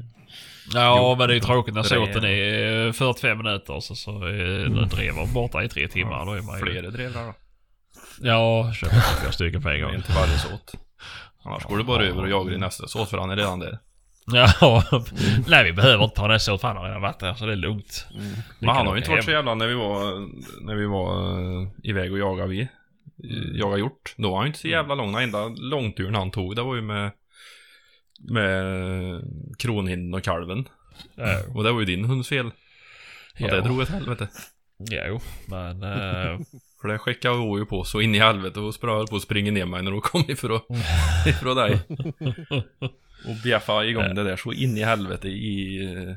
Ja, 0.73 0.97
Jo, 0.97 1.15
men 1.17 1.27
det 1.27 1.33
är 1.33 1.35
ju 1.35 1.41
tråkigt 1.41 1.73
när 1.75 1.83
såten 1.83 2.23
är 2.23 2.91
45 2.91 3.37
minuter 3.37 3.79
så, 3.79 3.95
så 3.95 4.23
är 4.23 4.65
en 4.65 4.89
drever 4.89 5.25
borta 5.33 5.63
i 5.63 5.69
tre 5.69 5.87
timmar. 5.87 6.25
Då 6.25 6.33
är 6.33 6.41
man 6.41 6.59
ju... 6.59 6.65
Flera 6.65 6.89
drevrar 6.89 7.25
då. 7.25 7.33
Ja, 8.21 8.73
köper 8.73 8.99
flera 9.19 9.31
stycken 9.31 9.61
på 9.61 9.69
en 9.69 9.81
gång. 9.81 10.01
Till 10.01 10.13
varje 10.15 10.37
såt. 10.39 10.71
Annars 11.43 11.63
går 11.63 11.77
du 11.77 11.83
bara 11.83 12.03
över 12.05 12.21
och 12.21 12.29
jagar 12.29 12.53
i 12.53 12.57
nästa 12.57 12.87
såt 12.87 13.09
för 13.09 13.17
han 13.17 13.29
är 13.29 13.35
redan 13.35 13.59
där. 13.59 13.79
Ja, 14.31 14.83
nej 15.47 15.63
vi 15.63 15.73
behöver 15.73 16.03
inte 16.03 16.39
såt 16.39 16.61
för 16.61 16.67
han 16.67 16.77
har 16.77 16.85
redan 16.85 17.01
varit 17.01 17.19
där 17.19 17.33
så 17.33 17.45
det 17.45 17.51
är 17.51 17.55
lugnt. 17.55 18.07
Mm. 18.11 18.25
Men 18.59 18.69
han 18.69 18.87
har 18.87 18.93
ju 18.93 18.99
inte 18.99 19.11
varit 19.11 19.25
så 19.25 19.31
jävla 19.31 19.55
när 19.55 19.67
vi 19.67 19.73
var, 19.73 20.27
när 20.65 20.75
vi 20.75 20.85
var 20.85 21.39
uh, 21.39 21.67
iväg 21.83 22.11
och 22.11 22.19
jagade 22.19 22.49
vi. 22.49 22.61
Uh, 22.61 23.57
jaga 23.57 23.77
hjort. 23.77 24.15
Då 24.17 24.29
var 24.29 24.37
han 24.37 24.45
ju 24.45 24.47
inte 24.47 24.59
så 24.59 24.67
jävla 24.67 24.95
lång. 24.95 25.11
Den 25.11 25.23
enda 25.23 25.47
långturen 25.47 26.15
han 26.15 26.31
tog, 26.31 26.55
det 26.55 26.63
var 26.63 26.75
ju 26.75 26.81
med 26.81 27.11
med 28.19 29.21
kronhinden 29.57 30.13
och 30.13 30.23
kalven. 30.23 30.67
Ja, 31.15 31.39
Och 31.53 31.63
det 31.63 31.71
var 31.71 31.79
ju 31.79 31.85
din 31.85 32.05
hunds 32.05 32.29
fel. 32.29 32.47
Att 32.47 32.53
ja. 33.37 33.55
det 33.55 33.61
drog 33.61 33.81
ett 33.81 33.89
helvete. 33.89 34.27
Jo, 34.91 35.19
men... 35.45 35.83
eh, 35.83 36.39
För 36.81 36.87
det 36.87 36.97
skickade 36.97 37.37
hon 37.37 37.59
ju 37.59 37.65
på 37.65 37.83
så 37.83 38.01
in 38.01 38.15
i 38.15 38.19
helvete 38.19 38.59
och 38.59 38.75
sprang 38.75 39.07
på 39.07 39.15
att 39.15 39.21
springa 39.21 39.51
ner 39.51 39.65
mig 39.65 39.83
när 39.83 39.91
hon 39.91 40.01
kom 40.01 40.23
ifrån, 40.27 40.59
ifrån 41.27 41.55
dig. 41.55 41.79
Och 43.25 43.35
bjäffa 43.43 43.85
igång 43.85 44.15
det 44.15 44.23
där 44.23 44.35
så 44.35 44.53
in 44.53 44.77
i 44.77 44.83
helvete 44.83 45.27
i 45.27 45.83
eh, 45.85 46.15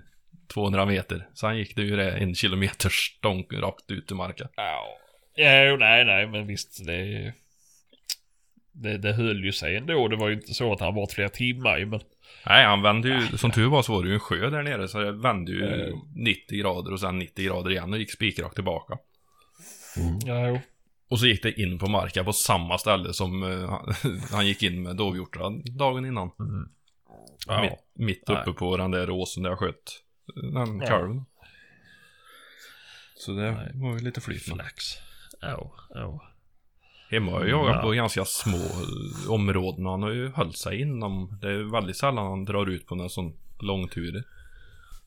200 0.55 0.87
meter. 0.87 1.29
Sen 1.35 1.59
gick 1.59 1.77
det 1.77 1.83
ju 1.83 1.97
det 1.97 2.11
en 2.11 2.35
kilometer 2.35 2.89
stånk 2.89 3.53
rakt 3.53 3.91
ut 3.91 4.11
i 4.11 4.15
marken. 4.15 4.49
Ja, 4.57 5.65
jo, 5.65 5.77
nej, 5.77 6.05
nej, 6.05 6.27
men 6.27 6.47
visst 6.47 6.87
det... 6.87 7.33
Det, 8.73 8.99
det 8.99 9.13
höll 9.13 9.45
ju 9.45 9.53
sig 9.53 9.77
ändå. 9.77 10.09
Det 10.09 10.17
var 10.17 10.29
ju 10.29 10.35
inte 10.35 10.55
så 10.55 10.73
att 10.73 10.81
han 10.81 10.95
var 10.95 11.07
flera 11.07 11.29
timmar 11.29 11.79
ju, 11.79 11.87
men... 11.87 12.01
Nej, 12.47 12.65
han 12.65 12.83
vände 12.83 13.09
ju, 13.09 13.39
som 13.39 13.51
tur 13.51 13.69
var 13.69 13.83
så 13.83 13.93
var 13.93 14.03
det 14.03 14.09
ju 14.09 14.15
en 14.15 14.21
sjö 14.21 14.51
där 14.51 14.63
nere 14.63 14.89
så 14.89 14.99
det 14.99 15.13
vände 15.13 15.53
ju 15.53 15.65
Eh. 15.65 15.95
90 16.15 16.59
grader 16.61 16.93
och 16.93 17.01
sen 17.01 17.19
90 17.19 17.45
grader 17.45 17.71
igen 17.71 17.93
och 17.93 17.99
gick 17.99 18.13
spikrakt 18.13 18.55
tillbaka. 18.55 18.99
Ja, 20.25 20.49
jo. 20.49 20.61
Och 21.11 21.21
så 21.21 21.27
gick 21.27 21.43
det 21.43 21.61
in 21.61 21.79
på 21.79 21.91
marken 21.91 22.25
på 22.25 22.33
samma 22.33 22.79
ställe 22.79 23.13
som 23.13 23.43
eh, 23.43 23.71
han, 23.71 23.95
han 24.33 24.47
gick 24.47 24.63
in 24.63 24.83
med 24.83 24.97
dovhjortarna 24.97 25.63
dagen 25.79 26.07
innan. 26.07 26.31
Ja. 27.47 27.61
Mitt, 27.63 27.73
mitt 27.95 28.23
uppe 28.23 28.43
Nej. 28.47 28.55
på 28.55 28.77
den 28.77 28.91
där 28.91 29.11
åsen 29.11 29.43
där 29.43 29.51
jag 29.51 29.59
sköt 29.59 30.03
den 30.35 30.81
Ja. 30.81 30.87
kalven. 30.87 31.25
Så 33.17 33.33
det 33.33 33.51
Nej. 33.53 33.71
var 33.75 33.93
ju 33.93 33.99
lite 34.05 34.21
flyt. 34.21 34.43
Flax. 34.43 34.85
Ja, 35.41 35.73
ja. 35.95 36.27
Hemma 37.11 37.33
har 37.33 37.41
jag 37.41 37.49
jagat 37.49 37.77
Ja. 37.77 37.83
på 37.83 37.91
ganska 37.91 38.25
små 38.25 38.57
eh, 38.57 39.31
områden 39.31 39.87
och 39.87 39.93
han 39.93 40.03
har 40.03 40.11
ju 40.11 40.29
hållit 40.29 40.57
sig 40.59 40.81
inom. 40.81 41.39
Det 41.43 41.49
är 41.49 41.73
väldigt 41.73 41.97
sällan 41.97 42.27
han 42.27 42.45
drar 42.45 42.67
ut 42.67 42.87
på 42.87 42.95
någon 42.95 43.11
sån 43.11 43.37
långtur. 43.61 44.25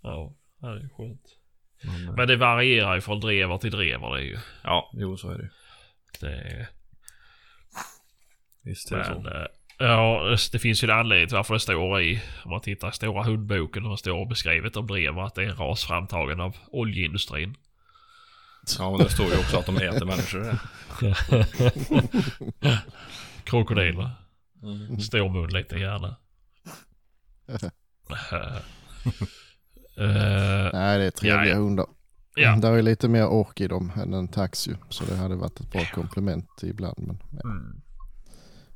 Ja, 0.02 0.34
det 0.60 0.68
är 0.68 0.76
ju 0.76 0.90
skönt. 0.90 1.38
Men, 1.84 2.08
eh, 2.08 2.16
Men 2.16 2.28
det 2.28 2.36
varierar 2.36 2.96
ju 2.96 3.02
från 3.02 3.20
drever 3.20 3.58
till 3.58 3.72
drever 3.72 4.10
det 4.16 4.22
är 4.22 4.26
ju. 4.26 4.38
ja, 4.64 4.90
jo 4.94 5.18
så 5.18 5.30
är 5.30 5.38
det 5.38 5.44
ju. 5.44 5.50
Det 6.20 6.34
är... 6.36 6.68
Visst 8.62 8.92
är 8.92 8.98
det 8.98 9.10
Men, 9.10 9.24
så. 9.24 9.48
Ja, 9.80 10.36
det 10.52 10.60
finns 10.60 10.84
ju 10.84 10.90
en 10.90 10.98
anledning 11.00 11.28
till 11.28 11.38
varför 11.38 11.54
det 11.54 11.60
står 11.60 12.02
i, 12.02 12.22
om 12.46 12.52
man 12.52 12.62
tittar 12.62 12.90
i 12.90 12.92
stora 12.92 13.24
hundboken, 13.24 13.86
och 13.86 13.92
det 13.92 13.98
står 13.98 14.26
beskrivet 14.26 14.76
om 14.76 14.88
drever, 14.88 15.22
att 15.22 15.36
det 15.36 15.44
är 15.44 15.48
en 15.50 15.56
ras 15.56 15.84
framtagen 15.86 16.40
av 16.40 16.56
oljeindustrin. 16.68 17.56
Ja, 18.80 18.92
men 18.92 19.00
det 19.00 19.10
står 19.10 19.26
ju 19.26 19.38
också 19.40 19.58
att 19.58 19.66
de 19.66 19.78
äter 19.78 20.06
människor. 20.06 20.58
Krokodiler. 23.44 24.12
Mm. 24.64 25.00
Stor 25.00 25.30
mun 25.30 25.50
lite 25.50 25.76
gärna. 25.80 26.16
Eh, 29.98 30.70
Nej, 30.74 31.00
det 31.00 31.06
är 31.06 31.12
trevliga 31.12 31.46
Ja, 31.46 31.50
ja. 31.50 31.56
hundar. 31.56 31.86
ja. 32.36 32.56
Där 32.56 32.72
är 32.72 32.82
lite 32.82 33.08
mer 33.08 33.26
ork 33.28 33.62
i 33.62 33.68
dem 33.68 33.92
än 33.96 34.14
en 34.14 34.28
taxi. 34.28 34.76
Så 34.90 35.04
det 35.06 35.16
hade 35.16 35.36
varit 35.36 35.60
ett 35.60 35.72
bra 35.72 35.86
komplement 35.94 36.64
ibland. 36.64 36.98
Men 37.08 37.18
ja, 37.32 37.40
Mm. 37.50 37.82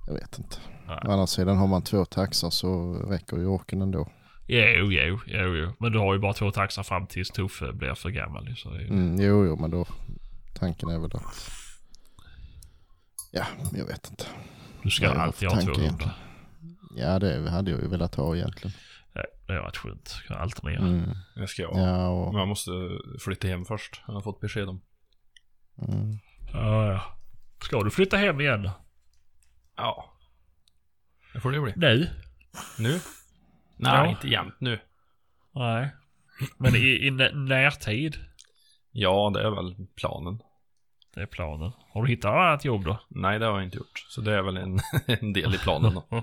Jag 0.07 0.13
vet 0.13 0.39
inte. 0.39 0.57
Nej. 0.87 0.99
Å 1.05 1.11
andra 1.11 1.27
sidan 1.27 1.57
har 1.57 1.67
man 1.67 1.81
två 1.81 2.05
taxar 2.05 2.49
så 2.49 2.93
räcker 2.93 3.37
ju 3.37 3.45
orken 3.45 3.81
ändå. 3.81 4.11
Jo, 4.47 4.91
jo, 4.91 5.19
jo, 5.25 5.55
jo. 5.55 5.73
Men 5.79 5.91
du 5.91 5.99
har 5.99 6.13
ju 6.13 6.19
bara 6.19 6.33
två 6.33 6.51
taxar 6.51 6.83
fram 6.83 7.07
tills 7.07 7.29
Tuffe 7.29 7.73
blir 7.73 7.93
för 7.93 8.09
gammal. 8.09 8.55
Så 8.57 8.69
det. 8.69 8.83
Mm, 8.83 9.21
jo, 9.21 9.45
jo, 9.45 9.55
men 9.55 9.71
då 9.71 9.85
tanken 10.59 10.89
är 10.89 10.99
väl 10.99 11.11
att... 11.13 11.51
Ja, 13.31 13.45
jag 13.73 13.85
vet 13.85 14.09
inte. 14.09 14.25
Du 14.83 14.89
ska 14.89 15.09
alltid 15.09 15.49
ha 15.49 15.61
två 15.61 15.73
hundar. 15.73 16.17
Ja, 16.95 17.19
det 17.19 17.49
hade 17.49 17.71
jag 17.71 17.81
ju 17.81 17.87
velat 17.87 18.15
ha 18.15 18.35
egentligen. 18.35 18.77
Ja, 19.13 19.23
det 19.47 19.53
har 19.53 19.61
varit 19.61 19.77
skönt. 19.77 20.21
Kan 20.27 20.37
alternera. 20.37 20.87
Mm. 20.87 21.09
Det 21.35 21.47
ska 21.47 21.61
jag. 21.61 21.77
Ja, 21.77 22.07
och... 22.09 22.33
Men 22.33 22.39
jag 22.39 22.47
måste 22.47 22.71
flytta 23.19 23.47
hem 23.47 23.65
först. 23.65 24.01
Jag 24.07 24.13
har 24.13 24.21
fått 24.21 24.39
besked 24.39 24.69
om. 24.69 24.81
Mm. 25.87 26.17
Ja, 26.53 26.91
ja. 26.93 27.01
Ska 27.63 27.83
du 27.83 27.89
flytta 27.89 28.17
hem 28.17 28.41
igen? 28.41 28.69
Ja. 29.77 30.13
Det 31.33 31.39
får 31.39 31.51
det 31.51 31.59
bli. 31.61 31.73
Nu? 31.75 32.09
Nu? 32.79 32.89
Nej, 33.77 33.93
Ja. 33.93 34.07
inte 34.07 34.27
jämt 34.27 34.55
nu. 34.59 34.79
Nej. 35.51 35.89
Men 36.57 36.75
i, 36.75 37.07
i 37.07 37.11
nä- 37.11 37.31
närtid? 37.33 38.15
Ja, 38.91 39.31
det 39.33 39.41
är 39.41 39.49
väl 39.49 39.75
planen. 39.95 40.41
Det 41.15 41.21
är 41.21 41.25
planen. 41.25 41.71
Har 41.89 42.01
du 42.03 42.07
hittat 42.09 42.31
annat 42.33 42.65
jobb 42.65 42.83
då? 42.85 42.99
Nej, 43.09 43.39
det 43.39 43.45
har 43.45 43.53
jag 43.53 43.63
inte 43.63 43.77
gjort. 43.77 44.05
Så 44.09 44.21
det 44.21 44.33
är 44.33 44.41
väl 44.41 44.57
en, 44.57 44.79
en 45.21 45.33
del 45.33 45.55
i 45.55 45.57
planen 45.57 45.93
då. 45.93 46.03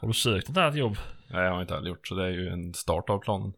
har 0.00 0.08
du 0.08 0.12
sökt 0.14 0.48
ett 0.48 0.56
annat 0.56 0.74
jobb? 0.76 0.96
Nej, 1.30 1.42
jag 1.44 1.52
har 1.52 1.60
inte 1.62 1.74
heller 1.74 1.88
gjort. 1.88 2.06
Så 2.08 2.14
det 2.14 2.24
är 2.24 2.30
ju 2.30 2.48
en 2.48 2.74
start 2.74 3.10
av 3.10 3.18
planen. 3.18 3.52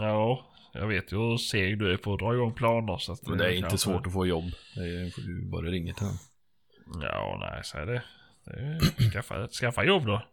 Ja, 0.00 0.46
jag 0.72 0.86
vet 0.86 1.12
ju 1.12 1.16
hur 1.16 1.36
seg 1.36 1.78
du 1.78 1.92
är 1.92 1.96
på 1.96 2.12
att 2.12 2.18
dra 2.18 2.34
igång 2.34 2.52
planer. 2.54 2.98
Så 2.98 3.12
att 3.12 3.26
Men 3.26 3.38
det 3.38 3.44
är 3.46 3.52
inte 3.52 3.78
svårt 3.78 4.06
att 4.06 4.12
få 4.12 4.26
jobb. 4.26 4.44
Det 4.74 4.80
är 4.80 5.12
du 5.26 5.50
bara 5.50 5.66
ringer 5.66 5.92
till 5.92 6.06
den. 6.06 6.16
Ja, 7.02 7.36
nej, 7.40 7.60
så 7.64 7.78
är 7.78 7.86
det. 7.86 8.02
Det 8.44 8.52
är, 8.52 9.10
skaffa, 9.10 9.48
skaffa 9.48 9.84
jobb 9.84 10.06
då. 10.06 10.26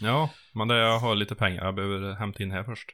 Ja, 0.00 0.30
men 0.52 0.68
det, 0.68 0.76
jag 0.78 0.98
har 0.98 1.14
lite 1.14 1.34
pengar 1.34 1.64
jag 1.64 1.74
behöver 1.74 2.14
hämta 2.14 2.42
in 2.42 2.50
här 2.50 2.64
först. 2.64 2.90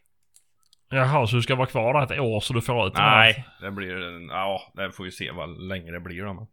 Jaha, 0.89 1.27
så 1.27 1.37
du 1.37 1.43
ska 1.43 1.55
vara 1.55 1.67
kvar 1.67 1.95
där 1.95 2.15
ett 2.15 2.21
år 2.21 2.41
så 2.41 2.53
du 2.53 2.63
får 2.63 2.87
ut 2.87 2.95
Nej, 2.95 3.47
det 3.61 3.71
blir, 3.71 4.21
ja, 4.31 4.73
det 4.75 4.93
får 4.93 5.05
vi 5.05 5.11
se 5.13 5.31
vad 5.31 5.63
länge 5.63 5.93
det 5.93 6.01
blir 6.01 6.23
då. 6.25 6.35
Men. 6.35 6.47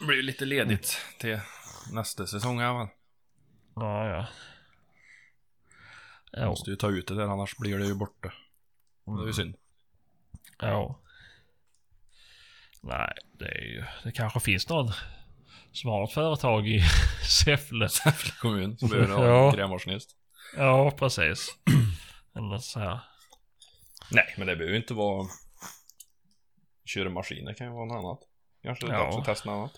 Det 0.00 0.04
blir 0.06 0.22
lite 0.22 0.44
ledigt 0.44 1.00
till 1.18 1.40
nästa 1.92 2.26
säsong 2.26 2.60
här 2.60 2.72
va. 2.72 2.88
Ja, 3.74 4.06
ja. 4.08 4.26
Jag 6.32 6.42
Ja, 6.42 6.46
måste 6.48 6.70
ju 6.70 6.76
ta 6.76 6.88
ut 6.90 7.06
det 7.06 7.14
där 7.14 7.22
annars 7.32 7.56
blir 7.56 7.78
det 7.78 7.86
ju 7.86 7.94
borta. 7.94 8.32
Det 9.04 9.22
är 9.22 9.26
ju 9.26 9.32
synd. 9.32 9.54
ja. 10.58 10.98
Nej, 12.82 13.14
det 13.32 13.48
är 13.48 13.64
ju... 13.64 13.84
Det 14.04 14.12
kanske 14.12 14.40
finns 14.40 14.68
någon 14.68 14.92
som 15.72 15.90
har 15.90 16.04
ett 16.04 16.12
företag 16.12 16.68
i 16.68 16.82
Säffle. 17.44 17.88
Säffle 17.88 18.32
kommun 18.40 18.78
som 18.78 18.88
behöver 18.88 19.14
ha 19.14 19.26
Ja. 19.26 19.50
en 19.50 19.56
grävmarskinist. 19.56 20.10
Ja, 20.56 20.90
precis. 20.90 21.48
Eller 22.36 22.58
så 22.58 22.80
här. 22.80 23.00
Nej, 24.10 24.34
men 24.38 24.46
det 24.46 24.56
behöver 24.56 24.72
ju 24.74 24.80
inte 24.80 24.94
vara 24.94 25.26
köra 26.84 27.10
maskiner 27.10 27.54
kan 27.54 27.66
ju 27.66 27.72
vara 27.72 27.84
något 27.84 28.04
annat. 28.04 28.18
Kanske 28.62 28.86
det 28.86 28.92
är 28.92 28.96
Ja. 28.96 29.04
dags 29.04 29.16
att 29.16 29.24
testa 29.24 29.50
något 29.50 29.56
annat. 29.58 29.72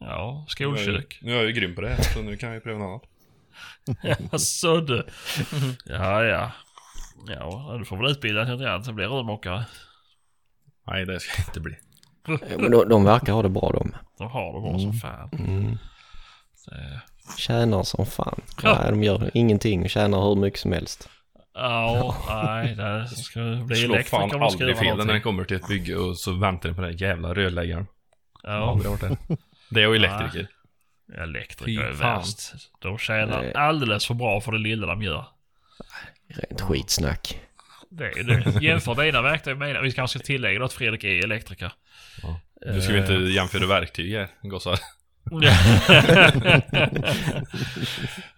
Ja, 0.00 0.46
Nu 0.58 0.64
är 0.64 0.68
jag 0.70 0.78
skolkök. 0.80 1.18
Nu 1.22 1.32
är 1.32 1.36
jag 1.36 1.44
ju 1.46 1.52
grym 1.52 1.74
på 1.74 1.80
det 1.80 2.04
så 2.04 2.22
nu 2.22 2.36
kan 2.36 2.48
jag 2.48 2.54
ju 2.56 2.60
pröva 2.60 2.78
något 2.78 3.02
annat. 3.88 4.18
Jaså 4.32 4.80
du. 4.80 5.06
Ja, 5.84 6.24
ja. 6.24 6.52
Ja, 7.26 7.76
du 7.78 7.84
får 7.84 7.96
väl 7.96 8.10
utbilda 8.10 8.44
dig 8.44 8.58
till 8.58 8.66
annat 8.66 8.86
så 8.86 8.92
blir 8.92 9.06
rörmokare. 9.06 9.64
Nej, 10.86 11.06
det 11.06 11.20
ska 11.20 11.42
inte 11.42 11.60
bli. 11.60 11.76
Ja, 12.26 12.38
Men 12.58 12.70
de, 12.70 12.88
de 12.88 13.04
verkar 13.04 13.32
ha 13.32 13.42
det 13.42 13.48
bra 13.48 13.70
de. 13.72 13.94
De 14.18 14.28
har 14.30 14.52
det 14.54 14.60
bra 14.60 14.78
som 14.78 14.92
fan. 14.92 15.30
Mm. 15.32 15.78
Det- 16.66 17.00
Tjänar 17.38 17.82
som 17.82 18.06
fan. 18.06 18.40
Ja. 18.62 18.78
Nej, 18.82 18.90
de 18.90 19.02
gör 19.02 19.30
ingenting 19.34 19.82
och 19.84 19.90
tjänar 19.90 20.28
hur 20.28 20.36
mycket 20.36 20.60
som 20.60 20.72
helst. 20.72 21.08
Ja, 21.54 22.16
nej, 22.28 22.74
det 22.74 23.06
ska 23.08 23.40
bli 23.40 23.76
Slår 23.76 23.94
elektriker 23.94 24.28
fan 24.28 24.42
aldrig 24.42 24.78
fel 24.78 24.96
när 24.96 25.04
den 25.04 25.22
kommer 25.22 25.44
till 25.44 25.56
ett 25.56 25.68
bygge 25.68 25.96
och 25.96 26.18
så 26.18 26.32
väntar 26.32 26.68
den 26.68 26.76
på 26.76 26.82
den 26.82 26.96
jävla 26.96 27.34
rörläggaren. 27.34 27.86
Ja, 28.42 28.70
Aldrig 28.70 28.90
varit 28.90 29.00
det. 29.00 29.36
Det 29.70 29.82
är 29.82 29.88
ju 29.88 29.94
elektriker. 29.96 30.48
elektriker 31.18 31.82
är 31.84 31.92
värst. 31.92 32.52
De 32.78 32.98
tjänar 32.98 33.42
Nej. 33.42 33.54
alldeles 33.54 34.06
för 34.06 34.14
bra 34.14 34.40
för 34.40 34.52
det 34.52 34.58
lilla 34.58 34.86
de 34.86 35.02
gör. 35.02 35.24
Rent 36.28 36.60
skitsnack. 36.60 37.40
Det 37.92 38.04
är 38.04 38.24
det. 38.24 38.60
Jämför 38.62 39.04
dina 39.04 39.22
verktyg 39.22 39.56
med 39.56 39.68
mina. 39.68 39.80
Vi 39.80 39.92
kanske 39.92 40.18
ska 40.18 40.26
tillägga 40.26 40.64
att 40.64 40.72
Fredrik 40.72 41.04
är 41.04 41.24
elektriker. 41.24 41.72
Nu 42.66 42.80
ska 42.80 42.92
vi 42.92 42.98
inte 42.98 43.12
jämföra 43.12 43.66
verktyg 43.66 44.12
här, 44.14 44.28
gossar. 44.42 44.78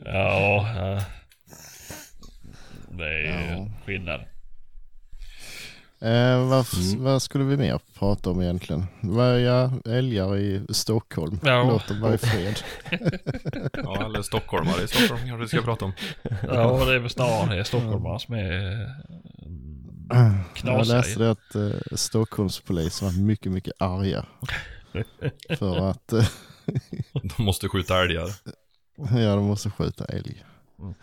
ja, 0.04 0.68
ja. 0.76 1.02
Det 2.90 3.04
är 3.04 3.18
ju 3.20 3.28
Ja. 3.56 3.68
skillnad. 3.86 4.20
Eh, 6.00 6.48
vad, 6.48 6.66
vad 6.98 7.22
skulle 7.22 7.44
vi 7.44 7.56
mer 7.56 7.80
prata 7.98 8.30
om 8.30 8.42
egentligen? 8.42 8.86
Ja, 9.44 9.70
älgar 9.92 10.36
i 10.38 10.62
Stockholm. 10.68 11.40
Ja. 11.44 11.64
Låt 11.70 11.88
dem 11.88 12.00
vara 12.00 12.14
i 12.14 12.18
fred. 12.18 12.58
Ja, 13.72 14.04
eller 14.06 14.22
stockholmare 14.22 14.82
i 14.84 14.88
Stockholm 14.88 15.20
kanske 15.28 15.36
vi 15.42 15.48
ska 15.48 15.62
prata 15.62 15.84
om. 15.84 15.92
Ja, 16.42 16.84
det 16.86 16.94
är 16.94 16.98
väl 16.98 17.10
snarare 17.10 17.64
stockholmare 17.64 18.18
som 18.20 18.34
är 18.34 18.88
eh, 20.12 20.18
Jag 20.18 20.54
knasiga. 20.54 20.96
läste 20.96 21.30
att 21.30 21.54
eh, 21.54 21.70
Stockholmspolisen 21.96 23.08
var 23.08 23.22
mycket, 23.22 23.52
mycket 23.52 23.72
arga. 23.78 24.26
För 25.58 25.90
att 25.90 26.12
eh, 26.12 26.28
De 27.36 27.42
måste 27.44 27.68
skjuta 27.68 28.02
älgar. 28.02 28.28
ja, 28.96 29.36
de 29.36 29.44
måste 29.44 29.70
skjuta 29.70 30.04
älg. 30.04 30.44
Mm. 30.78 30.94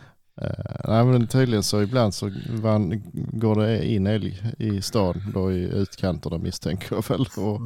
Eh, 0.42 0.76
nej 0.88 1.06
men 1.06 1.28
tydligen 1.28 1.64
så 1.64 1.82
ibland 1.82 2.14
så 2.14 2.32
van, 2.50 3.02
går 3.14 3.56
det 3.56 3.86
in 3.86 4.08
älg 4.08 4.42
i 4.58 4.82
stan, 4.82 5.32
då 5.34 5.52
i 5.52 5.64
utkanterna 5.64 6.38
misstänker 6.38 6.96
jag 6.96 7.10
väl. 7.10 7.26
Och 7.38 7.62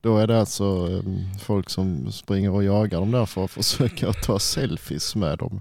då 0.00 0.18
är 0.18 0.26
det 0.26 0.40
alltså 0.40 0.88
eh, 0.92 1.38
folk 1.40 1.70
som 1.70 2.12
springer 2.12 2.50
och 2.50 2.64
jagar 2.64 3.00
dem 3.00 3.10
där 3.10 3.26
för 3.26 3.44
att 3.44 3.50
försöka 3.50 4.12
ta 4.12 4.38
selfies 4.38 5.16
med 5.16 5.38
dem. 5.38 5.60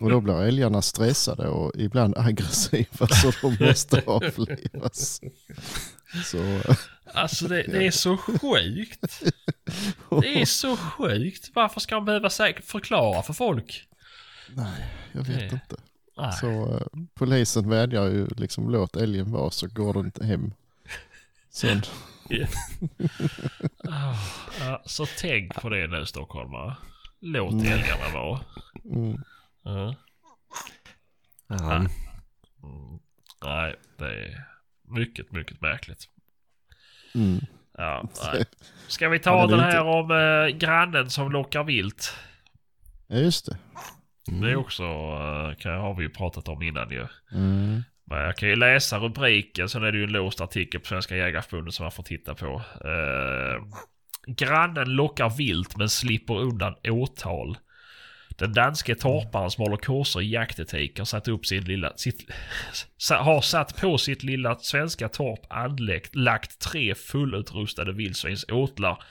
Och 0.00 0.10
då 0.10 0.20
blir 0.20 0.42
älgarna 0.42 0.82
stressade 0.82 1.48
och 1.48 1.72
ibland 1.74 2.18
aggressiva 2.18 3.06
så 3.06 3.32
de 3.42 3.56
måste 3.66 4.02
avlivas. 4.06 5.20
Så 6.24 6.60
Alltså 7.14 7.48
det, 7.48 7.62
det 7.62 7.86
är 7.86 7.90
så 7.90 8.16
sjukt. 8.16 9.22
Det 10.22 10.40
är 10.40 10.44
så 10.44 10.76
sjukt. 10.76 11.50
Varför 11.54 11.80
ska 11.80 11.94
man 11.94 12.04
behöva 12.04 12.30
förklara 12.64 13.22
för 13.22 13.32
folk? 13.32 13.86
nej, 14.54 14.86
jag 15.12 15.22
vet 15.22 15.36
Nej. 15.36 15.44
inte. 15.52 15.76
Nej. 16.16 16.32
Så 16.32 16.76
eh, 16.76 17.02
polisen 17.14 17.68
vädjar 17.70 18.06
ju 18.06 18.26
liksom 18.36 18.70
låt 18.70 18.96
älgen 18.96 19.32
vara 19.32 19.50
så 19.50 19.66
går 19.66 19.94
den 19.94 20.04
inte 20.04 20.24
hem. 20.26 20.52
Sen, 21.50 21.82
Ah, 23.88 24.82
så 24.84 25.06
tänk 25.20 25.54
på 25.54 25.68
det 25.68 25.86
nu 25.86 26.06
stockholmare. 26.06 26.76
Låt 27.20 27.52
Mm. 27.52 27.72
älgarna 27.72 28.08
vara. 28.14 28.40
mm, 28.84 29.22
Ja. 29.62 29.94
Ja. 31.48 31.74
Mm. 31.76 31.90
Nej, 33.44 33.74
det 33.98 34.24
är 34.24 34.44
mycket, 34.88 35.32
mycket 35.32 35.60
märkligt. 35.60 36.08
mm. 37.14 37.40
Ja, 37.78 38.08
nej. 38.32 38.44
Ska 38.88 39.08
vi 39.08 39.18
ta 39.18 39.46
den 39.46 39.60
här 39.60 39.84
om 39.84 40.10
eh, 40.10 40.56
grannen 40.58 41.10
som 41.10 41.32
lockar 41.32 41.64
vilt? 41.64 42.14
Ja 43.06 43.16
just 43.16 43.46
det. 43.46 43.58
Det 44.40 44.50
är 44.50 44.56
också, 44.56 44.82
eh, 44.82 45.56
kan, 45.58 45.80
har 45.80 45.94
vi 45.94 46.02
ju 46.02 46.10
pratat 46.10 46.48
om 46.48 46.62
innan 46.62 46.90
ju. 46.90 47.06
Mm. 47.32 47.82
Men 48.04 48.18
jag 48.18 48.36
kan 48.36 48.48
ju 48.48 48.56
läsa 48.56 48.98
rubriken, 48.98 49.68
sen 49.68 49.84
är 49.84 49.92
det 49.92 49.98
ju 49.98 50.04
en 50.04 50.12
låst 50.12 50.40
artikel 50.40 50.80
på 50.80 50.86
Svenska 50.86 51.16
Jägareförbundet 51.16 51.74
som 51.74 51.84
man 51.84 51.92
får 51.92 52.02
titta 52.02 52.34
på. 52.34 52.62
Eh, 52.84 53.64
grannen 54.26 54.88
lockar 54.88 55.30
vilt 55.30 55.76
men 55.76 55.88
slipper 55.88 56.38
undan 56.38 56.74
åtal. 56.88 57.58
Den 58.40 58.52
danske 58.52 58.94
torparen 58.94 59.50
som 59.50 59.62
håller 59.62 59.76
kurser 59.76 60.20
i 60.20 60.30
jaktetik 60.32 60.98
har 60.98 61.04
satt 61.04 61.28
upp 61.28 61.46
sin 61.46 61.64
lilla, 61.64 61.92
sitt, 61.96 62.24
har 63.10 63.40
satt 63.40 63.76
på 63.80 63.98
sitt 63.98 64.22
lilla 64.22 64.58
svenska 64.58 65.08
torp 65.08 65.46
anlagt 65.50 66.16
lagt 66.16 66.58
tre 66.58 66.94
fullutrustade 66.94 67.92
vildsvinsåtlar. 67.92 69.02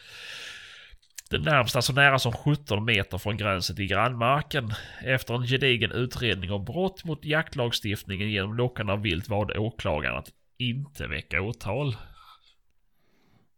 Det 1.30 1.38
närmsta 1.38 1.81
så 1.81 1.93
nära 1.93 2.19
som 2.19 2.34
17 2.34 2.85
meter 2.85 3.18
från 3.18 3.38
gränsen 3.38 3.76
till 3.76 3.88
grannmarken. 3.88 4.73
Efter 5.01 5.34
en 5.34 5.47
gedigen 5.47 5.91
utredning 5.91 6.51
om 6.51 6.65
brott 6.65 7.03
mot 7.03 7.26
jaktlagstiftningen 7.26 8.30
genom 8.30 8.57
lockande 8.57 8.93
av 8.93 9.01
vilt 9.01 9.30
valde 9.30 9.60
åklagaren 9.60 10.18
att 10.18 10.30
inte 10.57 11.07
väcka 11.07 11.41
åtal. 11.41 11.95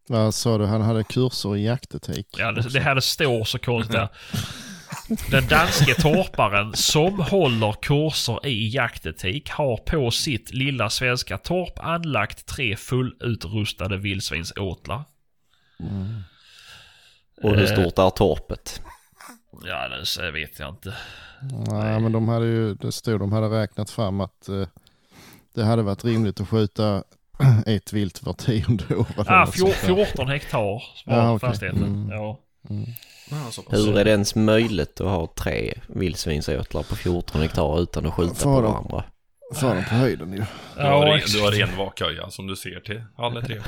Vad 0.07 0.35
sa 0.35 0.57
du, 0.57 0.65
han 0.65 0.81
hade 0.81 1.03
kurser 1.03 1.56
i 1.56 1.65
jaktetik? 1.65 2.27
Ja, 2.38 2.52
det, 2.52 2.73
det 2.73 2.80
här 2.80 2.95
det 2.95 3.02
står 3.02 3.43
så 3.43 3.60
konstigt 3.60 3.95
där. 3.95 4.10
Den 5.32 5.48
danske 5.48 5.94
torparen 5.94 6.74
som 6.74 7.20
håller 7.20 7.74
kurser 7.82 8.46
i 8.46 8.70
jaktetik 8.70 9.50
har 9.50 9.78
på 9.78 10.12
sitt 10.12 10.54
lilla 10.54 10.90
svenska 10.90 11.38
torp 11.38 11.80
anlagt 11.80 12.46
tre 12.46 12.76
fullutrustade 12.76 13.98
vildsvinsåtlar. 13.98 15.04
Och 17.44 17.56
hur 17.56 17.66
stort 17.66 17.98
är 17.98 18.10
torpet? 18.10 18.82
Ja, 19.66 19.90
det 20.22 20.32
vet 20.32 20.60
jag 20.60 20.70
inte. 20.70 20.94
Nej 21.72 22.00
men 22.00 22.12
de 22.12 22.28
hade 22.28 22.46
ju, 22.46 22.74
det 22.74 22.92
stod 22.92 23.20
de 23.20 23.32
hade 23.32 23.48
räknat 23.48 23.90
fram 23.90 24.22
att 24.22 24.50
eh, 24.50 24.68
det 25.56 25.64
hade 25.64 25.82
varit 25.82 26.06
rimligt 26.06 26.42
att 26.42 26.50
skjuta 26.50 27.04
ett 27.66 27.94
vilt 27.94 28.24
var 28.24 28.34
tionde 28.34 28.96
år. 28.96 29.08
Ah, 29.18 29.24
där. 29.46 30.06
14 30.06 30.28
hektar 30.28 30.60
var 30.60 30.82
Ja, 31.06 31.34
okej. 31.36 31.50
fastigheten. 31.50 31.84
Mm. 31.84 32.10
Ja. 32.10 32.40
Ja, 33.32 33.52
så. 33.52 33.64
Hur 33.70 33.98
är 33.98 34.03
det 34.06 34.12
ens 34.12 34.36
möjligt 34.36 35.02
att 35.02 35.08
ha 35.08 35.34
tre 35.36 35.74
vildsvinsåtlar 35.88 36.84
på 36.84 36.95
14 36.95 37.41
hektar 37.41 37.82
utan 37.82 38.06
att 38.06 38.14
skjuta 38.14 38.34
Får 38.34 38.56
på 38.56 38.62
de- 38.62 38.72
varandra? 38.74 39.03
För 39.56 39.76
dem 39.76 39.84
på 39.90 39.95
höjden 39.95 40.32
ju. 40.34 40.38
Du 40.38 40.82
har, 40.82 41.08
Ja, 41.08 41.14
en, 41.18 41.22
du 41.34 41.41
har 41.41 41.62
en 41.62 41.78
vaköja 41.78 42.30
som 42.30 42.48
du 42.48 42.56
ser 42.56 42.80
till 42.80 43.03
alla 43.18 43.41
tre. 43.41 43.62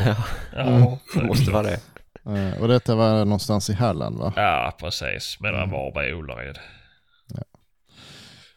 ja, 0.55 0.99
Det 1.15 1.23
måste 1.23 1.51
vara 1.51 1.63
det. 1.63 1.79
Eh, 2.25 2.61
och 2.61 2.67
detta 2.67 2.95
var 2.95 3.25
någonstans 3.25 3.69
i 3.69 3.73
Halland 3.73 4.17
va? 4.17 4.33
ja, 4.35 4.77
precis. 4.79 5.37
Mellan 5.39 5.69
Varberg 5.69 6.13
och 6.13 6.19
Ullared. 6.19 6.57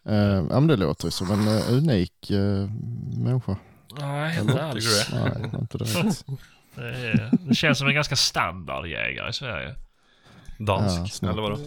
Eh, 0.09 0.15
ja 0.51 0.61
men 0.61 0.67
det 0.67 0.77
låter 0.77 1.05
ju 1.05 1.11
som 1.11 1.31
en 1.31 1.49
uh, 1.49 1.73
unik 1.73 2.31
uh, 2.31 2.71
människa. 3.19 3.57
Nej, 4.01 4.41
inte 4.41 4.63
alls. 4.65 5.11
Nej, 5.13 5.51
inte 5.61 5.79
direkt. 5.79 6.25
Det, 6.75 6.83
är, 6.83 7.31
det 7.41 7.55
känns 7.55 7.79
som 7.79 7.89
en 7.89 7.95
ganska 7.95 8.17
standard 8.17 8.87
jägare 8.87 9.31
i 9.31 9.33
Sverige. 9.33 9.75
Dansk, 10.59 11.23
Ja, 11.23 11.31
eller 11.31 11.43
vadå? 11.43 11.59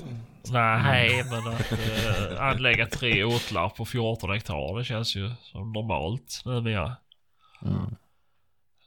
Nej, 0.52 1.24
men 1.24 1.48
att 1.54 1.72
äh, 1.72 2.42
anlägga 2.42 2.86
tre 2.88 3.24
åtlar 3.24 3.70
på 3.70 3.86
14 3.86 4.30
hektar, 4.30 4.78
det 4.78 4.84
känns 4.84 5.16
ju 5.16 5.32
som 5.42 5.72
normalt 5.74 6.42
numera. 6.46 6.96
Mm. 7.66 7.76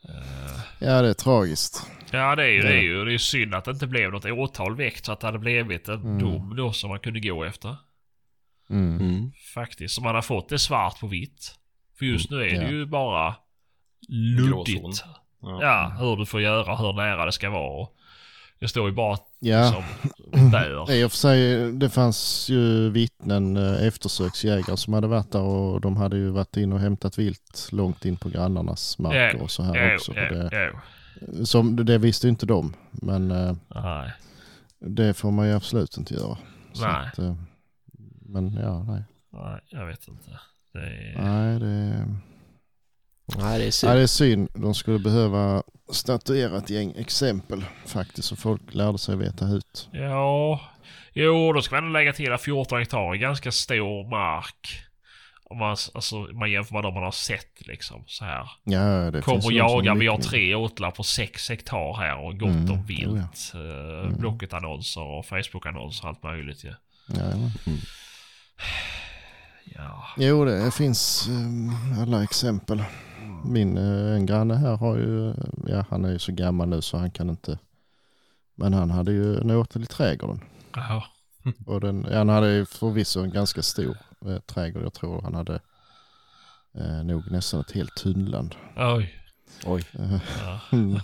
Eh, 0.08 0.60
Ja 0.78 1.02
det 1.02 1.08
är 1.08 1.14
tragiskt. 1.14 1.86
ja, 2.10 2.36
det 2.36 2.42
är 2.44 2.48
ju 2.48 2.62
det. 2.62 2.74
Är 2.74 2.80
ju, 2.82 3.04
det 3.04 3.14
är 3.14 3.18
synd 3.18 3.54
att 3.54 3.64
det 3.64 3.70
inte 3.70 3.86
blev 3.86 4.10
något 4.12 4.24
åtal 4.24 4.76
väckt 4.76 5.04
så 5.04 5.12
att 5.12 5.20
det 5.20 5.26
hade 5.26 5.38
blivit 5.38 5.88
en 5.88 6.00
Mm. 6.00 6.18
dom 6.18 6.56
då 6.56 6.72
som 6.72 6.90
man 6.90 6.98
kunde 7.00 7.20
gå 7.20 7.44
efter. 7.44 7.76
Mm. 8.70 9.00
Mm. 9.00 9.32
Faktiskt, 9.54 9.94
så 9.94 10.02
man 10.02 10.14
har 10.14 10.22
fått 10.22 10.48
det 10.48 10.58
svart 10.58 11.00
på 11.00 11.06
vitt. 11.06 11.54
För 11.98 12.04
just 12.06 12.30
nu 12.30 12.36
är 12.36 12.50
det 12.60 12.64
Ja. 12.64 12.70
ju 12.70 12.86
bara 12.86 13.34
luddigt. 14.08 15.04
Ja. 15.40 15.58
Ja, 15.62 15.96
hur 15.98 16.16
du 16.16 16.26
får 16.26 16.40
göra, 16.40 16.76
hur 16.76 16.92
nära 16.92 17.24
det 17.26 17.32
ska 17.32 17.50
vara. 17.50 17.88
Det 18.62 18.68
står 18.68 18.88
ju 18.88 18.94
bara 18.94 19.18
Ja, 19.38 19.72
som 19.72 20.50
där. 20.50 20.92
i 20.92 21.04
och 21.04 21.10
för 21.10 21.18
sig 21.18 21.72
det 21.72 21.90
fanns 21.90 22.48
ju 22.48 22.90
vittnen, 22.90 23.56
eh, 23.56 23.86
eftersöksjägare 23.86 24.76
som 24.76 24.92
hade 24.94 25.06
varit 25.06 25.32
där 25.32 25.40
och 25.42 25.80
de 25.80 25.96
hade 25.96 26.16
ju 26.16 26.30
varit 26.30 26.56
in 26.56 26.72
och 26.72 26.80
hämtat 26.80 27.18
vilt 27.18 27.68
långt 27.72 28.04
in 28.04 28.16
på 28.16 28.28
grannarnas 28.28 28.98
marker 28.98 29.34
Ja, 29.36 29.42
och 29.42 29.50
så 29.50 29.62
här 29.62 29.88
Jo, 29.90 29.94
också. 29.94 30.12
jo, 30.16 30.22
Det, 30.36 30.72
jo. 31.30 31.44
som, 31.46 31.76
det 31.86 31.98
visste 31.98 32.28
inte 32.28 32.46
de, 32.46 32.74
men 32.90 33.30
eh, 33.30 33.54
Nej. 33.74 34.10
det 34.80 35.14
får 35.14 35.30
man 35.30 35.46
ju 35.48 35.54
absolut 35.54 35.96
inte 35.96 36.14
göra. 36.14 36.38
Nej. 36.80 37.08
Att, 37.12 37.18
eh, 37.18 37.34
men 38.26 38.52
ja, 38.54 38.82
nej. 38.82 39.02
Nej, 39.32 39.60
jag 39.70 39.86
vet 39.86 40.08
inte. 40.08 40.30
Det 40.72 40.78
är... 40.78 41.22
Nej, 41.22 41.58
det, 41.60 42.06
Nej, 43.38 43.58
det 43.58 43.64
är 43.66 43.70
synd. 43.70 43.92
det 43.92 44.02
är 44.02 44.06
synd. 44.06 44.48
De 44.54 44.74
skulle 44.74 44.98
behöva 44.98 45.62
statuera 45.92 46.58
ett 46.58 46.70
gäng 46.70 46.94
exempel 46.96 47.64
faktiskt 47.86 48.28
så 48.28 48.36
folk 48.36 48.60
lärde 48.74 48.98
sig 48.98 49.16
veta 49.16 49.44
ut. 49.48 49.88
Ja, 49.92 50.60
jo 51.12 51.52
då 51.52 51.62
ska 51.62 51.80
man 51.80 51.92
lägga 51.92 52.12
till 52.12 52.32
att 52.32 52.42
14 52.42 52.78
hektar 52.78 53.12
är 53.14 53.16
ganska 53.18 53.52
stor 53.52 54.10
mark. 54.10 54.82
Om 55.44 55.58
man, 55.58 55.76
alltså, 55.94 56.16
man 56.16 56.50
jämför 56.50 56.74
med 56.74 56.82
de 56.82 56.94
man 56.94 57.02
har 57.02 57.10
sett 57.10 57.66
liksom 57.66 58.04
så 58.06 58.24
här. 58.24 58.50
Ja, 58.64 59.10
det 59.10 59.22
Kom 59.22 59.34
finns 59.34 59.46
och 59.46 59.52
ju 59.52 59.58
de 59.58 59.68
som 59.68 59.76
jaga, 59.78 59.90
är 59.90 59.96
vi 59.96 60.06
har 60.06 60.18
tre 60.18 60.54
åtlar 60.54 60.90
på 60.90 61.02
6 61.02 61.48
hektar 61.48 61.96
här 62.00 62.18
och 62.18 62.38
gott 62.38 62.48
Mm, 62.48 62.70
om 62.72 62.84
vilt. 62.86 63.50
ja. 63.54 63.60
Eh, 63.60 64.02
Mm. 64.06 64.16
Blocket-annonser 64.18 65.00
och 65.02 65.26
Facebook-annonser 65.26 66.02
och 66.04 66.08
allt 66.08 66.22
möjligt 66.22 66.64
ju. 66.64 66.74
Ja. 67.08 67.14
Jajamän. 67.20 67.50
ja. 69.64 70.04
Jo, 70.16 70.44
det 70.44 70.70
finns 70.74 71.28
eh, 71.28 72.02
alla 72.02 72.22
exempel. 72.22 72.84
Min 73.44 73.76
eh, 73.76 74.16
en 74.16 74.26
granne 74.26 74.54
här 74.54 74.76
har 74.76 74.96
ju, 74.96 75.28
eh, 75.30 75.34
ja 75.66 75.84
han 75.90 76.04
är 76.04 76.10
ju 76.10 76.18
så 76.18 76.32
gammal 76.32 76.68
nu 76.68 76.82
så 76.82 76.98
han 76.98 77.10
kan 77.10 77.30
inte, 77.30 77.58
men 78.54 78.72
han 78.74 78.90
hade 78.90 79.12
ju 79.12 79.38
en 79.38 79.50
åtel 79.50 79.82
i 79.82 79.86
trädgården. 79.86 80.40
Och 81.66 81.80
den, 81.80 82.04
han 82.12 82.28
hade 82.28 82.52
ju 82.52 82.66
förvisso 82.66 83.20
en 83.20 83.30
ganska 83.32 83.62
stor 83.62 83.96
eh, 84.26 84.38
trädgård. 84.38 84.82
Jag 84.82 84.92
tror 84.92 85.22
han 85.22 85.34
hade 85.34 85.60
Eh, 86.74 87.04
nog 87.04 87.30
nästan 87.30 87.60
ett 87.60 87.70
helt 87.70 87.94
tunnland. 87.94 88.54
Oj. 88.76 89.14
Oj. 89.66 89.84
Eh, 89.92 90.20
mm. 90.72 91.00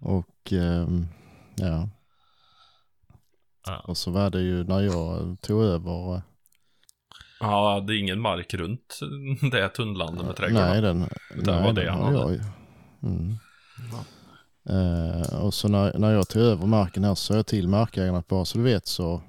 och 0.00 0.52
ehm, 0.52 1.06
ja, 1.56 1.88
Ja. 3.66 3.80
och 3.80 3.96
så 3.96 4.10
var 4.10 4.30
det 4.30 4.40
ju 4.40 4.64
när 4.64 4.80
jag 4.80 5.36
tog 5.40 5.62
över. 5.62 6.22
Ja, 7.40 7.84
det 7.86 7.94
är 7.94 7.98
ingen 7.98 8.20
mark 8.20 8.54
runt 8.54 9.00
det 9.50 9.68
tunnlandet 9.68 10.26
med 10.26 10.36
trädgården. 10.36 10.70
Nej, 10.70 10.80
den, 10.80 11.06
Utan 11.36 11.54
nej, 11.54 11.64
var 11.64 11.72
det 11.72 11.90
han 11.90 12.16
hade. 12.16 12.44
Mm. 13.02 13.36
Eh, 14.68 15.44
och 15.44 15.54
så 15.54 15.68
när, 15.68 15.98
när 15.98 16.12
jag 16.12 16.28
tog 16.28 16.42
över 16.42 16.66
marken 16.66 17.04
här 17.04 17.14
så 17.14 17.24
sa 17.24 17.34
jag 17.34 17.46
till 17.46 17.68
markägarna 17.68 18.18
att 18.18 18.28
bara 18.28 18.44
så 18.44 18.58
du 18.58 18.64
vet 18.64 18.86
så 18.86 19.22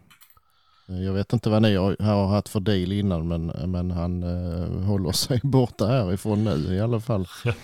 eh, 0.89 1.03
jag 1.03 1.13
vet 1.13 1.33
inte 1.33 1.49
vad 1.49 1.61
ni 1.61 1.75
har, 1.75 1.95
har 1.99 2.27
haft 2.27 2.49
för 2.49 2.59
deal 2.59 2.91
innan 2.91 3.27
men, 3.27 3.45
men 3.71 3.91
han 3.91 4.23
eh, 4.23 4.83
håller 4.83 5.11
sig 5.11 5.39
borta 5.43 5.87
härifrån 5.87 6.43
nu 6.43 6.75
i 6.75 6.79
alla 6.79 6.99
fall. 6.99 7.27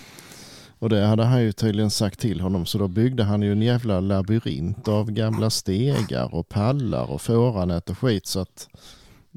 Och 0.79 0.89
det 0.89 1.05
hade 1.05 1.23
han 1.23 1.41
ju 1.41 1.51
tydligen 1.51 1.91
sagt 1.91 2.19
till 2.19 2.41
honom 2.41 2.65
så 2.65 2.77
då 2.77 2.87
byggde 2.87 3.23
han 3.23 3.41
ju 3.41 3.51
en 3.51 3.61
jävla 3.61 3.99
labyrint 3.99 4.87
av 4.87 5.11
gamla 5.11 5.49
stegar 5.49 6.35
och 6.35 6.49
pallar 6.49 7.11
och 7.11 7.21
fåranät 7.21 7.89
och 7.89 7.97
skit 7.97 8.27
så 8.27 8.39
att 8.39 8.67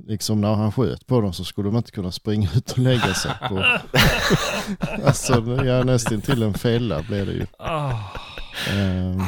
liksom 0.07 0.41
när 0.41 0.55
han 0.55 0.73
sköt 0.73 1.07
på 1.07 1.21
dem 1.21 1.33
så 1.33 1.45
skulle 1.45 1.69
de 1.69 1.77
inte 1.77 1.91
kunna 1.93 2.13
springa 2.13 2.49
ut 2.57 2.71
och 2.73 2.79
lägga 2.79 3.15
sig 3.15 3.33
på. 3.49 3.65
alltså 5.07 5.65
ja, 5.65 5.85
nästan 5.85 6.21
till 6.21 6.43
en 6.43 6.55
fälla 6.55 7.03
blev 7.03 7.27
det 7.27 7.33
ju. 7.33 7.47
Ah. 7.59 7.93
Ehm, 8.71 9.21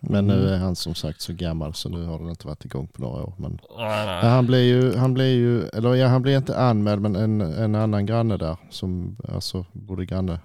Men 0.00 0.26
nu 0.26 0.48
är 0.48 0.58
han 0.58 0.76
som 0.76 0.94
sagt 0.94 1.20
så 1.20 1.32
gammal 1.32 1.74
så 1.74 1.88
nu 1.88 2.04
har 2.06 2.18
den 2.18 2.28
inte 2.30 2.46
varit 2.46 2.64
igång 2.64 2.86
på 2.88 3.02
några 3.02 3.22
år. 3.22 3.34
Men 3.38 3.50
Nej, 3.50 4.06
Ja, 4.06 4.06
nej. 4.06 4.30
han 4.30 4.46
blev 4.46 4.60
ju, 4.60 4.96
han 4.96 5.14
blev 5.14 5.26
ju, 5.26 5.68
eller 5.68 5.94
ja 5.94 6.06
han 6.08 6.22
blev 6.22 6.36
inte 6.36 6.58
anmäld 6.58 7.02
men 7.02 7.16
en, 7.16 7.40
en 7.40 7.74
annan 7.74 8.06
granne 8.06 8.36
där 8.36 8.56
som 8.70 9.16
alltså 9.28 9.64
bodde 9.72 10.04
granne 10.06 10.40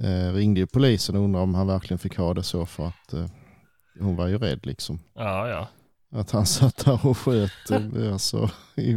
eh, 0.00 0.32
ringde 0.34 0.60
ju 0.60 0.66
polisen 0.66 1.16
och 1.16 1.22
undrade 1.22 1.42
om 1.42 1.54
han 1.54 1.66
verkligen 1.66 1.98
fick 1.98 2.16
ha 2.16 2.34
det 2.34 2.42
så 2.42 2.66
för 2.66 2.86
att 2.86 3.12
eh, 3.12 3.26
hon 4.00 4.16
var 4.16 4.26
ju 4.26 4.38
rädd 4.38 4.66
liksom. 4.66 4.98
Ja, 5.14 5.48
ja. 5.48 5.68
Att 6.16 6.30
han 6.30 6.46
satt 6.46 6.84
där 6.84 7.06
och 7.06 7.18
sköt 7.18 7.70
eh, 7.70 8.12
alltså, 8.12 8.50
i, 8.74 8.90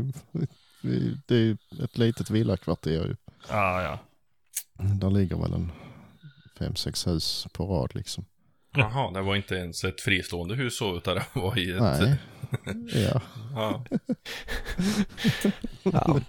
i, 0.81 1.17
det 1.25 1.35
är 1.35 1.57
ett 1.83 1.97
litet 1.97 2.29
villakvarter 2.29 2.91
ju. 2.91 3.15
Ja, 3.49 3.81
ja. 3.81 3.99
Där 4.83 5.09
ligger 5.09 5.35
väl 5.35 5.53
en 5.53 5.71
fem, 6.59 6.75
sex 6.75 7.07
hus 7.07 7.47
på 7.53 7.65
rad 7.65 7.95
liksom. 7.95 8.25
Jaha, 8.75 9.11
det 9.11 9.21
var 9.21 9.35
inte 9.35 9.55
ens 9.55 9.83
ett 9.83 10.01
fristående 10.01 10.55
hus 10.55 10.77
så, 10.77 10.97
utan 10.97 11.15
det 11.15 11.25
var 11.33 11.59
i 11.59 11.71
ett... 11.71 11.81
Nej, 11.81 12.17
ja. 13.03 13.21
Ja. 13.55 13.83
Ja. 15.83 16.19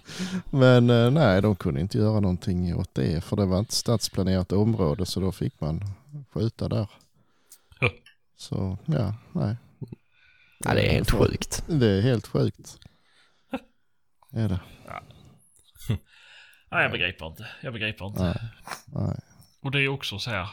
Men 0.49 0.89
eh, 0.89 1.11
nej, 1.11 1.41
de 1.41 1.55
kunde 1.55 1.81
inte 1.81 1.97
göra 1.97 2.19
någonting 2.19 2.75
åt 2.75 2.95
det 2.95 3.23
för 3.23 3.35
det 3.35 3.45
var 3.45 3.59
inte 3.59 3.75
stadsplanerat 3.75 4.51
område 4.51 5.05
så 5.05 5.19
då 5.19 5.31
fick 5.31 5.61
man 5.61 5.81
skjuta 6.33 6.69
där. 6.69 6.87
Så 8.37 8.77
ja, 8.85 9.15
nej. 9.31 9.55
Ja, 10.65 10.73
det 10.73 10.81
är 10.87 10.91
helt 10.91 11.11
sjukt. 11.11 11.63
Det 11.67 11.87
är 11.97 12.01
helt 12.01 12.27
sjukt. 12.27 12.77
Är 14.33 14.49
det? 14.49 14.59
Nej, 16.71 16.81
jag 16.83 16.91
begriper 16.91 17.25
inte. 17.27 17.47
Jag 17.61 17.73
begriper 17.73 18.05
inte. 18.05 18.23
Nej. 18.23 18.39
nej. 18.85 19.19
Och 19.61 19.71
det 19.71 19.77
är 19.77 19.81
ju 19.81 19.89
också 19.89 20.19
så 20.19 20.29
här. 20.29 20.47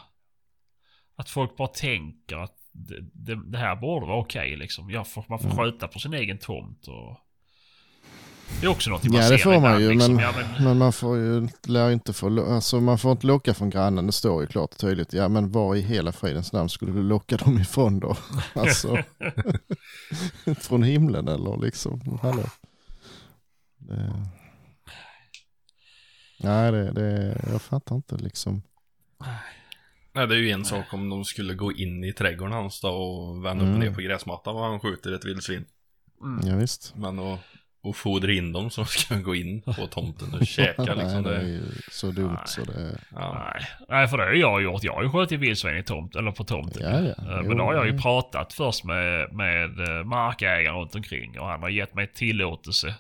Att 1.17 1.31
folk 1.31 1.57
bara 1.57 1.69
tänker 1.69 2.37
att 2.37 2.55
det, 2.73 3.01
det, 3.13 3.51
det 3.51 3.59
här 3.59 3.77
borde 3.77 4.07
vara 4.07 4.19
okej 4.21 4.57
liksom. 4.57 4.91
Ja, 4.91 5.05
får, 5.05 5.25
man 5.29 5.39
får 5.39 5.51
Mm. 5.51 5.59
skjuta 5.59 5.89
på 5.89 5.99
sin 5.99 6.15
egen 6.15 6.39
tomt 6.39 6.87
och... 6.89 7.21
Det 8.61 8.67
är 8.67 8.71
också 8.71 8.91
något 8.91 9.05
man 9.05 9.17
Ja 9.17 9.23
ser 9.23 9.33
det 9.33 9.39
får 9.39 9.61
man 9.61 9.81
ju 9.81 9.91
liksom. 9.93 10.15
men, 10.15 10.25
Ja, 10.25 10.33
men, 10.37 10.65
men 10.65 10.79
man 10.79 10.93
får 10.93 11.17
ju 11.17 11.49
lär 11.67 11.91
inte 11.91 12.13
få, 12.13 12.55
alltså 12.55 12.81
man 12.81 12.99
får 12.99 13.13
inte 13.13 13.27
locka 13.27 13.55
från 13.55 13.71
grannen. 13.71 14.07
Det 14.07 14.13
står 14.13 14.41
ju 14.43 14.47
klart 14.47 14.71
och 14.73 14.79
tydligt. 14.79 15.13
Ja 15.13 15.29
men 15.29 15.53
var 15.53 15.75
i 15.77 15.81
hela 15.81 16.13
fridens 16.13 16.53
namn 16.53 16.69
skulle 16.69 16.93
du 16.93 17.03
locka 17.03 17.37
dem 17.37 17.59
ifrån 17.59 18.01
då? 18.01 18.17
Alltså 18.55 18.99
från 20.61 20.83
himlen 20.83 21.29
eller 21.29 21.57
liksom. 21.63 22.19
Hallå. 22.23 22.45
Det... 23.79 24.27
Nej 26.41 26.73
det, 26.73 26.93
det, 26.93 27.41
jag 27.53 27.63
fattar 27.63 27.97
inte 27.97 28.17
liksom. 28.17 28.63
Nej, 30.13 30.27
det 30.27 30.35
är 30.35 30.39
ju 30.39 30.51
en 30.51 30.65
sak 30.65 30.95
om 30.95 31.09
de 31.09 31.25
skulle 31.25 31.55
gå 31.55 31.73
in 31.73 32.05
i 32.05 32.13
trädgården 32.13 32.55
hans 32.55 32.81
då 32.81 32.89
och 32.89 33.45
vända 33.45 33.65
upp 33.65 33.69
och 33.71 33.75
Mm. 33.77 33.89
ner 33.89 33.95
på 33.95 34.01
gräsmattan 34.01 34.57
och 34.57 34.63
han 34.63 34.81
skjuter 34.81 35.13
ett 35.13 35.25
vildsvin. 35.25 35.65
Ja, 36.45 36.57
visst. 36.57 36.93
Men 36.97 37.19
att 37.19 37.41
och 37.89 37.97
fodra 37.97 38.33
in 38.33 38.53
dem 38.53 38.71
som 38.71 38.85
ska 38.87 39.15
gå 39.15 39.35
in 39.35 39.63
på 39.63 39.87
tomten 39.87 40.35
och 40.35 40.47
käka 40.47 40.83
Nej, 40.83 40.97
liksom. 40.97 41.23
det 41.23 41.37
är 41.37 41.43
ju 41.43 41.63
så 41.91 42.11
dumt 42.11 42.29
Nej. 42.33 42.43
så 42.47 42.61
det... 42.65 42.99
ja. 43.15 43.53
nej. 43.55 43.67
nej, 43.89 44.09
för 44.09 44.19
det 44.19 44.25
har 44.25 44.33
ju 44.33 44.41
jag 44.41 44.63
gjort. 44.63 44.85
Jag 44.85 44.93
har 44.95 45.03
ju 45.03 45.11
skjutit 45.11 45.41
vildsvin 45.41 45.77
i 45.77 45.83
tomt, 45.83 46.17
eller 46.17 46.31
på 46.33 46.45
tomten. 46.45 46.83
Ja, 46.83 47.01
ja. 47.01 47.33
Eh, 47.33 47.41
Jo, 47.43 47.49
Men 47.49 47.57
då 47.57 47.65
har 47.65 47.75
jag 47.75 47.87
ju 47.87 47.99
pratat 47.99 48.53
först 48.53 48.85
med, 48.85 49.33
med 49.33 49.81
eh, 49.81 50.05
markägaren 50.05 50.77
runt 50.77 50.95
omkring 50.95 51.41
och 51.41 51.47
han 51.47 51.63
har 51.63 51.69
gett 51.69 51.95
mig 51.95 52.07
tillåtelse. 52.07 52.95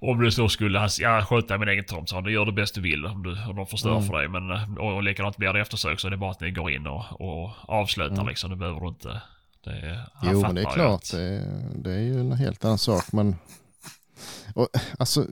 Om 0.00 0.20
det 0.20 0.32
så 0.32 0.48
skulle 0.48 0.78
han 0.78 0.88
ja, 1.00 1.24
skjuta 1.24 1.58
min 1.58 1.68
egen 1.68 1.84
tomt 1.84 2.08
så 2.08 2.14
han, 2.16 2.24
det 2.24 2.32
gör 2.32 2.44
det 2.46 2.52
bäst 2.52 2.74
du 2.74 2.80
vill 2.80 3.06
om, 3.06 3.22
du, 3.22 3.30
om 3.48 3.56
de 3.56 3.66
förstör 3.66 3.90
Mm. 3.96 4.02
för 4.02 4.18
dig. 4.18 4.28
Men, 4.28 4.50
eh, 4.50 4.74
och, 4.78 4.94
och 4.94 5.02
likadant 5.02 5.36
blir 5.36 5.52
det 5.52 5.60
eftersök 5.60 6.00
så 6.00 6.06
är 6.06 6.10
det 6.10 6.16
bara 6.16 6.30
att 6.30 6.40
ni 6.40 6.50
går 6.50 6.70
in 6.70 6.86
och, 6.86 7.20
och 7.20 7.50
avslutar 7.62 8.14
Mm. 8.14 8.28
liksom. 8.28 8.50
Det 8.50 8.56
behöver 8.56 8.80
du 8.80 8.88
inte. 8.88 9.22
Det, 9.64 10.00
Jo 10.22 10.40
men 10.40 10.54
det 10.54 10.60
är 10.60 10.70
klart, 10.70 11.10
det, 11.12 11.44
det 11.76 11.90
är 11.92 12.00
ju 12.00 12.20
en 12.20 12.32
helt 12.32 12.64
annan 12.64 12.78
sak. 12.78 13.04
Men 13.12 13.36
och, 14.54 14.68
alltså, 14.98 15.26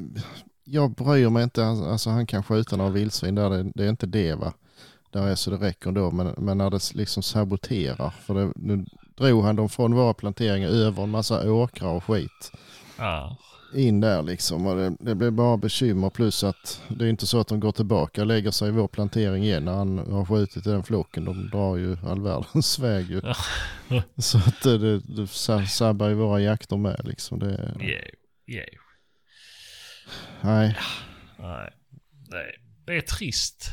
jag 0.65 0.95
bryr 0.95 1.29
mig 1.31 1.43
inte, 1.45 1.65
alltså, 1.67 2.11
han 2.11 2.27
kan 2.27 2.43
skjuta 2.43 2.77
några 2.77 2.91
vildsvin 2.91 3.35
där, 3.35 3.51
det, 3.51 3.73
det 3.75 3.85
är 3.85 3.89
inte 3.91 4.07
det 4.07 4.35
va. 4.35 4.53
Där 5.13 5.27
är 5.27 5.35
så 5.35 5.51
det 5.51 5.57
räcker 5.57 5.93
då, 5.93 6.11
men, 6.11 6.35
men 6.39 6.59
när 6.59 6.71
det 6.71 6.95
liksom 6.95 7.23
saboterar, 7.23 8.11
för 8.11 8.35
det, 8.35 8.53
nu 8.57 8.85
drog 9.17 9.45
han 9.45 9.57
dem 9.57 9.69
från 9.69 9.95
våra 9.95 10.15
planteringar 10.15 10.69
över 10.69 11.03
en 11.03 11.11
massa 11.11 11.53
åkrar 11.53 11.89
och 11.89 12.05
skit 12.05 12.53
Ja. 12.99 13.37
in 13.75 14.01
där 14.01 14.23
liksom 14.23 14.67
och 14.67 14.77
det, 14.77 14.97
det 15.01 15.15
blir 15.15 15.31
bara 15.31 15.57
bekymmer 15.57 16.11
plus 16.11 16.45
att 16.45 16.83
det 16.89 17.05
är 17.05 17.09
inte 17.09 17.27
så 17.27 17.41
att 17.41 17.49
de 17.49 17.61
går 17.61 17.73
tillbaka 17.73 18.21
och 18.21 18.27
lägger 18.27 18.51
sig 18.51 18.69
i 18.69 18.73
vår 18.73 18.89
plantering 18.89 19.45
igen 19.45 19.65
när 19.65 19.73
han 19.73 19.99
har 19.99 20.25
skjutit 20.25 20.67
i 20.67 20.71
den 20.71 20.83
flocken. 20.83 21.25
De 21.25 21.51
drar 21.51 21.77
ju 21.77 21.97
all 22.07 22.21
världens 22.21 22.79
väg 22.79 23.11
ju. 23.11 23.21
så 24.19 24.39
att 24.39 24.63
det, 24.63 24.79
det, 24.79 24.99
det 24.99 25.27
sa- 25.27 25.67
sabbar 25.67 26.09
ju 26.09 26.15
våra 26.15 26.41
jakter 26.41 26.77
med 26.77 27.01
liksom. 27.05 27.39
Det, 27.39 27.47
Yeah, 27.81 28.05
yeah. 28.47 28.69
Nej. 30.43 30.77
Nej. 31.39 31.71
Nej. 32.29 32.59
Det 32.85 32.97
är 32.97 33.01
trist. 33.01 33.71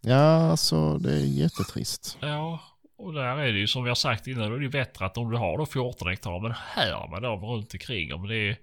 Ja, 0.00 0.50
alltså 0.50 0.98
det 0.98 1.12
är 1.12 1.24
jättetrist. 1.26 2.18
Ja, 2.20 2.60
och 2.98 3.12
där 3.12 3.38
är 3.38 3.52
det 3.52 3.58
ju 3.58 3.66
som 3.66 3.82
vi 3.84 3.90
har 3.90 3.94
sagt 3.94 4.26
innan, 4.26 4.48
då 4.48 4.54
är 4.54 4.58
det 4.58 4.64
ju 4.64 4.70
bättre 4.70 5.06
att 5.06 5.16
om 5.18 5.30
du 5.30 5.36
har 5.36 5.58
då 5.58 5.66
14 5.66 6.08
hektar, 6.08 6.40
men 6.40 6.52
här 6.74 7.08
med 7.10 7.22
dem 7.22 7.44
runt 7.44 7.72
omkring, 7.74 8.14
om 8.14 8.28
det 8.28 8.56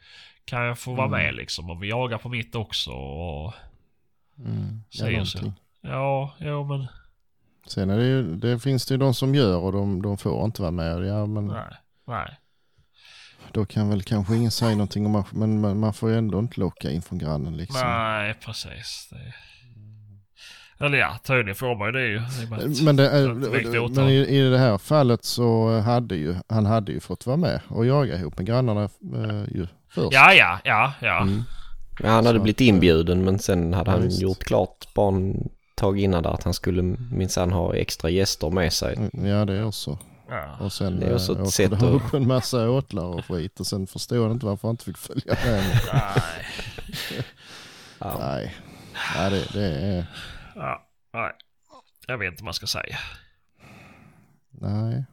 kan 0.45 0.61
jag 0.61 0.80
få 0.80 0.93
vara 0.93 1.07
Mm. 1.07 1.19
med 1.23 1.35
liksom. 1.35 1.69
Och 1.69 1.84
vi 1.84 1.89
jagar 1.89 2.18
på 2.18 2.30
mitt 2.30 2.56
också 2.56 2.91
och... 2.91 3.53
Mm. 4.39 4.81
Ja, 4.89 5.26
så. 5.26 5.53
Ja, 5.81 6.35
jo 6.39 6.64
men... 6.64 6.88
Sen 7.68 7.89
är 7.89 7.97
det 7.97 8.06
ju, 8.06 8.35
det 8.35 8.60
finns 8.60 8.85
det 8.85 8.93
ju 8.93 8.97
de 8.97 9.14
som 9.14 9.35
gör 9.35 9.57
och 9.60 9.72
de, 9.72 10.02
de 10.02 10.18
får 10.18 10.45
inte 10.45 10.61
vara 10.61 10.72
med. 10.72 11.06
Ja, 11.06 11.26
men 11.26 11.47
Nej. 11.47 11.73
Nej. 12.07 12.38
Då 13.56 13.65
kan 13.65 13.90
väl 13.90 14.03
kanske 14.03 14.36
ingen 14.36 14.52
säga 14.52 14.72
någonting 14.72 15.06
om 15.06 15.11
man, 15.11 15.23
men 15.32 15.61
man, 15.61 15.80
man 15.80 15.94
får 15.94 16.10
ju 16.10 16.18
ändå 16.18 16.40
inte 16.40 16.60
locka 16.60 16.91
in 16.91 17.02
från 17.02 17.18
grannen 17.19 17.57
liksom. 17.57 17.82
Nej, 17.90 18.34
precis. 18.45 19.07
Det... 19.11 19.34
Eller 20.86 20.98
ja, 20.98 21.18
tydligen 21.23 21.56
får 21.56 21.76
man 21.76 21.88
ju 21.88 21.91
det 21.91 22.07
ju. 22.07 22.22
Men, 22.86 22.95
det, 22.95 23.10
är- 23.10 23.90
men 23.95 24.10
i, 24.10 24.14
i 24.15 24.49
det 24.49 24.57
här 24.57 24.77
fallet 24.77 25.23
så 25.26 25.80
hade 25.80 26.15
ju 26.15 26.36
han 26.49 26.65
hade 26.65 26.91
ju 26.91 26.99
fått 26.99 27.26
vara 27.26 27.38
med 27.38 27.60
och 27.68 27.86
jaga 27.86 28.15
ihop 28.15 28.38
med 28.38 28.45
grannarna 28.48 28.84
eh, 29.15 29.56
ju 29.56 29.68
först. 29.90 30.14
Ja, 30.14 30.34
ja, 30.34 30.60
ja, 30.64 30.94
ja. 31.02 31.22
Mm. 31.22 31.44
Ja, 32.03 32.10
han 32.10 32.26
hade 32.26 32.38
Så 32.40 32.44
blivit 32.44 32.57
att, 32.57 32.61
eh, 32.61 32.68
inbjuden 32.68 33.23
men 33.26 33.40
sen 33.40 33.73
hade 33.73 33.91
han 33.91 34.02
visst. 34.02 34.22
gjort 34.22 34.44
klart 34.44 34.94
bara 34.95 35.15
en 35.15 35.49
tag 35.76 35.99
innan 35.99 36.23
där 36.23 36.30
att 36.34 36.44
han 36.44 36.53
skulle 36.53 36.82
minsann 37.11 37.52
ha 37.52 37.76
extra 37.76 38.10
gäster 38.10 38.49
med 38.49 38.73
sig. 38.73 38.95
Mm, 38.95 39.26
Ja 39.26 39.45
det 39.45 39.53
är 39.53 39.65
också. 39.65 39.98
Ja. 40.30 40.57
Och 40.60 40.73
sen 40.73 40.99
Det 40.99 41.06
är 41.06 41.14
också 41.15 41.31
eh, 41.31 41.35
ett 41.38 41.41
åkte 41.41 41.52
sätt 41.52 41.73
att- 41.73 41.84
upp 41.84 42.14
en 42.14 42.27
massa 42.27 42.69
åtlar 42.69 43.03
och 43.06 43.26
skit 43.26 43.60
och 43.60 43.68
sen 43.68 43.88
förstod 43.88 44.22
han 44.23 44.31
inte 44.31 44.45
varför 44.45 44.68
han 44.68 44.73
inte 44.73 44.85
fick 44.85 44.97
följa 44.97 45.35
med. 45.45 45.80
Nej. 45.93 46.45
Ja. 47.99 48.18
Nej, 48.19 48.56
Nej 49.18 49.30
det, 49.30 49.53
det 49.53 49.65
är... 49.65 50.06
Ja, 50.56 50.88
nej. 51.14 51.31
Jag 52.07 52.18
vet 52.18 52.31
inte 52.31 52.41
vad 52.43 52.45
man 52.45 52.53
ska 52.53 52.68
säga. 52.68 52.97
Nej. 54.49 55.06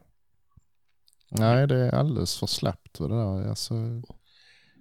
Nej 1.30 1.66
det 1.66 1.76
är 1.76 1.94
alldeles 1.94 2.38
för 2.38 2.46
slappt 2.46 2.98
det 2.98 3.08
där. 3.08 3.48
Alltså, 3.48 3.74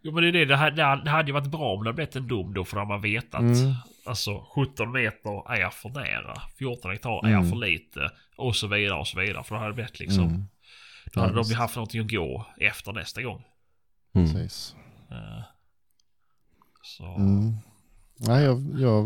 Jo 0.03 0.12
men 0.14 0.24
det 0.24 0.30
är 0.30 0.32
det, 0.32 0.45
det 0.45 0.56
hade, 0.56 1.02
det 1.03 1.10
hade 1.10 1.28
ju 1.28 1.34
varit 1.34 1.52
bra 1.52 1.74
om 1.74 1.84
det 1.84 1.90
hade 1.90 1.95
blivit 1.95 2.16
en 2.16 2.28
dom 2.28 2.53
då 2.53 2.66
för 2.66 2.76
då 2.76 2.82
har 2.82 2.88
man 2.88 3.02
vetat. 3.02 3.41
Mm. 3.41 3.74
Alltså 4.06 4.45
17 4.56 4.91
meter 4.91 5.52
är 5.53 5.70
för 5.70 5.90
nära. 5.90 6.41
14 6.58 6.91
hektar 6.91 7.26
Mm. 7.28 7.45
är 7.45 7.49
för 7.49 7.56
lite. 7.58 8.10
Och 8.42 8.56
så 8.56 8.68
vidare 8.68 9.00
och 9.00 9.08
så 9.08 9.20
vidare. 9.20 9.44
För 9.44 9.56
då 9.56 9.60
hade 9.60 9.72
det 9.72 9.76
blivit 9.76 10.00
liksom. 10.00 10.24
mm, 10.24 10.44
Då 11.14 11.20
hade 11.22 11.34
Ja, 11.34 11.44
de 11.44 11.50
ju 11.50 11.56
haft 11.56 11.76
någonting 11.76 12.02
att 12.02 12.12
gå 12.12 12.46
efter 12.58 12.94
nästa 12.94 13.22
gång. 13.22 13.44
Mm. 14.14 14.28
precis. 14.34 14.76
Eh, 15.12 15.44
Så. 16.84 17.16
Mm. 17.16 17.54
Nej, 18.18 18.44
jag, 18.44 18.80
jag, 18.80 19.06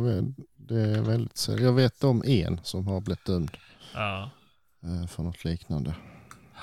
det 0.56 0.82
är 0.82 1.02
väldigt. 1.02 1.48
Jag 1.60 1.74
vet 1.74 2.03
om 2.03 2.24
en 2.26 2.60
som 2.64 2.88
har 2.88 3.02
blivit 3.02 3.26
dömd 3.26 3.57
Ja. 3.94 4.30
eh, 4.84 5.07
för 5.07 5.24
något 5.24 5.44
liknande. 5.45 5.95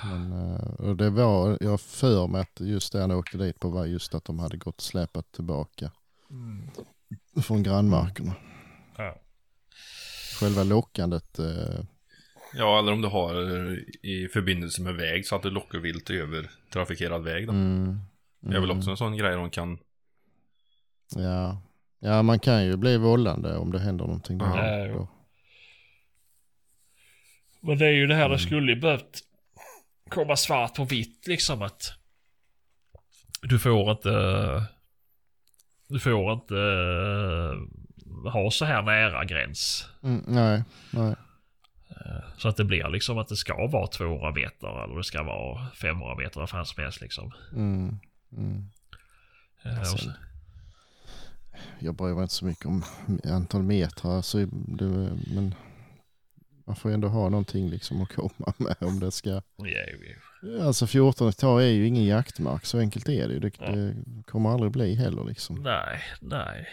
Men, 0.05 0.33
eh, 0.33 0.61
och 0.63 0.97
det 0.97 1.11
var, 1.11 1.59
jag 1.61 1.81
för 1.81 2.27
mig 2.27 2.41
att 2.41 2.61
just 2.61 2.93
det 2.93 3.01
han 3.01 3.11
åkte 3.11 3.39
dit 3.39 3.61
på 3.61 3.69
var 3.69 3.87
just 3.87 4.15
att 4.15 4.25
de 4.25 4.39
hade 4.39 4.57
gått 4.57 4.77
och 4.77 4.83
släpat 4.83 5.33
tillbaka 5.33 5.91
från 7.43 7.63
grannmarkerna. 7.63 8.35
Ja. 8.97 9.17
Själva 10.41 10.65
lockandet, 10.65 11.39
eh, 11.39 11.81
Ja, 12.55 12.79
eller 12.79 12.93
om 12.93 13.03
du 13.03 13.09
har 13.09 13.35
i 14.07 14.29
förbindelse 14.33 14.83
med 14.83 14.95
väg 14.95 15.27
så 15.27 15.37
att 15.37 15.43
du 15.43 15.51
lockar 15.51 15.79
vilt 15.79 16.11
över 16.11 16.51
trafikerad 16.73 17.25
väg 17.25 17.47
då. 17.47 17.53
mm, 17.53 17.99
Det 18.41 18.57
är 18.57 18.61
väl 18.61 18.71
mm, 18.71 18.79
också 18.79 18.91
en 18.91 18.97
sån 18.97 19.17
grej 19.17 19.35
de 19.37 19.51
kan... 19.51 19.79
Ja. 21.15 21.63
ja, 22.01 22.23
man 22.23 22.39
kan 22.41 22.65
ju 22.65 22.77
bli 22.77 22.97
vållande 22.97 23.57
om 23.57 23.73
det 23.73 23.79
händer 23.79 24.05
någonting 24.05 24.39
där. 24.39 24.87
Ja. 24.87 24.95
Då. 24.95 25.09
Men 27.61 27.79
det 27.79 27.87
är 27.87 27.91
ju 27.93 28.07
det 28.07 28.15
här, 28.15 28.25
Mm. 28.25 28.37
det 28.37 28.43
skulle 28.43 28.73
ju 28.73 28.81
behövt 28.81 29.21
komma 30.09 30.37
svart 30.37 30.75
på 30.75 30.85
vitt 30.85 31.27
liksom 31.27 31.63
att 31.63 31.93
du 33.43 33.59
får 33.59 33.91
inte 33.91 34.11
du 35.89 36.01
får 36.01 36.33
inte 36.33 36.57
eh, 36.57 38.33
ha 38.33 38.51
så 38.51 38.65
här 38.65 38.83
nära 38.83 39.25
gräns. 39.25 39.89
Mm, 40.03 40.23
nej, 40.27 40.63
nej. 40.91 41.15
Eh, 42.07 42.25
Så 42.39 42.49
att 42.49 42.57
det 42.57 42.65
blir 42.65 42.89
liksom 42.89 43.19
att 43.19 43.29
det 43.29 43.37
ska 43.37 43.67
vara 43.67 43.87
200 43.87 44.33
meter 44.33 44.85
eller 44.85 44.97
det 44.97 45.05
ska 45.05 45.23
vara 45.23 45.67
500 45.71 46.17
meter 46.17 46.41
vad 46.41 46.51
fan 46.51 46.67
som 46.67 46.83
helst 46.83 47.01
liksom. 47.01 47.33
Mm, 47.53 47.97
mm. 48.33 48.65
Eh, 49.65 49.81
och 49.81 49.87
Sen- 49.87 49.99
så- 49.99 50.13
Jag 51.79 51.95
bryr 51.95 52.15
mig 52.15 52.23
inte 52.23 52.35
så 52.35 52.45
mycket 52.45 52.67
om 52.67 52.85
antal 53.25 53.63
meter. 53.63 54.09
Alltså, 54.09 54.39
det, 54.47 54.85
men 55.35 55.55
man 56.67 56.77
får 56.77 56.91
ändå 56.91 57.09
ha 57.09 57.29
någonting 57.29 57.69
liksom 57.71 58.03
att 58.03 58.09
komma 58.13 58.53
med 58.59 58.77
om 58.81 59.01
det 59.01 59.11
ska. 59.13 59.43
Alltså 60.61 60.87
14 60.87 61.27
hektar 61.27 61.61
är 61.61 61.67
ju 61.69 61.87
ingen 61.87 62.05
jaktmark, 62.05 62.65
så 62.67 62.79
enkelt 62.79 63.09
är 63.09 63.29
det 63.29 63.35
ju. 63.35 63.41
Det, 63.41 63.53
Ja. 63.61 63.71
det 63.71 63.95
kommer 64.27 64.51
aldrig 64.51 64.73
bli 64.73 64.95
heller 64.95 65.25
liksom. 65.25 65.63
Nej, 65.63 66.01
nej. 66.21 66.69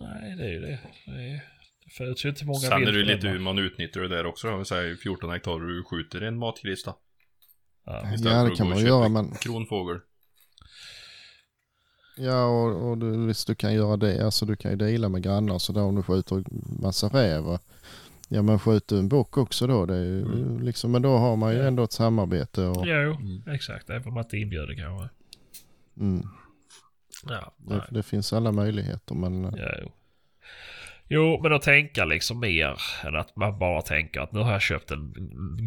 Nej, 0.00 0.36
det 0.36 0.44
är 0.44 0.48
ju 0.52 0.60
det. 0.60 0.78
Det, 1.06 1.12
är, 1.30 1.40
det 1.84 1.90
föds 1.90 2.24
ju 2.24 2.28
inte 2.28 2.44
många 2.46 2.58
Sen 2.58 2.82
är 2.88 2.92
det 2.92 3.02
lite 3.04 3.28
hur 3.28 3.38
man 3.38 3.58
utnyttjar 3.58 4.00
det 4.00 4.08
där 4.08 4.26
också. 4.26 4.50
Om 4.50 4.58
vi 4.58 4.64
säger 4.64 4.96
14 4.96 5.30
hektar 5.30 5.50
och 5.50 5.60
du 5.60 5.84
skjuter 5.84 6.20
en 6.20 6.38
matgris 6.38 6.84
då. 6.84 6.98
Ja. 7.86 7.92
Ja, 8.10 8.16
för 8.18 8.50
det 8.50 8.56
kan 8.56 8.68
man 8.68 8.78
göra, 8.86 9.04
en 9.06 9.12
men 9.12 9.30
Kronfågel. 9.34 10.00
ja, 12.16 12.44
och, 12.44 12.90
och 12.90 12.98
du, 12.98 13.26
visst 13.26 13.46
du 13.46 13.54
kan 13.54 13.74
göra 13.74 13.96
det. 13.96 14.24
Alltså 14.24 14.46
du 14.46 14.56
kan 14.56 14.70
ju 14.70 14.76
dela 14.76 15.08
med 15.08 15.22
grannar 15.22 15.58
så 15.58 15.72
där 15.72 15.82
om 15.82 15.94
du 15.94 16.02
skjuter 16.02 16.44
massa 16.82 17.08
räv. 17.08 17.58
Ja, 18.28 18.42
men 18.42 18.58
skjuter 18.58 18.96
du 18.96 19.00
en 19.00 19.08
bock 19.08 19.38
också 19.38 19.66
då. 19.66 19.86
Det 19.86 19.94
är 19.94 20.04
ju 20.04 20.22
Mm. 20.22 20.62
liksom, 20.62 20.92
men 20.92 21.02
då 21.02 21.16
har 21.16 21.36
man 21.36 21.52
ju 21.54 21.60
ändå 21.66 21.82
ett 21.84 21.92
samarbete. 21.92 22.62
Och, 22.66 22.86
Jo, 22.86 22.94
Mm. 23.14 23.42
exakt. 23.54 23.90
Även 23.90 24.08
om 24.08 24.14
man 24.14 24.24
inte 24.24 24.36
inbjuder 24.36 24.74
kanske. 24.74 25.08
mm, 26.00 26.22
Ja, 27.28 27.54
det, 27.56 27.84
det 27.90 28.02
finns 28.02 28.32
alla 28.32 28.52
möjligheter 28.52 29.14
men 29.14 29.44
Ja, 29.44 29.68
jo. 29.82 29.92
Jo, 31.14 31.40
men 31.42 31.52
att 31.52 31.62
tänka 31.62 32.04
liksom 32.04 32.40
mer 32.40 32.80
än 33.04 33.16
att 33.16 33.36
man 33.36 33.58
bara 33.58 33.82
tänker 33.82 34.20
att 34.20 34.32
nu 34.32 34.40
har 34.40 34.52
jag 34.52 34.62
köpt 34.62 34.90
en 34.90 35.14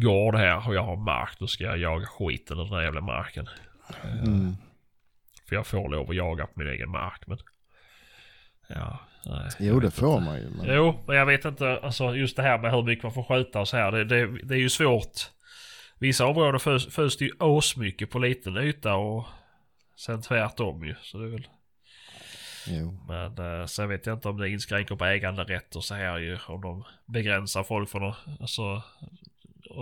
gård 0.00 0.34
här 0.34 0.68
och 0.68 0.74
jag 0.74 0.82
har 0.82 0.96
mark. 0.96 1.38
Då 1.38 1.46
ska 1.46 1.64
jag 1.64 1.78
jaga 1.78 2.06
skiten 2.06 2.58
ur 2.58 2.64
den 2.64 2.72
här 2.72 2.82
jävla 2.82 3.00
marken. 3.00 3.48
Mm, 4.04 4.56
För 5.48 5.56
jag 5.56 5.66
får 5.66 5.88
lov 5.88 6.10
att 6.10 6.16
jaga 6.16 6.46
på 6.46 6.52
min 6.54 6.68
egen 6.68 6.90
mark. 6.90 7.26
Men... 7.26 7.38
Ja, 8.68 9.00
nej. 9.26 9.50
jo 9.58 9.80
det 9.80 9.90
får 9.90 10.18
inte. 10.18 10.24
man 10.24 10.38
ju. 10.38 10.50
Men, 10.50 10.76
Jo, 10.76 11.04
men 11.06 11.16
jag 11.16 11.26
vet 11.26 11.44
inte. 11.44 11.80
Alltså 11.82 12.14
just 12.14 12.36
det 12.36 12.42
här 12.42 12.58
med 12.58 12.72
hur 12.72 12.82
mycket 12.82 13.02
man 13.02 13.12
får 13.12 13.24
skjuta 13.24 13.60
och 13.60 13.68
så 13.68 13.76
här. 13.76 13.92
Det, 13.92 14.04
det, 14.04 14.42
det 14.42 14.54
är 14.54 14.58
ju 14.58 14.70
svårt. 14.70 15.30
Vissa 15.98 16.26
områden 16.26 16.80
föds 16.90 17.16
det 17.16 17.24
ju 17.24 17.32
asmycket 17.38 18.10
på 18.10 18.18
liten 18.18 18.56
yta 18.56 18.94
och 18.94 19.26
sen 19.96 20.22
tvärtom 20.22 20.84
ju. 20.84 20.94
Så 21.02 21.18
det 21.18 21.24
är 21.24 21.30
väl... 21.30 21.46
jo. 22.70 22.98
Men 23.08 23.60
eh, 23.60 23.66
sen 23.66 23.88
vet 23.88 24.06
jag 24.06 24.16
inte 24.16 24.28
om 24.28 24.36
det 24.36 24.48
inskränker 24.48 24.96
på 24.96 25.04
äganderätt 25.04 25.76
och 25.76 25.84
så 25.84 25.94
här 25.94 26.18
ju. 26.18 26.38
Om 26.48 26.60
de 26.60 26.84
begränsar 27.06 27.62
folk 27.62 27.88
från 27.90 28.04
att, 28.10 28.16
alltså, 28.40 28.76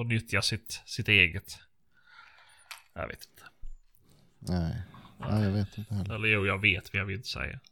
att 0.00 0.06
nyttja 0.06 0.42
sitt, 0.42 0.82
sitt 0.86 1.08
eget. 1.08 1.58
Jag 2.94 3.08
vet 3.08 3.18
inte. 3.18 3.42
Nej. 4.52 4.82
Nej, 5.30 5.44
jag 5.44 5.50
vet 5.50 5.78
inte 5.78 5.94
heller. 5.94 6.14
Eller 6.14 6.28
jo, 6.28 6.46
jag 6.46 6.60
vet 6.60 6.92
men 6.92 6.98
jag 6.98 7.06
vill 7.06 7.16
inte 7.16 7.28
säga. 7.28 7.60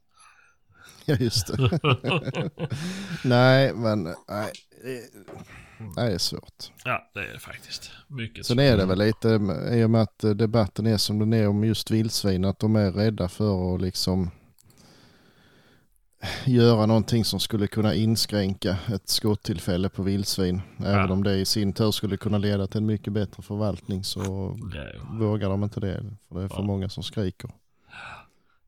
Ja, 1.06 1.16
just 1.20 1.46
det. 1.46 1.80
nej, 3.24 3.72
men 3.74 4.02
nej. 4.28 4.52
det- 4.84 5.10
Nej, 5.96 6.08
det 6.08 6.14
är 6.14 6.18
svårt. 6.18 6.64
ja, 6.84 7.10
det 7.14 7.20
är 7.20 7.32
det 7.32 7.38
faktiskt. 7.38 7.90
Mycket 8.08 8.46
Sen 8.46 8.58
är 8.58 8.76
det 8.76 8.86
väl 8.86 8.98
lite, 8.98 9.28
i 9.72 9.84
och 9.84 9.90
med 9.90 10.00
att 10.02 10.18
debatten 10.18 10.86
är 10.86 10.96
som 10.96 11.18
den 11.18 11.32
är 11.32 11.48
om 11.48 11.64
just 11.64 11.90
vildsvin, 11.90 12.44
att 12.44 12.58
de 12.58 12.76
är 12.76 12.92
rädda 12.92 13.28
för 13.28 13.74
att 13.74 13.80
liksom 13.80 14.30
göra 16.44 16.86
någonting 16.86 17.24
som 17.24 17.40
skulle 17.40 17.66
kunna 17.66 17.94
inskränka 17.94 18.76
ett 18.94 19.08
skottillfälle 19.08 19.88
på 19.88 20.02
vildsvin. 20.02 20.62
Även 20.78 20.92
Ja. 21.08 21.12
om 21.12 21.22
det 21.24 21.34
i 21.36 21.44
sin 21.44 21.72
tur 21.72 21.90
skulle 21.90 22.16
kunna 22.16 22.38
leda 22.38 22.66
till 22.66 22.78
en 22.78 22.86
mycket 22.86 23.12
bättre 23.12 23.42
förvaltning 23.42 24.04
så 24.04 24.20
Ja, 24.74 24.90
vågar 25.18 25.48
de 25.48 25.64
inte 25.64 25.80
det. 25.80 26.04
För 26.28 26.34
det 26.38 26.44
är 26.44 26.48
för 26.48 26.56
Ja. 26.56 26.62
många 26.62 26.88
som 26.88 27.02
skriker. 27.02 27.50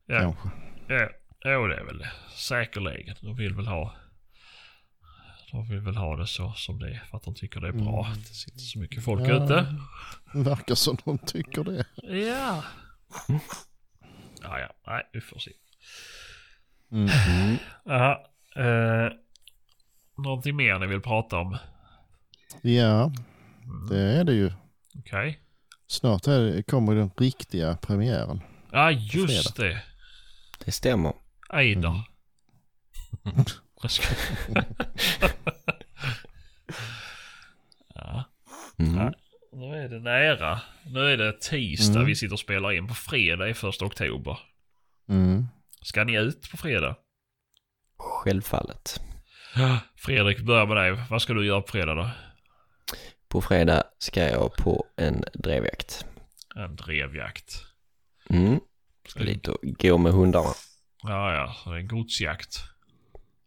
ja, 0.05 0.19
Kanske. 0.19 0.49
ja, 0.87 1.09
jo, 1.45 1.67
det 1.67 1.75
är 1.79 1.83
väl 1.83 1.97
det. 1.97 2.11
Säkerligen. 2.35 3.15
De 3.21 3.35
vill 3.35 3.55
väl 3.55 3.67
ha 3.67 3.93
de 5.51 5.69
vill 5.69 5.79
väl 5.79 5.95
ha 5.97 6.15
det 6.15 6.27
så 6.27 6.53
som 6.55 6.79
det 6.79 6.89
är 6.89 7.03
för 7.09 7.17
att 7.17 7.23
de 7.23 7.35
tycker 7.35 7.59
det 7.61 7.67
är 7.67 7.71
bra. 7.71 8.05
Mm. 8.05 8.17
Det 8.19 8.25
sitter 8.33 8.59
så 8.59 8.79
mycket 8.79 9.03
folk 9.03 9.21
Ja. 9.27 9.43
ute. 9.45 9.75
Verkar 10.33 10.75
som 10.75 10.97
de 11.05 11.17
tycker 11.17 11.63
det. 11.63 11.85
Ja. 12.03 12.63
Ja, 14.43 14.59
ja. 14.59 14.67
Nej, 14.87 15.03
vi 15.13 15.21
får 15.21 15.39
se. 15.39 15.51
Mm. 16.91 17.57
Jaha. 17.85 18.17
Eh, 18.55 19.11
någonting 20.17 20.55
mer 20.55 20.79
ni 20.79 20.87
vill 20.87 21.01
prata 21.01 21.37
om? 21.37 21.57
Ja, 22.61 23.11
Mm. 23.63 23.87
det 23.89 23.99
är 23.99 24.23
det 24.23 24.33
ju. 24.33 24.51
Okej. 24.99 25.39
Snart 25.87 26.27
är 26.27 26.61
kommer 26.61 26.95
den 26.95 27.11
riktiga 27.17 27.77
premiären. 27.77 28.41
Ja, 28.71 28.91
just 28.91 29.55
det. 29.57 29.83
Det 30.65 30.71
stämmer. 30.71 31.13
Eider. 31.53 32.03
Mm. 33.25 33.45
Jag 33.81 33.91
skojar. 33.91 34.65
ja, 37.95 38.23
Mm. 38.79 38.95
Ja. 38.97 39.13
nu 39.53 39.75
är 39.83 39.89
det 39.89 39.99
nära. 39.99 40.61
Nu 40.85 40.99
är 40.99 41.17
det 41.17 41.41
tisdag 41.41 41.95
Mm. 41.99 42.05
vi 42.07 42.15
sitter 42.15 42.33
och 42.33 42.39
spelar 42.39 42.71
in. 42.71 42.87
På 42.87 42.93
fredag 42.93 43.49
är 43.49 43.53
första 43.53 43.85
oktober. 43.85 44.39
Mm. 45.09 45.47
Ska 45.87 46.03
ni 46.03 46.17
ut 46.17 46.51
på 46.51 46.57
fredag? 46.57 46.95
Självfallet. 47.97 49.01
Fredrik, 49.95 50.39
börja 50.39 50.65
med 50.65 50.77
dig. 50.77 51.05
Vad 51.09 51.21
ska 51.21 51.33
du 51.33 51.45
göra 51.45 51.61
på 51.61 51.67
fredag 51.67 51.93
då? 51.93 52.09
På 53.27 53.41
fredag 53.41 53.83
ska 53.97 54.29
jag 54.29 54.55
på 54.55 54.85
en 54.95 55.23
drevjakt. 55.33 56.05
En 56.55 56.75
drevjakt. 56.75 57.63
Mm. 58.29 58.59
Ska 59.07 59.23
dit 59.23 59.47
och 59.47 59.57
gå 59.61 59.97
med 59.97 60.13
hundarna. 60.13 60.49
Ja, 61.03 61.33
ja. 61.33 61.55
Så 61.63 61.69
det 61.69 61.75
är 61.75 61.79
en 61.79 61.87
godsjakt. 61.87 62.59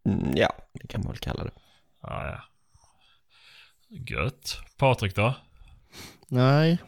Mm, 0.06 0.36
ja, 0.36 0.52
det 0.72 0.86
kan 0.86 1.00
man 1.00 1.12
väl 1.12 1.18
kalla 1.18 1.44
det. 1.44 1.52
Ja, 2.02 2.26
ja. 2.26 2.44
Gött. 3.88 4.58
Patrik 4.78 5.14
då? 5.14 5.34
Nej, 6.28 6.78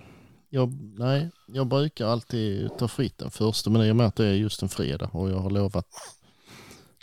jag, 0.55 0.73
nej, 0.99 1.31
jag 1.47 1.67
brukar 1.67 2.07
alltid 2.07 2.71
ta 2.79 2.89
fritt 2.89 3.19
den 3.19 3.31
första 3.31 3.71
men 3.71 3.83
i 3.83 3.91
och 3.91 3.97
med 3.97 4.07
att 4.07 4.17
det 4.17 4.27
är 4.27 4.33
just 4.35 4.63
en 4.63 4.69
fredag 4.69 5.11
och 5.13 5.31
jag 5.31 5.39
har 5.39 5.51
lovat 5.51 5.87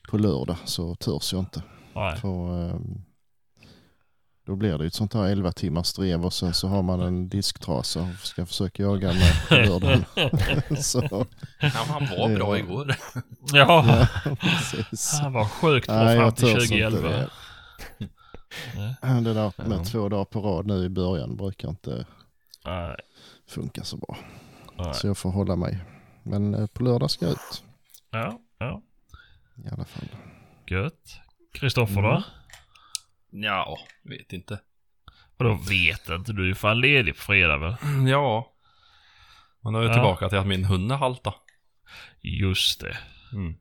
på 0.10 0.18
lördag 0.18 0.58
så 0.66 0.96
törs 0.96 1.34
jag 1.34 1.40
inte. 1.42 1.64
Nej. 1.96 2.18
För, 2.18 2.70
ehm, 2.70 3.02
då 4.46 4.56
blir 4.56 4.78
det 4.78 4.84
ju 4.84 4.88
ett 4.88 4.94
sånt 4.94 5.14
här 5.14 5.24
11 5.28 5.52
timmars 5.52 5.94
drev 5.94 6.26
och 6.26 6.34
sen 6.34 6.54
så 6.54 6.68
har 6.68 6.82
man 6.84 7.02
en 7.02 7.30
disktrasa 7.30 8.02
och 8.02 8.28
ska 8.28 8.46
försöka 8.46 8.84
jaga 8.84 9.14
med 9.14 9.68
lördagen. 9.68 10.06
så, 10.84 11.26
Ja, 11.62 11.68
han 11.70 12.06
var 12.18 12.36
bra 12.36 12.58
igår. 12.58 12.96
Ja, 13.54 14.08
ja, 14.26 14.36
precis. 14.36 15.20
han 15.22 15.34
var 15.34 15.46
sjukt 15.46 15.88
bra 15.88 16.04
Nej, 16.04 16.18
fram 16.18 16.32
till 16.34 16.54
törs 16.54 16.72
inte 16.72 16.90
2011. 16.90 17.10
det. 17.10 17.30
Det 19.24 19.34
där 19.34 19.68
med 19.70 19.80
Ja. 19.80 19.84
två 19.84 20.10
dagar 20.10 20.26
på 20.26 20.42
rad 20.42 20.66
nu 20.66 20.86
i 20.86 20.90
början 20.90 21.38
brukar 21.38 21.70
inte 21.70 22.06
Nej, 22.66 22.96
funka 23.50 23.84
så 23.84 23.98
bra. 23.98 24.18
nej. 24.78 24.94
Så 24.94 25.08
jag 25.08 25.18
får 25.18 25.32
hålla 25.32 25.56
mig. 25.56 25.80
Men 26.24 26.56
eh, 26.56 26.68
på 26.68 26.84
lördag 26.84 27.12
ska 27.12 27.26
jag 27.26 27.32
ut 27.32 27.64
Ja, 28.12 28.40
ja. 28.58 28.82
i 29.66 29.68
alla 29.72 29.86
fall. 29.86 30.08
Gött. 30.68 31.20
Kristoffer 31.54 32.02
då? 32.02 32.10
Mm. 32.10 32.24
Ja, 33.32 33.78
vet 34.04 34.34
inte. 34.34 34.60
Vadå 35.38 35.60
vet 35.70 36.10
inte? 36.10 36.34
Du 36.34 36.42
är 36.44 36.48
ju 36.48 36.56
fan 36.56 36.80
ledig 36.82 37.16
på 37.16 37.22
fredag 37.22 37.58
väl? 37.58 37.76
Ja. 38.10 38.54
Men 39.62 39.74
då 39.74 39.80
är 39.80 39.84
jag 39.84 39.90
Ja. 39.90 39.94
tillbaka 39.94 40.30
till 40.30 40.38
att 40.38 40.48
min 40.48 40.66
hund 40.66 40.92
är 40.92 40.96
halta. 40.96 41.34
Just 42.22 42.80
det. 42.82 42.98
Mm. 43.34 43.56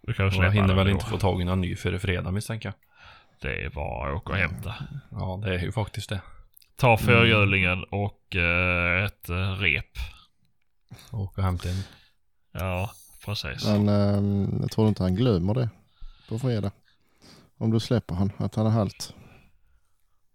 Du 0.00 0.12
kan 0.14 0.24
ju 0.24 0.28
Och 0.28 0.32
släppa 0.32 0.44
jag 0.46 0.52
hinner 0.52 0.74
väl 0.74 0.86
då. 0.86 0.90
inte 0.92 1.06
få 1.06 1.18
tag 1.18 1.40
i 1.40 1.44
någon 1.44 1.60
ny 1.60 1.76
före 1.76 1.98
fredag 1.98 2.30
misstänker 2.30 2.68
jag. 2.68 2.74
Det 3.40 3.64
är 3.64 3.70
bara 3.70 4.10
att 4.10 4.16
åka 4.16 4.32
och 4.32 4.38
hämta. 4.38 4.74
Ja, 5.10 5.40
det 5.44 5.54
är 5.54 5.58
ju 5.58 5.72
faktiskt 5.72 6.08
det. 6.08 6.20
Ta 6.76 6.96
fyrhjulingen 6.96 7.84
och 7.84 8.36
eh, 8.36 9.04
ett 9.04 9.28
eh, 9.28 9.50
rep. 9.50 9.90
Åka 11.12 11.40
och 11.40 11.44
hämta 11.44 11.68
en. 11.68 11.82
Ja, 12.52 12.90
precis. 13.24 13.66
Men 13.66 13.88
eh, 13.88 14.60
jag 14.60 14.70
tror 14.70 14.88
inte 14.88 15.02
han 15.02 15.14
glömmer 15.14 15.54
det 15.54 15.68
på 16.28 16.38
fredag. 16.38 16.70
Om 17.58 17.70
du 17.70 17.80
släpper 17.80 18.14
han, 18.14 18.32
att 18.36 18.54
han 18.54 18.66
är 18.66 18.70
halt. 18.70 19.14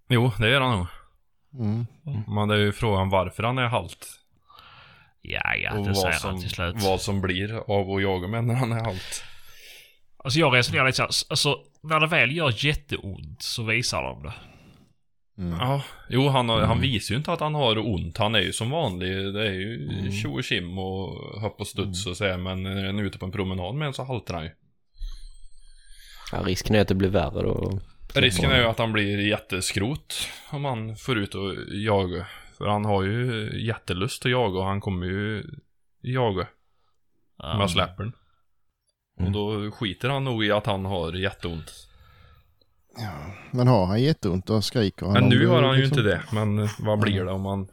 Jo, 0.10 0.32
det 0.38 0.49
gör 0.49 0.61
han 0.61 0.78
nog. 0.78 0.88
Mm. 1.53 1.86
Men 2.28 2.48
det 2.48 2.56
är 2.56 2.60
ju 2.60 2.72
frågan 2.72 3.10
varför 3.10 3.44
han 3.44 3.57
är 3.57 3.68
halt. 3.68 4.07
Ja, 5.22 5.56
ja, 5.56 5.78
och 5.78 5.88
det 5.88 5.95
säger 5.95 6.06
vad 6.06 6.14
han 6.14 6.32
som, 6.32 6.41
till 6.41 6.49
slut. 6.49 6.76
vad 6.84 7.02
som 7.02 7.22
blir 7.22 7.56
av 7.56 7.91
att 7.91 8.02
jaga 8.02 8.28
med 8.28 8.44
när 8.44 8.56
han 8.56 8.72
är 8.72 8.84
halt. 8.84 9.24
Alltså 10.18 10.40
jag 10.40 10.56
resonerar 10.56 10.86
lite 10.86 10.95
så 10.95 11.03
här, 11.03 11.11
alltså 11.30 11.57
när 11.82 11.99
det 11.99 12.07
väl 12.07 12.36
gör 12.36 12.66
jätteont 12.66 13.41
så 13.41 13.64
visar 13.64 14.03
de 14.03 14.24
det. 14.24 14.34
Mm. 15.40 15.60
Ja, 15.60 15.84
jo 16.10 16.28
han, 16.28 16.49
har, 16.49 16.60
han 16.60 16.72
Mm. 16.78 16.82
visar 16.82 17.14
ju 17.14 17.18
inte 17.18 17.34
att 17.34 17.40
han 17.40 17.56
har 17.56 17.78
ont. 17.94 18.18
Han 18.18 18.36
är 18.36 18.40
ju 18.40 18.53
som 18.53 18.70
vanlig. 18.70 19.34
Det 19.34 19.48
är 19.48 19.52
ju 19.52 19.90
Mm. 19.99 20.11
tjo 20.11 20.34
och 20.34 20.44
tjim 20.44 20.78
och 20.78 21.41
hopp 21.41 21.60
och 21.60 21.68
studs 21.68 22.06
och 22.07 22.18
så 22.18 22.26
här. 22.26 22.38
Men 22.38 22.64
när 22.64 22.86
han 22.86 22.99
är 22.99 23.03
ute 23.03 23.18
på 23.18 23.26
en 23.26 23.32
promenad 23.32 23.76
med 23.76 23.88
en 23.88 23.94
så 23.94 24.03
haltar 24.03 24.34
han 24.34 24.44
ju. 24.44 24.52
Ja, 26.32 26.41
risken 26.45 26.76
är 26.76 26.82
att 26.82 26.88
det 26.88 26.95
blir 26.95 27.10
värre 27.10 27.41
då. 27.44 27.80
Risken 28.16 28.52
är 28.52 28.57
ju 28.60 28.66
att 28.66 28.80
han 28.80 28.91
blir 28.94 29.20
jätteskrot 29.28 30.16
om 30.52 30.66
han 30.66 30.95
får 30.95 31.18
ut 31.18 31.36
och 31.36 31.53
jaga. 31.72 32.28
För 32.57 32.68
han 32.68 32.86
har 32.86 33.03
ju 33.03 33.49
jättelust 33.68 34.26
att 34.26 34.32
jaga 34.32 34.60
och 34.60 34.66
han 34.66 34.82
kommer 34.82 35.06
ju 35.07 35.44
jaga 36.02 36.48
Ja. 37.38 37.53
om 37.53 37.60
jag 37.60 37.70
släpper 37.70 38.03
den. 38.03 38.14
Och 39.16 39.22
Mm. 39.22 39.34
då 39.34 39.72
skiter 39.72 40.10
han 40.10 40.24
nog 40.24 40.45
i 40.45 40.52
att 40.52 40.66
han 40.66 40.86
har 40.86 41.14
jätteont. 41.14 41.89
Ja. 43.00 43.12
Men 43.52 43.68
har 43.68 43.86
han 43.86 44.02
jätteont 44.02 44.46
då 44.46 44.62
skriker 44.62 45.06
han. 45.06 45.14
Men 45.14 45.30
nu 45.30 45.48
har 45.48 45.64
han 45.64 45.76
ju 45.76 45.82
liksom- 45.82 46.00
inte 46.00 46.10
det. 46.10 46.22
Men 46.34 46.70
vad 46.80 47.00
blir 47.00 47.26
det 47.26 47.32
om 47.32 47.42
man 47.42 47.68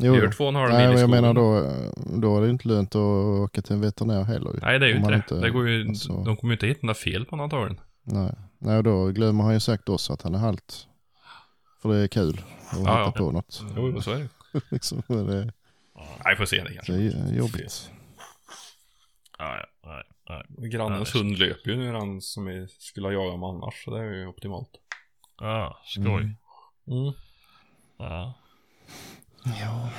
Jo, 0.00 0.14
gör 0.16 0.30
två 0.30 0.44
och 0.44 0.48
en 0.48 0.54
halv 0.56 0.74
mil 0.88 0.98
i 0.98 1.00
jag 1.00 1.10
menar 1.10 1.34
då, 1.34 1.72
då 2.20 2.36
är 2.36 2.40
det 2.42 2.50
inte 2.50 2.68
lönt 2.68 2.94
att 2.94 3.00
åka 3.44 3.62
till 3.62 3.72
en 3.72 3.80
veterinär 3.80 4.22
heller. 4.24 4.50
ju. 4.54 4.58
Nej 4.62 4.78
det 4.78 4.86
är 4.86 4.90
ju 4.90 4.96
inte 4.96 5.34
det. 5.34 5.40
det 5.40 5.50
går 5.50 5.68
ju, 5.68 5.88
alltså- 5.88 6.12
De 6.24 6.36
kommer 6.36 6.52
ju 6.52 6.56
inte 6.56 6.66
hitta 6.66 6.80
några 6.86 6.94
fel 6.94 7.24
på 7.24 7.36
den 7.36 7.42
antagligen. 7.42 7.80
Nej. 8.02 8.32
Nej, 8.58 8.76
och 8.76 8.84
då 8.84 9.06
glömmer 9.06 9.44
han 9.44 9.52
ju 9.54 9.60
sagt 9.60 9.88
också 9.88 10.12
att 10.12 10.22
han 10.22 10.34
är 10.34 10.38
halt. 10.38 10.86
För 11.82 11.88
det 11.88 11.98
är 11.98 12.08
kul 12.08 12.40
att 12.70 12.78
hitta 12.78 12.90
ja. 12.90 13.12
på 13.16 13.30
något. 13.32 13.62
Jo, 13.76 14.00
så 14.00 14.10
är 14.10 14.18
det 14.18 14.28
liksom, 14.70 15.02
det, 15.06 15.52
Nej, 16.24 16.36
får 16.36 16.44
se 16.44 16.56
det 16.56 16.68
det 16.68 16.74
kanske. 16.74 16.92
är 16.92 17.32
jobbigt. 17.36 17.90
Ja, 19.38 19.56
ja, 19.56 19.66
nej, 19.90 20.02
nej. 20.28 20.70
Grannens 20.70 21.14
Ja, 21.14 21.20
hund 21.20 21.38
löper 21.38 21.70
ju 21.70 21.76
nu 21.76 21.92
han 21.92 22.20
som 22.20 22.44
vi 22.44 22.68
skulle 22.68 23.06
ha 23.06 23.12
jagat 23.12 23.38
med 23.40 23.48
annars. 23.48 23.84
Så 23.84 23.90
det 23.96 24.00
är 24.00 24.12
ju 24.12 24.26
optimalt. 24.26 24.70
Ja, 25.40 25.80
skoj. 25.84 26.04
Mm. 26.04 26.36
Mm. 26.86 27.12
Ja. 27.98 28.34
Ja. 29.60 29.90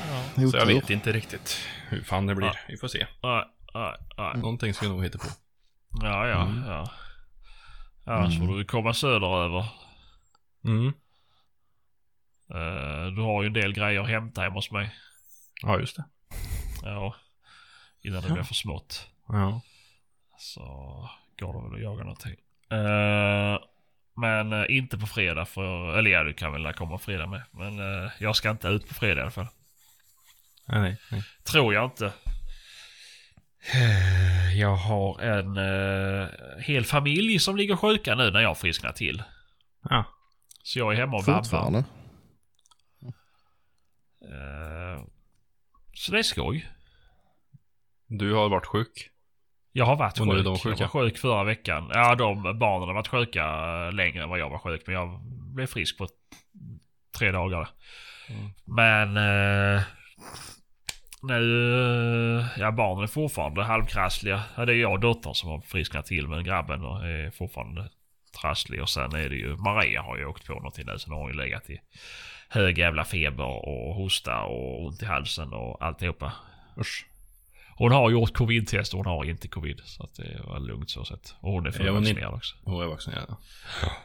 Så 0.51 0.57
jag 0.57 0.65
vet 0.65 0.89
inte 0.89 1.11
riktigt 1.11 1.57
hur 1.89 2.03
fan 2.03 2.25
det 2.25 2.35
blir. 2.35 2.47
Ja. 2.47 2.53
Vi 2.67 2.77
får 2.77 2.87
se. 2.87 3.07
Nej, 3.23 3.45
nej, 3.73 3.95
nej. 4.17 4.37
Någonting 4.37 4.73
ska 4.73 4.85
vi 4.85 4.91
nog 4.93 5.03
hitta 5.03 5.17
på. 5.17 5.27
Ja, 6.01 6.27
ja, 6.27 6.41
Mm. 6.45 6.63
ja. 6.67 6.91
Annars 8.05 8.37
får 8.39 8.47
du 8.57 8.65
komma 8.65 8.93
söderöver. 8.93 9.65
Mm. 10.65 10.87
Eh, 12.49 13.05
du 13.15 13.21
har 13.21 13.41
ju 13.43 13.47
en 13.47 13.53
del 13.53 13.73
grejer 13.73 14.01
att 14.01 14.07
hämta 14.09 14.41
hemma 14.41 14.55
hos 14.55 14.71
mig. 14.71 14.95
Ja, 15.61 15.79
just 15.79 15.95
det. 15.95 16.03
Ja. 16.83 17.15
Innan 18.01 18.21
det 18.21 18.33
blir 18.33 18.43
för 18.43 18.53
smått. 18.53 19.07
Ja. 19.27 19.61
Så 20.39 20.61
går 21.39 21.53
det 21.53 21.69
väl 21.69 21.75
att 21.75 21.83
jaga 21.83 22.03
någonting. 22.03 22.35
Eh, 22.71 23.59
men 24.15 24.53
eh, 24.53 24.65
inte 24.77 24.97
på 24.97 25.07
fredag 25.07 25.45
för, 25.45 25.97
eller 25.97 26.09
ja 26.09 26.23
du 26.23 26.33
kan 26.33 26.51
väl 26.53 26.73
komma 26.73 26.97
fredag 26.97 27.27
med. 27.27 27.41
Men 27.51 27.79
eh, 27.79 28.11
jag 28.19 28.35
ska 28.35 28.49
inte 28.49 28.67
ut 28.67 28.87
på 28.87 28.93
fredag 28.93 29.19
i 29.19 29.21
alla 29.21 29.31
fall. 29.31 29.47
Nej, 30.65 30.97
nej. 31.11 31.23
Tror 31.43 31.73
jag 31.73 31.85
inte. 31.85 32.13
Jag 34.55 34.75
har 34.75 35.21
en 35.21 35.57
hel 36.61 36.85
familj 36.85 37.39
som 37.39 37.57
ligger 37.57 37.75
sjuka 37.75 38.15
nu 38.15 38.31
när 38.31 38.39
jag 38.39 38.57
frisknar 38.57 38.91
till. 38.91 39.23
Ja. 39.89 40.05
Så 40.63 40.79
jag 40.79 40.93
är 40.93 40.97
hemma 40.97 41.17
och 41.17 41.23
vabbar. 41.23 41.39
Fortfarande. 41.39 41.83
Eh, 44.21 45.03
så 45.93 46.11
det 46.11 46.19
är 46.19 46.23
skoj. 46.23 46.69
Du 48.07 48.33
har 48.33 48.49
varit 48.49 48.65
sjuk. 48.65 49.11
Jag 49.79 49.85
har 49.85 49.95
varit 49.95 50.19
Och 50.19 50.25
sjuk. 50.31 50.43
de 50.43 50.53
Jag 50.53 50.61
sjuka? 50.61 50.83
var 50.83 50.87
sjuk 50.87 51.17
förra 51.17 51.43
veckan. 51.43 51.91
Ja, 51.93 52.15
de 52.15 52.59
barnen 52.59 52.87
har 52.87 52.93
varit 52.93 53.07
sjuka 53.07 53.45
längre 53.89 54.23
än 54.23 54.29
vad 54.29 54.39
jag 54.39 54.49
var 54.49 54.57
sjuk. 54.59 54.81
Men 54.85 54.95
jag 54.95 55.19
blev 55.55 55.67
frisk 55.67 55.97
på 55.97 56.07
tre 57.17 57.31
dagar. 57.31 57.69
Mm. 58.29 58.49
Men 58.65 59.17
eh, 59.17 59.81
nu, 61.21 62.45
ja 62.57 62.71
barnen 62.71 63.03
är 63.03 63.07
fortfarande 63.07 63.63
halvkrassliga. 63.63 64.43
Ja, 64.57 64.65
det 64.65 64.73
är 64.73 64.77
jag 64.77 64.91
och 64.91 64.99
dottern 64.99 65.33
som 65.33 65.49
har 65.49 65.61
frisknat 65.61 66.05
till 66.05 66.27
men 66.27 66.43
grabben 66.43 66.83
är 66.83 67.31
fortfarande 67.31 67.89
trasslig. 68.41 68.81
Och 68.81 68.89
sen 68.89 69.15
är 69.15 69.29
det 69.29 69.35
ju, 69.35 69.55
Maria 69.57 70.01
har 70.01 70.17
ju 70.17 70.25
åkt 70.25 70.47
på 70.47 70.53
någonting 70.53 70.85
nu. 70.85 70.99
Sen 70.99 71.13
har 71.13 71.19
hon 71.19 71.31
ju 71.31 71.37
legat 71.37 71.69
i 71.69 71.79
hög 72.49 72.77
jävla 72.77 73.05
feber 73.05 73.67
och 73.67 73.95
hosta 73.95 74.41
och 74.43 74.85
ont 74.85 75.01
i 75.01 75.05
halsen 75.05 75.53
och 75.53 75.85
alltihopa. 75.85 76.33
Usch. 76.77 77.05
Hon 77.79 77.91
har 77.91 78.09
gjort 78.09 78.33
covid-test 78.33 78.93
och 78.93 78.97
hon 78.97 79.05
har 79.05 79.25
inte 79.25 79.47
covid. 79.47 79.81
Så 79.85 80.03
att 80.03 80.15
det 80.15 80.41
var 80.43 80.59
lugnt 80.59 80.89
så 80.89 81.05
sett. 81.05 81.35
Och 81.39 81.51
hon 81.51 81.65
är 81.65 81.71
fullvaccinerad 81.71 82.33
också. 82.33 82.55
Hon 82.63 82.83
är 82.83 82.87
vaccinerad. 82.87 83.35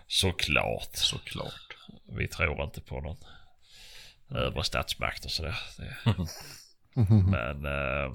Såklart. 0.06 0.90
Såklart. 0.92 1.76
Vi 2.16 2.28
tror 2.28 2.62
inte 2.62 2.80
på 2.80 3.00
någon 3.00 3.16
övre 4.30 4.64
statsmakt 4.64 5.24
och 5.24 5.30
sådär. 5.30 5.56
Men... 7.30 7.66
Eh, 7.66 8.14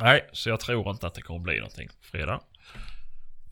nej, 0.00 0.28
så 0.32 0.48
jag 0.48 0.60
tror 0.60 0.90
inte 0.90 1.06
att 1.06 1.14
det 1.14 1.22
kommer 1.22 1.40
bli 1.40 1.56
någonting 1.58 1.88
på 1.88 2.04
fredag. 2.10 2.40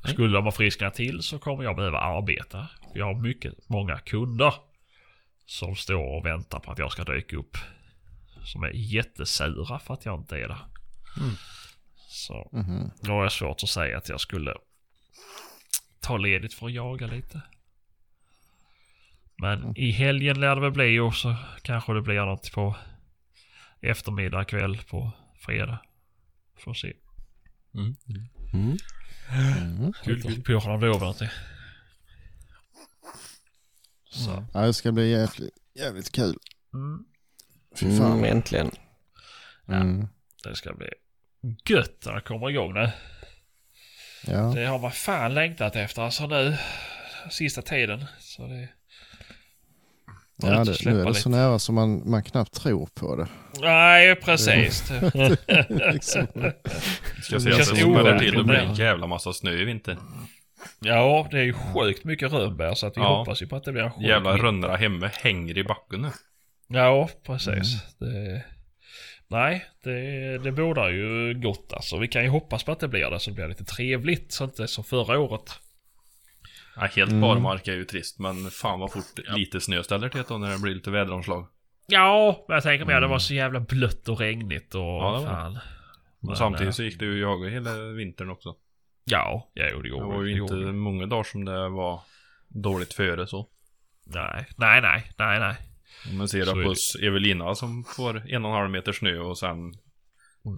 Skulle 0.05 0.34
de 0.34 0.44
ha 0.44 0.52
frisknat 0.52 0.94
till 0.94 1.22
så 1.22 1.38
kommer 1.38 1.64
jag 1.64 1.76
behöva 1.76 1.98
arbeta. 1.98 2.68
Jag 2.94 3.06
har 3.06 3.14
mycket, 3.14 3.68
många 3.68 3.98
kunder 3.98 4.55
som 5.47 5.76
står 5.76 6.16
och 6.16 6.26
väntar 6.26 6.59
på 6.59 6.72
att 6.72 6.78
jag 6.78 6.93
ska 6.93 7.05
dyka 7.05 7.36
upp. 7.36 7.56
Som 8.47 8.62
är 8.62 8.70
jättesura 8.74 9.78
för 9.78 9.94
att 9.94 10.05
jag 10.05 10.20
inte 10.20 10.36
är 10.36 10.48
där. 10.48 10.66
Mm. 11.20 11.35
Så 12.09 12.48
Mhm. 12.52 12.90
då 13.01 13.12
har 13.12 13.23
jag 13.23 13.32
svårt 13.32 13.62
att 13.62 13.68
säga 13.68 13.98
att 13.98 14.09
jag 14.09 14.20
skulle 14.20 14.55
ta 16.01 16.16
ledigt 16.16 16.55
för 16.55 16.66
att 16.66 16.73
jaga 16.73 17.06
lite. 17.06 17.43
Men 19.39 19.77
i 19.77 19.90
helgen 19.90 20.40
lär 20.40 20.55
det 20.55 20.60
väl 20.60 20.70
bli 20.73 20.98
och 20.98 21.14
så 21.14 21.36
kanske 21.62 21.93
det 21.93 22.02
blir 22.02 22.20
något 22.24 22.52
på 22.52 22.77
eftermiddag, 23.81 24.44
kväll 24.44 24.78
på 24.90 25.12
fredag. 25.39 25.78
Får 26.59 26.74
se. 26.74 26.93
Mm. 27.74 27.97
Mm. 28.09 28.77
Mm. 29.62 29.93
Kul, 30.05 30.23
kul. 30.23 30.43
På 30.43 30.70
om 30.70 30.81
det 30.81 30.86
över 30.86 30.98
någonting. 31.01 31.28
Så. 34.10 34.44
Ja, 34.55 34.60
det 34.60 34.74
ska 34.74 34.93
bli 34.93 35.10
jävligt, 35.10 35.55
jävligt 35.74 36.12
kul. 36.12 36.39
Mm. 36.74 37.05
Fy 37.76 37.98
fan. 37.98 38.12
Mm, 38.18 38.24
äntligen. 38.24 38.70
Mm. 39.68 40.08
Det 40.44 40.56
ska 40.56 40.72
bli 40.72 40.88
gött 41.68 42.02
när 42.06 42.14
det 42.14 42.20
kommer 42.20 42.50
igång 42.50 42.74
nu. 42.74 42.90
Ja. 44.26 44.52
Det 44.54 44.64
har 44.64 44.78
man 44.78 44.92
fan 44.92 45.34
längtat 45.34 45.76
efter 45.76 46.02
alltså 46.02 46.26
nu. 46.26 46.56
Sista 47.30 47.62
tiden. 47.62 48.04
Så 48.18 48.46
det... 48.46 48.68
Ja, 50.42 50.64
det, 50.64 50.84
nu 50.84 50.90
är 50.90 50.94
det 51.04 51.08
lite. 51.08 51.20
så 51.20 51.28
nära 51.28 51.58
som 51.58 51.74
man, 51.74 52.10
man 52.10 52.22
knappt 52.22 52.52
tror 52.54 52.88
på 52.94 53.16
det. 53.16 53.28
Nej, 53.60 54.16
precis. 54.16 54.92
liksom. 55.92 56.26
Ska 57.22 57.38
Det 57.38 57.52
att 57.52 57.58
det 57.58 57.64
smäller 57.64 57.86
overkligt 57.86 58.18
till 58.20 58.38
och 58.38 58.44
blir 58.46 58.58
en 58.58 58.74
jävla 58.74 59.06
massa 59.06 59.32
snö 59.32 59.52
i 59.52 59.64
vinter. 59.64 59.98
Ja, 60.80 61.28
det 61.30 61.38
är 61.38 61.42
ju 61.42 61.52
sjukt 61.52 62.04
mycket 62.04 62.32
rönnbär 62.32 62.74
så 62.74 62.86
att 62.86 62.96
vi 62.96 63.00
Ja. 63.00 63.18
hoppas 63.18 63.42
ju 63.42 63.46
på 63.46 63.56
att 63.56 63.64
det 63.64 63.72
blir 63.72 63.82
en 63.82 63.90
sjuk 63.90 64.04
Jävla 64.04 64.36
rönnra 64.36 64.76
hemma 64.76 65.06
hänger 65.06 65.58
i 65.58 65.64
backen 65.64 66.02
nu. 66.02 66.10
Ja, 66.68 67.09
precis. 67.26 67.97
Det... 67.98 68.44
Nej, 69.28 69.64
det, 69.84 70.38
det 70.38 70.52
bådar 70.52 70.88
ju 70.88 71.34
gott 71.34 71.72
alltså. 71.72 71.98
Vi 71.98 72.09
kan 72.09 72.22
ju 72.22 72.28
hoppas 72.28 72.64
på 72.64 72.72
att 72.72 72.80
det 72.80 72.88
blir 72.88 73.10
det 73.10 73.20
så 73.20 73.30
det 73.30 73.34
blir 73.34 73.48
lite 73.48 73.64
trevligt 73.64 74.32
så 74.32 74.44
inte 74.44 74.68
som 74.68 74.84
förra 74.84 75.18
året. 75.18 75.51
Ja, 76.76 76.82
helt 76.82 77.10
Mm. 77.10 77.20
barmark 77.20 77.68
är 77.68 77.72
ju 77.74 77.84
trist, 77.84 78.18
men 78.18 78.51
fan 78.51 78.80
vad 78.80 78.93
fort 78.93 79.18
lite 79.36 79.60
snö 79.60 79.82
ställer 79.82 80.09
till 80.09 80.22
då 80.28 80.38
när 80.38 80.51
det 80.51 80.59
blir 80.59 80.74
lite 80.74 80.90
väderomslag. 80.90 81.47
Ja, 81.86 82.44
men 82.48 82.55
jag 82.55 82.62
tänker 82.62 82.84
mer 82.86 83.01
det 83.01 83.06
var 83.06 83.18
så 83.18 83.34
jävla 83.34 83.60
blött 83.60 84.09
och 84.09 84.20
regnigt 84.20 84.74
och 84.74 84.80
Ja, 84.80 85.22
fan. 85.26 85.52
Men 85.52 85.60
Men, 86.20 86.36
samtidigt 86.36 86.66
eh, 86.66 86.72
så 86.72 86.82
gick 86.82 86.98
det 86.98 87.05
ju 87.05 87.20
jaga 87.20 87.48
hela 87.48 87.74
vintern 87.76 88.30
också. 88.30 88.55
Ja, 89.05 89.51
ja 89.55 89.64
jo, 89.72 89.76
det 89.76 89.82
Det 89.82 89.88
gjorde 89.88 90.05
var 90.06 90.22
ju 90.22 90.36
gjorde 90.36 90.55
inte 90.59 90.72
många 90.72 91.06
dagar 91.06 91.24
som 91.24 91.44
det 91.44 91.68
var 91.68 92.01
dåligt 92.48 92.94
före 92.94 93.26
så. 93.26 93.48
Nej, 94.05 94.47
nej, 94.56 94.80
nej, 94.80 95.12
nej, 95.18 95.40
nej. 95.40 95.56
Om 96.10 96.16
man 96.18 96.28
ser 96.28 96.47
det 96.47 96.52
på 96.64 96.74
Evelina 97.06 97.55
som 97.55 97.85
får 97.85 98.16
en 98.16 98.44
och 98.44 98.51
en 98.51 98.56
halv 98.56 98.70
meter 98.70 98.93
snö 98.93 99.18
och 99.18 99.39
sen 99.39 99.74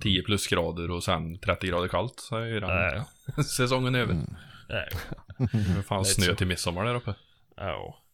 10 0.03 0.23
plusgrader 0.23 0.91
och 0.91 1.05
sen 1.05 1.39
30 1.39 1.67
grader 1.67 1.89
kallt 1.89 2.21
så 2.21 2.37
är 2.37 2.47
ju 2.47 2.61
den 2.61 2.71
Äh, 2.71 3.03
säsongen 3.57 3.95
över. 3.95 4.13
Mm. 4.13 4.27
äh, 4.71 4.99
Det 5.39 5.79
är 5.79 5.83
fan 5.83 6.03
Lite 6.03 6.11
snö 6.23 6.35
till 6.35 6.47
midsommar 6.47 6.85
där 6.85 6.95
uppe. 6.95 7.15
ja. 7.57 8.05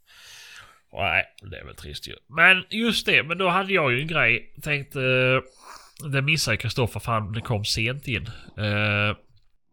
Nej, 0.92 1.24
det 1.50 1.58
är 1.58 1.64
väl 1.64 1.74
trist 1.76 2.08
ju. 2.08 2.14
Men 2.28 2.64
just 2.70 3.06
det, 3.06 3.22
men 3.22 3.38
då 3.38 3.48
hade 3.48 3.72
jag 3.72 3.92
ju 3.92 4.00
en 4.00 4.06
grej. 4.06 4.54
Tänkte... 4.62 5.00
eh, 5.02 6.10
Det 6.12 6.22
missade 6.22 6.56
Kristoffer 6.56 7.00
för 7.00 7.12
han 7.12 7.40
kom 7.40 7.64
sent 7.64 8.08
in. 8.08 8.26
Eh, 8.58 9.16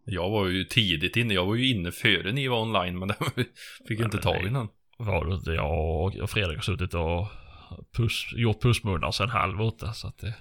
Jag 0.06 0.30
var 0.30 0.48
ju 0.48 0.64
tidigt 0.64 1.15
inne, 1.18 1.34
jag 1.34 1.45
var 1.45 1.56
ju 1.56 1.68
inne 1.69 1.91
före 1.91 2.32
ni 2.32 2.48
var 2.48 2.61
online 2.61 2.99
men 2.99 3.07
det 3.36 3.45
fick 3.88 3.99
inte 3.99 4.15
men 4.18 4.23
tag 4.23 4.36
i 4.40 4.44
nej. 4.44 4.52
någon. 4.52 4.68
var 4.98 5.26
det 5.26 5.34
inte 5.36 5.52
jag 5.52 6.18
och 6.22 6.30
Fredrik 6.30 6.57
har 6.57 6.64
suttit 6.64 6.94
och 6.94 7.28
puss, 7.98 8.34
gjort 8.34 8.61
pussmunnar 8.61 9.11
sen 9.11 9.30
halv 9.30 9.61
åtta 9.61 9.93
så 9.93 10.07
att 10.07 10.18
det... 10.18 10.34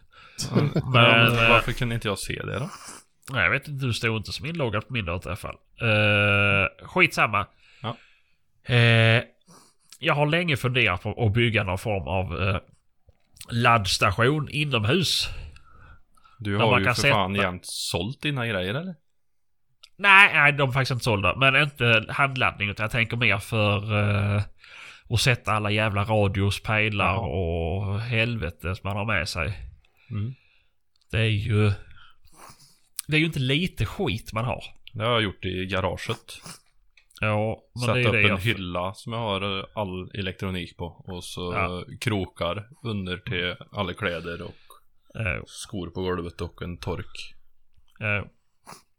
Men, 0.54 0.64
Men... 0.74 0.92
men 0.92 1.26
eh, 1.26 1.50
varför 1.50 1.72
kunde 1.72 1.94
inte 1.94 2.08
jag 2.08 2.18
se 2.18 2.42
det 2.42 2.58
då? 2.58 2.70
Nej, 3.32 3.42
jag 3.42 3.50
vet 3.50 3.68
inte, 3.68 3.86
du 3.86 3.92
stod 3.92 4.16
inte 4.16 4.32
som 4.32 4.46
inloggad 4.46 4.86
på 4.86 4.92
min 4.92 5.04
dator 5.04 5.26
i 5.26 5.30
alla 5.30 5.36
fall. 5.36 5.56
Uh, 5.82 6.86
skitsamma. 6.86 7.46
Ja. 7.82 7.96
Eh, 8.74 9.24
jag 9.98 10.14
har 10.14 10.26
länge 10.26 10.56
funderat 10.56 11.02
på 11.02 11.26
att 11.26 11.32
bygga 11.32 11.64
någon 11.64 11.78
form 11.78 12.08
av 12.08 12.42
eh, 12.42 12.56
laddstation 13.50 14.48
inomhus. 14.50 15.28
Du 16.38 16.56
har 16.56 16.78
ju 16.78 16.84
för 16.84 17.10
fan 17.10 17.34
jämt 17.34 17.66
sålt 17.66 18.22
dina 18.22 18.46
grejer 18.46 18.74
eller? 18.74 18.94
Nej, 19.96 20.30
nej, 20.34 20.52
de 20.52 20.68
är 20.68 20.72
faktiskt 20.72 20.90
inte 20.90 21.04
sålda. 21.04 21.36
Men 21.36 21.56
inte 21.62 22.06
handladdning, 22.08 22.68
utan 22.68 22.84
jag 22.84 22.90
tänker 22.90 23.16
mer 23.16 23.38
för 23.38 23.98
eh, 23.98 24.42
att 25.10 25.20
sätta 25.20 25.52
alla 25.52 25.70
jävla 25.70 26.04
radios, 26.04 26.62
pejlar 26.62 27.14
Jaha. 27.14 27.26
och 27.26 28.00
helvete 28.00 28.74
som 28.76 28.88
man 28.88 28.96
har 28.96 29.04
med 29.04 29.28
sig. 29.28 29.52
Mm. 30.10 30.34
Det 31.10 31.18
är 31.18 31.24
ju... 31.24 31.72
Det 33.08 33.16
är 33.16 33.20
ju 33.20 33.26
inte 33.26 33.38
lite 33.40 33.86
skit 33.86 34.32
man 34.32 34.44
har. 34.44 34.64
Det 34.92 35.04
har 35.04 35.10
jag 35.12 35.22
gjort 35.22 35.44
i 35.44 35.66
garaget. 35.66 36.40
Ja, 37.20 37.62
men 37.74 37.80
Satt 37.80 37.94
det 37.94 38.00
är 38.00 38.06
upp 38.06 38.12
det 38.12 38.20
en 38.22 38.26
jag... 38.28 38.38
hylla 38.38 38.94
som 38.94 39.12
jag 39.12 39.20
har 39.20 39.66
all 39.74 40.10
elektronik 40.14 40.76
på. 40.76 40.84
Och 40.86 41.24
så 41.24 41.52
Ja. 41.54 41.84
krokar 42.00 42.68
under 42.82 43.16
till 43.16 43.56
alla 43.72 43.94
kläder 43.94 44.42
och 44.42 44.54
Ja, 45.14 45.42
skor 45.46 45.90
på 45.90 46.00
golvet 46.02 46.40
och 46.40 46.62
en 46.62 46.78
tork. 46.78 47.34
ja. 47.98 48.24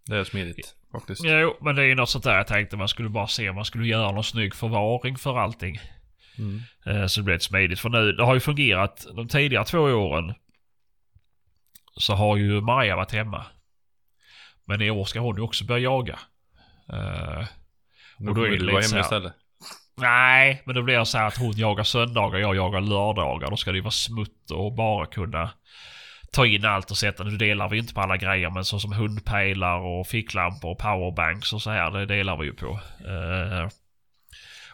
Det 0.06 0.16
är 0.18 0.24
smidigt 0.24 0.76
faktiskt. 0.92 1.22
Jo, 1.26 1.58
men 1.62 1.76
det 1.76 1.82
är 1.82 1.86
ju 1.86 1.96
något 1.96 2.10
sånt 2.10 2.24
där 2.24 2.38
jag 2.38 2.48
tänkte 2.48 2.78
man 2.78 2.88
skulle 2.88 3.10
bara 3.10 3.28
se 3.28 3.50
om 3.50 3.56
man 3.56 3.66
skulle 3.66 3.88
göra 3.88 4.12
någon 4.12 4.24
snygg 4.24 4.56
förvaring 4.56 5.18
för 5.18 5.38
allting. 5.38 5.80
Mm. 6.38 6.62
Eh, 6.86 7.08
Så 7.08 7.20
det 7.20 7.24
blir 7.24 7.34
lite 7.36 7.46
smidigt. 7.46 7.80
För 7.80 7.90
nu, 7.90 8.12
det 8.12 8.24
har 8.24 8.34
ju 8.34 8.40
fungerat 8.40 9.06
de 9.16 9.28
tidigare 9.28 9.66
två 9.66 9.80
åren. 9.80 10.34
Så 11.98 12.14
har 12.14 12.38
ju 12.38 12.62
Maja 12.62 12.96
varit 12.96 13.12
hemma. 13.12 13.46
Men 14.66 14.82
i 14.82 14.90
år 14.92 15.06
ska 15.06 15.20
hon 15.20 15.36
ju 15.36 15.42
också 15.42 15.66
börja 15.66 15.84
jaga. 15.84 16.20
Eh, 16.94 17.46
Och 18.28 18.36
då 18.36 18.44
är 18.44 18.50
det 18.50 18.66
vara 18.66 18.76
lite 18.78 18.84
så 18.84 18.96
hemma 18.96 18.96
här- 18.96 19.00
istället. 19.02 19.34
nej, 19.98 20.62
men 20.66 20.76
det 20.76 20.84
blir 20.84 21.04
så 21.04 21.18
här 21.18 21.28
att 21.28 21.38
hon 21.38 21.54
jagar 21.58 21.84
söndagar, 21.84 22.40
jag 22.40 22.56
jagar 22.56 22.82
lördagar. 22.82 23.50
Då 23.50 23.58
ska 23.58 23.72
det 23.72 23.78
ju 23.78 23.82
vara 23.84 23.92
smutt 23.92 24.52
och 24.52 24.74
bara 24.76 25.06
kunna 25.06 25.52
ta 26.32 26.46
in 26.46 26.66
allt 26.66 26.92
och 26.92 26.98
sätta. 26.98 27.24
Nu 27.24 27.38
delar 27.38 27.70
vi 27.70 27.78
inte 27.78 27.94
på 27.94 28.02
alla 28.02 28.18
grejer, 28.18 28.50
men 28.50 28.66
så 28.66 28.80
som 28.80 28.92
hundpejlar 28.94 29.80
och 29.80 30.08
ficklampor 30.08 30.72
och 30.72 30.78
powerbanks 30.78 31.54
och 31.54 31.62
så 31.62 31.70
här, 31.72 31.92
det 31.92 32.06
delar 32.06 32.38
vi 32.38 32.46
ju 32.46 32.54
på. 32.54 32.80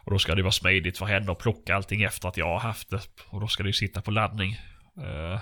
Eh, 0.08 0.10
och 0.10 0.12
då 0.12 0.20
ska 0.20 0.36
det 0.36 0.42
vara 0.42 0.52
smidigt 0.52 0.98
för 0.98 1.06
henne 1.06 1.32
att 1.32 1.38
plocka 1.40 1.76
allting 1.76 2.04
efter 2.04 2.28
att 2.30 2.38
jag 2.38 2.46
har 2.46 2.60
haft 2.60 2.90
det. 2.90 3.02
Och 3.30 3.42
då 3.42 3.48
ska 3.48 3.64
det 3.64 3.70
ju 3.70 3.74
sitta 3.74 4.02
på 4.02 4.12
laddning. 4.12 4.54
Eh, 4.98 5.40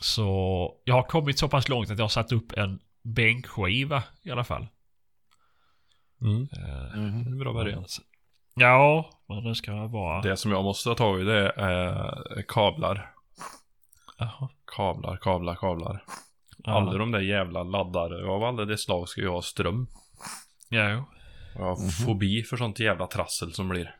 så 0.00 0.80
jag 0.84 0.94
har 0.94 1.02
kommit 1.02 1.38
så 1.38 1.48
pass 1.48 1.68
långt 1.68 1.90
att 1.90 1.98
jag 1.98 2.04
har 2.04 2.08
satt 2.08 2.32
upp 2.32 2.52
en 2.52 2.80
bänkskiva 3.02 4.02
i 4.22 4.30
alla 4.30 4.44
fall. 4.44 4.66
Mm. 6.20 6.48
Eh, 6.52 6.98
Mhm. 6.98 7.24
Det 7.24 7.30
är 7.30 7.32
en 7.32 7.38
bra 7.38 7.52
början. 7.52 7.84
Ja, 8.54 9.10
men 9.28 9.44
det 9.44 9.54
ska 9.54 9.86
vara... 9.86 10.22
Det 10.22 10.36
som 10.36 10.50
jag 10.52 10.64
måste 10.64 10.88
ha 10.88 10.96
tagit 10.96 11.26
det 11.26 11.50
är 11.56 12.42
kablar. 12.48 13.14
Jaha. 14.18 14.48
Kablar, 14.76 15.16
kablar, 15.16 15.54
kablar. 15.54 16.04
Ja. 16.64 16.72
Alla 16.72 16.92
de 16.98 17.10
där 17.12 17.20
jävla 17.20 17.62
laddare 17.62 18.26
av 18.30 18.44
alla 18.44 18.64
det 18.64 18.78
slag 18.78 19.08
ska 19.08 19.20
ju 19.20 19.28
ha 19.28 19.42
ström. 19.42 19.86
Jo. 20.70 21.04
Jag 21.58 21.64
har 21.64 22.04
fobi 22.06 22.42
för 22.42 22.56
sånt 22.56 22.80
jävla 22.80 23.06
trassel 23.06 23.52
som 23.52 23.68
blir. 23.68 23.94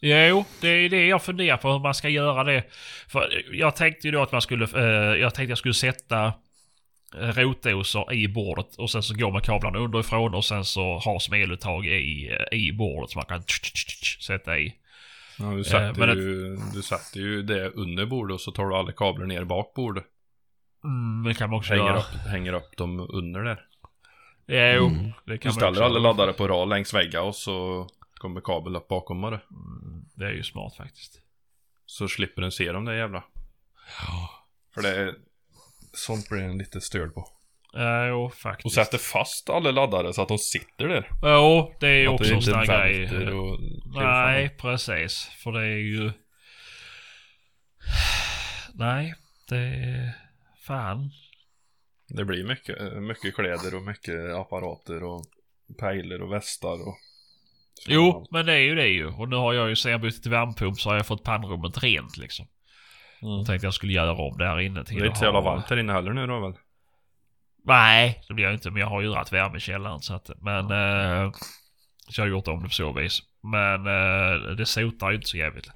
Jo, 0.00 0.44
det 0.60 0.68
är 0.68 0.88
det 0.88 1.06
jag 1.06 1.22
funderar 1.22 1.56
på 1.56 1.72
hur 1.72 1.78
man 1.78 1.94
ska 1.94 2.08
göra 2.08 2.44
det. 2.44 2.64
För 3.08 3.44
jag 3.52 3.76
tänkte 3.76 4.06
ju 4.08 4.12
då 4.12 4.22
att 4.22 4.32
man 4.32 4.42
skulle... 4.42 4.64
Eh, 4.76 5.20
jag 5.20 5.34
tänkte 5.34 5.50
jag 5.50 5.58
skulle 5.58 5.74
sätta 5.74 6.26
eh, 7.20 7.28
rotdosor 7.28 8.12
i 8.12 8.28
bordet 8.28 8.76
och 8.76 8.90
sen 8.90 9.02
så 9.02 9.14
går 9.14 9.30
man 9.32 9.42
kablarna 9.42 9.78
underifrån 9.78 10.34
och 10.34 10.44
sen 10.44 10.64
så 10.64 10.98
ha 10.98 11.20
som 11.20 11.34
eluttag 11.34 11.86
i, 11.86 12.36
eh, 12.52 12.58
i 12.58 12.72
bordet 12.72 13.10
som 13.10 13.18
man 13.18 13.26
kan 13.26 13.44
sätta 14.20 14.58
i. 14.58 14.74
Ja, 15.38 15.44
du, 15.44 15.64
sätter 15.64 16.06
det- 16.06 16.14
ju, 16.14 16.56
du 16.74 16.82
sätter 16.82 17.20
ju 17.20 17.42
det 17.42 17.68
under 17.70 18.06
bordet 18.06 18.34
och 18.34 18.40
så 18.40 18.50
tar 18.52 18.66
du 18.66 18.74
alla 18.76 18.92
kablar 18.92 19.26
ner 19.26 19.44
bak 19.44 19.74
bordet. 19.74 20.04
Mm, 20.84 21.24
det 21.28 21.34
kan 21.34 21.50
man 21.50 21.58
också 21.58 21.72
Hänger 21.72 21.86
göra. 21.86 21.98
upp, 21.98 22.14
hänger 22.30 22.52
upp 22.52 22.76
dem 22.76 23.00
under 23.10 23.40
där. 23.42 23.60
Jo, 24.46 24.86
Mm. 24.86 25.04
det 25.04 25.12
Du 25.32 25.38
kan 25.38 25.48
man 25.48 25.54
ställer 25.54 25.82
alla 25.82 25.98
laddare 25.98 26.32
på 26.32 26.48
rad 26.48 26.68
längs 26.68 26.94
väggar 26.94 27.20
och 27.20 27.34
så 27.36 27.88
kommer 28.14 28.40
kabel 28.40 28.76
upp 28.76 28.88
bakom 28.88 29.20
bara. 29.20 29.40
Mm, 29.50 30.04
Det 30.16 30.24
är 30.24 30.30
ju 30.32 30.42
smart 30.42 30.76
faktiskt. 30.76 31.20
Så 31.86 32.08
slipper 32.08 32.42
den 32.42 32.52
se 32.52 32.72
dem 32.72 32.84
där 32.84 32.92
jävla. 32.92 33.24
För 34.74 34.82
det 34.82 34.88
är... 35.02 35.14
Sånt 35.92 36.28
blir 36.28 36.42
en 36.42 36.58
lite 36.58 36.80
störd 36.80 37.14
på. 37.14 37.28
Ja, 37.72 38.06
jo, 38.06 38.24
Och 38.24 38.34
faktiskt. 38.34 38.74
sätter 38.74 38.98
fast 38.98 39.50
alla 39.50 39.70
laddare 39.70 40.12
så 40.12 40.22
att 40.22 40.28
de 40.28 40.38
sitter 40.38 40.88
där. 40.88 41.10
Jo, 41.22 41.74
det 41.80 41.88
är 41.88 42.00
ju 42.00 42.08
också 42.08 42.24
det 42.24 42.30
en 42.30 42.36
inte 42.36 42.44
sån 42.50 42.54
här 42.58 42.88
grej. 42.88 43.32
och... 43.32 43.60
Nej, 43.94 44.48
precis. 44.48 45.24
För 45.42 45.52
det 45.52 45.60
är 45.62 45.76
ju... 45.78 46.12
Nej, 48.74 49.14
det 49.48 49.56
är... 49.58 50.12
Fan. 50.66 51.10
Det 52.08 52.24
blir 52.24 52.44
mycket, 52.44 53.02
mycket 53.02 53.34
kläder 53.34 53.74
och 53.74 53.82
mycket 53.82 54.34
apparater 54.34 55.02
och 55.02 55.24
pejler 55.78 56.22
och 56.22 56.32
västar 56.32 56.88
och... 56.88 56.96
Jo, 57.86 58.26
men 58.30 58.46
det 58.46 58.52
är 58.52 58.58
ju 58.58 58.74
det 58.74 58.88
ju. 58.88 59.06
Och 59.06 59.28
nu 59.28 59.36
har 59.36 59.52
jag 59.52 59.68
ju 59.68 59.76
sen 59.76 59.92
jag 59.92 60.00
bytte 60.00 60.22
till 60.22 60.30
värmepump 60.30 60.80
så 60.80 60.88
har 60.88 60.96
jag 60.96 61.06
fått 61.06 61.24
pannrummet 61.24 61.82
rent 61.82 62.16
liksom. 62.16 62.46
Mm. 63.22 63.36
Jag 63.36 63.46
tänkte 63.46 63.66
jag 63.66 63.74
skulle 63.74 63.92
göra 63.92 64.12
om 64.12 64.38
det 64.38 64.46
här 64.46 64.60
inne 64.60 64.84
till 64.84 64.96
Det 64.96 65.02
är 65.02 65.06
inte 65.06 65.18
så 65.18 65.24
jävla 65.24 65.40
varmt 65.40 65.70
här 65.70 65.76
inne 65.76 65.92
heller 65.92 66.12
nu 66.12 66.26
då 66.26 66.40
väl? 66.40 66.54
Nej, 67.64 68.22
det 68.28 68.34
blir 68.34 68.44
jag 68.44 68.54
inte. 68.54 68.70
Men 68.70 68.80
jag 68.80 68.86
har 68.86 69.00
ju 69.00 69.08
rätt 69.08 69.32
värme 69.32 69.56
i 69.56 69.60
källaren 69.60 70.00
så 70.00 70.14
att... 70.14 70.30
Men... 70.40 70.64
Eh, 70.64 71.32
så 72.08 72.20
jag 72.20 72.24
har 72.24 72.30
gjort 72.30 72.48
om 72.48 72.62
det 72.62 72.68
på 72.68 72.74
så 72.74 72.92
vis. 72.92 73.22
Men 73.42 73.86
eh, 73.86 74.56
det 74.56 74.66
sotar 74.66 75.10
ju 75.10 75.16
inte 75.16 75.28
så 75.28 75.36
jävligt. 75.36 75.70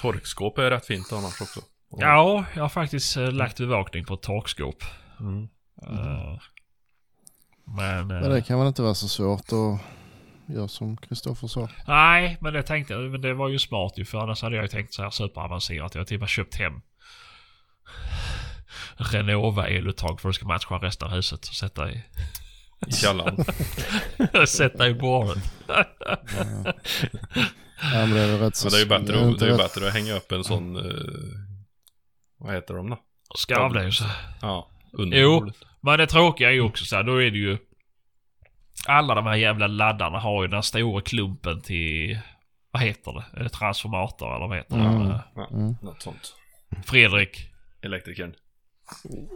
Torkskåp 0.00 0.58
är 0.58 0.70
rätt 0.70 0.86
fint 0.86 1.12
annars 1.12 1.40
också. 1.40 1.60
Ja, 1.90 2.44
jag 2.54 2.62
har 2.62 2.68
faktiskt 2.68 3.16
eh, 3.16 3.32
lagt 3.32 3.58
bevakning 3.58 4.04
på 4.04 4.14
ett 4.14 4.22
takskåp. 4.22 4.82
Mm. 5.20 5.48
Eh, 5.82 6.38
men... 7.76 8.00
eh, 8.00 8.20
Men 8.20 8.30
det 8.30 8.42
kan 8.42 8.58
väl 8.58 8.68
inte 8.68 8.82
vara 8.82 8.94
så 8.94 9.08
svårt 9.08 9.40
att 9.52 9.80
göra 10.54 10.68
som 10.68 10.96
Kristoffer 10.96 11.46
sa. 11.48 11.68
Nej, 11.86 12.38
men 12.40 12.52
det 12.52 12.62
tänkte 12.62 12.92
jag. 12.94 13.10
Men 13.10 13.20
det 13.20 13.34
var 13.34 13.48
ju 13.48 13.58
smart 13.58 13.92
ju. 13.96 14.04
För 14.04 14.18
annars 14.18 14.42
hade 14.42 14.56
jag 14.56 14.62
ju 14.62 14.68
tänkt 14.68 14.94
så 14.94 15.02
här 15.02 15.10
superavancerat. 15.10 15.94
Jag 15.94 16.00
har 16.00 16.06
till 16.06 16.16
och 16.16 16.20
med 16.20 16.28
köpt 16.28 16.54
hem 16.56 16.80
Renova 18.96 19.68
eluttag 19.68 20.20
för 20.20 20.28
att 20.28 20.32
det 20.34 20.36
ska 20.36 20.46
matcha 20.46 20.74
resten 20.78 21.08
av 21.08 21.14
huset. 21.14 21.38
Och 21.48 21.54
sätta 21.54 21.90
i, 21.90 22.02
I 22.86 22.92
källaren. 22.92 23.44
sätta 24.46 24.88
i 24.88 24.94
bordet. 24.94 25.38
Ja. 25.68 25.84
ja 27.92 28.06
men 28.06 28.10
det 28.10 28.20
är 28.20 28.26
väl 28.26 28.38
rätt 28.40 28.56
så... 28.56 28.66
Men 28.66 28.70
det 28.72 28.76
är 28.78 28.80
ju 28.80 28.86
bättre, 28.88 29.20
är 29.20 29.30
att, 29.32 29.38
det 29.38 29.44
är 29.44 29.50
ju 29.50 29.52
rätt- 29.56 29.74
bättre 29.74 29.86
att 29.88 29.92
hänga 29.94 30.14
upp 30.16 30.32
en 30.32 30.44
sån... 30.44 30.76
eh, 30.76 30.82
vad 32.38 32.54
heter 32.54 32.74
de 32.74 32.90
då? 32.90 32.98
Skarvlös. 33.38 34.00
Ja, 34.42 34.68
under 34.92 35.18
Jo. 35.18 35.40
bordet. 35.40 35.56
Men 35.80 35.98
det 35.98 36.06
tråkiga 36.06 36.48
är 36.48 36.52
ju 36.52 36.60
också 36.60 36.84
så 36.84 36.96
här. 36.96 37.02
Då 37.02 37.22
är 37.22 37.30
det 37.30 37.38
ju... 37.38 37.58
Alla 38.86 39.14
de 39.14 39.26
här 39.26 39.36
jävla 39.36 39.66
laddarna 39.66 40.18
har 40.18 40.42
ju 40.42 40.48
den 40.48 40.62
stora 40.62 41.00
klumpen 41.00 41.60
till... 41.60 42.18
Vad 42.70 42.82
heter 42.82 43.12
det? 43.12 43.40
Är 43.40 43.42
det 43.44 43.48
transformator 43.48 44.36
eller 44.36 44.46
vad 44.48 44.56
heter 44.56 44.76
Mm. 44.76 45.08
det? 45.08 45.22
Mm. 45.50 45.74
något 45.82 46.02
sånt. 46.02 46.34
Fredrik. 46.86 47.50
Elektrikern. 47.82 48.34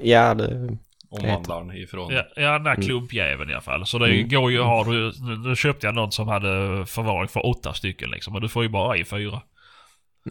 Ja, 0.02 0.35
det... 0.35 0.77
Omvandlaren 1.10 1.73
ifrån... 1.77 2.12
Ja, 2.12 2.24
ja 2.36 2.52
den 2.52 2.64
där 2.64 2.74
Mm. 2.74 2.86
klumpjäveln 2.86 3.51
i 3.51 3.52
alla 3.52 3.62
fall. 3.62 3.86
Så 3.86 3.98
det 3.98 4.06
Mm. 4.14 4.28
går 4.28 4.51
ju 4.52 4.60
har 4.60 4.85
du... 4.85 5.12
Nu, 5.20 5.36
nu 5.48 5.56
köpte 5.56 5.86
jag 5.86 5.94
någon 5.94 6.12
som 6.12 6.28
hade 6.28 6.86
förvaring 6.86 7.28
för 7.28 7.47
åtta 7.47 7.74
stycken 7.74 8.10
liksom. 8.10 8.32
Men 8.32 8.43
du 8.43 8.48
får 8.48 8.62
ju 8.62 8.69
bara 8.69 8.97
i 8.97 9.05
fyra. 9.05 9.43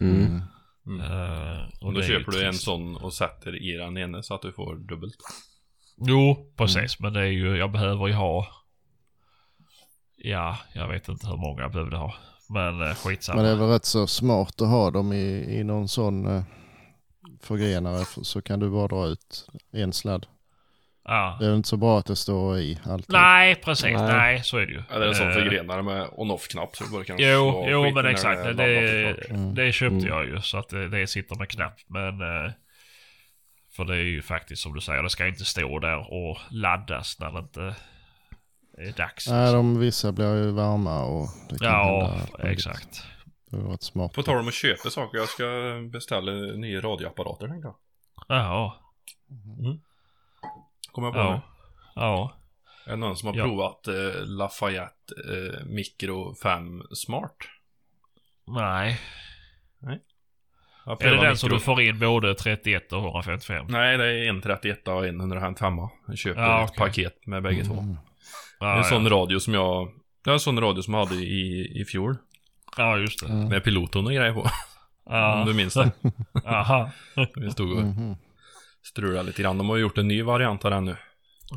Mm. 0.00 0.16
Mm. 0.16 0.42
Mm. 0.86 1.00
Uh, 1.12 1.68
Och 1.80 1.92
då 1.92 2.02
köper 2.02 2.32
du 2.32 2.46
en 2.46 2.54
sån 2.54 2.96
och 2.96 3.12
sätter 3.14 3.62
i 3.62 3.72
den 3.76 3.96
ene 3.96 4.22
så 4.22 4.34
att 4.34 4.42
du 4.42 4.52
får 4.52 4.76
dubbelt. 4.76 5.16
Jo, 6.06 6.52
precis. 6.56 7.00
Men 7.00 7.12
det 7.12 7.20
är 7.20 7.24
ju... 7.24 7.56
Jag 7.56 7.72
behöver 7.72 8.06
ju 8.06 8.12
ha... 8.14 8.46
Ja, 10.16 10.58
jag 10.74 10.88
vet 10.88 11.08
inte 11.08 11.26
hur 11.26 11.36
många 11.36 11.62
jag 11.62 11.72
behövde 11.72 11.96
ha. 11.96 12.14
Men 12.48 12.80
uh, 12.82 12.94
skitsamma. 12.94 13.36
Men 13.36 13.44
det 13.44 13.50
är 13.50 13.56
väl 13.56 13.68
rätt 13.68 13.84
så 13.84 14.06
smart 14.06 14.60
att 14.60 14.68
ha 14.68 14.90
dem 14.90 15.12
i, 15.12 15.46
i 15.58 15.64
någon 15.64 15.88
sån... 15.88 16.36
eh, 16.36 16.42
förgrenare 17.40 18.04
så 18.22 18.42
kan 18.42 18.60
du 18.60 18.70
bara 18.70 18.88
dra 18.88 19.06
ut 19.06 19.48
en 19.72 19.92
sladd. 19.92 20.26
Ja. 21.04 21.36
Det 21.40 21.46
är 21.46 21.56
inte 21.56 21.68
så 21.68 21.76
bra 21.76 21.98
att 21.98 22.06
det 22.06 22.16
står 22.16 22.58
i 22.58 22.78
alltid. 22.84 23.12
Nej, 23.12 23.54
precis. 23.54 23.84
Nej. 23.84 24.12
Nej. 24.16 24.42
så 24.44 24.56
är 24.58 24.66
det 24.66 24.72
ju. 24.72 24.82
Ja, 24.90 24.98
det 24.98 25.04
är 25.04 25.08
en 25.08 25.14
sån 25.14 25.28
Eh, 25.28 25.34
förgrenare 25.34 25.82
med 25.82 26.08
on-off-knapp 26.12 26.76
Jo, 27.18 27.64
jo 27.68 27.90
men 27.90 28.06
exakt. 28.06 28.56
Det. 28.56 29.30
Mm. 29.30 29.54
det 29.54 29.72
köpte 29.72 29.96
Mm. 29.96 30.08
jag 30.08 30.26
ju 30.26 30.40
så 30.40 30.58
att 30.58 30.68
det, 30.68 30.88
det 30.88 31.06
sitter 31.06 31.36
med 31.36 31.48
knapp. 31.48 31.74
Men... 31.86 32.20
eh, 32.20 32.52
För 33.76 33.84
det 33.84 33.94
är 33.96 34.04
ju 34.04 34.22
faktiskt 34.22 34.62
som 34.62 34.74
du 34.74 34.80
säger, 34.80 35.02
det 35.02 35.10
ska 35.10 35.26
inte 35.26 35.44
stå 35.44 35.78
där 35.78 36.12
och 36.12 36.38
laddas 36.50 37.18
när 37.20 37.32
det 37.32 37.38
inte 37.38 37.74
är 38.78 38.92
dags. 38.96 39.28
Nej, 39.28 39.52
de 39.52 39.78
vissa 39.78 40.12
blir 40.12 40.36
ju 40.44 40.50
varma 40.50 41.04
och 41.04 41.28
det 41.50 41.58
kan 41.58 41.68
ja, 41.68 42.06
hända 42.06 42.50
exakt. 42.52 43.02
Det 43.50 43.56
har 43.56 43.64
varit 43.64 43.82
smart. 43.82 44.12
På 44.12 44.22
tal 44.22 44.38
om 44.38 44.48
att 44.48 44.54
köpa 44.54 44.90
saker, 44.90 45.18
jag 45.18 45.28
ska 45.28 45.44
beställa 45.92 46.32
nya 46.32 46.80
radioapparater 46.80 47.48
tänkte 47.48 47.68
jag. 47.68 47.76
Jaha. 48.28 48.72
Kommer 50.92 51.08
jag 51.08 51.14
på 51.14 51.20
Ja. 51.20 51.34
nu. 51.34 51.40
Ja. 51.94 52.36
Är 52.86 52.90
det 52.90 52.96
någon 52.96 53.16
som 53.16 53.28
har 53.28 53.34
Ja. 53.36 53.44
provat 53.44 53.88
eh, 53.88 54.24
Lafayette 54.26 55.14
eh, 55.28 55.64
Micro 55.66 56.34
5 56.34 56.82
Smart? 56.94 57.36
Nej. 58.46 59.00
Jag 59.80 59.98
Är 60.86 61.10
det 61.10 61.20
den 61.20 61.36
som 61.36 61.50
du 61.50 61.60
får 61.60 61.80
in 61.82 61.98
både 61.98 62.34
31 62.34 62.92
och 62.92 62.98
155? 63.04 63.66
Nej, 63.68 63.98
det 63.98 64.04
är 64.04 64.28
en 64.28 64.40
31 64.42 64.88
och 64.88 65.06
en 65.06 65.20
155. 65.20 65.74
Jag 66.08 66.18
köper 66.18 66.40
Ja, 66.42 66.64
ett 66.64 66.70
okej. 66.70 66.78
paket 66.86 67.26
med 67.26 67.42
bägge 67.42 67.64
två. 67.64 67.74
Mm. 67.74 67.96
Det 68.60 68.66
är 68.66 68.76
en 68.76 68.84
sån 68.84 69.04
ja. 69.04 69.10
radio 69.10 69.38
som 69.40 69.54
jag... 69.54 69.88
Det 70.24 70.30
är 70.30 70.34
en 70.34 70.40
sån 70.40 70.60
radio 70.60 70.82
som 70.82 70.94
jag 70.94 71.04
hade 71.06 71.20
i, 71.20 71.72
i 71.80 71.84
fjol. 71.84 72.16
ja, 72.76 72.98
just 72.98 73.26
det. 73.26 73.32
Mm. 73.32 73.48
Med 73.48 73.64
piloten 73.64 74.06
och 74.06 74.12
grejer 74.12 74.32
på. 74.32 74.40
Om 75.04 75.16
Ja. 75.16 75.44
du 75.46 75.54
minns 75.54 75.74
det. 75.74 75.90
Aha. 76.44 76.90
Vi 77.36 77.50
stod 77.50 77.70
och 77.72 77.82
Mhm. 77.84 78.16
strulade 78.84 79.22
lite 79.26 79.42
grann. 79.42 79.58
De 79.58 79.68
har 79.68 79.76
gjort 79.76 79.98
en 79.98 80.08
ny 80.08 80.22
variant 80.22 80.64
av 80.64 80.70
den 80.70 80.84
nu. 80.84 80.96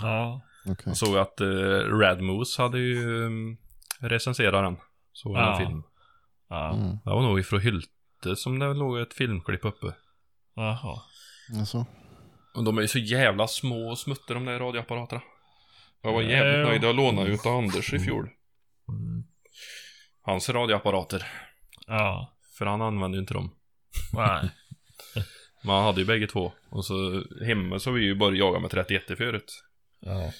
Ja. 0.02 0.42
Okej. 0.66 0.84
Jag 0.86 0.98
såg 0.98 1.18
att 1.18 1.42
uh, 1.42 2.00
Radmoose 2.00 2.62
hade 2.62 2.80
ju 2.80 3.26
um, 3.26 3.58
recenserat 4.00 4.64
den. 4.64 4.78
Såg 5.14 5.36
Ja. 5.36 5.52
en 5.52 5.66
film. 5.66 5.84
Ja. 6.50 6.74
Mm. 6.74 6.90
Det 7.04 7.10
var 7.10 7.22
nog 7.22 7.40
ifrån 7.40 7.62
Hylte 8.26 8.42
som 8.42 8.60
det 8.60 8.74
låg 8.74 9.00
ett 9.00 9.14
filmklipp 9.14 9.66
uppe. 9.66 9.94
Jaha. 10.56 11.02
Alltså. 11.60 11.86
Och 12.54 12.64
de 12.64 12.78
är 12.78 12.82
ju 12.82 12.88
så 12.88 13.00
jävla 13.00 13.48
små 13.48 13.90
och 13.90 13.98
smutter 13.98 14.34
de 14.34 14.46
där 14.46 14.60
radioapparaterna. 14.60 15.22
Jag 16.02 16.14
var 16.14 16.22
jävligt 16.22 16.68
nöjd. 16.68 16.84
Jag 16.84 16.96
lånade 16.96 17.30
ju 17.30 17.38
av 17.46 17.58
Anders 17.58 17.94
i 17.94 18.00
fjol. 18.00 18.30
Mm. 18.90 19.24
Hans 20.22 20.50
radioapparater. 20.50 21.26
Ja. 21.88 22.38
För 22.58 22.66
han 22.66 22.82
använde 22.82 23.18
ju 23.18 23.22
inte 23.22 23.34
dem. 23.34 23.52
Nej. 24.14 24.50
Men 25.64 25.76
han 25.76 25.84
hade 25.84 26.02
ju 26.02 26.08
bägge 26.08 26.28
två. 26.28 26.52
Och 26.70 26.86
så 26.86 27.24
hemma 27.46 27.80
så 27.80 27.90
har 27.90 27.96
vi 27.96 28.04
ju 28.04 28.16
bara 28.16 28.36
jagat 28.36 28.62
med 28.62 28.72
31 28.72 29.04
förut. 29.08 29.64
Ja. 30.00 30.32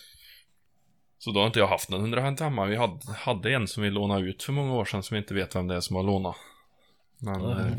Så 1.18 1.32
då 1.32 1.40
har 1.40 1.48
inte 1.48 1.60
jag 1.60 1.68
haft 1.68 1.90
någon 1.90 2.02
155. 2.02 2.70
Vi 2.70 2.76
hade, 2.76 3.14
hade 3.18 3.54
en 3.54 3.68
som 3.68 3.84
vi 3.84 3.90
lånade 3.90 4.22
ut 4.22 4.44
för 4.44 4.54
många 4.54 4.74
år 4.74 4.86
sedan 4.86 5.04
som 5.04 5.16
vi 5.16 5.20
inte 5.20 5.34
vet 5.34 5.56
vem 5.56 5.68
det 5.68 5.76
är 5.76 5.80
som 5.80 5.96
har 5.96 6.04
lånat. 6.04 6.36
Men, 7.20 7.42
eh, 7.52 7.78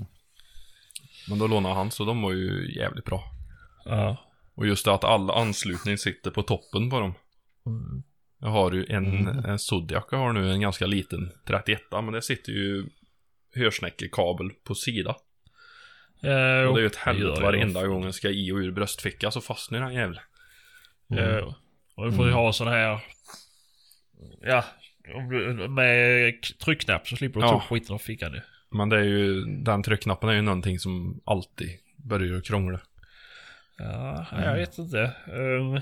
men 1.29 1.39
då 1.39 1.47
lånade 1.47 1.75
han 1.75 1.91
så 1.91 2.05
de 2.05 2.23
var 2.23 2.33
ju 2.33 2.75
jävligt 2.77 3.05
bra. 3.05 3.25
Ja. 3.85 4.17
Och 4.55 4.67
just 4.67 4.85
det 4.85 4.93
att 4.95 5.05
all 5.05 5.31
anslutning 5.31 5.99
sitter 5.99 6.31
på 6.31 6.43
toppen 6.43 6.91
på 6.91 7.01
dem. 7.01 7.15
Mm. 7.67 8.03
Jag 8.41 8.49
har 8.49 8.73
ju 8.73 8.87
en, 8.89 9.07
Mm. 9.07 9.45
en 9.45 9.59
Zodiac 9.59 10.05
jag 10.11 10.19
har 10.19 10.33
nu, 10.33 10.51
en 10.53 10.61
ganska 10.61 10.87
liten 10.87 11.33
31 11.47 11.81
men 11.91 12.13
det 12.13 12.23
sitter 12.23 12.53
ju 12.53 12.87
hörsnäckekabel 13.55 14.51
på 14.65 14.75
sida. 14.75 15.17
Ja, 16.21 16.69
Och 16.69 16.75
det 16.75 16.81
är 16.81 16.83
ju 16.83 16.87
ett 16.87 16.97
helvete 16.97 17.41
varenda 17.43 17.87
gång 17.87 18.05
jag 18.05 18.15
ska 18.15 18.29
i 18.31 18.53
och 18.53 18.57
ur 18.57 18.71
bröstficka 18.73 19.31
så 19.31 19.41
fastnar 19.41 19.81
den 19.81 19.95
jäveln. 19.95 20.19
Ja. 21.07 21.55
Och 21.95 22.11
du 22.11 22.17
får 22.17 22.27
ju 22.27 22.33
ha 22.33 22.53
sån 22.53 22.69
här... 22.69 23.01
Ja. 24.43 24.65
Med 25.69 26.35
tryckknapp 26.65 27.09
så 27.09 27.17
slipper 27.17 27.41
du 27.41 27.47
Ja. 27.47 27.51
ta 27.51 27.57
upp 27.57 27.63
skiten 27.63 27.95
av 27.95 27.99
fickan 27.99 28.33
ju. 28.33 28.41
Men 28.77 28.89
det 28.89 28.97
är 28.97 29.03
ju, 29.05 29.45
den 29.45 29.83
tryckknappen 29.83 30.29
är 30.29 30.35
ju 30.35 30.43
någonting 30.43 30.79
som 30.79 31.21
alltid 31.25 31.71
börjar 31.97 32.41
krångla. 32.41 32.81
Ja, 33.79 34.27
jag 34.45 34.55
vet 34.55 34.79
inte. 34.79 35.13
Um, 35.27 35.81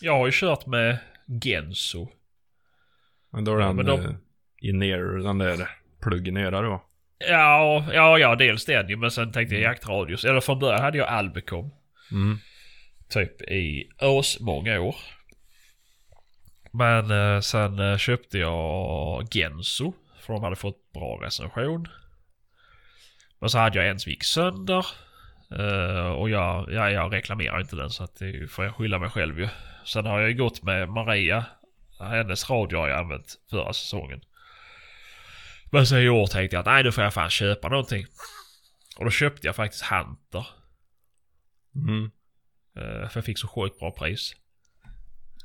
jag 0.00 0.12
har 0.12 0.26
ju 0.26 0.32
kört 0.34 0.66
med 0.66 0.98
Genso. 1.44 2.08
Men 3.32 3.44
då 3.44 3.54
är 3.54 3.58
den 3.58 3.76
men 3.76 3.86
de- 3.86 4.00
eh, 4.00 4.14
i 4.60 4.72
ner, 4.72 4.98
den 4.98 5.38
där 5.38 5.68
pluggen 6.02 6.34
nere 6.34 6.50
då. 6.62 6.82
Ja, 7.18 7.86
ja, 7.92 8.18
ja, 8.18 8.34
dels 8.36 8.64
den 8.64 8.88
ju, 8.88 8.96
men 8.96 9.10
sen 9.10 9.32
tänkte 9.32 9.54
jag 9.54 9.62
jaktradios. 9.62 10.24
Eller 10.24 10.40
från 10.40 10.58
början 10.58 10.82
hade 10.82 10.98
jag 10.98 11.08
Albecom. 11.08 11.70
Mm. 12.12 12.38
Typ 13.08 13.42
i 13.42 13.90
ås 14.00 14.40
många 14.40 14.80
år. 14.80 14.96
Men 16.72 17.10
eh, 17.10 17.40
sen 17.40 17.78
eh, 17.78 17.96
köpte 17.98 18.38
jag 18.38 19.26
Genso. 19.30 19.92
För 20.20 20.32
de 20.34 20.42
hade 20.42 20.56
fått 20.56 20.92
bra 20.92 21.18
recension. 21.22 21.88
Men 23.38 23.50
så 23.50 23.58
hade 23.58 23.78
jag 23.78 23.88
en 23.88 23.98
som 24.00 24.10
gick 24.10 24.24
sönder. 24.24 24.86
Eh, 25.58 26.06
och 26.06 26.30
jag, 26.30 26.72
ja, 26.72 26.90
jag 26.90 27.12
reklamerar 27.12 27.60
inte 27.60 27.76
den 27.76 27.90
så 27.90 28.04
att 28.04 28.16
det 28.16 28.50
får 28.50 28.64
jag 28.64 28.74
skylla 28.76 28.98
mig 28.98 29.10
själv 29.10 29.40
ju. 29.40 29.48
Sen 29.84 30.06
har 30.06 30.20
jag 30.20 30.30
ju 30.30 30.36
gått 30.36 30.62
med 30.62 30.88
Maria. 30.88 31.44
Hennes 31.98 32.50
radio 32.50 32.78
har 32.78 32.88
jag 32.88 32.98
använt 32.98 33.34
förra 33.50 33.72
säsongen. 33.72 34.20
Men 35.70 35.86
sen 35.86 35.98
i 35.98 36.08
år 36.08 36.26
tänkte 36.26 36.56
jag 36.56 36.60
att 36.60 36.66
nej 36.66 36.84
nu 36.84 36.92
får 36.92 37.04
jag 37.04 37.14
fan 37.14 37.30
köpa 37.30 37.68
någonting. 37.68 38.06
Och 38.98 39.04
då 39.04 39.10
köpte 39.10 39.46
jag 39.46 39.56
faktiskt 39.56 39.84
Hunter. 39.84 40.46
Mm. 41.74 42.10
eh, 42.76 43.08
För 43.08 43.18
jag 43.18 43.24
fick 43.24 43.38
så 43.38 43.48
sjukt 43.48 43.78
bra 43.78 43.90
pris. 43.90 44.32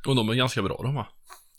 Och 0.08 0.16
de 0.16 0.30
är 0.30 0.34
ganska 0.34 0.62
bra 0.62 0.80
de 0.84 0.96
va? 0.96 1.08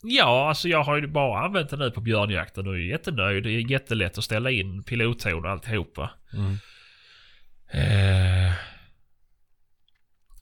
Ja, 0.03 0.49
alltså 0.49 0.67
jag 0.67 0.83
har 0.83 0.95
ju 0.95 1.07
bara 1.07 1.45
använt 1.45 1.69
den 1.69 1.79
nu 1.79 1.91
på 1.91 2.01
björnjakten 2.01 2.67
och 2.67 2.73
är 2.73 2.79
jättenöjd. 2.79 3.43
Det 3.43 3.51
är 3.51 3.71
jättelätt 3.71 4.17
att 4.17 4.23
ställa 4.23 4.51
in 4.51 4.83
pilotton 4.83 5.45
och 5.45 5.51
alltihopa. 5.51 6.11
Mm. 6.33 6.57
Eh, 7.73 8.53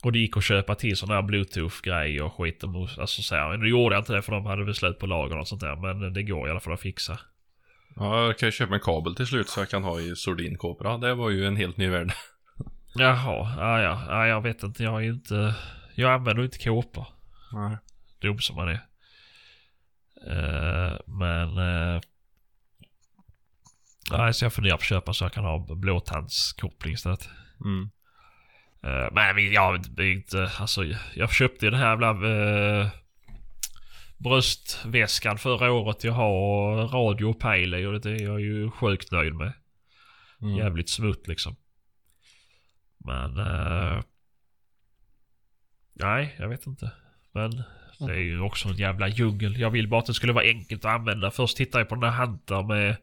och 0.03 0.11
det 0.11 0.19
gick 0.19 0.37
att 0.37 0.43
köpa 0.43 0.75
till 0.75 0.97
sådana 0.97 1.15
här 1.15 1.27
bluetooth-grejer 1.27 2.23
och 2.23 2.33
skit. 2.33 2.63
Alltså 2.97 3.21
så 3.21 3.35
här. 3.35 3.57
Nu 3.57 3.69
gjorde 3.69 3.95
jag 3.95 4.01
inte 4.01 4.13
det 4.13 4.21
för 4.21 4.31
de 4.31 4.45
hade 4.45 4.65
väl 4.65 4.75
slut 4.75 4.99
på 4.99 5.05
lager 5.05 5.37
och 5.37 5.47
sånt 5.47 5.61
där. 5.61 5.75
Men 5.75 6.13
det 6.13 6.23
går 6.23 6.47
i 6.47 6.51
alla 6.51 6.59
fall 6.59 6.73
att 6.73 6.81
fixa. 6.81 7.19
Ja, 7.95 8.25
jag 8.25 8.37
kan 8.37 8.47
ju 8.47 8.51
köpa 8.51 8.73
en 8.73 8.79
kabel 8.79 9.15
till 9.15 9.27
slut 9.27 9.49
så 9.49 9.59
jag 9.59 9.69
kan 9.69 9.83
ha 9.83 9.99
i 9.99 10.15
sordinkåpra. 10.15 10.97
Det 10.97 11.13
var 11.13 11.29
ju 11.29 11.45
en 11.45 11.55
helt 11.55 11.77
ny 11.77 11.87
värld. 11.87 12.11
Jaha, 12.95 13.55
ja, 13.57 13.81
ja, 13.81 14.03
ja 14.09 14.27
jag 14.27 14.41
vet 14.41 14.63
inte. 14.63 14.83
Jag 14.83 15.05
är 15.05 15.09
inte... 15.09 15.55
Jag 15.95 16.11
använder 16.11 16.43
inte 16.43 16.57
kåpor. 16.57 17.07
Nej. 17.53 17.77
Dum 18.21 18.39
som 18.39 18.55
man 18.55 18.69
är. 18.69 18.90
Eh, 20.27 20.97
men... 21.05 21.57
Uh, 21.57 22.01
nej, 24.11 24.33
så 24.33 24.45
jag 24.45 24.53
funderar 24.53 24.77
på 24.77 24.81
att 24.81 24.85
köpa 24.85 25.13
så 25.13 25.25
jag 25.25 25.33
kan 25.33 25.43
ha 25.43 25.75
blåtandskoppling 25.75 26.93
istället. 26.93 27.29
Mm. 27.65 27.89
Uh, 28.85 29.13
men 29.13 29.35
vi- 29.35 29.53
jag 29.53 29.75
är 29.99 30.01
inte... 30.01 30.51
Alltså, 30.59 30.85
jag 31.15 31.33
köpte 31.33 31.65
ju 31.65 31.71
den 31.71 31.79
här 31.79 31.89
jävla... 31.89 32.13
Uh, 32.13 32.87
bröstväskan 34.17 35.37
förra 35.37 35.71
året. 35.71 36.03
Jag 36.03 36.13
har 36.13 36.75
radio 36.87 37.25
och 37.25 37.39
pejl 37.39 37.73
i 37.75 37.85
och 37.85 38.01
det 38.01 38.11
är 38.11 38.23
jag 38.23 38.41
ju 38.41 38.71
sjukt 38.71 39.11
nöjd 39.11 39.33
med. 39.33 39.53
Mm. 40.41 40.55
Jävligt 40.55 40.89
smutt 40.89 41.27
liksom. 41.27 41.55
Men... 42.97 43.37
eh, 43.37 44.01
nej, 45.93 46.35
jag 46.39 46.49
vet 46.49 46.65
inte. 46.65 46.91
Men 47.31 47.63
det 48.07 48.13
är 48.13 48.19
ju 48.19 48.41
också 48.41 48.69
en 48.69 48.75
jävla 48.75 49.07
djungel. 49.07 49.59
Jag 49.59 49.69
vill 49.69 49.87
bara 49.87 49.99
att 49.99 50.05
det 50.05 50.13
skulle 50.13 50.33
vara 50.33 50.45
enkelt 50.45 50.85
att 50.85 50.91
använda. 50.91 51.31
Först 51.31 51.57
tittade 51.57 51.81
jag 51.81 51.89
på 51.89 51.95
den 51.95 52.13
här 52.13 52.25
Hunter 52.25 52.63
med 52.63 52.95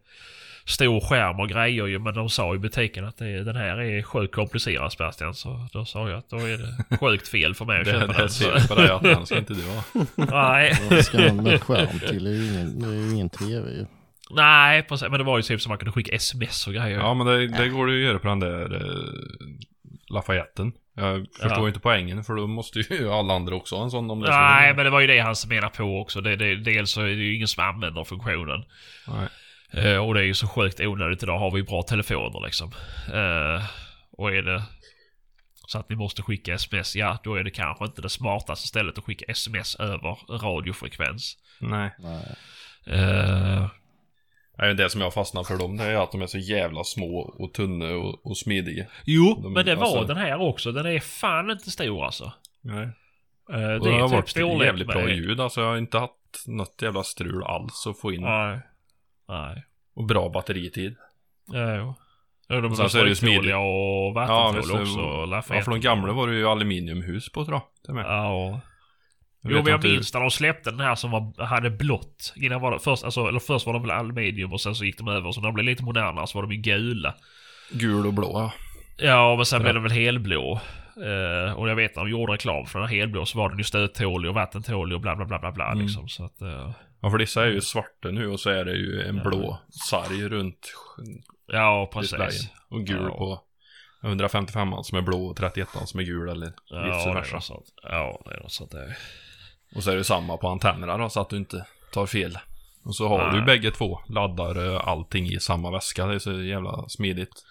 stor 0.64 1.00
skärm 1.00 1.40
och 1.40 1.48
grejer 1.48 1.86
ju. 1.86 1.98
Men 1.98 2.14
de 2.14 2.28
sa 2.30 2.54
i 2.54 2.58
butiken 2.58 3.04
att 3.04 3.16
det, 3.18 3.44
den 3.44 3.56
här 3.56 3.80
är 3.80 4.02
sjukt 4.02 4.34
komplicerad 4.34 4.92
Sebastian. 4.92 5.34
Så 5.34 5.68
då 5.72 5.84
sa 5.84 6.08
jag 6.08 6.18
att 6.18 6.28
då 6.30 6.36
är 6.36 6.58
det 6.58 6.96
sjukt 7.00 7.28
fel 7.28 7.54
för 7.54 7.64
mig 7.64 7.78
att 7.80 7.84
Det, 7.84 7.90
köpa 7.92 8.06
det 8.12 8.18
den. 8.18 8.28
ser 8.28 8.44
Så, 8.44 8.50
jag 8.58 8.68
på 8.68 8.74
dig 8.74 8.88
att 8.90 9.02
den 9.02 9.26
ska 9.26 9.38
inte 9.38 9.54
du 9.54 9.62
ha. 9.62 9.82
nej, 10.42 10.72
Vad 10.90 11.04
ska 11.04 11.18
man 11.18 11.36
med 11.42 11.62
skärm 11.62 11.98
till? 12.08 12.24
Det 12.24 12.30
är 12.30 12.34
ju 12.34 12.46
ingen, 12.48 12.80
det 12.80 12.86
är 12.86 12.92
ju 12.92 13.10
ingen 13.10 13.30
tv 13.30 13.70
ju. 13.70 13.86
nej 14.30 14.82
precis. 14.82 15.08
Men 15.10 15.18
det 15.18 15.24
var 15.24 15.38
ju 15.38 15.42
typ 15.42 15.60
som 15.60 15.70
man 15.70 15.78
kunde 15.78 15.92
skicka 15.92 16.14
sms 16.16 16.66
och 16.66 16.72
grejer. 16.74 16.98
Ja, 16.98 17.14
men 17.14 17.26
det, 17.26 17.46
det 17.48 17.68
går 17.68 17.86
det 17.86 17.92
ju 17.92 17.98
att 18.04 18.08
göra 18.08 18.18
på 18.18 18.28
den 18.28 18.40
där 18.40 18.74
eh, 18.74 19.50
Lafayetten. 20.10 20.72
Jag 20.98 21.26
förstår 21.32 21.62
Ja. 21.62 21.68
inte 21.68 21.80
poängen 21.80 22.24
för 22.24 22.34
då 22.34 22.46
måste 22.46 22.78
ju 22.78 23.10
alla 23.12 23.34
andra 23.34 23.54
också 23.54 23.76
ha 23.76 23.84
en 23.84 23.90
sån 23.90 24.10
om 24.10 24.20
det 24.20 24.30
Nej, 24.30 24.74
men 24.74 24.84
det 24.84 24.90
var 24.90 25.00
ju 25.00 25.06
det 25.06 25.18
han 25.18 25.34
menar 25.48 25.68
på 25.68 26.00
också. 26.00 26.20
Det, 26.20 26.36
det, 26.36 26.56
dels 26.56 26.90
så 26.90 27.00
är 27.00 27.06
det 27.06 27.12
ju 27.12 27.34
ingen 27.36 27.48
som 27.48 27.64
använder 27.64 28.04
funktionen. 28.04 28.64
Nej. 29.08 29.28
Eh, 29.70 29.98
och 30.06 30.14
det 30.14 30.20
är 30.20 30.24
ju 30.24 30.34
så 30.34 30.48
sjukt 30.48 30.80
onödigt. 30.80 31.22
Idag 31.22 31.38
har 31.38 31.50
vi 31.50 31.62
bra 31.62 31.82
telefoner 31.82 32.44
liksom. 32.44 32.72
Eh, 33.14 33.64
och 34.12 34.34
är 34.34 34.42
det 34.42 34.62
så 35.66 35.78
att 35.78 35.88
ni 35.88 35.96
måste 35.96 36.22
skicka 36.22 36.54
sms, 36.54 36.96
ja 36.96 37.18
då 37.24 37.34
är 37.34 37.44
det 37.44 37.50
kanske 37.50 37.84
inte 37.84 38.02
det 38.02 38.08
smartaste 38.08 38.68
stället 38.68 38.98
att 38.98 39.04
skicka 39.04 39.24
sms 39.28 39.74
över 39.76 40.38
radiofrekvens. 40.42 41.36
Nej. 41.60 41.90
Nej. 41.98 42.36
Eh, 42.86 43.66
Nej, 44.58 44.74
det 44.74 44.90
som 44.90 45.00
jag 45.00 45.14
fastnar 45.14 45.44
för 45.44 45.58
dem 45.58 45.76
det 45.76 45.84
är 45.84 45.96
att 46.02 46.12
de 46.12 46.22
är 46.22 46.26
så 46.26 46.38
jävla 46.38 46.84
små 46.84 47.18
och 47.38 47.54
tunna 47.54 47.86
och, 47.96 48.26
och 48.26 48.36
smidiga. 48.38 48.86
Jo, 49.04 49.40
De- 49.42 49.52
men 49.52 49.64
det 49.66 49.74
var 49.74 49.82
alltså- 49.84 50.04
den 50.04 50.16
här 50.16 50.40
också. 50.40 50.72
Den 50.72 50.86
är 50.86 50.98
fan 51.00 51.50
inte 51.50 51.70
stor 51.70 52.04
alltså. 52.04 52.32
Nej. 52.60 52.88
Eh, 53.52 53.70
Och 53.72 53.86
det 53.86 53.92
har 54.00 54.22
typ 54.22 54.42
varit 54.42 54.62
jävligt 54.64 54.86
bra 54.86 55.10
ljud 55.10 55.40
alltså. 55.40 55.60
Jag 55.60 55.68
har 55.68 55.76
inte 55.78 55.98
haft 55.98 56.12
något 56.46 56.82
jävla 56.82 57.02
strul 57.02 57.42
alls 57.42 57.86
att 57.86 58.00
få 58.00 58.12
in. 58.12 58.22
Nej. 58.22 58.60
Nej. 59.28 59.64
Och 59.94 60.04
bra 60.04 60.28
batteritid. 60.28 60.96
Ja, 61.52 61.76
jo. 61.76 61.94
Ja, 62.48 62.60
de 62.60 62.72
är 62.72 62.76
sen 62.76 62.90
så 62.90 62.98
är 62.98 63.02
det 63.02 63.08
ju 63.08 63.14
stryktåliga 63.14 63.58
och 63.58 63.64
Ja, 63.64 64.12
vattentåliga 64.14 64.76
det 64.76 64.82
också. 64.82 65.00
var- 65.00 65.44
Ja, 65.56 65.62
för 65.62 65.70
de 65.70 65.80
gamla 65.80 66.12
var 66.12 66.28
det 66.28 66.34
ju 66.34 66.46
aluminiumhus 66.48 67.32
på 67.32 67.44
tror 67.44 67.60
jag. 67.86 67.96
Ja. 68.06 68.60
Jag 69.42 69.52
Jo 69.52 69.62
men 69.62 69.66
jag 69.72 69.84
minns 69.84 70.14
när 70.14 70.20
de 70.20 70.30
släppte 70.30 70.70
den 70.70 70.80
här 70.80 70.94
som 70.94 71.10
var, 71.10 71.44
hade 71.44 71.70
blått. 71.70 72.32
Innan 72.36 72.60
var 72.60 72.72
det, 72.72 72.78
först, 72.78 73.04
alltså, 73.04 73.26
eller 73.28 73.38
först 73.40 73.66
var 73.66 73.72
de 73.72 73.82
väl 73.82 73.90
aluminium 73.90 74.52
och 74.52 74.60
sen 74.60 74.74
så 74.74 74.84
gick 74.84 74.98
de 74.98 75.08
över. 75.08 75.32
Så 75.32 75.40
när 75.40 75.48
de 75.48 75.54
blev 75.54 75.64
lite 75.66 75.84
modernare 75.84 76.26
så 76.26 76.38
var 76.38 76.42
de 76.46 76.54
ju 76.54 76.60
gula. 76.60 77.14
Gul 77.70 78.06
och 78.06 78.14
blå 78.14 78.30
ja. 78.34 78.52
Ja 79.06 79.36
men 79.36 79.46
sen 79.46 79.56
Ja. 79.56 79.62
blev 79.62 79.74
de 79.74 79.82
väl 79.82 79.92
helblå. 79.92 80.60
Eh, 80.96 81.52
och 81.58 81.68
jag 81.70 81.76
vet 81.76 81.96
när 81.96 82.04
de 82.04 82.10
gjorde 82.10 82.32
reklam 82.32 82.66
för 82.66 82.78
den 82.78 82.88
här 82.88 82.96
helblå 82.96 83.26
så 83.26 83.38
var 83.38 83.48
den 83.48 83.58
ju 83.58 83.64
stöttålig 83.64 84.28
och 84.28 84.34
vattentålig 84.34 84.94
och 84.96 85.00
bla 85.02 85.16
bla 85.16 85.24
bla 85.24 85.38
bla 85.38 85.52
bla 85.52 85.66
Mm. 85.72 85.78
liksom. 85.86 86.08
Så 86.08 86.24
att, 86.24 86.40
eh, 86.42 86.70
Ja 87.00 87.10
för 87.10 87.18
dessa 87.18 87.42
är 87.44 87.50
ju 87.50 87.60
svarta 87.60 88.08
nu 88.10 88.26
och 88.28 88.40
så 88.40 88.50
är 88.50 88.64
det 88.64 88.72
ju 88.72 89.02
en 89.02 89.16
Ja. 89.16 89.22
blå 89.22 89.58
sarg 89.88 90.28
runt 90.28 90.74
ja 91.52 91.90
precis. 91.92 92.48
Och 92.68 92.84
gul 92.86 93.02
Ja. 93.02 93.18
på 93.18 93.40
155 94.02 94.74
som 94.82 94.98
är 94.98 95.02
blå 95.02 95.26
och 95.26 95.36
31 95.36 95.68
som 95.84 96.00
är 96.00 96.04
gul 96.04 96.28
eller 96.28 96.52
Ja, 96.66 96.82
vice 96.82 97.04
det 97.04 97.10
är 97.10 97.14
versa. 97.14 97.54
Ja 97.82 98.22
det 98.24 98.34
är 98.34 98.40
något 98.40 98.52
sånt 98.52 98.70
där. 98.70 98.96
Och 99.74 99.84
så 99.84 99.90
är 99.90 99.96
det 99.96 100.04
samma 100.04 100.36
på 100.36 100.48
antennerna 100.48 100.96
då, 100.98 101.08
så 101.08 101.20
att 101.20 101.30
du 101.30 101.36
inte 101.36 101.66
tar 101.92 102.06
fel. 102.06 102.38
Och 102.84 102.96
så 102.96 103.08
har 103.08 103.18
Nej. 103.18 103.40
du 103.40 103.46
bägge 103.46 103.70
två, 103.70 104.00
laddar 104.08 104.74
eh, 104.74 104.88
allting 104.88 105.26
i 105.26 105.40
samma 105.40 105.70
väska. 105.70 106.06
Det 106.06 106.14
är 106.14 106.18
så 106.18 106.32
jävla 106.32 106.88
smidigt. 106.88 107.44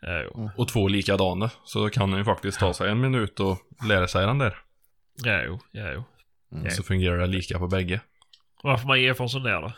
Ja, 0.00 0.22
jo. 0.22 0.50
Och 0.56 0.68
två 0.68 0.88
likadana. 0.88 1.50
Så 1.64 1.78
då 1.78 1.90
kan 1.90 2.10
den 2.10 2.18
ju 2.18 2.24
faktiskt 2.24 2.58
ta 2.60 2.74
sig 2.74 2.90
en 2.90 3.00
minut 3.00 3.40
och 3.40 3.58
lära 3.88 4.08
sig 4.08 4.26
den 4.26 4.38
där. 4.38 4.58
Ja, 5.24 5.42
jo. 5.42 5.58
Ja, 5.70 5.90
jo. 5.92 6.04
Mm. 6.52 6.64
Ja. 6.64 6.70
Så 6.70 6.82
fungerar 6.82 7.18
det 7.18 7.26
lika 7.26 7.58
på 7.58 7.68
bägge. 7.68 8.00
Varför 8.62 8.86
man 8.86 9.00
ger 9.00 9.14
för 9.14 9.24
en 9.24 9.30
sån 9.30 9.42
där 9.42 9.62
då? 9.62 9.72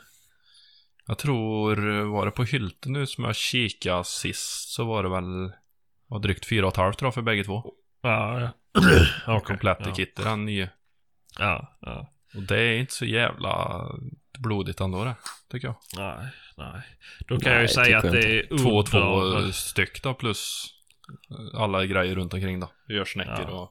Jag 1.06 1.18
tror, 1.18 1.98
eh, 1.98 2.04
var 2.04 2.24
det 2.24 2.30
på 2.30 2.44
Hylte 2.44 2.90
nu 2.90 3.06
som 3.06 3.24
jag 3.24 3.36
kikade 3.36 4.04
sist 4.04 4.68
så 4.68 4.84
var 4.84 5.02
det 5.02 5.08
väl 5.08 5.52
drygt 6.22 6.52
och 6.52 6.68
ett 6.68 6.76
halvt 6.76 6.98
tror 6.98 7.06
jag 7.06 7.14
för 7.14 7.22
bägge 7.22 7.44
två. 7.44 7.72
Ja, 8.02 8.40
ja. 8.40 8.50
Och 9.26 9.36
Okej, 9.36 9.46
komplett 9.46 9.80
i 9.80 9.84
ja. 9.88 9.94
kittet 9.94 10.24
den 10.24 10.44
nya. 10.44 10.68
Ja, 11.38 11.78
ja. 11.80 12.10
Och 12.34 12.42
det 12.42 12.60
är 12.60 12.78
inte 12.78 12.92
så 12.92 13.04
jävla 13.04 13.82
blodigt 14.38 14.80
ändå 14.80 15.04
det, 15.04 15.14
tycker 15.50 15.68
jag. 15.68 15.76
Nej, 15.96 16.28
nej. 16.56 16.82
Då 17.28 17.38
kan 17.40 17.52
jag 17.52 17.60
ju 17.60 17.66
Nej, 17.66 17.74
säga 17.74 17.98
att 17.98 18.12
det 18.12 18.38
är 18.38 18.58
Två 18.58 18.70
och 18.70 18.86
två 18.86 19.52
styck 19.52 20.02
då 20.02 20.14
plus 20.14 20.66
alla 21.54 21.86
grejer 21.86 22.14
runt 22.14 22.34
omkring 22.34 22.60
då. 22.60 22.70
Görsnäckor 22.88 23.46
Ja. 23.48 23.60
och 23.60 23.70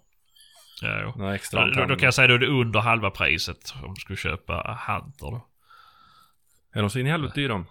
Ja, 0.82 1.02
jo. 1.02 1.14
några 1.16 1.36
extra 1.36 1.66
Då, 1.66 1.72
då, 1.74 1.86
då 1.86 1.96
kan 1.96 2.06
jag 2.06 2.14
säga 2.14 2.34
att 2.34 2.40
det 2.40 2.46
är 2.46 2.50
under 2.50 2.80
halva 2.80 3.12
priset 3.12 3.74
om 3.84 3.94
du 3.94 4.02
skulle 4.02 4.18
köpa 4.18 4.80
Hunter 4.88 5.32
då. 5.32 5.48
Är 6.74 6.82
de 6.82 6.90
så 6.90 7.00
in 7.00 7.08
i 7.08 7.10
helvete 7.10 7.34
dyra 7.36 7.54
de? 7.54 7.66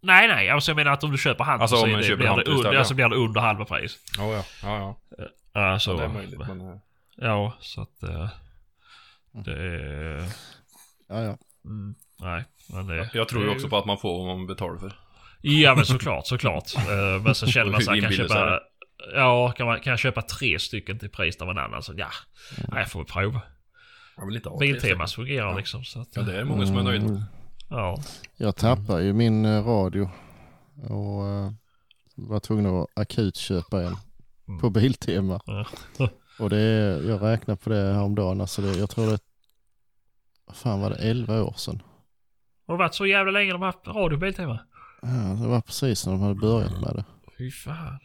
Nej, 0.00 0.28
nej. 0.28 0.50
Alltså 0.50 0.70
jag 0.70 0.76
menar 0.76 0.92
att 0.92 1.04
om 1.04 1.10
du 1.10 1.18
köper 1.18 1.44
Hunter 1.44 1.62
Alltså, 1.62 1.76
så 1.76 1.84
om 1.84 1.92
det, 1.92 2.02
köper 2.02 2.16
blir, 2.16 2.26
det 2.26 2.32
Hunter 2.32 2.50
under, 2.50 2.60
istället, 2.62 2.78
alltså 2.78 2.94
ja. 2.94 3.08
blir 3.08 3.08
det 3.08 3.16
under 3.24 3.40
halva 3.40 3.64
pris. 3.64 3.98
Ja, 4.18 4.32
ja. 4.32 4.44
Ja, 4.62 4.78
ja. 4.78 5.24
Ja, 5.52 5.78
så. 5.78 5.96
det 5.96 6.04
är 6.04 6.08
möjligt. 6.08 6.38
Men, 6.38 6.60
eh, 6.60 6.76
Ja, 7.16 7.56
så 7.60 7.82
att... 7.82 8.02
eh, 8.02 8.28
Det 9.44 9.52
är... 9.52 10.24
Ja, 11.08 11.22
ja. 11.22 11.38
Mm, 11.64 11.94
nej, 12.20 12.44
men 12.72 12.86
det... 12.86 13.10
jag 13.12 13.28
tror 13.28 13.42
ju 13.42 13.48
det 13.48 13.54
också 13.54 13.68
på 13.68 13.78
att 13.78 13.86
man 13.86 13.98
får 13.98 14.18
vad 14.26 14.36
man 14.36 14.46
betalar 14.46 14.78
för. 14.78 14.92
Ja 15.40 15.74
men 15.74 15.84
såklart, 15.86 16.26
såklart. 16.26 16.74
Eh, 16.76 17.22
Men 17.22 17.34
så 17.34 17.46
känner 17.46 17.70
man 17.70 17.82
så 17.82 17.90
här, 17.90 18.00
kan 18.00 18.10
jag 18.10 18.28
köpa... 18.28 18.60
Ja, 19.14 19.52
kan, 19.56 19.66
man, 19.66 19.80
kan 19.80 19.90
jag 19.90 19.98
köpa 19.98 20.22
tre 20.22 20.58
stycken 20.58 20.98
till 20.98 21.10
pris 21.10 21.36
av 21.36 21.50
en 21.50 21.58
annan? 21.58 21.82
Så 21.82 21.92
ja, 21.96 22.08
nej, 22.68 22.80
jag 22.80 22.90
får 22.90 23.00
väl 23.00 23.06
prova. 23.08 23.40
Biltemas 24.60 25.14
fungerar 25.14 25.46
Ja. 25.50 25.56
liksom. 25.56 25.84
Så 25.84 26.00
att, 26.00 26.08
Ja, 26.12 26.22
det 26.22 26.40
är 26.40 26.44
många 26.44 26.66
som 26.66 26.76
är 26.78 26.82
nöjda. 26.82 27.22
Ja. 27.68 27.98
Jag 28.36 28.56
tappade 28.56 29.02
ju 29.02 29.12
min 29.12 29.44
eh, 29.44 29.64
radio 29.66 30.10
och 30.88 31.26
eh, 31.26 31.52
var 32.14 32.40
tvungen 32.40 32.66
att 32.66 32.86
akut 32.94 33.36
köpa 33.36 33.82
en 33.82 33.96
Mm. 34.48 34.60
på 34.60 34.70
Biltema. 34.70 35.40
Ja. 35.46 35.66
och 36.38 36.50
det 36.50 36.58
är, 36.58 37.08
jag 37.08 37.22
räknar 37.22 37.56
på 37.56 37.70
det 37.70 37.92
häromdagen, 37.94 38.40
alltså 38.40 38.62
det, 38.62 38.78
jag 38.78 38.90
tror 38.90 39.06
det, 39.10 39.18
fan 40.52 40.80
var 40.80 40.90
det, 40.90 40.96
11 40.96 41.42
år 41.42 41.54
sedan. 41.56 41.82
Har 42.66 42.74
det 42.74 42.78
varit 42.78 42.94
så 42.94 43.06
jävla 43.06 43.32
länge 43.32 43.52
de 43.52 43.60
har 43.62 43.66
haft 43.68 43.86
radio 43.86 44.16
på 44.16 44.20
Biltema? 44.20 44.58
Ja, 45.02 45.08
det 45.42 45.48
var 45.48 45.60
precis 45.60 46.06
när 46.06 46.12
de 46.12 46.20
hade 46.22 46.34
börjat 46.34 46.80
med 46.80 46.96
det. 46.96 47.04
Fy 47.38 47.50
fan. 47.50 47.98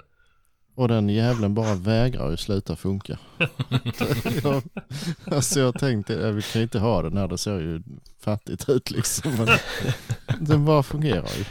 Och 0.76 0.88
den 0.88 1.10
jävlen 1.10 1.54
bara 1.54 1.76
vägrar 1.76 2.32
ju 2.32 2.38
sluta 2.38 2.76
funka. 2.76 3.18
alltså 5.32 5.60
jag 5.60 5.80
tänkte, 5.80 6.32
vi 6.32 6.42
kan 6.42 6.60
ju 6.60 6.64
inte 6.64 6.80
ha 6.80 7.02
den 7.02 7.18
här, 7.18 7.28
det 7.28 7.38
ser 7.38 7.60
ju 7.60 7.82
fattigt 8.20 8.70
ut 8.70 8.92
liksom. 8.92 9.32
Men 9.38 9.48
den 10.40 10.66
bara 10.66 10.84
fungerar 10.84 11.30
ju. 11.38 11.46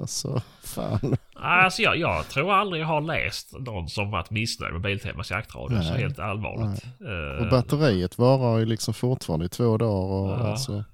Alltså, 0.00 0.42
fan. 0.62 1.16
Alltså 1.34 1.82
jag, 1.82 1.96
jag 1.98 2.28
tror 2.28 2.52
aldrig 2.52 2.82
jag 2.82 2.86
har 2.86 3.00
läst 3.00 3.52
någon 3.60 3.88
som 3.88 4.10
varit 4.10 4.30
missnöjd 4.30 4.72
med 4.72 4.82
Biltemas 4.82 5.30
jaktradio. 5.30 5.82
Så 5.82 5.90
Nej. 5.90 6.02
helt 6.02 6.18
allvarligt. 6.18 6.82
Och 7.00 7.44
Eh, 7.44 7.50
batteriet 7.50 8.18
varar 8.18 8.58
ju 8.58 8.64
liksom 8.66 8.94
fortfarande 8.94 9.46
i 9.46 9.48
två 9.48 9.76
dagar 9.78 10.12
och 10.12 10.30
Ja. 10.30 10.50
alltså, 10.50 10.84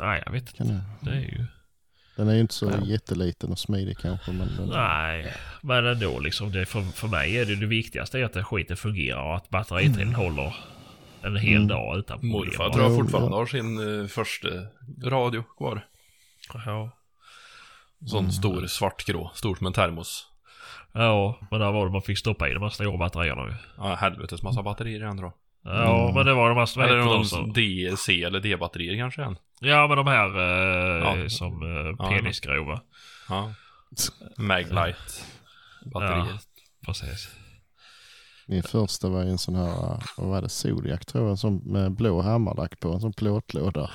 nej, 0.00 0.22
jag 0.26 0.32
vet 0.32 0.60
inte. 0.60 0.80
Det 1.00 1.10
är 1.10 1.20
ju... 1.20 1.46
den 2.18 2.28
är 2.28 2.34
ju 2.34 2.40
inte 2.40 2.54
så 2.54 2.66
Ja. 2.70 2.86
jätteliten 2.86 3.50
och 3.50 3.58
smidig 3.58 3.98
kanske 3.98 4.32
men 4.32 4.48
den, 4.56 4.68
Nej, 4.68 5.32
men 5.62 5.86
ändå 5.86 6.18
liksom. 6.20 6.52
Det, 6.52 6.66
för, 6.66 6.82
för 6.82 7.08
mig 7.08 7.38
är 7.38 7.44
det 7.46 7.56
det 7.56 7.66
viktigaste 7.66 8.18
är 8.18 8.24
att 8.24 8.32
den 8.32 8.44
skiten 8.44 8.76
fungerar 8.76 9.22
och 9.22 9.36
att 9.36 9.48
batteritiden 9.48 10.14
håller 10.14 10.54
en 11.22 11.36
hel 11.36 11.56
Mm. 11.56 11.68
dag 11.68 11.98
utan 11.98 12.18
problem. 12.20 12.32
Morfar 12.32 12.70
tror 12.70 12.84
jag 12.84 12.94
fortfarande 12.96 13.36
har 13.36 13.46
sin 13.46 14.00
eh, 14.02 14.06
första 14.06 14.48
radio 15.04 15.42
kvar. 15.56 15.86
Ja. 16.66 16.90
Sån 18.06 18.18
Mm. 18.18 18.32
stor 18.32 18.66
svartgrå, 18.66 19.30
stort 19.34 19.58
som 19.58 19.66
en 19.66 19.72
termos. 19.72 20.26
ja, 20.92 21.38
men 21.50 21.60
där 21.60 21.72
var 21.72 21.86
det 21.86 21.92
man 21.92 22.02
fick 22.02 22.18
stoppa 22.18 22.48
i 22.48 22.54
de 22.54 22.62
här 22.62 22.70
stora 22.70 22.96
batterierna 22.98 23.46
ju. 23.48 23.54
Ja, 23.76 23.94
helvetes 23.94 24.42
massa 24.42 24.62
batterier 24.62 25.00
igen 25.00 25.16
då. 25.16 25.32
Ja, 25.64 26.02
Mm. 26.02 26.14
men 26.14 26.26
det 26.26 26.34
var 26.34 26.48
de 26.48 26.58
här, 26.58 26.72
vad 26.76 26.86
Eller 26.86 26.98
de 26.98 27.04
någon 27.04 27.24
som... 27.24 27.52
D, 27.52 27.90
C 27.98 28.22
eller 28.22 28.40
D-batterier 28.40 28.96
kanske 28.98 29.22
än. 29.22 29.36
Ja, 29.60 29.86
men 29.88 29.96
de 29.96 30.06
här 30.06 30.38
eh, 30.38 31.22
Ja. 31.22 31.28
som 31.28 31.62
eh, 31.62 32.08
penisgrova. 32.08 32.80
Ja. 33.28 33.52
Maglight 34.36 35.24
batterier. 35.92 36.26
Ja, 36.32 36.38
precis. 36.86 37.28
Min 38.46 38.62
första 38.62 39.08
var 39.08 39.22
ju 39.24 39.30
en 39.30 39.38
sån 39.38 39.54
här, 39.54 39.68
uh, 39.92 40.00
vad 40.16 40.28
var 40.28 40.42
det, 40.42 40.48
Zodiac 40.48 41.00
tror 41.06 41.28
jag, 41.28 41.38
som 41.38 41.56
med 41.64 41.92
blå 41.92 42.20
hammarlack 42.22 42.80
på, 42.80 42.92
en 42.92 43.00
sån 43.00 43.12
plåtlåda. 43.12 43.90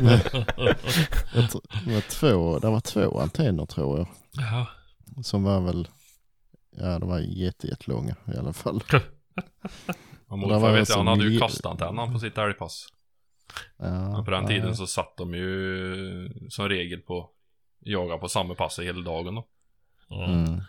med, 0.00 0.44
med, 1.86 2.08
två, 2.08 2.58
det 2.58 2.70
var 2.70 2.80
två 2.80 3.20
antenner 3.20 3.66
tror 3.66 3.98
jag. 3.98 4.08
Ja. 4.32 4.66
Som 5.22 5.42
var 5.44 5.60
väl, 5.60 5.88
ja 6.76 6.98
de 6.98 7.08
var 7.08 7.18
jätte, 7.18 7.66
jättelånga 7.66 8.16
i 8.34 8.36
alla 8.38 8.52
fall. 8.52 8.82
Ja, 10.28 10.36
där 10.36 10.42
morfar 10.42 10.60
var 10.60 10.72
vet 10.72 10.88
jag, 10.88 10.96
han 10.96 11.06
hade 11.06 11.24
ju 11.24 11.38
kastantennan 11.38 12.12
på 12.12 12.18
sitt 12.18 12.38
älgpass. 12.38 12.88
Ja, 13.76 14.18
Och 14.18 14.24
på 14.24 14.30
den 14.30 14.42
ja, 14.42 14.48
tiden 14.48 14.76
så 14.76 14.86
satt 14.86 15.16
de 15.16 15.34
ju 15.34 16.48
som 16.48 16.68
regel 16.68 17.00
på 17.00 17.30
jaga 17.80 18.18
på 18.18 18.28
samma 18.28 18.54
pass 18.54 18.78
hela 18.78 19.00
dagen 19.00 19.34
då. 19.34 19.46
Ja. 20.08 20.24
Mm. 20.24 20.60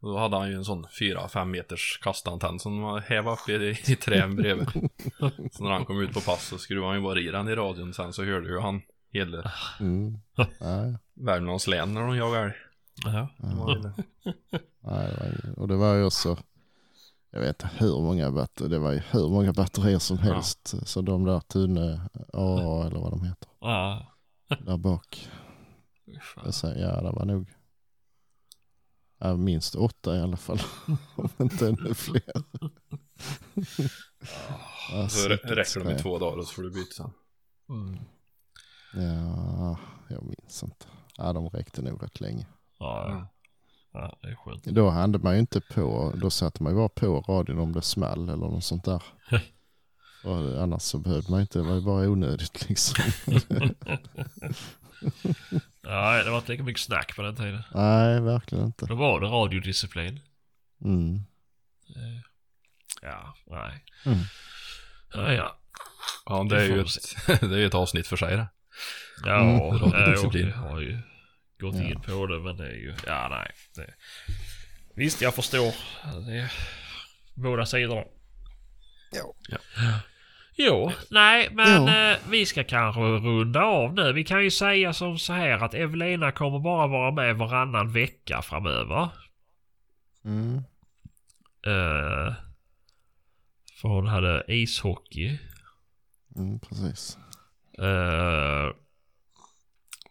Och 0.00 0.08
då 0.08 0.18
hade 0.18 0.36
han 0.36 0.48
ju 0.48 0.54
en 0.54 0.64
sån 0.64 0.86
4-5 0.86 1.44
meters 1.44 1.98
kastantenn 2.02 2.58
som 2.58 2.80
man 2.80 3.02
hävde 3.02 3.30
upp 3.30 3.48
i, 3.48 3.92
i 3.92 3.96
trän 3.96 4.36
bredvid. 4.36 4.68
så 5.52 5.64
när 5.64 5.70
han 5.70 5.84
kom 5.84 6.00
ut 6.00 6.12
på 6.14 6.20
pass 6.20 6.46
så 6.46 6.58
skruvade 6.58 6.86
han 6.86 6.96
ju 6.96 7.02
bara 7.02 7.20
i 7.20 7.30
den 7.30 7.48
i 7.48 7.54
radion. 7.54 7.94
Sen 7.94 8.12
så 8.12 8.24
hörde 8.24 8.48
ju 8.48 8.60
han 8.60 8.82
hela 9.12 9.52
Mm. 9.80 10.18
Ja, 10.36 10.46
Värmlands 11.14 11.66
län 11.66 11.94
när 11.94 12.00
de 12.00 12.16
jagade 12.16 12.44
älg. 12.44 12.54
Ja. 13.04 13.28
Det. 13.82 13.92
Nej, 14.80 15.10
och 15.56 15.68
det 15.68 15.76
var 15.76 15.94
ju 15.94 16.04
också, 16.04 16.36
jag 17.32 17.40
vet 17.40 17.62
inte 17.62 17.74
hur 17.76 18.00
många 18.02 18.30
batterier, 18.30 18.70
det 18.70 18.78
var 18.78 18.92
ju 18.92 18.98
hur 19.10 19.28
många 19.28 19.52
batterier 19.52 19.98
som 19.98 20.16
Ja. 20.16 20.22
helst. 20.22 20.74
Så 20.88 21.00
de 21.00 21.24
där 21.24 21.40
Tune 21.40 22.00
AA 22.32 22.86
eller 22.86 23.00
vad 23.00 23.10
de 23.12 23.22
heter, 23.24 23.48
Ja. 23.60 24.06
där 24.60 24.76
bak. 24.76 25.28
Jag 26.44 26.54
säger, 26.54 26.86
ja 26.88 27.00
det 27.00 27.10
var 27.10 27.24
nog 27.24 27.48
ja, 29.18 29.36
minst 29.36 29.74
åtta 29.74 30.16
i 30.16 30.20
alla 30.20 30.36
fall. 30.36 30.58
Om 31.16 31.28
inte 31.38 31.68
ännu 31.68 31.94
fler. 31.94 32.22
Ja, 34.92 35.08
Så 35.08 35.28
räcker 35.28 35.84
de 35.84 35.90
i 35.90 35.98
två 35.98 36.18
dagar 36.18 36.38
och 36.38 36.46
så 36.46 36.54
får 36.54 36.62
du 36.62 36.70
byta 36.70 36.92
sen. 36.94 37.10
Mm. 37.68 37.98
Ja, 38.94 39.78
jag 40.08 40.22
minns 40.24 40.62
inte. 40.62 40.86
Ja, 41.16 41.32
de 41.32 41.48
räckte 41.48 41.82
nog 41.82 42.02
rätt 42.02 42.20
länge. 42.20 42.46
Ja, 42.78 43.04
Mm. 43.06 43.18
ja. 43.18 43.26
Ja, 43.92 44.18
det 44.22 44.28
är 44.28 44.34
skönt. 44.34 44.64
Då 44.64 44.90
hade 44.90 45.18
man 45.18 45.34
ju 45.34 45.40
inte 45.40 45.60
på, 45.60 46.12
då 46.16 46.30
satte 46.30 46.62
man 46.62 46.72
ju 46.72 46.76
bara 46.76 46.88
på 46.88 47.20
radion 47.20 47.58
om 47.58 47.72
det 47.72 47.82
small 47.82 48.22
eller 48.28 48.36
något 48.36 48.64
sånt 48.64 48.84
där. 48.84 49.02
Och 50.24 50.62
annars 50.62 50.82
så 50.82 50.98
behövde 50.98 51.30
man 51.30 51.40
inte, 51.40 51.58
det 51.58 51.64
var 51.64 51.74
ju 51.74 51.80
bara 51.80 52.08
onödigt 52.08 52.68
liksom. 52.68 53.04
Nej, 55.84 56.24
det 56.24 56.30
var 56.30 56.38
inte 56.38 56.52
lika 56.52 56.64
mycket 56.64 56.82
snack 56.82 57.16
på 57.16 57.22
den 57.22 57.36
tiden. 57.36 57.62
Nej, 57.74 58.20
verkligen 58.20 58.64
inte. 58.64 58.86
Då 58.86 58.94
var 58.94 59.20
det 59.20 59.26
radiodisciplin. 59.26 60.20
Mm. 60.84 61.18
Ja, 63.02 63.34
nej. 63.46 63.84
Mm. 64.06 64.18
Ja, 65.14 65.32
ja. 65.32 65.56
Ja, 66.26 66.46
det 66.50 66.62
är 66.62 66.66
ju 66.66 66.80
ett, 66.80 67.16
det 67.40 67.54
är 67.54 67.58
ju 67.58 67.66
ett 67.66 67.74
avsnitt 67.74 68.06
för 68.06 68.16
sig 68.16 68.36
det. 68.36 68.46
Ja, 69.24 69.40
Mm. 69.42 69.56
ja, 69.56 69.78
Radiodisciplin. 69.82 70.48
jag 70.48 71.02
gått 71.62 71.74
Ja. 71.76 71.82
in 71.82 72.00
på 72.00 72.26
det, 72.26 72.38
men 72.40 72.56
det 72.56 72.66
är 72.66 72.74
ju... 72.76 72.94
Ja, 73.06 73.28
nej. 73.30 73.50
Det, 73.76 73.94
visst, 74.94 75.22
jag 75.22 75.34
förstår. 75.34 75.74
Det 76.26 76.50
båda 77.34 77.66
sidorna. 77.66 78.04
Ja. 79.12 79.34
Jo, 80.56 80.92
nej, 81.10 81.48
men 81.52 81.82
Jo. 81.82 81.88
eh, 81.88 82.16
vi 82.30 82.46
ska 82.46 82.64
kanske 82.64 83.00
runda 83.00 83.62
av 83.62 83.94
nu. 83.94 84.12
Vi 84.12 84.24
kan 84.24 84.42
ju 84.44 84.50
säga 84.50 84.92
som 84.92 85.18
så 85.18 85.32
här 85.32 85.64
att 85.64 85.74
Evelina 85.74 86.32
kommer 86.32 86.58
bara 86.58 86.86
vara 86.86 87.10
med 87.10 87.36
varannan 87.36 87.92
vecka 87.92 88.42
framöver. 88.42 89.08
Mm. 90.24 90.56
Eh, 91.66 92.34
för 93.80 93.88
hon 93.88 94.06
hade 94.06 94.44
ishockey. 94.48 95.38
Mm, 96.36 96.60
precis. 96.60 97.18
Eh, 97.78 98.70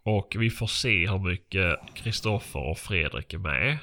och 0.04 0.36
vi 0.40 0.50
får 0.50 0.68
se 0.68 1.08
hur 1.10 1.20
mycket 1.20 1.80
Kristoffer 1.96 2.60
och 2.70 2.78
Fredrik 2.78 3.34
är 3.34 3.38
med. 3.38 3.78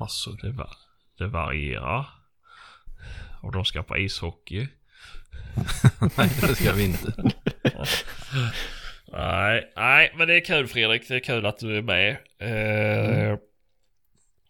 Massor. 0.00 0.38
Det, 0.42 0.50
va- 0.50 0.76
det 1.18 1.26
varierar. 1.26 2.06
Och 3.42 3.52
de 3.52 3.64
ska 3.64 3.82
på 3.82 3.98
ishockey. 3.98 4.58
Nej, 6.18 6.28
det 6.40 6.54
ska 6.54 6.72
vi 6.72 6.84
inte. 6.84 7.12
Nej, 9.12 9.72
nej, 9.76 10.12
men 10.16 10.28
det 10.28 10.34
är 10.36 10.44
kul 10.44 10.66
Fredrik. 10.68 11.08
Det 11.08 11.14
är 11.14 11.20
kul 11.20 11.46
att 11.46 11.58
du 11.58 11.76
är 11.76 11.82
med. 11.82 12.16
Eh, 12.38 13.38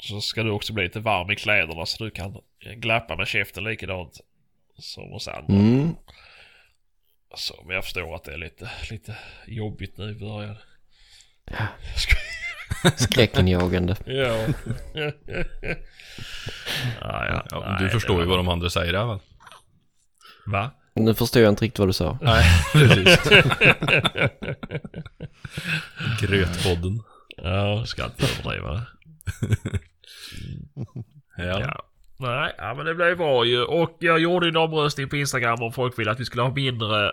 Så 0.01 0.21
ska 0.21 0.43
du 0.43 0.51
också 0.51 0.73
bli 0.73 0.85
lite 0.85 1.01
varm 1.01 1.31
i 1.31 1.37
kläderna 1.37 1.87
så 1.87 2.05
du 2.05 2.11
kan 2.11 2.41
glappa 2.77 3.17
med 3.17 3.29
käften 3.29 3.65
likadant 3.65 4.21
som 4.79 5.13
oss 5.13 5.29
andra. 5.29 5.55
Mm. 5.55 5.95
Så, 7.37 7.63
men 7.67 7.75
jag 7.75 7.85
förstår 7.85 8.15
att 8.15 8.25
det 8.25 8.33
är 8.33 8.39
lite, 8.39 8.71
lite 8.91 9.17
jobbigt 9.47 9.99
nu 9.99 10.11
i 10.11 10.15
början. 10.15 10.57
Ja. 11.45 11.67
ja, 17.01 17.27
ja, 17.27 17.47
Ja, 17.51 17.61
nej, 17.61 17.77
du 17.79 17.85
det 17.85 17.91
förstår 17.91 18.15
var- 18.15 18.21
ju 18.23 18.29
vad 18.29 18.39
de 18.39 18.49
andra 18.49 18.71
säger 18.71 18.95
även. 18.95 19.21
Va? 20.47 20.71
Nu 20.95 21.15
förstår 21.15 21.43
jag 21.43 21.53
inte 21.53 21.65
riktigt 21.65 21.79
vad 21.79 21.89
du 21.89 21.93
sa. 21.93 22.19
Nej, 22.23 22.45
precis. 22.73 23.19
Grötpodden. 26.21 27.03
Ja, 27.37 27.85
ska 27.87 28.05
inte 28.05 28.25
överdriva 28.27 28.73
det. 28.73 28.87
Ja. 31.37 31.61
Ja. 31.61 31.85
Nej, 32.21 32.55
ja, 32.59 32.75
men 32.75 32.87
det 32.87 32.95
blev 32.95 33.17
bra 33.17 33.45
ju. 33.45 33.65
Och 33.65 33.97
jag 34.01 34.19
gjorde 34.19 34.49
en 34.49 34.57
omröstning 34.57 35.09
på 35.09 35.17
Instagram 35.17 35.63
om 35.63 35.73
folk 35.73 35.99
ville 35.99 36.11
att 36.11 36.21
vi 36.21 36.25
skulle 36.25 36.43
ha 36.43 36.51
mindre 36.55 37.13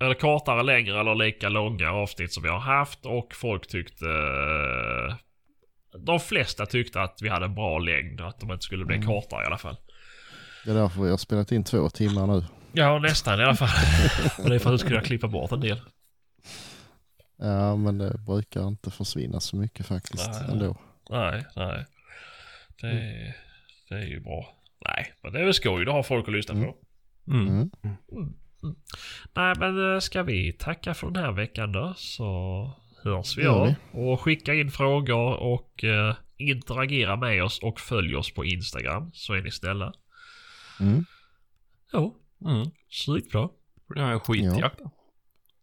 eller 0.00 0.14
kortare, 0.14 0.62
längre 0.62 1.00
eller 1.00 1.14
lika 1.14 1.48
långa 1.48 1.90
avsnitt 1.92 2.32
som 2.32 2.42
vi 2.42 2.48
har 2.48 2.58
haft. 2.58 3.06
Och 3.06 3.34
folk 3.34 3.66
tyckte... 3.68 4.06
eh, 4.06 5.16
De 5.98 6.20
flesta 6.20 6.66
tyckte 6.66 7.00
att 7.02 7.18
vi 7.22 7.28
hade 7.28 7.44
en 7.44 7.54
bra 7.54 7.78
längd. 7.78 8.20
Att 8.20 8.40
de 8.40 8.50
inte 8.52 8.64
skulle 8.64 8.84
bli 8.84 9.02
kortare 9.02 9.42
i 9.42 9.46
alla 9.46 9.58
fall. 9.58 9.76
Det 10.64 10.70
är 10.70 10.74
därför 10.74 11.02
vi 11.02 11.10
har 11.10 11.16
spelat 11.16 11.52
in 11.52 11.64
två 11.64 11.90
timmar 11.90 12.26
nu. 12.26 12.44
Ja, 12.72 12.98
nästan 12.98 13.40
i 13.40 13.44
alla 13.44 13.56
fall. 13.56 13.68
Och 14.44 14.48
det 14.48 14.54
är 14.54 14.58
för 14.58 14.70
att 14.70 14.74
du 14.74 14.78
skulle 14.78 15.00
klippa 15.00 15.28
bort 15.28 15.52
en 15.52 15.60
del. 15.60 15.80
Ja, 17.38 17.76
men 17.76 17.98
det 17.98 18.18
brukar 18.18 18.68
inte 18.68 18.90
försvinna 18.90 19.40
så 19.40 19.56
mycket 19.56 19.86
faktiskt 19.86 20.30
Nej. 20.32 20.50
ändå. 20.50 20.76
Nej, 21.10 21.44
nej. 21.56 21.86
Det, 22.80 23.34
det 23.90 23.96
är 23.96 24.06
ju 24.06 24.20
bra. 24.20 24.56
Nej, 24.88 25.12
men 25.22 25.32
det 25.32 25.40
är 25.40 25.44
väl 25.44 25.54
skoj. 25.54 25.84
Då 25.84 25.92
har 25.92 26.02
folk 26.02 26.28
att 26.28 26.34
lyssna 26.34 26.54
på. 26.54 26.76
Mm. 27.32 27.48
Mm. 27.48 27.70
Nej, 29.32 29.54
men 29.58 29.94
eh, 29.94 29.98
ska 30.00 30.22
vi 30.22 30.52
tacka 30.52 30.94
för 30.94 31.10
den 31.10 31.24
här 31.24 31.32
veckan 31.32 31.72
då 31.72 31.94
så 31.96 32.70
hörs 33.02 33.38
vi 33.38 33.46
av. 33.46 33.74
Och 33.92 34.20
skicka 34.20 34.54
in 34.54 34.70
frågor 34.70 35.36
och 35.36 35.84
eh, 35.84 36.14
interagera 36.36 37.16
med 37.16 37.44
oss 37.44 37.58
och 37.62 37.80
följ 37.80 38.16
oss 38.16 38.34
på 38.34 38.44
Instagram 38.44 39.10
så 39.14 39.32
är 39.34 39.42
ni 39.42 39.50
snälla. 39.50 39.92
Mm. 40.80 41.04
Jo, 41.92 42.16
Mm. 42.46 42.70
skitbra. 43.06 43.48
Det 43.94 44.00
är 44.00 44.04
en 44.12 44.20
skitjakt 44.20 44.78
då. 44.78 44.90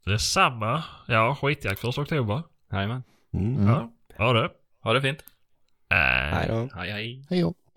Det 0.06 0.14
är 0.14 0.18
samma. 0.18 0.84
Ja, 1.08 1.36
skitjakt 1.42 1.80
första 1.82 2.02
oktober. 2.02 2.44
Jajamän. 2.72 3.04
Mm. 3.34 3.56
Mm. 3.56 3.68
Ja, 3.68 3.92
ha 4.18 4.34
det. 4.34 4.50
Ha 4.84 4.94
det 4.94 5.02
fint. 5.02 5.24
Äh. 5.90 5.98
Hej 5.98 6.48
då. 6.48 6.70
Hej 6.76 6.92
hej. 6.92 7.26
Hej 7.30 7.42
då. 7.42 7.54